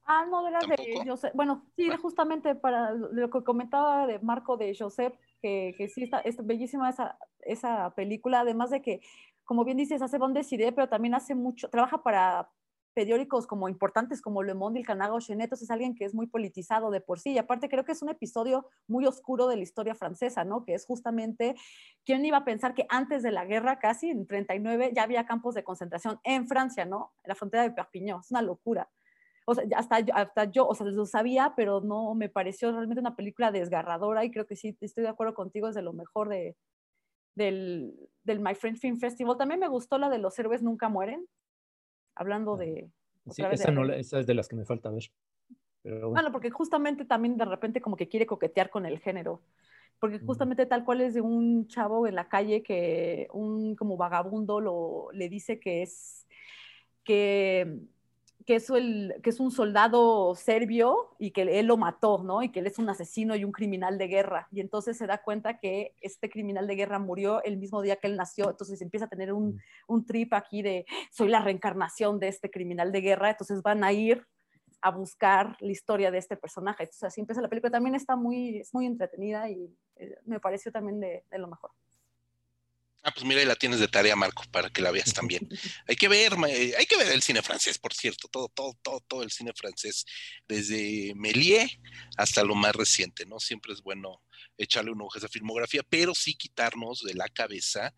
Ah, 0.04 0.26
no, 0.28 0.46
era 0.48 0.58
de 0.60 1.04
Joseph. 1.06 1.32
Bueno, 1.34 1.64
sí, 1.76 1.88
justamente 2.00 2.54
para 2.54 2.92
lo 2.92 3.30
que 3.30 3.44
comentaba 3.44 4.06
de 4.06 4.18
Marco 4.18 4.56
de 4.56 4.76
Joseph, 4.76 5.14
que, 5.40 5.74
que 5.78 5.88
sí 5.88 6.04
está, 6.04 6.20
es 6.20 6.44
bellísima 6.44 6.90
esa, 6.90 7.16
esa 7.40 7.94
película, 7.94 8.40
además 8.40 8.70
de 8.70 8.82
que, 8.82 9.00
como 9.44 9.64
bien 9.64 9.76
dices, 9.76 10.02
hace 10.02 10.18
Bon 10.18 10.34
Desiré, 10.34 10.72
pero 10.72 10.88
también 10.88 11.14
hace 11.14 11.34
mucho, 11.34 11.68
trabaja 11.68 12.02
para 12.02 12.50
periódicos 12.94 13.46
como 13.46 13.68
importantes 13.68 14.20
como 14.20 14.42
Le 14.42 14.54
Monde 14.54 14.80
el 14.80 14.86
Canago 14.86 15.20
Chenetos, 15.20 15.62
es 15.62 15.70
alguien 15.70 15.94
que 15.94 16.04
es 16.04 16.14
muy 16.14 16.26
politizado 16.26 16.90
de 16.90 17.00
por 17.00 17.18
sí. 17.18 17.32
Y 17.32 17.38
aparte 17.38 17.68
creo 17.68 17.84
que 17.84 17.92
es 17.92 18.02
un 18.02 18.10
episodio 18.10 18.66
muy 18.86 19.06
oscuro 19.06 19.48
de 19.48 19.56
la 19.56 19.62
historia 19.62 19.94
francesa, 19.94 20.44
¿no? 20.44 20.64
Que 20.64 20.74
es 20.74 20.86
justamente, 20.86 21.54
¿quién 22.04 22.24
iba 22.24 22.38
a 22.38 22.44
pensar 22.44 22.74
que 22.74 22.86
antes 22.88 23.22
de 23.22 23.32
la 23.32 23.44
guerra, 23.44 23.78
casi 23.78 24.10
en 24.10 24.26
39, 24.26 24.92
ya 24.94 25.02
había 25.02 25.26
campos 25.26 25.54
de 25.54 25.64
concentración 25.64 26.20
en 26.24 26.48
Francia, 26.48 26.84
¿no? 26.84 27.12
En 27.24 27.28
la 27.28 27.34
frontera 27.34 27.62
de 27.62 27.70
Perpignan. 27.70 28.20
Es 28.20 28.30
una 28.30 28.42
locura. 28.42 28.88
O 29.44 29.54
sea, 29.54 29.64
hasta, 29.76 29.96
hasta 30.14 30.44
yo, 30.44 30.66
o 30.66 30.74
sea, 30.74 30.86
lo 30.86 31.06
sabía, 31.06 31.54
pero 31.56 31.80
no 31.80 32.14
me 32.14 32.28
pareció 32.28 32.70
realmente 32.70 33.00
una 33.00 33.16
película 33.16 33.50
desgarradora 33.50 34.24
y 34.24 34.30
creo 34.30 34.46
que 34.46 34.56
sí, 34.56 34.76
estoy 34.80 35.02
de 35.02 35.10
acuerdo 35.10 35.34
contigo, 35.34 35.68
es 35.68 35.74
de 35.74 35.82
lo 35.82 35.92
mejor 35.92 36.28
de, 36.28 36.56
del, 37.34 37.94
del 38.22 38.40
My 38.40 38.54
Friend 38.54 38.78
Film 38.78 38.98
Festival. 38.98 39.36
También 39.36 39.60
me 39.60 39.68
gustó 39.68 39.98
la 39.98 40.10
de 40.10 40.18
Los 40.18 40.38
héroes 40.38 40.62
nunca 40.62 40.88
mueren, 40.88 41.26
hablando 42.22 42.56
de... 42.56 42.88
Sí, 43.30 43.42
esa, 43.50 43.70
no, 43.70 43.90
esa 43.92 44.18
es 44.18 44.26
de 44.26 44.34
las 44.34 44.48
que 44.48 44.56
me 44.56 44.64
falta 44.64 44.90
ver. 44.90 45.04
bueno. 45.84 46.32
porque 46.32 46.50
justamente 46.50 47.04
también 47.04 47.36
de 47.36 47.44
repente 47.44 47.80
como 47.80 47.96
que 47.96 48.08
quiere 48.08 48.26
coquetear 48.26 48.70
con 48.70 48.86
el 48.86 48.98
género. 48.98 49.42
Porque 50.00 50.18
justamente 50.18 50.66
tal 50.66 50.84
cual 50.84 51.00
es 51.00 51.14
de 51.14 51.20
un 51.20 51.68
chavo 51.68 52.08
en 52.08 52.16
la 52.16 52.28
calle 52.28 52.64
que 52.64 53.28
un 53.32 53.76
como 53.76 53.96
vagabundo 53.96 54.60
lo, 54.60 55.08
le 55.12 55.28
dice 55.28 55.60
que 55.60 55.82
es 55.82 56.26
que 57.04 57.78
que 58.46 58.56
es, 58.56 58.70
un 59.40 59.50
soldado 59.50 60.34
serbio 60.34 61.14
y 61.18 61.30
que 61.30 61.42
él 61.42 61.66
lo 61.66 61.76
mató, 61.76 62.22
¿no? 62.22 62.42
Y 62.42 62.50
que 62.50 62.60
él 62.60 62.66
es 62.66 62.78
un 62.78 62.88
asesino 62.88 63.36
y 63.36 63.44
un 63.44 63.52
criminal 63.52 63.98
de 63.98 64.08
guerra. 64.08 64.48
Y 64.50 64.60
entonces 64.60 64.96
se 64.96 65.06
da 65.06 65.22
cuenta 65.22 65.58
que 65.58 65.94
este 66.00 66.28
criminal 66.28 66.66
de 66.66 66.74
guerra 66.74 66.98
murió 66.98 67.42
el 67.42 67.56
mismo 67.56 67.82
día 67.82 67.96
que 67.96 68.06
él 68.06 68.16
nació. 68.16 68.50
Entonces 68.50 68.80
empieza 68.82 69.06
a 69.06 69.08
tener 69.08 69.32
un, 69.32 69.60
un 69.86 70.04
trip 70.06 70.32
aquí 70.34 70.62
de, 70.62 70.86
soy 71.10 71.28
la 71.28 71.40
reencarnación 71.40 72.18
de 72.18 72.28
este 72.28 72.50
criminal 72.50 72.92
de 72.92 73.00
guerra. 73.00 73.30
Entonces 73.30 73.62
van 73.62 73.84
a 73.84 73.92
ir 73.92 74.26
a 74.80 74.90
buscar 74.90 75.56
la 75.60 75.70
historia 75.70 76.10
de 76.10 76.18
este 76.18 76.36
personaje. 76.36 76.84
Entonces 76.84 77.04
así 77.04 77.20
empieza 77.20 77.40
la 77.40 77.48
película. 77.48 77.70
También 77.70 77.94
está 77.94 78.16
muy, 78.16 78.58
es 78.58 78.74
muy 78.74 78.86
entretenida 78.86 79.48
y 79.48 79.74
eh, 79.96 80.18
me 80.24 80.40
pareció 80.40 80.72
también 80.72 81.00
de, 81.00 81.24
de 81.30 81.38
lo 81.38 81.48
mejor. 81.48 81.70
Ah, 83.04 83.10
pues 83.12 83.26
mira, 83.26 83.40
ahí 83.40 83.46
la 83.46 83.56
tienes 83.56 83.80
de 83.80 83.88
tarea, 83.88 84.14
Marco, 84.14 84.44
para 84.52 84.70
que 84.70 84.80
la 84.80 84.92
veas 84.92 85.12
también. 85.12 85.48
hay 85.88 85.96
que 85.96 86.06
ver, 86.06 86.34
hay 86.44 86.86
que 86.86 86.96
ver 86.96 87.10
el 87.10 87.22
cine 87.22 87.42
francés, 87.42 87.78
por 87.78 87.92
cierto, 87.92 88.28
todo, 88.28 88.48
todo, 88.48 88.78
todo, 88.80 89.00
todo 89.00 89.22
el 89.24 89.32
cine 89.32 89.52
francés, 89.56 90.04
desde 90.46 91.12
Méliès 91.16 91.78
hasta 92.16 92.44
lo 92.44 92.54
más 92.54 92.74
reciente, 92.76 93.26
¿no? 93.26 93.40
Siempre 93.40 93.72
es 93.72 93.82
bueno 93.82 94.22
echarle 94.56 94.92
un 94.92 95.02
ojo 95.02 95.14
a 95.14 95.18
esa 95.18 95.28
filmografía, 95.28 95.82
pero 95.88 96.14
sí 96.14 96.34
quitarnos 96.34 97.02
de 97.02 97.14
la 97.14 97.28
cabeza 97.28 97.92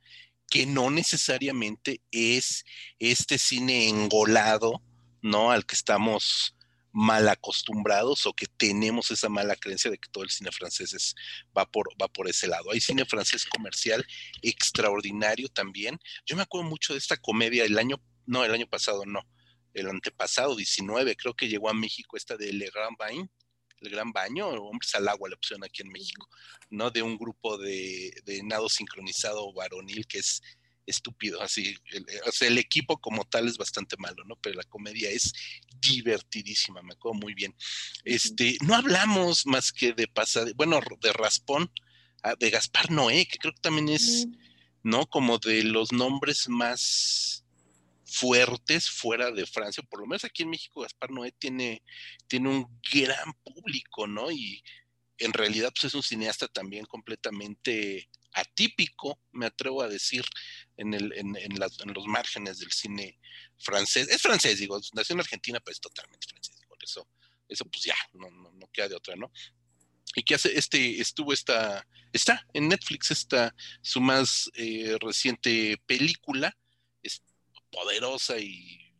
que 0.48 0.66
no 0.66 0.90
necesariamente 0.90 2.00
es 2.10 2.64
este 2.98 3.38
cine 3.38 3.88
engolado, 3.88 4.82
¿no? 5.20 5.50
Al 5.50 5.66
que 5.66 5.74
estamos 5.74 6.53
mal 6.94 7.28
acostumbrados 7.28 8.24
o 8.24 8.32
que 8.32 8.46
tenemos 8.46 9.10
esa 9.10 9.28
mala 9.28 9.56
creencia 9.56 9.90
de 9.90 9.98
que 9.98 10.08
todo 10.08 10.22
el 10.22 10.30
cine 10.30 10.52
francés 10.52 10.94
es, 10.94 11.14
va, 11.56 11.66
por, 11.66 11.88
va 12.00 12.06
por 12.06 12.28
ese 12.28 12.46
lado. 12.46 12.70
Hay 12.70 12.80
cine 12.80 13.04
francés 13.04 13.44
comercial 13.44 14.06
extraordinario 14.42 15.48
también. 15.48 15.98
Yo 16.24 16.36
me 16.36 16.42
acuerdo 16.42 16.68
mucho 16.68 16.92
de 16.92 17.00
esta 17.00 17.16
comedia 17.16 17.64
el 17.64 17.76
año, 17.78 18.00
no, 18.26 18.44
el 18.44 18.54
año 18.54 18.68
pasado 18.68 19.04
no, 19.04 19.28
el 19.74 19.88
antepasado, 19.88 20.54
19, 20.54 21.16
creo 21.16 21.34
que 21.34 21.48
llegó 21.48 21.68
a 21.68 21.74
México 21.74 22.16
esta 22.16 22.36
de 22.36 22.52
Le 22.52 22.70
Grand 22.70 22.96
Bain, 22.96 23.28
el 23.80 23.90
gran 23.90 24.12
baño, 24.12 24.48
hombres 24.48 24.94
al 24.94 25.08
agua 25.08 25.28
la 25.28 25.34
opción 25.34 25.62
aquí 25.64 25.82
en 25.82 25.90
México, 25.90 26.28
¿no? 26.70 26.90
De 26.90 27.02
un 27.02 27.18
grupo 27.18 27.58
de, 27.58 28.14
de 28.24 28.42
nado 28.44 28.68
sincronizado 28.68 29.52
varonil 29.52 30.06
que 30.06 30.18
es 30.18 30.40
estúpido, 30.86 31.40
así, 31.42 31.76
el, 31.92 32.06
o 32.26 32.32
sea, 32.32 32.48
el 32.48 32.58
equipo 32.58 32.98
como 32.98 33.24
tal 33.24 33.48
es 33.48 33.56
bastante 33.56 33.96
malo, 33.98 34.24
¿no? 34.24 34.36
Pero 34.36 34.56
la 34.56 34.64
comedia 34.64 35.10
es 35.10 35.32
divertidísima, 35.80 36.82
me 36.82 36.92
acuerdo 36.92 37.18
muy 37.20 37.34
bien. 37.34 37.54
Este, 38.04 38.56
no 38.62 38.74
hablamos 38.74 39.46
más 39.46 39.72
que 39.72 39.92
de 39.92 40.08
pasada, 40.08 40.50
bueno, 40.56 40.80
de 41.00 41.12
Raspón, 41.12 41.70
ah, 42.22 42.34
de 42.38 42.50
Gaspar 42.50 42.90
Noé, 42.90 43.26
que 43.26 43.38
creo 43.38 43.54
que 43.54 43.60
también 43.60 43.88
es, 43.88 44.26
¿no? 44.82 45.06
Como 45.06 45.38
de 45.38 45.64
los 45.64 45.92
nombres 45.92 46.48
más 46.48 47.44
fuertes 48.04 48.88
fuera 48.90 49.30
de 49.30 49.46
Francia, 49.46 49.82
por 49.88 50.00
lo 50.00 50.06
menos 50.06 50.24
aquí 50.24 50.44
en 50.44 50.50
México 50.50 50.82
Gaspar 50.82 51.10
Noé 51.10 51.32
tiene, 51.32 51.82
tiene 52.28 52.48
un 52.48 52.80
gran 52.92 53.32
público, 53.42 54.06
¿no? 54.06 54.30
Y 54.30 54.62
en 55.18 55.32
realidad 55.32 55.72
pues 55.72 55.84
es 55.84 55.94
un 55.94 56.02
cineasta 56.02 56.48
también 56.48 56.86
completamente 56.86 58.08
atípico, 58.34 59.20
me 59.32 59.46
atrevo 59.46 59.82
a 59.82 59.88
decir, 59.88 60.24
en, 60.76 60.92
el, 60.92 61.12
en, 61.14 61.94
los 61.94 62.06
márgenes 62.06 62.58
del 62.58 62.72
cine 62.72 63.18
francés. 63.58 64.08
Es 64.08 64.20
francés, 64.20 64.58
digo, 64.58 64.80
nació 64.92 65.14
en 65.14 65.20
Argentina, 65.20 65.60
pero 65.60 65.72
es 65.72 65.80
totalmente 65.80 66.26
francés. 66.28 66.56
Por 66.68 66.78
eso, 66.82 67.08
eso 67.48 67.64
pues 67.66 67.84
ya, 67.84 67.96
no, 68.12 68.30
no, 68.30 68.68
queda 68.72 68.88
de 68.88 68.96
otra, 68.96 69.14
¿no? 69.16 69.30
y 70.16 70.22
que 70.22 70.34
hace 70.34 70.56
este 70.56 71.00
estuvo 71.00 71.32
esta 71.32 71.86
está 72.12 72.46
en 72.52 72.68
Netflix 72.68 73.10
esta 73.10 73.54
su 73.82 74.00
más 74.00 74.50
eh, 74.54 74.96
reciente 75.00 75.80
película 75.86 76.56
es 77.02 77.22
poderosa 77.70 78.38
y 78.38 78.92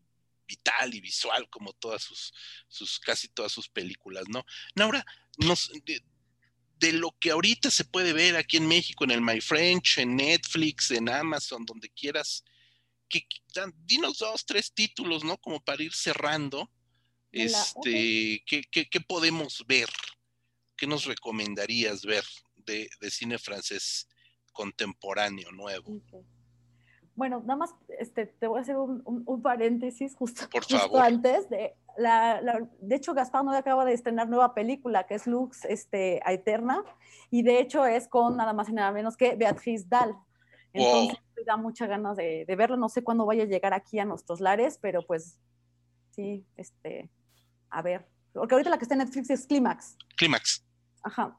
vital 0.46 0.92
y 0.92 1.00
visual 1.00 1.48
como 1.50 1.72
todas 1.74 2.02
sus 2.02 2.32
sus 2.68 2.98
casi 2.98 3.28
todas 3.28 3.52
sus 3.52 3.68
películas 3.68 4.24
no 4.28 4.44
Naura 4.74 5.04
nos 5.38 5.70
de 6.78 6.92
lo 6.92 7.14
que 7.18 7.30
ahorita 7.30 7.70
se 7.70 7.84
puede 7.84 8.12
ver 8.12 8.36
aquí 8.36 8.56
en 8.56 8.66
México, 8.66 9.04
en 9.04 9.12
el 9.12 9.22
My 9.22 9.40
French, 9.40 9.98
en 9.98 10.16
Netflix, 10.16 10.90
en 10.90 11.08
Amazon, 11.08 11.64
donde 11.64 11.88
quieras. 11.88 12.44
Que, 13.08 13.26
dinos 13.84 14.18
dos, 14.18 14.44
tres 14.44 14.72
títulos, 14.72 15.24
¿no? 15.24 15.36
Como 15.38 15.60
para 15.60 15.82
ir 15.82 15.94
cerrando. 15.94 16.70
Este, 17.30 18.42
¿qué, 18.46 18.62
qué, 18.70 19.00
podemos 19.00 19.64
ver? 19.66 19.88
¿Qué 20.76 20.86
nos 20.86 21.04
recomendarías 21.04 22.04
ver 22.04 22.24
de, 22.54 22.88
de 23.00 23.10
cine 23.10 23.38
francés 23.38 24.08
contemporáneo, 24.52 25.50
nuevo? 25.52 26.00
Bueno, 27.16 27.40
nada 27.40 27.56
más 27.56 27.74
este, 27.98 28.26
te 28.26 28.46
voy 28.46 28.58
a 28.58 28.62
hacer 28.62 28.76
un, 28.76 29.02
un, 29.04 29.42
paréntesis 29.42 30.14
justo, 30.16 30.48
justo 30.52 31.00
antes 31.00 31.48
de 31.48 31.74
la, 31.96 32.40
de 32.80 32.96
hecho, 32.96 33.14
Gaspar 33.14 33.44
Noé 33.44 33.58
acaba 33.58 33.84
de 33.84 33.92
estrenar 33.92 34.28
nueva 34.28 34.54
película 34.54 35.06
que 35.06 35.14
es 35.14 35.26
Lux 35.26 35.64
este, 35.64 36.20
Eterna 36.30 36.82
y 37.30 37.42
de 37.42 37.60
hecho 37.60 37.86
es 37.86 38.08
con 38.08 38.36
nada 38.36 38.52
más 38.52 38.68
y 38.68 38.72
nada 38.72 38.92
menos 38.92 39.16
que 39.16 39.36
Beatriz 39.36 39.88
Dahl. 39.88 40.16
Entonces 40.72 41.18
me 41.36 41.44
da 41.44 41.56
muchas 41.56 41.88
ganas 41.88 42.16
de, 42.16 42.44
de, 42.46 42.56
verlo. 42.56 42.76
No 42.76 42.88
sé 42.88 43.04
cuándo 43.04 43.26
vaya 43.26 43.44
a 43.44 43.46
llegar 43.46 43.74
aquí 43.74 43.98
a 44.00 44.04
nuestros 44.04 44.40
lares, 44.40 44.78
pero 44.80 45.06
pues 45.06 45.38
sí, 46.10 46.44
este, 46.56 47.10
a 47.70 47.82
ver. 47.82 48.08
Porque 48.32 48.54
ahorita 48.54 48.70
la 48.70 48.78
que 48.78 48.84
está 48.84 48.94
en 48.94 49.00
Netflix 49.00 49.30
es 49.30 49.46
Clímax. 49.46 49.96
Clímax. 50.16 50.64
Ajá. 51.02 51.38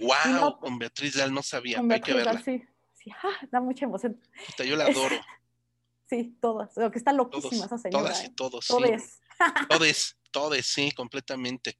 Wow, 0.00 0.58
con 0.58 0.78
Beatriz 0.78 1.16
Dahl 1.16 1.32
no 1.32 1.42
sabía, 1.42 1.80
hay 1.88 2.00
que 2.00 2.14
verla. 2.14 2.40
sí, 2.42 2.62
sí, 2.94 3.10
ah, 3.22 3.46
da 3.50 3.60
mucha 3.60 3.84
emoción. 3.84 4.20
yo 4.58 4.76
la 4.76 4.84
adoro. 4.84 5.14
sí, 6.08 6.36
todas. 6.40 6.76
Lo 6.76 6.90
que 6.90 6.98
está 6.98 7.12
loquísima 7.12 7.66
esa 7.66 7.78
señora. 7.78 8.04
Todas 8.04 8.22
y 8.22 8.26
¿eh? 8.26 8.32
todos. 8.34 8.66
Todos. 8.66 9.20
Todes, 9.68 10.16
todes, 10.30 10.66
sí, 10.66 10.90
completamente. 10.92 11.78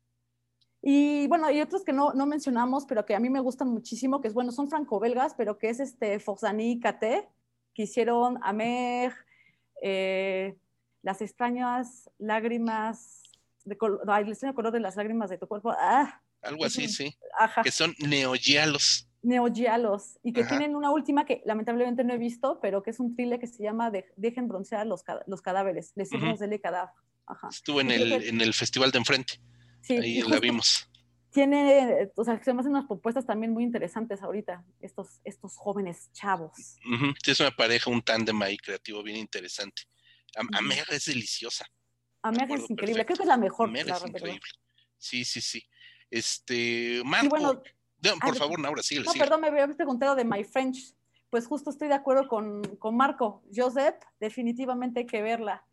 Y 0.82 1.26
bueno, 1.28 1.46
hay 1.46 1.60
otros 1.60 1.84
que 1.84 1.92
no, 1.92 2.12
no, 2.14 2.26
mencionamos, 2.26 2.86
pero 2.86 3.04
que 3.04 3.14
a 3.14 3.20
mí 3.20 3.28
me 3.28 3.40
gustan 3.40 3.68
muchísimo, 3.68 4.20
que 4.20 4.28
es, 4.28 4.34
bueno, 4.34 4.50
son 4.50 4.70
franco-belgas, 4.70 5.34
pero 5.34 5.58
que 5.58 5.68
es 5.68 5.78
este 5.78 6.18
Forzani 6.20 6.80
Kate, 6.80 7.28
que 7.74 7.82
hicieron 7.82 8.38
Amer, 8.42 9.14
eh, 9.82 10.56
Las 11.02 11.20
extrañas 11.20 12.10
lágrimas, 12.18 13.22
de 13.64 13.76
el 14.20 14.28
extraño 14.28 14.54
color 14.54 14.72
de 14.72 14.80
las 14.80 14.96
lágrimas 14.96 15.28
de 15.28 15.38
tu 15.38 15.46
cuerpo. 15.46 15.70
Ah, 15.78 16.20
Algo 16.42 16.64
así, 16.64 16.88
sí. 16.88 17.14
Que 17.62 17.70
son 17.70 17.94
neogialos. 17.98 19.06
Neogialos. 19.22 20.18
Y 20.22 20.32
que 20.32 20.44
tienen 20.44 20.74
una 20.74 20.90
última 20.90 21.26
que 21.26 21.42
lamentablemente 21.44 22.04
no 22.04 22.14
he 22.14 22.18
visto, 22.18 22.58
pero 22.60 22.82
que 22.82 22.90
es 22.90 23.00
un 23.00 23.14
thriller 23.14 23.38
que 23.38 23.46
se 23.46 23.62
llama 23.62 23.92
Dejen 24.16 24.48
broncear 24.48 24.86
los, 24.86 25.04
los 25.26 25.42
cadáveres. 25.42 25.92
Les 25.94 26.08
hicimos 26.08 26.40
uh 26.40 26.44
-huh. 26.44 26.60
cadáver. 26.60 26.94
Estuvo 27.50 27.80
en 27.80 27.90
el, 27.90 28.12
en 28.12 28.40
el 28.40 28.54
festival 28.54 28.90
de 28.90 28.98
enfrente. 28.98 29.40
Sí, 29.82 29.96
Ahí 29.96 30.22
la 30.22 30.38
vimos. 30.38 30.88
Tiene, 31.30 32.10
o 32.16 32.24
sea, 32.24 32.42
se 32.42 32.52
me 32.52 32.60
hacen 32.60 32.72
unas 32.72 32.86
propuestas 32.86 33.24
también 33.24 33.52
muy 33.52 33.62
interesantes 33.62 34.20
ahorita, 34.22 34.64
estos, 34.80 35.20
estos 35.22 35.56
jóvenes 35.56 36.10
chavos. 36.12 36.52
Uh 36.84 36.96
-huh. 36.96 37.16
Sí, 37.22 37.30
es 37.30 37.40
una 37.40 37.52
pareja, 37.52 37.88
un 37.88 38.02
tándem 38.02 38.42
ahí 38.42 38.56
creativo 38.56 39.02
bien 39.02 39.16
interesante. 39.16 39.82
Am 40.36 40.46
uh 40.46 40.50
-huh. 40.50 40.58
Amer 40.58 40.84
es 40.90 41.04
deliciosa. 41.04 41.66
Amer 42.22 42.50
es 42.50 42.68
increíble, 42.68 42.76
perfecto. 42.76 43.06
creo 43.06 43.16
que 43.16 43.22
es 43.22 43.28
la 43.28 43.36
mejor. 43.36 43.68
Amer 43.68 43.88
es 43.88 44.04
increíble. 44.04 44.40
Sí, 44.98 45.24
sí, 45.24 45.40
sí. 45.40 45.62
Este, 46.10 47.00
Marco, 47.04 47.28
bueno, 47.28 47.62
no, 48.02 48.18
por 48.18 48.36
favor, 48.36 48.58
Naura, 48.58 48.82
síguele. 48.82 49.06
No, 49.06 49.12
síguele. 49.12 49.28
perdón, 49.28 49.40
me 49.42 49.48
había 49.48 49.74
preguntado 49.74 50.14
de 50.14 50.24
My 50.24 50.44
French. 50.44 50.94
Pues 51.30 51.46
justo 51.46 51.70
estoy 51.70 51.86
de 51.88 51.94
acuerdo 51.94 52.26
con, 52.26 52.62
con 52.78 52.96
Marco. 52.96 53.44
Joseph, 53.54 53.94
definitivamente 54.18 55.00
hay 55.00 55.06
que 55.06 55.22
verla. 55.22 55.64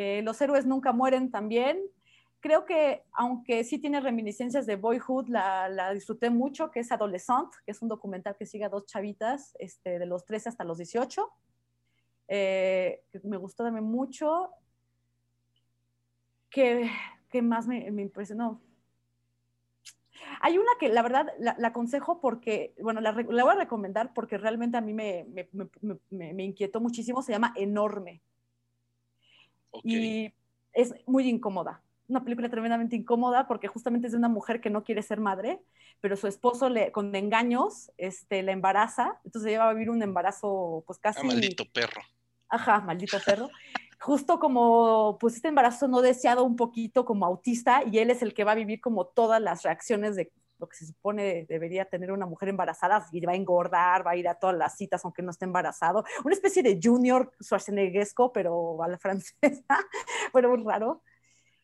Eh, 0.00 0.22
los 0.22 0.40
héroes 0.40 0.64
nunca 0.64 0.92
mueren 0.92 1.28
también. 1.28 1.80
Creo 2.38 2.64
que, 2.64 3.02
aunque 3.10 3.64
sí 3.64 3.80
tiene 3.80 3.98
reminiscencias 4.00 4.64
de 4.64 4.76
Boyhood, 4.76 5.26
la, 5.26 5.92
disfruté 5.92 6.30
mucho, 6.30 6.70
que 6.70 6.78
es 6.78 6.92
Adolescent, 6.92 7.52
que 7.66 7.72
es 7.72 7.82
un 7.82 7.88
documental 7.88 8.36
que 8.36 8.46
sigue 8.46 8.64
a 8.64 8.68
dos 8.68 8.86
chavitas 8.86 9.56
este, 9.58 9.98
de 9.98 10.06
los 10.06 10.24
13 10.24 10.50
hasta 10.50 10.62
los 10.62 10.78
18. 10.78 11.28
Eh, 12.28 13.02
me 13.24 13.38
gustó 13.38 13.64
también 13.64 13.86
mucho. 13.86 14.50
¿Qué, 16.48 16.88
qué 17.28 17.42
más 17.42 17.66
me, 17.66 17.88
impresionó? 17.88 18.62
Hay 20.40 20.58
una 20.58 20.70
que 20.78 20.90
la 20.90 21.02
verdad 21.02 21.26
la, 21.40 21.56
aconsejo 21.66 22.20
porque, 22.20 22.72
bueno, 22.80 23.00
la, 23.00 23.10
la, 23.10 23.42
voy 23.42 23.52
a 23.52 23.58
recomendar 23.58 24.14
porque 24.14 24.38
realmente 24.38 24.76
a 24.76 24.80
mí 24.80 24.94
me, 24.94 25.26
me, 25.32 25.98
me 26.10 26.44
inquietó 26.44 26.80
muchísimo, 26.80 27.20
se 27.20 27.32
llama 27.32 27.52
Enorme. 27.56 28.22
Okay. 29.70 29.92
Y 29.92 30.34
es 30.72 30.94
muy 31.06 31.28
incómoda. 31.28 31.82
Una 32.08 32.24
película 32.24 32.48
tremendamente 32.48 32.96
incómoda 32.96 33.46
porque 33.46 33.68
justamente 33.68 34.06
es 34.06 34.12
de 34.12 34.18
una 34.18 34.28
mujer 34.28 34.60
que 34.60 34.70
no 34.70 34.82
quiere 34.82 35.02
ser 35.02 35.20
madre, 35.20 35.60
pero 36.00 36.16
su 36.16 36.26
esposo 36.26 36.68
le, 36.68 36.92
con 36.92 37.14
engaños 37.14 37.92
este, 37.98 38.42
la 38.42 38.52
embaraza, 38.52 39.20
entonces 39.24 39.50
lleva 39.50 39.68
a 39.68 39.72
vivir 39.72 39.90
un 39.90 40.02
embarazo 40.02 40.84
pues 40.86 40.98
casi... 40.98 41.20
Ah, 41.20 41.24
maldito 41.24 41.64
perro. 41.66 42.00
Ajá, 42.48 42.80
maldito 42.80 43.18
perro. 43.24 43.50
justo 44.00 44.38
como 44.38 45.18
pues 45.20 45.36
este 45.36 45.48
embarazo 45.48 45.88
no 45.88 46.00
deseado 46.00 46.44
un 46.44 46.56
poquito 46.56 47.04
como 47.04 47.26
autista 47.26 47.82
y 47.84 47.98
él 47.98 48.10
es 48.10 48.22
el 48.22 48.32
que 48.32 48.44
va 48.44 48.52
a 48.52 48.56
vivir 48.56 48.80
como 48.80 49.06
todas 49.06 49.42
las 49.42 49.62
reacciones 49.62 50.16
de 50.16 50.30
lo 50.58 50.68
que 50.68 50.76
se 50.76 50.86
supone 50.86 51.46
debería 51.48 51.84
tener 51.84 52.12
una 52.12 52.26
mujer 52.26 52.48
embarazada, 52.48 53.06
y 53.12 53.20
va 53.20 53.32
a 53.32 53.36
engordar, 53.36 54.06
va 54.06 54.12
a 54.12 54.16
ir 54.16 54.28
a 54.28 54.34
todas 54.34 54.56
las 54.56 54.76
citas 54.76 55.04
aunque 55.04 55.22
no 55.22 55.30
esté 55.30 55.44
embarazado, 55.44 56.04
una 56.24 56.34
especie 56.34 56.62
de 56.62 56.78
junior 56.82 57.32
Schwarzeneggesco, 57.42 58.32
pero 58.32 58.82
a 58.82 58.88
la 58.88 58.98
francesa, 58.98 59.34
bueno, 60.32 60.50
muy 60.50 60.64
raro. 60.64 61.02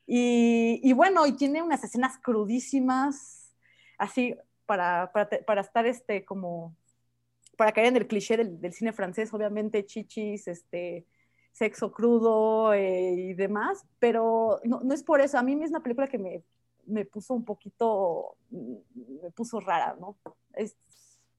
Y, 0.07 0.81
y, 0.83 0.93
bueno, 0.93 1.27
y 1.27 1.33
tiene 1.33 1.63
unas 1.63 1.83
escenas 1.83 2.19
crudísimas, 2.19 3.55
así, 3.99 4.37
para, 4.67 5.11
para, 5.13 5.29
para 5.47 5.61
estar 5.63 5.87
este 5.87 6.25
como, 6.25 6.77
para 7.57 7.73
caer 7.73 7.89
en 7.89 7.97
el 7.97 8.07
cliché 8.07 8.37
del, 8.37 8.61
del 8.61 8.73
cine 8.73 8.93
francés, 8.93 9.33
obviamente 9.33 9.87
chichis, 9.87 10.49
este, 10.49 11.07
sexo 11.55 11.93
crudo 11.93 12.75
eh, 12.75 13.13
y 13.13 13.35
demás, 13.35 13.87
pero 13.99 14.61
no, 14.65 14.81
no, 14.81 14.93
es 14.93 15.05
por 15.05 15.21
eso, 15.21 15.39
a 15.39 15.43
mí 15.43 15.57
es 15.63 15.71
una 15.71 15.83
película 15.83 16.09
que 16.09 16.19
me, 16.19 16.43
me 16.87 17.05
puso 17.05 17.35
un 17.35 17.45
poquito, 17.45 18.37
me 18.51 19.31
puso 19.31 19.61
rara, 19.61 19.97
¿no? 19.99 20.17
Es 20.55 20.77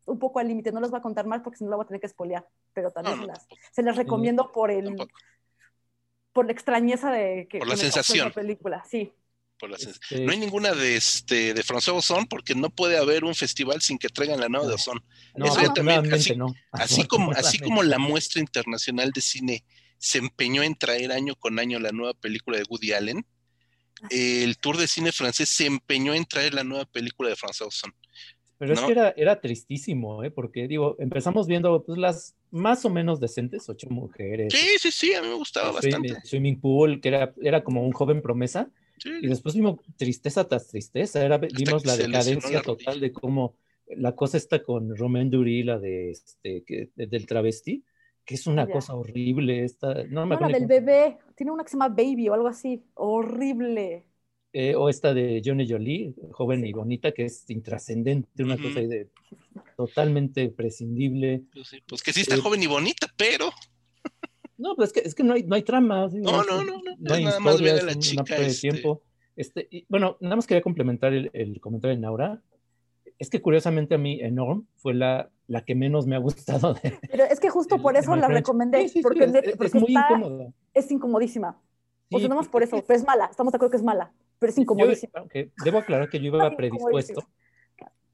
un 0.06 0.20
poco 0.20 0.40
al 0.40 0.48
límite, 0.48 0.72
no 0.72 0.82
les 0.82 0.92
voy 0.92 1.00
a 1.00 1.04
contar 1.04 1.26
más 1.26 1.42
porque 1.42 1.58
si 1.58 1.64
no 1.64 1.72
la 1.72 1.78
voy 1.78 1.84
a 1.84 1.88
tener 1.88 2.02
que 2.02 2.08
espolear, 2.08 2.48
pero 2.74 2.92
también 2.92 3.18
no, 3.18 3.24
se, 3.24 3.28
las, 3.28 3.48
se, 3.72 3.84
las, 3.84 3.96
recomiendo 3.96 4.52
por 4.52 4.72
el... 4.72 4.96
Por 6.32 6.46
la 6.46 6.52
extrañeza 6.52 7.12
de 7.12 7.48
que... 7.50 7.60
Por 7.60 7.68
la 7.68 7.78
sensación. 7.78 8.28
La 8.28 8.34
película, 8.34 8.84
sí. 8.86 9.14
Por 9.58 9.70
la 9.70 9.78
este... 9.78 10.26
No 10.26 10.32
hay 10.32 10.38
ninguna 10.38 10.74
de 10.74 10.98
este 10.98 11.54
de 11.54 11.64
François 11.64 11.96
Ozon 11.96 12.26
porque 12.26 12.56
no 12.56 12.70
puede 12.70 12.98
haber 12.98 13.24
un 13.24 13.34
festival 13.34 13.82
sin 13.82 13.98
que 13.98 14.10
traigan 14.10 14.42
la 14.42 14.50
nueva 14.50 14.68
de 14.68 14.74
Ozon. 14.74 15.02
No, 15.36 15.46
Eso 15.46 15.74
también, 15.74 16.14
así, 16.14 16.36
no. 16.36 16.54
así 16.72 17.08
como 17.08 17.32
así 17.32 17.60
como 17.60 17.84
la 17.84 17.98
muestra 17.98 18.42
internacional 18.42 19.12
de 19.12 19.22
cine 19.22 19.64
se 19.98 20.18
empeñó 20.18 20.62
en 20.62 20.76
traer 20.76 21.12
año 21.12 21.36
con 21.36 21.58
año 21.58 21.80
la 21.80 21.92
nueva 21.92 22.14
película 22.14 22.58
de 22.58 22.66
Woody 22.70 22.92
Allen, 22.92 23.26
el 24.10 24.58
Tour 24.58 24.78
de 24.78 24.88
Cine 24.88 25.12
francés 25.12 25.50
se 25.50 25.66
empeñó 25.66 26.14
en 26.14 26.26
traer 26.26 26.54
la 26.54 26.64
nueva 26.64 26.86
película 26.86 27.30
de 27.30 27.36
François 27.36 27.68
Ozon. 27.68 27.94
Pero 28.58 28.74
¿no? 28.74 28.80
es 28.80 28.86
que 28.86 28.92
era, 28.94 29.14
era 29.18 29.42
tristísimo, 29.42 30.24
¿eh? 30.24 30.32
porque 30.32 30.68
digo, 30.68 30.96
empezamos 31.00 31.46
viendo 31.48 31.84
pues, 31.84 31.98
las 31.98 32.36
más 32.52 32.86
o 32.86 32.90
menos 32.90 33.20
decentes, 33.20 33.68
ocho 33.68 33.90
mujeres. 33.90 34.54
Sí, 34.54 34.78
sí, 34.80 34.92
sí, 34.92 35.14
a 35.14 35.22
mí 35.22 35.28
me 35.28 35.34
gustaba 35.34 35.72
bastante. 35.72 36.16
Swimming 36.24 36.62
pool, 36.62 37.02
que 37.02 37.10
era, 37.10 37.34
era 37.42 37.64
como 37.64 37.86
un 37.86 37.92
joven 37.92 38.22
promesa. 38.22 38.70
Sí. 38.98 39.10
Y 39.22 39.28
después 39.28 39.56
vimos 39.56 39.80
tristeza 39.98 40.48
tras 40.48 40.68
tristeza, 40.68 41.24
era, 41.24 41.38
vimos 41.38 41.86
la 41.86 41.98
decadencia 41.98 42.50
la 42.50 42.62
total 42.62 43.02
de 43.02 43.12
cómo 43.12 43.58
la 43.88 44.16
cosa 44.16 44.38
está 44.38 44.64
con 44.64 44.96
Romain 44.96 45.30
Dury, 45.30 45.64
la 45.64 45.78
de 45.78 46.12
este, 46.12 46.64
que, 46.64 46.90
de, 46.96 47.08
del 47.08 47.26
travesti, 47.26 47.84
que 48.26 48.36
es 48.36 48.48
una 48.48 48.68
ya. 48.68 48.74
cosa 48.74 48.96
horrible. 48.96 49.64
Esta, 49.64 50.04
no, 50.06 50.26
me 50.26 50.36
no 50.36 50.42
la 50.42 50.60
del 50.60 50.68
bebé, 50.68 51.18
tiene 51.36 51.52
una 51.52 51.64
que 51.64 51.70
se 51.70 51.78
llama 51.78 51.90
Baby 51.90 52.30
o 52.30 52.34
algo 52.34 52.48
así, 52.48 52.84
horrible. 52.96 54.06
Eh, 54.52 54.74
o 54.76 54.90
esta 54.90 55.14
de 55.14 55.42
Johnny 55.44 55.70
Jolie, 55.70 56.16
joven 56.32 56.62
sí. 56.62 56.70
y 56.70 56.74
bonita, 56.74 57.12
que 57.12 57.26
es 57.26 57.50
intrascendente, 57.50 58.44
una 58.44 58.56
uh 58.56 58.58
-huh. 58.58 58.64
cosa 58.64 58.80
ahí 58.80 58.88
de 58.88 59.10
totalmente 59.76 60.50
prescindible. 60.50 61.44
Pues, 61.54 61.68
sí, 61.68 61.84
pues 61.86 62.02
que 62.02 62.14
sí 62.14 62.22
está 62.22 62.36
eh, 62.36 62.40
joven 62.40 62.64
y 62.64 62.68
bonita, 62.68 63.08
pero... 63.18 63.52
No, 64.58 64.74
pues 64.78 64.88
es 64.90 64.94
que, 64.94 65.00
es 65.02 65.14
que 65.14 65.24
no, 65.24 65.34
hay, 65.34 65.44
no 65.44 65.56
hay 65.56 65.64
trama. 65.64 66.10
¿sí? 66.10 66.20
No, 66.22 66.44
no, 66.44 66.64
no, 66.64 66.82
no, 66.82 66.96
no 66.98 67.14
hay 67.14 67.26
nada 67.26 67.42
más 67.42 67.62
ver 67.62 67.82
a 67.82 67.84
la 67.84 67.96
chica. 67.96 68.24
Este... 68.38 68.44
de 68.44 68.54
tiempo. 68.54 69.04
Este, 69.36 69.68
y, 69.70 69.86
bueno, 69.90 70.16
nada 70.22 70.38
más 70.38 70.48
quería 70.48 70.62
complementar 70.62 71.14
el, 71.14 71.30
el, 71.34 71.60
comentario 71.60 71.94
de 71.94 72.02
Naura. 72.02 72.42
Es 73.20 73.30
que 73.30 73.42
curiosamente 73.42 73.96
a 73.96 73.98
mí 73.98 74.22
Enorm 74.22 74.66
fue 74.78 74.94
la, 74.94 75.30
la 75.48 75.64
que 75.64 75.76
menos 75.76 76.08
me 76.08 76.16
ha 76.16 76.20
gustado. 76.20 76.74
De, 76.76 76.98
Pero 77.10 77.24
es 77.26 77.40
que 77.40 77.50
justo 77.50 77.78
por 77.82 77.96
eso 77.98 78.16
la 78.16 78.28
recomendé, 78.28 78.84
sí, 78.84 78.90
sí, 78.90 79.02
porque, 79.02 79.26
es, 79.26 79.32
porque 79.58 79.66
es, 79.66 79.76
muy 79.76 79.96
está, 79.96 80.08
incómoda. 80.10 80.54
Es 80.74 80.92
incomodísima. 80.92 81.62
o 82.12 82.20
sea, 82.20 82.30
por 82.52 82.64
eso, 82.64 82.84
pero 82.86 83.00
es 83.00 83.06
mala, 83.06 83.26
estamos 83.26 83.52
de 83.52 83.58
acuerdo 83.58 83.72
que 83.72 83.78
es 83.78 83.84
mala, 83.84 84.14
pero 84.40 84.52
es 84.52 84.58
incomodísima. 84.58 85.12
Yo, 85.16 85.24
okay, 85.24 85.52
debo 85.64 85.80
aclarar 85.80 86.10
que 86.10 86.20
yo 86.20 86.26
iba 86.28 86.56
predispuesto 86.56 87.26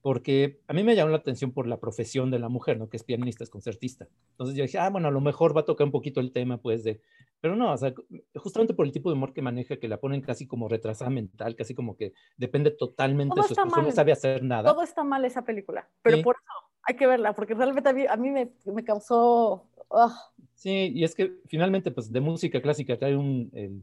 porque 0.02 0.60
a 0.68 0.74
mí 0.74 0.84
me 0.84 0.96
llamó 0.96 1.12
la 1.12 1.18
atención 1.18 1.52
por 1.52 1.68
la 1.68 1.80
profesión 1.80 2.32
de 2.32 2.40
la 2.40 2.50
mujer, 2.50 2.78
¿no? 2.78 2.90
Que 2.90 2.98
es 2.98 3.04
pianista, 3.04 3.44
es 3.44 3.50
concertista. 3.50 4.08
Entonces 4.32 4.56
yo 4.56 4.64
dije, 4.64 4.80
ah, 4.80 4.90
bueno, 4.90 5.08
a 5.08 5.12
lo 5.12 5.22
mejor 5.22 5.56
va 5.56 5.62
a 5.62 5.66
tocar 5.66 5.86
un 5.86 5.92
poquito 5.92 6.20
el 6.20 6.32
tema, 6.32 6.58
pues, 6.58 6.84
de... 6.84 7.02
Pero 7.40 7.56
no, 7.56 7.72
o 7.72 7.78
sea, 7.78 7.94
justamente 8.36 8.74
por 8.74 8.86
el 8.86 8.92
tipo 8.92 9.10
de 9.10 9.16
humor 9.16 9.34
que 9.34 9.42
maneja, 9.42 9.78
que 9.78 9.88
la 9.88 10.00
ponen 10.00 10.22
casi 10.22 10.48
como 10.48 10.68
retrasada 10.68 11.10
mental, 11.10 11.56
casi 11.56 11.74
como 11.74 11.98
que 11.98 12.14
depende 12.38 12.72
totalmente 12.72 13.34
Todo 13.36 13.48
de 13.48 13.56
su 13.56 13.62
esposo, 13.62 13.82
no 13.82 13.92
sabe 13.92 14.12
hacer 14.12 14.44
nada. 14.44 14.72
Todo 14.72 14.84
está 14.84 15.04
mal 15.04 15.26
esa 15.26 15.44
película, 15.44 15.90
pero 16.04 16.18
sí. 16.18 16.24
por 16.24 16.36
eso 16.36 16.71
hay 16.84 16.96
que 16.96 17.08
verla, 17.08 17.34
porque 17.34 17.54
realmente 17.54 17.90
a 17.90 17.94
mí, 17.94 18.06
a 18.08 18.16
mí 18.16 18.30
me, 18.32 18.52
me, 18.66 18.84
causó... 18.84 19.68
Oh. 19.88 20.14
Sí, 20.56 20.92
y 20.94 21.04
es 21.04 21.16
que 21.16 21.34
finalmente, 21.48 21.92
pues, 21.92 22.12
de 22.12 22.22
música 22.22 22.62
clásica 22.62 22.98
trae 22.98 23.16
un... 23.16 23.50
El, 23.54 23.82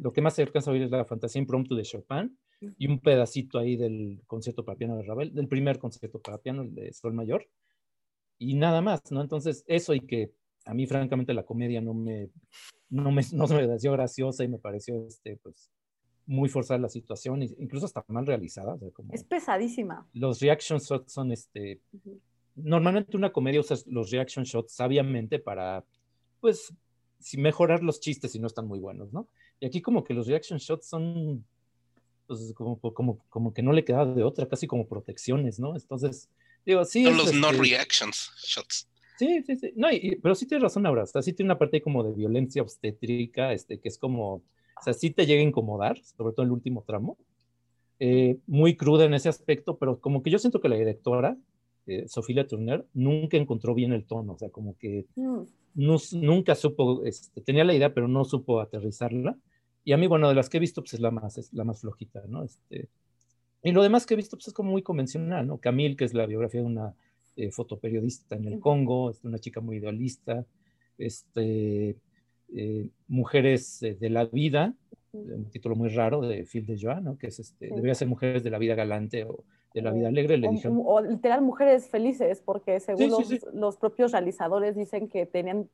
lo 0.00 0.12
que 0.12 0.20
más 0.20 0.34
se 0.34 0.42
alcanza 0.42 0.70
a 0.70 0.74
oír 0.74 0.82
es 0.82 0.90
la 0.90 1.04
fantasía 1.04 1.40
impromptu 1.40 1.74
de 1.74 1.82
Chopin, 1.82 2.36
y 2.78 2.86
un 2.86 2.98
pedacito 2.98 3.58
ahí 3.58 3.76
del 3.76 4.22
concierto 4.26 4.64
para 4.64 4.78
piano 4.78 4.96
de 4.96 5.02
Ravel, 5.02 5.34
del 5.34 5.48
primer 5.48 5.78
concierto 5.78 6.18
para 6.20 6.38
piano, 6.38 6.62
el 6.62 6.74
de 6.74 6.92
Sol 6.92 7.12
Mayor, 7.12 7.46
y 8.38 8.54
nada 8.54 8.80
más, 8.80 9.00
¿no? 9.10 9.20
Entonces, 9.20 9.64
eso 9.66 9.94
y 9.94 10.00
que 10.00 10.32
a 10.64 10.74
mí, 10.74 10.86
francamente, 10.86 11.34
la 11.34 11.44
comedia 11.44 11.80
no 11.80 11.94
me, 11.94 12.30
no 12.88 13.10
me, 13.10 13.22
no 13.32 13.46
me 13.46 13.66
pareció 13.66 13.92
graciosa 13.92 14.44
y 14.44 14.48
me 14.48 14.58
pareció, 14.58 15.06
este, 15.06 15.36
pues, 15.36 15.70
muy 16.26 16.48
forzada 16.48 16.80
la 16.80 16.88
situación, 16.88 17.42
incluso 17.42 17.84
hasta 17.86 18.02
mal 18.08 18.26
realizada. 18.26 18.74
O 18.74 18.78
sea, 18.78 18.90
como 18.92 19.12
es 19.12 19.24
pesadísima. 19.24 20.08
Los 20.14 20.40
reaction 20.40 20.78
shots 20.78 21.12
son, 21.12 21.32
este, 21.32 21.80
uh 21.92 21.98
-huh. 21.98 22.20
Normalmente 22.56 23.16
una 23.16 23.32
comedia 23.32 23.60
usa 23.60 23.76
los 23.86 24.10
reaction 24.10 24.44
shots 24.44 24.72
sabiamente 24.72 25.38
para, 25.38 25.84
pues, 26.40 26.72
mejorar 27.36 27.82
los 27.82 28.00
chistes 28.00 28.32
si 28.32 28.38
no 28.38 28.46
están 28.46 28.66
muy 28.66 28.78
buenos, 28.78 29.12
¿no? 29.12 29.28
Y 29.60 29.66
aquí 29.66 29.80
como 29.80 30.04
que 30.04 30.14
los 30.14 30.26
reaction 30.26 30.58
shots 30.58 30.86
son 30.86 31.44
pues 32.26 32.52
como, 32.54 32.78
como, 32.78 33.18
como 33.28 33.52
que 33.52 33.62
no 33.62 33.72
le 33.72 33.84
queda 33.84 34.06
de 34.06 34.22
otra, 34.22 34.48
casi 34.48 34.66
como 34.66 34.86
protecciones, 34.86 35.58
¿no? 35.58 35.74
Entonces, 35.74 36.30
digo, 36.64 36.84
sí. 36.84 37.04
Son 37.04 37.16
los 37.16 37.26
este, 37.26 37.38
no 37.38 37.52
reactions 37.52 38.30
shots. 38.38 38.88
Sí, 39.18 39.42
sí, 39.46 39.56
sí. 39.56 39.72
No, 39.76 39.90
y, 39.92 40.16
pero 40.22 40.34
sí 40.34 40.46
tienes 40.46 40.62
razón, 40.62 40.86
Aura. 40.86 41.04
O 41.04 41.06
sea, 41.06 41.22
sí 41.22 41.32
tiene 41.32 41.48
una 41.48 41.58
parte 41.58 41.80
como 41.82 42.02
de 42.02 42.12
violencia 42.12 42.62
obstétrica, 42.62 43.52
este, 43.52 43.78
que 43.78 43.88
es 43.88 43.98
como, 43.98 44.34
o 44.34 44.82
sea, 44.82 44.92
sí 44.92 45.10
te 45.10 45.26
llega 45.26 45.40
a 45.40 45.44
incomodar, 45.44 45.98
sobre 46.02 46.34
todo 46.34 46.44
el 46.44 46.52
último 46.52 46.82
tramo. 46.86 47.16
Eh, 48.00 48.38
muy 48.46 48.76
cruda 48.76 49.04
en 49.04 49.14
ese 49.14 49.28
aspecto, 49.28 49.78
pero 49.78 50.00
como 50.00 50.22
que 50.22 50.30
yo 50.30 50.38
siento 50.38 50.60
que 50.60 50.68
la 50.68 50.76
directora, 50.76 51.36
eh, 51.86 52.08
Sofía 52.08 52.46
Turner, 52.46 52.86
nunca 52.94 53.36
encontró 53.36 53.74
bien 53.74 53.92
el 53.92 54.04
tono, 54.04 54.34
o 54.34 54.38
sea, 54.38 54.48
como 54.48 54.76
que 54.78 55.06
mm. 55.16 55.42
no, 55.74 55.96
nunca 56.12 56.54
supo, 56.54 57.04
este, 57.04 57.40
tenía 57.42 57.64
la 57.64 57.74
idea, 57.74 57.92
pero 57.92 58.08
no 58.08 58.24
supo 58.24 58.60
aterrizarla. 58.60 59.36
Y 59.84 59.92
a 59.92 59.98
mí, 59.98 60.06
bueno, 60.06 60.28
de 60.28 60.34
las 60.34 60.48
que 60.48 60.56
he 60.56 60.60
visto, 60.60 60.80
pues 60.80 60.94
es 60.94 61.00
la 61.00 61.10
más, 61.10 61.36
es 61.36 61.52
la 61.52 61.64
más 61.64 61.82
flojita, 61.82 62.22
¿no? 62.26 62.42
Este, 62.42 62.88
y 63.62 63.72
lo 63.72 63.82
demás 63.82 64.06
que 64.06 64.14
he 64.14 64.16
visto, 64.16 64.36
pues 64.36 64.48
es 64.48 64.54
como 64.54 64.70
muy 64.70 64.82
convencional, 64.82 65.46
¿no? 65.46 65.58
Camille, 65.58 65.96
que 65.96 66.04
es 66.04 66.14
la 66.14 66.26
biografía 66.26 66.60
de 66.60 66.66
una 66.66 66.94
eh, 67.36 67.50
fotoperiodista 67.50 68.36
en 68.36 68.46
el 68.46 68.60
Congo, 68.60 69.10
es 69.10 69.22
una 69.24 69.38
chica 69.38 69.60
muy 69.60 69.76
idealista, 69.76 70.46
este, 70.96 71.96
eh, 72.54 72.88
Mujeres 73.08 73.80
de 73.80 74.10
la 74.10 74.24
Vida, 74.24 74.74
un 75.12 75.50
título 75.50 75.76
muy 75.76 75.90
raro 75.90 76.22
de 76.22 76.44
Phil 76.44 76.66
de 76.66 76.78
Joa, 76.80 77.00
¿no? 77.00 77.18
Que 77.18 77.26
es, 77.28 77.38
este, 77.38 77.68
sí. 77.68 77.74
debería 77.74 77.94
ser 77.94 78.08
Mujeres 78.08 78.42
de 78.42 78.50
la 78.50 78.58
Vida 78.58 78.74
Galante 78.74 79.24
o 79.24 79.44
de 79.74 79.82
la 79.82 79.90
Vida 79.90 80.08
Alegre. 80.08 80.38
Le 80.38 80.48
o, 80.48 80.82
o, 80.86 81.00
literal 81.00 81.42
Mujeres 81.42 81.88
Felices, 81.88 82.40
porque 82.44 82.80
según 82.80 83.24
sí, 83.24 83.38
los, 83.42 83.54
los 83.54 83.76
propios 83.76 84.12
realizadores 84.12 84.76
dicen 84.76 85.08
que 85.08 85.26
tenían 85.26 85.68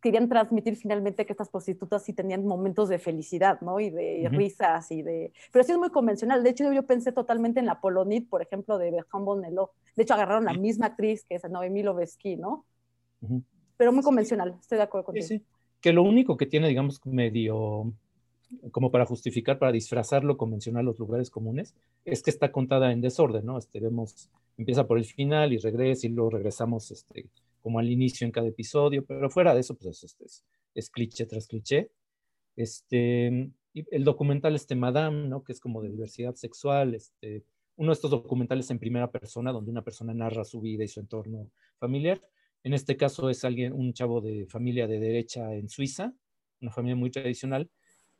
querían 0.00 0.28
transmitir 0.28 0.76
finalmente 0.76 1.26
que 1.26 1.32
estas 1.32 1.48
prostitutas 1.48 2.04
sí 2.04 2.12
tenían 2.12 2.46
momentos 2.46 2.88
de 2.88 2.98
felicidad, 2.98 3.60
¿no? 3.60 3.80
Y 3.80 3.90
de 3.90 4.22
uh 4.22 4.30
-huh. 4.30 4.36
risas 4.36 4.92
y 4.92 5.02
de... 5.02 5.32
Pero 5.50 5.64
sí 5.64 5.72
es 5.72 5.78
muy 5.78 5.90
convencional. 5.90 6.44
De 6.44 6.50
hecho, 6.50 6.70
yo 6.72 6.84
pensé 6.84 7.10
totalmente 7.10 7.58
en 7.58 7.66
la 7.66 7.80
Polonite, 7.80 8.28
por 8.28 8.40
ejemplo, 8.40 8.78
de 8.78 8.90
Bertrand 8.92 9.24
Bonello. 9.24 9.70
De 9.96 10.02
hecho, 10.04 10.14
agarraron 10.14 10.44
la 10.44 10.52
misma 10.52 10.86
actriz 10.86 11.24
que 11.24 11.36
es 11.36 11.50
Noemí 11.50 11.82
Lovesky, 11.82 12.36
¿no? 12.36 12.64
Uh 13.22 13.28
-huh. 13.28 13.42
Pero 13.76 13.92
muy 13.92 14.02
convencional, 14.02 14.54
estoy 14.60 14.78
de 14.78 14.84
acuerdo 14.84 15.06
contigo. 15.06 15.26
Sí, 15.26 15.38
sí. 15.38 15.44
Que 15.80 15.92
lo 15.92 16.02
único 16.02 16.36
que 16.36 16.46
tiene, 16.46 16.68
digamos, 16.68 17.04
medio 17.04 17.92
como 18.70 18.90
para 18.90 19.06
justificar, 19.06 19.58
para 19.58 19.72
disfrazar 19.72 20.24
lo 20.24 20.36
convencional 20.36 20.84
los 20.84 20.98
lugares 20.98 21.30
comunes, 21.30 21.74
es 22.04 22.22
que 22.22 22.30
está 22.30 22.52
contada 22.52 22.92
en 22.92 23.00
desorden, 23.00 23.44
¿no? 23.44 23.58
Este, 23.58 23.80
vemos, 23.80 24.30
empieza 24.56 24.86
por 24.86 24.98
el 24.98 25.04
final 25.04 25.52
y 25.52 25.58
regresa 25.58 26.06
y 26.06 26.10
luego 26.10 26.30
regresamos 26.30 26.90
este, 26.90 27.26
como 27.60 27.78
al 27.78 27.90
inicio 27.90 28.24
en 28.24 28.32
cada 28.32 28.48
episodio, 28.48 29.04
pero 29.04 29.28
fuera 29.30 29.54
de 29.54 29.60
eso, 29.60 29.74
pues 29.74 30.04
es, 30.04 30.16
es, 30.20 30.44
es 30.74 30.90
cliché 30.90 31.26
tras 31.26 31.46
cliché. 31.46 31.90
Este, 32.54 33.50
el 33.74 34.04
documental 34.04 34.54
este 34.54 34.74
Madame, 34.74 35.28
¿no? 35.28 35.44
que 35.44 35.52
es 35.52 35.60
como 35.60 35.82
de 35.82 35.90
diversidad 35.90 36.34
sexual, 36.34 36.94
este, 36.94 37.44
uno 37.76 37.90
de 37.90 37.94
estos 37.94 38.10
documentales 38.10 38.70
en 38.70 38.78
primera 38.78 39.10
persona, 39.10 39.52
donde 39.52 39.70
una 39.70 39.82
persona 39.82 40.14
narra 40.14 40.44
su 40.44 40.60
vida 40.60 40.84
y 40.84 40.88
su 40.88 41.00
entorno 41.00 41.50
familiar. 41.78 42.22
En 42.64 42.72
este 42.72 42.96
caso 42.96 43.28
es 43.30 43.44
alguien, 43.44 43.72
un 43.72 43.92
chavo 43.92 44.20
de 44.20 44.46
familia 44.46 44.86
de 44.86 44.98
derecha 44.98 45.54
en 45.54 45.68
Suiza, 45.68 46.14
una 46.60 46.72
familia 46.72 46.96
muy 46.96 47.10
tradicional, 47.10 47.70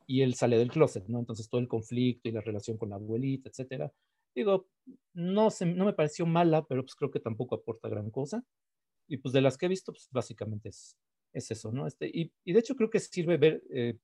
y 0.07 0.21
él 0.21 0.33
sale 0.33 0.57
del 0.57 0.71
closet, 0.71 1.05
¿no? 1.07 1.19
Entonces 1.19 1.49
todo 1.49 1.59
el 1.59 1.67
conflicto 1.67 2.29
y 2.29 2.31
la 2.31 2.41
relación 2.41 2.77
con 2.77 2.89
la 2.89 2.95
abuelita, 2.95 3.49
etcétera. 3.49 3.91
Digo, 4.33 4.69
no, 5.13 5.51
se, 5.51 5.65
no 5.65 5.85
me 5.85 5.93
pareció 5.93 6.25
mala, 6.25 6.65
pero 6.65 6.83
pues 6.83 6.95
creo 6.95 7.11
que 7.11 7.19
tampoco 7.19 7.55
aporta 7.55 7.89
gran 7.89 8.09
cosa. 8.09 8.43
Y 9.07 9.17
pues 9.17 9.33
de 9.33 9.41
las 9.41 9.57
que 9.57 9.65
he 9.65 9.69
visto, 9.69 9.91
pues 9.91 10.07
básicamente 10.11 10.69
es, 10.69 10.97
es 11.33 11.51
eso, 11.51 11.71
¿no? 11.71 11.85
Este, 11.87 12.07
y, 12.07 12.31
y, 12.45 12.53
de 12.53 12.59
hecho 12.59 12.75
creo 12.75 12.89
que 12.89 12.99
sirve 12.99 13.37
ver 13.37 13.63
eh, 13.69 13.97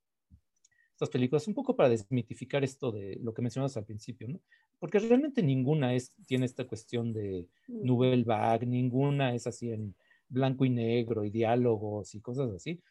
estas 0.91 1.09
películas 1.09 1.47
un 1.47 1.53
poco 1.53 1.75
para 1.75 1.89
desmitificar 1.89 2.63
esto 2.63 2.91
de 2.91 3.17
lo 3.21 3.34
que 3.34 3.41
mencionas 3.41 3.77
al 3.77 3.85
principio, 3.85 4.27
¿no? 4.27 4.41
Porque 4.80 4.99
realmente 4.99 5.41
ninguna 5.41 5.95
es, 5.95 6.13
tiene 6.27 6.45
esta 6.45 6.67
cuestión 6.67 7.13
de 7.13 7.47
mm. 7.67 7.85
nouvelle 7.85 8.23
vague, 8.23 8.65
ninguna 8.65 9.34
es 9.34 9.47
así 9.47 9.71
en 9.71 9.95
blanco 10.27 10.65
y 10.65 10.69
negro 10.69 11.23
y 11.23 11.30
diálogos 11.30 12.13
y 12.15 12.21
cosas 12.21 12.51
así. 12.51 12.81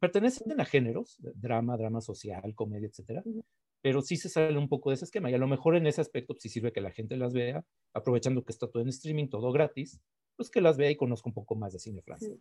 Pertenecen 0.00 0.60
a 0.60 0.64
géneros, 0.64 1.18
drama, 1.18 1.76
drama 1.76 2.00
social, 2.00 2.54
comedia, 2.54 2.88
etcétera, 2.88 3.22
pero 3.80 4.00
sí 4.00 4.16
se 4.16 4.28
sale 4.28 4.56
un 4.58 4.68
poco 4.68 4.90
de 4.90 4.94
ese 4.94 5.04
esquema 5.04 5.30
y 5.30 5.34
a 5.34 5.38
lo 5.38 5.46
mejor 5.46 5.76
en 5.76 5.86
ese 5.86 6.00
aspecto 6.00 6.32
pues, 6.34 6.42
sí 6.42 6.48
sirve 6.48 6.72
que 6.72 6.80
la 6.80 6.90
gente 6.90 7.16
las 7.16 7.34
vea, 7.34 7.64
aprovechando 7.92 8.44
que 8.44 8.52
está 8.52 8.66
todo 8.66 8.82
en 8.82 8.88
streaming, 8.88 9.28
todo 9.28 9.52
gratis, 9.52 10.00
pues 10.36 10.50
que 10.50 10.60
las 10.60 10.76
vea 10.76 10.90
y 10.90 10.96
conozca 10.96 11.28
un 11.28 11.34
poco 11.34 11.54
más 11.54 11.72
de 11.72 11.78
cine 11.78 12.02
francés. 12.02 12.38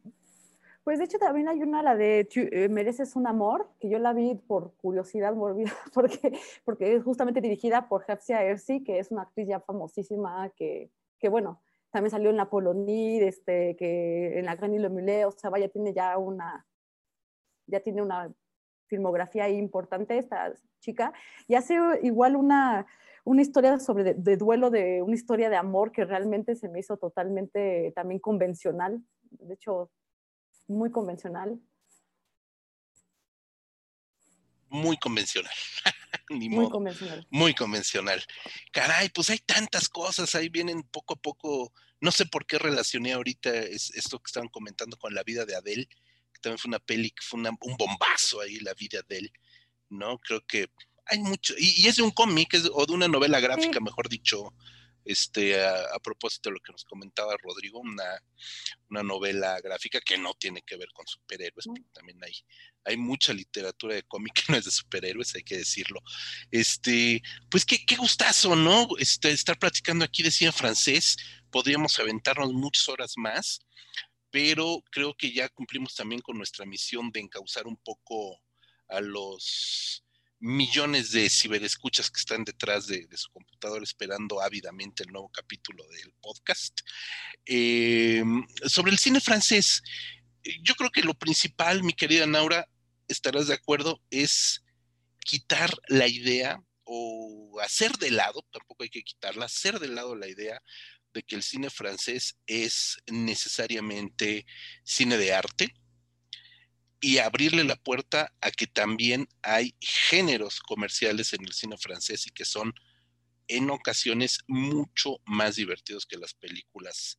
Pues 0.83 0.99
de 0.99 1.05
hecho 1.05 1.17
también 1.17 1.47
hay 1.47 1.61
una, 1.61 1.81
la 1.81 1.95
de 1.95 2.27
eh, 2.33 2.69
Mereces 2.69 3.15
un 3.15 3.27
amor, 3.27 3.69
que 3.79 3.89
yo 3.89 3.99
la 3.99 4.13
vi 4.13 4.35
por 4.35 4.73
curiosidad 4.75 5.33
morbida, 5.33 5.71
porque, 5.93 6.33
porque 6.65 6.95
es 6.95 7.03
justamente 7.03 7.41
dirigida 7.41 7.87
por 7.87 8.03
Hafsia 8.07 8.43
Ersi, 8.43 8.83
que 8.83 8.99
es 8.99 9.11
una 9.11 9.23
actriz 9.23 9.47
ya 9.47 9.59
famosísima, 9.59 10.49
que, 10.55 10.91
que 11.19 11.29
bueno, 11.29 11.61
también 11.89 12.11
salió 12.11 12.29
en 12.29 12.37
la 12.37 12.49
Polonid, 12.49 13.21
este, 13.21 13.75
que 13.75 14.39
en 14.39 14.45
la 14.45 14.55
Gran 14.55 14.73
Ile 14.73 15.25
o 15.25 15.31
sea, 15.31 15.49
vaya, 15.49 15.69
tiene 15.69 15.93
ya 15.93 16.17
una, 16.17 16.65
ya 17.67 17.79
tiene 17.79 18.01
una 18.01 18.31
filmografía 18.87 19.49
importante 19.49 20.17
esta 20.17 20.53
chica, 20.79 21.13
y 21.47 21.55
hace 21.55 21.77
igual 22.03 22.35
una, 22.35 22.85
una 23.23 23.41
historia 23.41 23.79
sobre 23.79 24.13
de, 24.13 24.37
duelo, 24.37 24.69
de 24.69 25.01
una 25.01 25.15
historia 25.15 25.49
de 25.49 25.55
amor 25.55 25.91
que 25.91 26.05
realmente 26.05 26.55
se 26.55 26.69
me 26.69 26.79
hizo 26.79 26.97
totalmente 26.97 27.91
también 27.95 28.19
convencional. 28.19 29.01
De 29.31 29.53
hecho, 29.53 29.91
muy 30.67 30.91
convencional. 30.91 31.59
Muy 34.69 34.97
convencional. 34.97 35.53
muy 36.29 36.69
convencional. 36.69 37.27
Muy 37.29 37.53
convencional. 37.53 38.23
Caray, 38.71 39.09
pues 39.09 39.29
hay 39.29 39.37
tantas 39.39 39.87
cosas, 39.87 40.33
ahí 40.35 40.49
vienen 40.49 40.83
poco 40.83 41.13
a 41.13 41.17
poco. 41.17 41.71
No 42.01 42.11
sé 42.11 42.25
por 42.25 42.45
qué 42.45 42.57
relacioné 42.57 43.13
ahorita 43.13 43.51
esto 43.51 44.19
que 44.19 44.27
estaban 44.27 44.49
comentando 44.49 44.97
con 44.97 45.13
la 45.13 45.23
vida 45.23 45.45
de 45.45 45.55
Adele, 45.55 45.87
también 46.43 46.59
fue 46.59 46.69
una 46.69 46.79
peli, 46.79 47.09
que 47.09 47.23
fue 47.23 47.39
un 47.39 47.77
bombazo 47.77 48.41
ahí, 48.41 48.59
la 48.59 48.73
vida 48.73 48.99
de 49.07 49.15
Adele, 49.15 49.33
¿no? 49.89 50.19
Creo 50.19 50.41
que 50.45 50.67
hay 51.05 51.19
mucho, 51.19 51.53
y, 51.57 51.87
es 51.87 51.95
de 51.95 52.03
un 52.03 52.11
cómic, 52.11 52.55
o 52.73 52.85
de 52.85 52.93
una 52.93 53.07
novela 53.07 53.39
gráfica, 53.39 53.79
mejor 53.79 54.09
dicho, 54.09 54.53
este, 55.05 55.61
a, 55.61 55.99
propósito 56.01 56.49
de 56.49 56.55
lo 56.55 56.59
que 56.61 56.71
nos 56.71 56.85
comentaba 56.85 57.35
Rodrigo, 57.41 57.79
una, 57.79 58.21
una, 58.89 59.03
novela 59.03 59.59
gráfica 59.61 59.99
que 59.99 60.17
no 60.17 60.33
tiene 60.33 60.61
que 60.61 60.77
ver 60.77 60.89
con 60.93 61.05
superhéroes, 61.05 61.65
porque 61.65 61.83
también 61.93 62.17
hay, 62.23 62.33
hay 62.85 62.97
mucha 62.97 63.33
literatura 63.33 63.95
de 63.95 64.03
cómic 64.03 64.33
que 64.33 64.51
no 64.51 64.57
es 64.57 64.65
de 64.65 64.71
superhéroes, 64.71 65.35
hay 65.35 65.43
que 65.43 65.57
decirlo. 65.57 66.01
Este, 66.51 67.21
pues 67.49 67.65
qué, 67.65 67.85
qué 67.85 67.95
gustazo, 67.95 68.55
¿no? 68.55 68.87
Este, 68.97 69.31
estar 69.31 69.57
platicando 69.59 70.05
aquí 70.05 70.23
de 70.23 70.31
cine 70.31 70.51
francés, 70.51 71.17
podríamos 71.51 71.99
aventarnos 71.99 72.53
muchas 72.53 72.87
horas 72.87 73.13
más, 73.17 73.59
pero 74.33 74.83
creo 74.89 75.15
que 75.15 75.31
ya 75.31 75.47
cumplimos 75.47 75.93
también 75.93 76.19
con 76.19 76.35
nuestra 76.35 76.65
misión 76.65 77.11
de 77.11 77.19
encauzar 77.19 77.67
un 77.67 77.77
poco 77.77 78.41
a 78.89 78.99
los 78.99 80.03
millones 80.39 81.11
de 81.11 81.29
ciberescuchas 81.29 82.09
que 82.09 82.19
están 82.19 82.43
detrás 82.43 82.87
de, 82.87 83.07
su 83.15 83.29
computador 83.29 83.83
esperando 83.83 84.41
ávidamente 84.41 85.03
el 85.03 85.11
nuevo 85.11 85.29
capítulo 85.29 85.87
del 85.89 86.11
podcast. 86.19 86.79
Em, 87.45 88.43
sobre 88.65 88.91
el 88.91 88.97
cine 88.97 89.21
francés, 89.21 89.83
yo 90.63 90.73
creo 90.73 90.89
que 90.89 91.03
lo 91.03 91.13
principal, 91.13 91.83
mi 91.83 91.93
querida 91.93 92.25
Naura, 92.25 92.67
estarás 93.07 93.45
de 93.45 93.53
acuerdo, 93.53 94.01
es 94.09 94.63
quitar 95.19 95.69
la 95.89 96.07
idea 96.07 96.59
o 96.85 97.59
hacer 97.61 97.91
de 97.99 98.09
lado, 98.09 98.43
tampoco 98.51 98.81
hay 98.81 98.89
que 98.89 99.03
quitarla, 99.03 99.45
hacer 99.45 99.79
de 99.79 99.89
lado 99.89 100.15
la 100.15 100.27
idea 100.27 100.59
de 101.13 101.23
que 101.23 101.35
el 101.35 101.43
cine 101.43 101.69
francés 101.69 102.37
es 102.47 102.97
necesariamente 103.07 104.45
cine 104.83 105.17
de 105.17 105.33
arte, 105.33 105.73
y 107.03 107.17
abrirle 107.17 107.65
la 107.65 107.75
puerta 107.75 108.33
a 108.39 108.49
que 108.49 108.65
también 108.65 109.27
hay 109.41 109.75
géneros 109.81 110.61
comerciales 110.61 111.33
en 111.33 111.43
el 111.43 111.51
cine 111.51 111.77
francés 111.77 112.25
y 112.27 112.31
que 112.31 112.45
son 112.45 112.73
en 113.49 113.69
ocasiones 113.69 114.39
mucho 114.47 115.17
más 115.25 115.57
divertidos 115.57 116.05
que 116.05 116.17
las 116.17 116.33
películas 116.33 117.17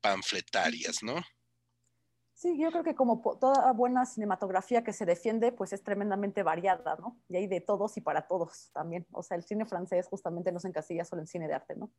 panfletarias, 0.00 1.04
¿no? 1.04 1.22
Sí, 2.34 2.58
yo 2.60 2.72
creo 2.72 2.82
que 2.82 2.96
como 2.96 3.22
toda 3.38 3.72
buena 3.72 4.04
cinematografía 4.04 4.82
que 4.82 4.92
se 4.92 5.06
defiende, 5.06 5.52
pues 5.52 5.72
es 5.72 5.84
tremendamente 5.84 6.42
variada, 6.42 6.96
¿no? 6.96 7.16
Y 7.28 7.36
hay 7.36 7.46
de 7.46 7.60
todos 7.60 7.96
y 7.96 8.00
para 8.00 8.26
todos 8.26 8.70
también. 8.72 9.06
O 9.12 9.22
sea, 9.22 9.36
el 9.36 9.44
cine 9.44 9.64
francés 9.64 10.08
justamente 10.08 10.50
no 10.50 10.58
se 10.58 10.66
encasilla 10.66 11.04
solo 11.04 11.22
en 11.22 11.28
cine 11.28 11.46
de 11.46 11.54
arte, 11.54 11.76
¿no? 11.76 11.92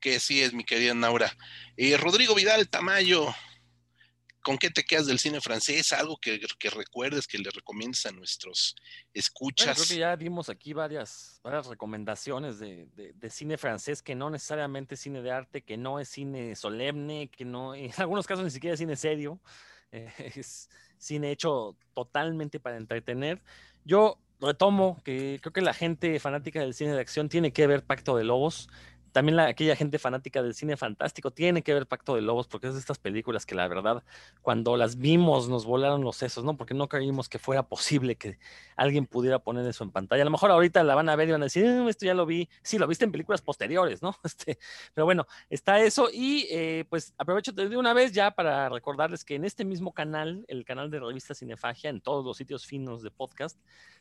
Que 0.00 0.20
sí 0.20 0.42
es, 0.42 0.52
mi 0.52 0.64
querida 0.64 0.94
Naura. 0.94 1.36
Eh, 1.76 1.96
Rodrigo 1.96 2.34
Vidal 2.34 2.68
Tamayo, 2.68 3.34
¿Con 4.46 4.58
qué 4.58 4.70
te 4.70 4.84
quedas 4.84 5.08
del 5.08 5.18
cine 5.18 5.40
francés? 5.40 5.92
¿Algo 5.92 6.18
que, 6.18 6.38
recuerdes, 6.70 7.26
que 7.26 7.36
le 7.36 7.50
recomiendes 7.50 8.06
a 8.06 8.12
nuestros 8.12 8.76
escuchas? 9.12 9.74
creo 9.74 9.88
que 9.88 9.98
ya 9.98 10.14
vimos 10.14 10.48
aquí 10.48 10.72
varias, 10.72 11.40
varias 11.42 11.66
recomendaciones 11.66 12.60
de, 12.60 13.16
cine 13.28 13.58
francés 13.58 14.02
que 14.04 14.14
no 14.14 14.30
necesariamente 14.30 14.94
es 14.94 15.00
cine 15.00 15.20
de 15.20 15.32
arte, 15.32 15.64
que 15.64 15.76
no 15.76 15.98
es 15.98 16.10
cine 16.10 16.54
solemne, 16.54 17.28
que 17.28 17.44
no, 17.44 17.74
en 17.74 17.90
algunos 17.96 18.24
casos 18.28 18.44
ni 18.44 18.52
siquiera 18.52 18.74
es 18.74 18.78
cine 18.78 18.94
serio, 18.94 19.40
eh, 19.90 20.12
es 20.36 20.70
cine 20.96 21.32
hecho 21.32 21.76
totalmente 21.92 22.60
para 22.60 22.76
entretener. 22.76 23.42
Yo 23.84 24.20
retomo 24.38 25.02
que 25.02 25.40
creo 25.42 25.52
que 25.52 25.60
la 25.60 25.74
gente 25.74 26.20
fanática 26.20 26.60
del 26.60 26.74
cine 26.74 26.92
de 26.92 27.00
acción 27.00 27.28
tiene 27.28 27.52
que 27.52 27.66
ver 27.66 27.84
Pacto 27.84 28.16
de 28.16 28.22
Lobos 28.22 28.68
también 29.16 29.36
la, 29.36 29.46
aquella 29.46 29.74
gente 29.76 29.98
fanática 29.98 30.42
del 30.42 30.54
cine 30.54 30.76
fantástico 30.76 31.30
tiene 31.30 31.62
que 31.62 31.72
ver 31.72 31.86
Pacto 31.86 32.16
de 32.16 32.20
Lobos, 32.20 32.48
porque 32.48 32.66
es 32.66 32.74
de 32.74 32.80
estas 32.80 32.98
películas 32.98 33.46
que 33.46 33.54
la 33.54 33.66
verdad, 33.66 34.04
cuando 34.42 34.76
las 34.76 34.98
vimos, 34.98 35.48
nos 35.48 35.64
volaron 35.64 36.04
los 36.04 36.16
sesos, 36.16 36.44
¿no? 36.44 36.54
Porque 36.58 36.74
no 36.74 36.86
creímos 36.86 37.30
que 37.30 37.38
fuera 37.38 37.62
posible 37.62 38.16
que 38.16 38.38
alguien 38.76 39.06
pudiera 39.06 39.38
poner 39.38 39.66
eso 39.66 39.84
en 39.84 39.90
pantalla. 39.90 40.20
A 40.20 40.26
lo 40.26 40.30
mejor 40.30 40.50
ahorita 40.50 40.84
la 40.84 40.94
van 40.94 41.08
a 41.08 41.16
ver 41.16 41.30
y 41.30 41.32
van 41.32 41.40
a 41.40 41.46
decir, 41.46 41.64
mm, 41.64 41.88
esto 41.88 42.04
ya 42.04 42.12
lo 42.12 42.26
vi. 42.26 42.46
Sí, 42.60 42.76
lo 42.76 42.86
viste 42.86 43.06
en 43.06 43.10
películas 43.10 43.40
posteriores, 43.40 44.02
¿no? 44.02 44.14
Este, 44.22 44.58
pero 44.92 45.06
bueno, 45.06 45.26
está 45.48 45.80
eso. 45.80 46.10
Y 46.12 46.46
eh, 46.50 46.84
pues 46.90 47.14
aprovecho 47.16 47.52
de 47.52 47.74
una 47.74 47.94
vez 47.94 48.12
ya 48.12 48.32
para 48.32 48.68
recordarles 48.68 49.24
que 49.24 49.36
en 49.36 49.46
este 49.46 49.64
mismo 49.64 49.94
canal, 49.94 50.44
el 50.48 50.66
canal 50.66 50.90
de 50.90 51.00
revista 51.00 51.34
Cinefagia, 51.34 51.88
en 51.88 52.02
todos 52.02 52.22
los 52.22 52.36
sitios 52.36 52.66
finos 52.66 53.02
de 53.02 53.10
podcast, 53.10 53.58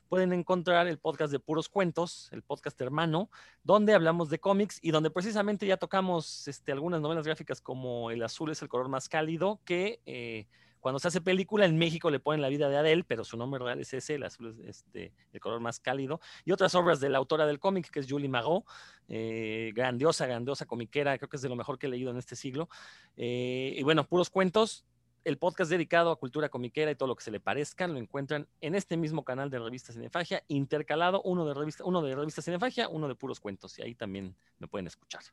pueden 0.07 0.33
encontrar 0.33 0.87
el 0.87 0.97
podcast 0.97 1.31
de 1.31 1.39
puros 1.39 1.69
cuentos, 1.69 2.29
el 2.31 2.41
podcast 2.41 2.79
hermano, 2.81 3.29
donde 3.63 3.93
hablamos 3.93 4.29
de 4.29 4.39
cómics 4.39 4.79
y 4.81 4.91
donde 4.91 5.09
precisamente 5.09 5.65
ya 5.65 5.77
tocamos 5.77 6.47
este, 6.47 6.71
algunas 6.71 7.01
novelas 7.01 7.25
gráficas 7.25 7.61
como 7.61 8.11
El 8.11 8.23
azul 8.23 8.51
es 8.51 8.61
el 8.61 8.69
color 8.69 8.89
más 8.89 9.09
cálido, 9.09 9.59
que 9.65 9.99
eh, 10.05 10.47
cuando 10.79 10.99
se 10.99 11.07
hace 11.07 11.19
película 11.19 11.65
en 11.65 11.79
México 11.79 12.11
le 12.11 12.19
ponen 12.19 12.43
la 12.43 12.47
vida 12.49 12.69
de 12.69 12.77
Adele, 12.77 13.03
pero 13.03 13.23
su 13.23 13.37
nombre 13.37 13.59
real 13.59 13.79
es 13.79 13.91
ese, 13.93 14.15
El 14.15 14.23
azul 14.23 14.55
es 14.59 14.67
este, 14.67 15.13
el 15.33 15.39
color 15.39 15.59
más 15.59 15.79
cálido, 15.79 16.19
y 16.45 16.51
otras 16.51 16.75
obras 16.75 16.99
de 16.99 17.09
la 17.09 17.17
autora 17.17 17.47
del 17.47 17.59
cómic, 17.59 17.89
que 17.89 18.01
es 18.01 18.05
Julie 18.07 18.29
Marot, 18.29 18.65
eh, 19.07 19.71
grandiosa, 19.73 20.27
grandiosa 20.27 20.67
comiquera, 20.67 21.17
creo 21.17 21.27
que 21.27 21.37
es 21.37 21.41
de 21.41 21.49
lo 21.49 21.55
mejor 21.55 21.79
que 21.79 21.87
he 21.87 21.89
leído 21.89 22.11
en 22.11 22.17
este 22.17 22.35
siglo. 22.35 22.69
Eh, 23.17 23.73
y 23.75 23.81
bueno, 23.81 24.07
puros 24.07 24.29
cuentos, 24.29 24.85
el 25.25 25.37
podcast 25.39 25.71
dedicado 25.71 26.11
a 26.11 26.19
cultura 26.19 26.49
comiquera 26.49 26.91
y 26.91 26.95
todo 26.95 27.07
lo 27.07 27.15
que 27.15 27.23
se 27.23 27.31
le 27.31 27.39
parezcan 27.39 27.93
lo 27.93 27.99
encuentran 27.99 28.47
en 28.61 28.75
este 28.75 28.95
mismo 28.95 29.25
canal 29.25 29.49
de 29.49 29.59
Revista 29.59 29.91
Cinefagia, 29.91 30.43
intercalado 30.47 31.21
uno 31.23 31.45
de 31.47 31.53
Revista, 31.55 31.83
uno 31.83 32.01
de 32.03 32.15
Revista 32.15 32.43
Cinefagia, 32.43 32.87
uno 32.87 33.07
de 33.07 33.15
puros 33.15 33.39
cuentos, 33.39 33.77
y 33.79 33.81
ahí 33.81 33.95
también 33.95 34.35
me 34.59 34.67
pueden 34.67 34.85
escuchar. 34.85 35.23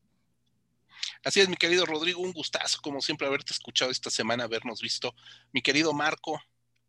Así 1.23 1.41
es, 1.41 1.49
mi 1.49 1.57
querido 1.57 1.85
Rodrigo, 1.85 2.23
un 2.23 2.33
gustazo, 2.33 2.81
como 2.83 3.03
siempre, 3.03 3.27
haberte 3.27 3.53
escuchado 3.53 3.91
esta 3.91 4.09
semana, 4.09 4.45
habernos 4.45 4.81
visto. 4.81 5.15
Mi 5.53 5.61
querido 5.61 5.93
Marco, 5.93 6.41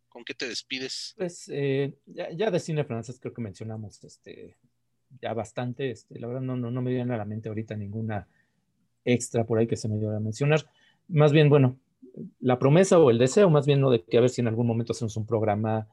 ¿con 0.08 0.24
qué 0.24 0.34
te 0.34 0.48
despides? 0.48 1.14
Pues 1.18 1.50
eh, 1.54 1.94
ya, 2.06 2.50
de 2.50 2.60
cine 2.60 2.86
francés 2.86 3.20
creo 3.20 3.34
que 3.34 3.42
mencionamos 3.42 4.02
este, 4.06 4.56
ya 5.22 5.34
bastante, 5.34 5.92
este, 5.92 6.20
la 6.20 6.28
verdad 6.28 6.42
no, 6.42 6.56
no, 6.56 6.72
no 6.72 6.82
me 6.82 6.92
viene 6.92 7.14
a 7.14 7.18
la 7.18 7.26
mente 7.26 7.50
ahorita 7.50 7.76
ninguna 7.76 8.28
extra 9.04 9.44
por 9.46 9.60
ahí 9.60 9.68
que 9.68 9.76
se 9.76 9.90
me 9.90 9.98
dio 9.98 10.16
a 10.16 10.22
mencionar. 10.22 10.66
Más 11.10 11.34
bien, 11.34 11.50
bueno, 11.50 11.78
la 12.40 12.60
promesa 12.60 13.00
o 13.00 13.10
el 13.10 13.18
deseo 13.18 13.50
más 13.50 13.66
bien 13.66 13.82
¿no? 13.82 13.90
de 13.90 14.04
que 14.04 14.18
a 14.18 14.22
ver 14.22 14.30
si 14.30 14.42
en 14.42 14.48
algún 14.48 14.68
momento 14.68 14.94
hacemos 14.94 15.18
un 15.18 15.26
programa 15.26 15.88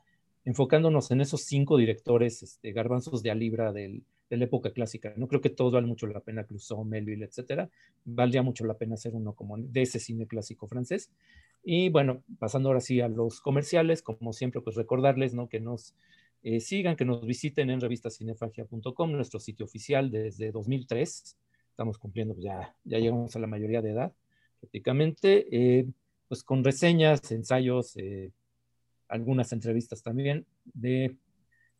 enfocándonos 0.45 1.11
en 1.11 1.21
esos 1.21 1.43
cinco 1.43 1.77
directores 1.77 2.43
este, 2.43 2.73
garbanzos 2.73 3.23
de 3.23 3.31
a 3.31 3.35
libra 3.35 3.73
de 3.73 4.03
la 4.31 4.45
época 4.45 4.73
clásica. 4.73 5.13
No 5.17 5.29
creo 5.29 5.41
que 5.41 5.51
todos 5.51 5.73
vale 5.73 5.87
mucho 5.87 6.07
la 6.07 6.21
pena, 6.21 6.45
Clouseau, 6.45 6.85
Melville, 6.85 7.25
etcétera. 7.25 7.69
Valdría 8.05 8.43
mucho 8.43 8.65
la 8.65 8.75
pena 8.75 8.95
hacer 8.95 9.15
uno 9.15 9.35
como 9.35 9.59
de 9.59 9.83
ese 9.83 9.99
cine 9.99 10.27
clásico 10.27 10.67
francés. 10.67 11.11
Y 11.63 11.91
bueno, 11.91 12.23
pasando 12.39 12.71
ahora 12.71 12.81
sí 12.81 13.01
a 13.01 13.09
los 13.09 13.41
comerciales, 13.41 14.03
como 14.03 14.33
siempre, 14.33 14.63
pues 14.63 14.77
recordarles 14.77 15.35
¿no? 15.35 15.49
que 15.49 15.61
nos 15.61 15.95
eh, 16.43 16.61
sigan, 16.61 16.97
que 16.97 17.05
nos 17.05 17.27
visiten 17.27 17.69
en 17.71 17.81
revistacinefagia.com, 17.81 19.13
nuestro 19.13 19.41
sitio 19.41 19.67
oficial 19.67 20.11
desde 20.11 20.53
2003. 20.53 21.37
Estamos 21.71 21.99
cumpliendo, 21.99 22.35
pues 22.35 22.45
ya, 22.45 22.75
ya 22.85 22.99
llegamos 22.99 23.37
a 23.37 23.39
la 23.41 23.47
mayoría 23.47 23.83
de 23.83 23.91
edad 23.91 24.13
prácticamente. 24.61 25.47
Eh, 25.51 25.87
pues 26.29 26.45
con 26.45 26.63
reseñas, 26.63 27.33
ensayos, 27.33 27.97
eh, 27.97 28.31
algunas 29.09 29.53
entrevistas 29.53 30.03
también 30.03 30.47
de 30.65 31.17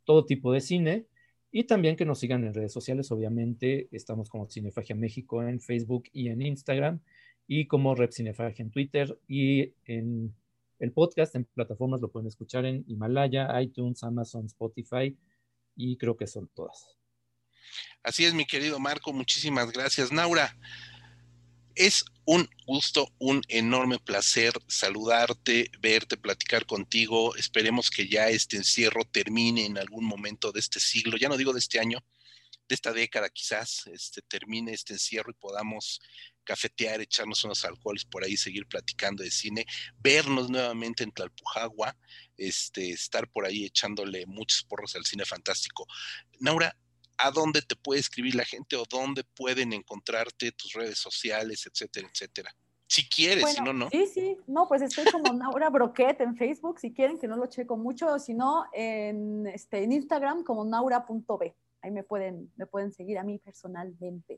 todo 0.05 0.27
tipo 0.27 0.53
de 0.53 0.61
cine 0.61 1.07
y 1.53 1.65
también 1.65 1.95
que 1.95 2.05
nos 2.05 2.19
sigan 2.19 2.45
en 2.45 2.55
redes 2.55 2.73
sociales. 2.73 3.13
Obviamente 3.13 3.89
estamos 3.93 4.29
como 4.29 4.51
Cinefagia 4.51 4.97
México 4.97 5.43
en 5.43 5.61
Facebook 5.61 6.09
y 6.13 6.31
en 6.31 6.43
Instagram 6.43 7.01
y 7.47 7.67
como 7.67 7.95
Rep 7.95 8.13
Cinefagia 8.13 8.65
en 8.65 8.71
Twitter 8.73 9.17
y 9.29 9.73
en 9.85 10.35
el 10.81 10.93
podcast 10.93 11.37
en 11.37 11.45
plataformas 11.45 12.01
lo 12.01 12.11
pueden 12.11 12.27
escuchar 12.27 12.65
en 12.65 12.85
Himalaya, 12.89 13.49
iTunes, 13.61 14.03
Amazon, 14.03 14.47
Spotify 14.47 15.17
y 15.77 15.97
creo 15.97 16.17
que 16.17 16.27
son 16.27 16.49
todas. 16.49 16.97
Así 18.03 18.25
es, 18.25 18.35
mi 18.35 18.47
querido 18.47 18.81
Marco, 18.81 19.13
muchísimas 19.13 19.71
gracias. 19.71 20.11
Naura, 20.11 20.57
es 21.75 22.05
un 22.25 22.49
gusto, 22.67 23.13
un 23.19 23.43
enorme 23.49 23.99
placer 23.99 24.53
saludarte, 24.69 25.71
verte, 25.81 26.17
platicar 26.17 26.67
contigo. 26.67 27.35
Esperemos 27.37 27.91
que 27.91 28.09
ya 28.09 28.29
este 28.29 28.57
encierro 28.57 29.05
termine 29.05 29.67
en 29.67 29.79
algún 29.79 30.05
momento 30.05 30.53
de 30.53 30.61
este 30.61 30.81
siglo, 30.81 31.17
ya 31.17 31.29
no 31.29 31.37
digo 31.37 31.53
de 31.53 31.59
este 31.59 31.81
año, 31.81 31.99
de 32.69 32.75
esta 32.75 32.93
década 32.93 33.29
quizás, 33.29 33.89
este, 33.89 34.23
termine 34.23 34.73
este 34.73 34.93
encierro 34.93 35.33
y 35.33 35.35
podamos 35.35 36.01
cafetear, 36.45 37.01
echarnos 37.01 37.43
unos 37.45 37.65
alcoholes 37.65 38.05
por 38.05 38.23
ahí, 38.23 38.37
seguir 38.37 38.67
platicando 38.67 39.25
de 39.25 39.31
cine, 39.31 39.67
vernos 39.99 40.51
nuevamente 40.51 41.03
en 41.03 41.11
Tlalpujagua, 41.11 41.97
este, 42.37 42.91
estar 42.91 43.29
por 43.29 43.45
ahí 43.45 43.65
echándole 43.65 44.25
muchos 44.27 44.63
porros 44.63 44.95
al 44.95 45.05
cine 45.05 45.25
fantástico. 45.25 45.87
Naura, 46.39 46.77
¿a 47.23 47.31
dónde 47.31 47.63
te 47.63 47.77
puede 47.77 48.01
escribir 48.01 48.35
la 48.35 48.45
gente 48.45 48.77
o 48.77 48.85
dónde 48.89 49.25
pueden 49.25 49.73
encontrarte 49.73 50.53
tus 50.53 50.73
redes 50.73 50.99
sociales, 50.99 51.67
etcétera, 51.67 52.09
etcétera? 52.13 52.55
Si 52.87 53.09
quieres, 53.09 53.49
si 53.53 53.63
no, 53.63 53.73
no. 53.73 53.89
Sí, 53.91 54.07
sí, 54.09 54.37
no, 54.49 54.67
pues 54.67 54.83
estoy 54.83 55.05
como 55.13 55.33
Naura 55.33 55.71
Broquet 55.71 56.21
en 56.23 56.37
Facebook, 56.37 56.81
si 56.81 56.93
quieren, 56.93 57.21
que 57.21 57.29
no 57.29 57.37
lo 57.37 57.47
checo 57.47 57.77
mucho, 57.77 58.19
si 58.19 58.35
no, 58.35 58.65
en, 58.73 59.47
este, 59.47 59.85
en 59.85 59.93
Instagram 59.93 60.43
como 60.43 60.65
naura.b. 60.65 61.55
Ahí 61.83 61.91
me 61.93 62.03
pueden, 62.03 62.53
me 62.57 62.67
pueden 62.67 62.91
seguir 62.91 63.19
a 63.19 63.23
mí 63.23 63.39
personalmente. 63.39 64.37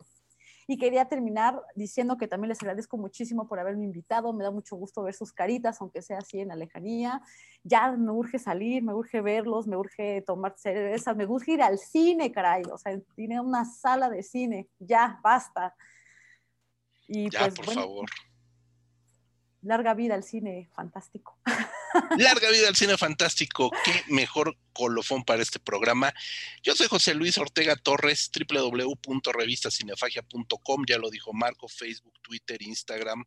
Y 0.67 0.79
quería 0.79 1.07
terminar 1.07 1.63
diciendo 1.75 2.17
que 2.17 2.29
también 2.29 2.51
les 2.51 2.61
agradezco 2.63 2.97
muchísimo 2.97 3.49
por 3.49 3.59
haberme 3.59 3.85
invitado. 3.85 4.33
Me 4.33 4.45
da 4.45 4.51
mucho 4.51 4.77
gusto 4.77 5.03
ver 5.03 5.15
sus 5.15 5.33
caritas, 5.33 5.81
aunque 5.81 6.03
sea 6.03 6.19
así 6.19 6.41
en 6.41 6.49
la 6.49 6.57
lejanía. 6.57 7.21
Ya 7.65 7.93
me 7.93 8.13
urge 8.13 8.39
salir, 8.39 8.83
me 8.83 8.95
urge 8.95 9.21
verlos, 9.21 9.67
me 9.67 9.77
urge 9.77 10.23
tomar 10.23 10.55
cerveza, 10.57 11.15
me 11.15 11.27
urge 11.27 11.53
ir 11.53 11.63
al 11.63 11.79
cine, 11.79 12.33
caray. 12.33 12.63
O 12.73 12.79
sea, 12.79 12.99
tiene 13.15 13.41
una 13.41 13.65
sala 13.65 14.09
de 14.09 14.23
cine. 14.23 14.69
Ya, 14.79 15.21
basta. 15.23 15.75
Y 17.09 17.31
ya, 17.31 17.41
pues, 17.41 17.55
por 17.55 17.75
favor 17.75 18.09
larga 19.63 19.95
vida 19.95 20.15
al 20.15 20.25
cine 20.25 20.69
fantástico. 20.75 21.39
Larga 22.19 22.51
vida 22.51 22.69
al 22.69 22.77
cine 22.77 22.99
fantástico. 22.99 23.71
Qué 23.85 24.05
mejor 24.09 24.59
colofón 24.73 25.25
para 25.25 25.43
este 25.43 25.59
programa. 25.59 26.15
Yo 26.63 26.75
soy 26.75 26.87
José 26.89 27.15
Luis 27.15 27.37
Ortega 27.39 27.77
Torres, 27.77 28.31
www.revistacinefagia.com. 28.35 30.85
Ya 30.87 30.99
lo 30.99 31.09
dijo 31.11 31.33
Marco, 31.33 31.69
Facebook, 31.69 32.15
Twitter, 32.23 32.61
Instagram, 32.63 33.25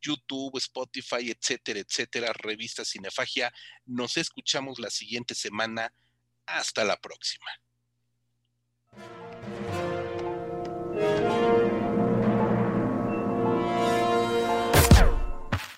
YouTube, 0.00 0.56
Spotify, 0.58 1.30
etcétera, 1.30 1.80
etcétera. 1.80 2.32
Revista 2.32 2.84
Cinefagia. 2.84 3.52
Nos 3.86 4.16
escuchamos 4.16 4.78
la 4.78 4.90
siguiente 4.90 5.34
semana. 5.34 5.92
Hasta 6.46 6.84
la 6.84 6.96
próxima. 6.96 7.50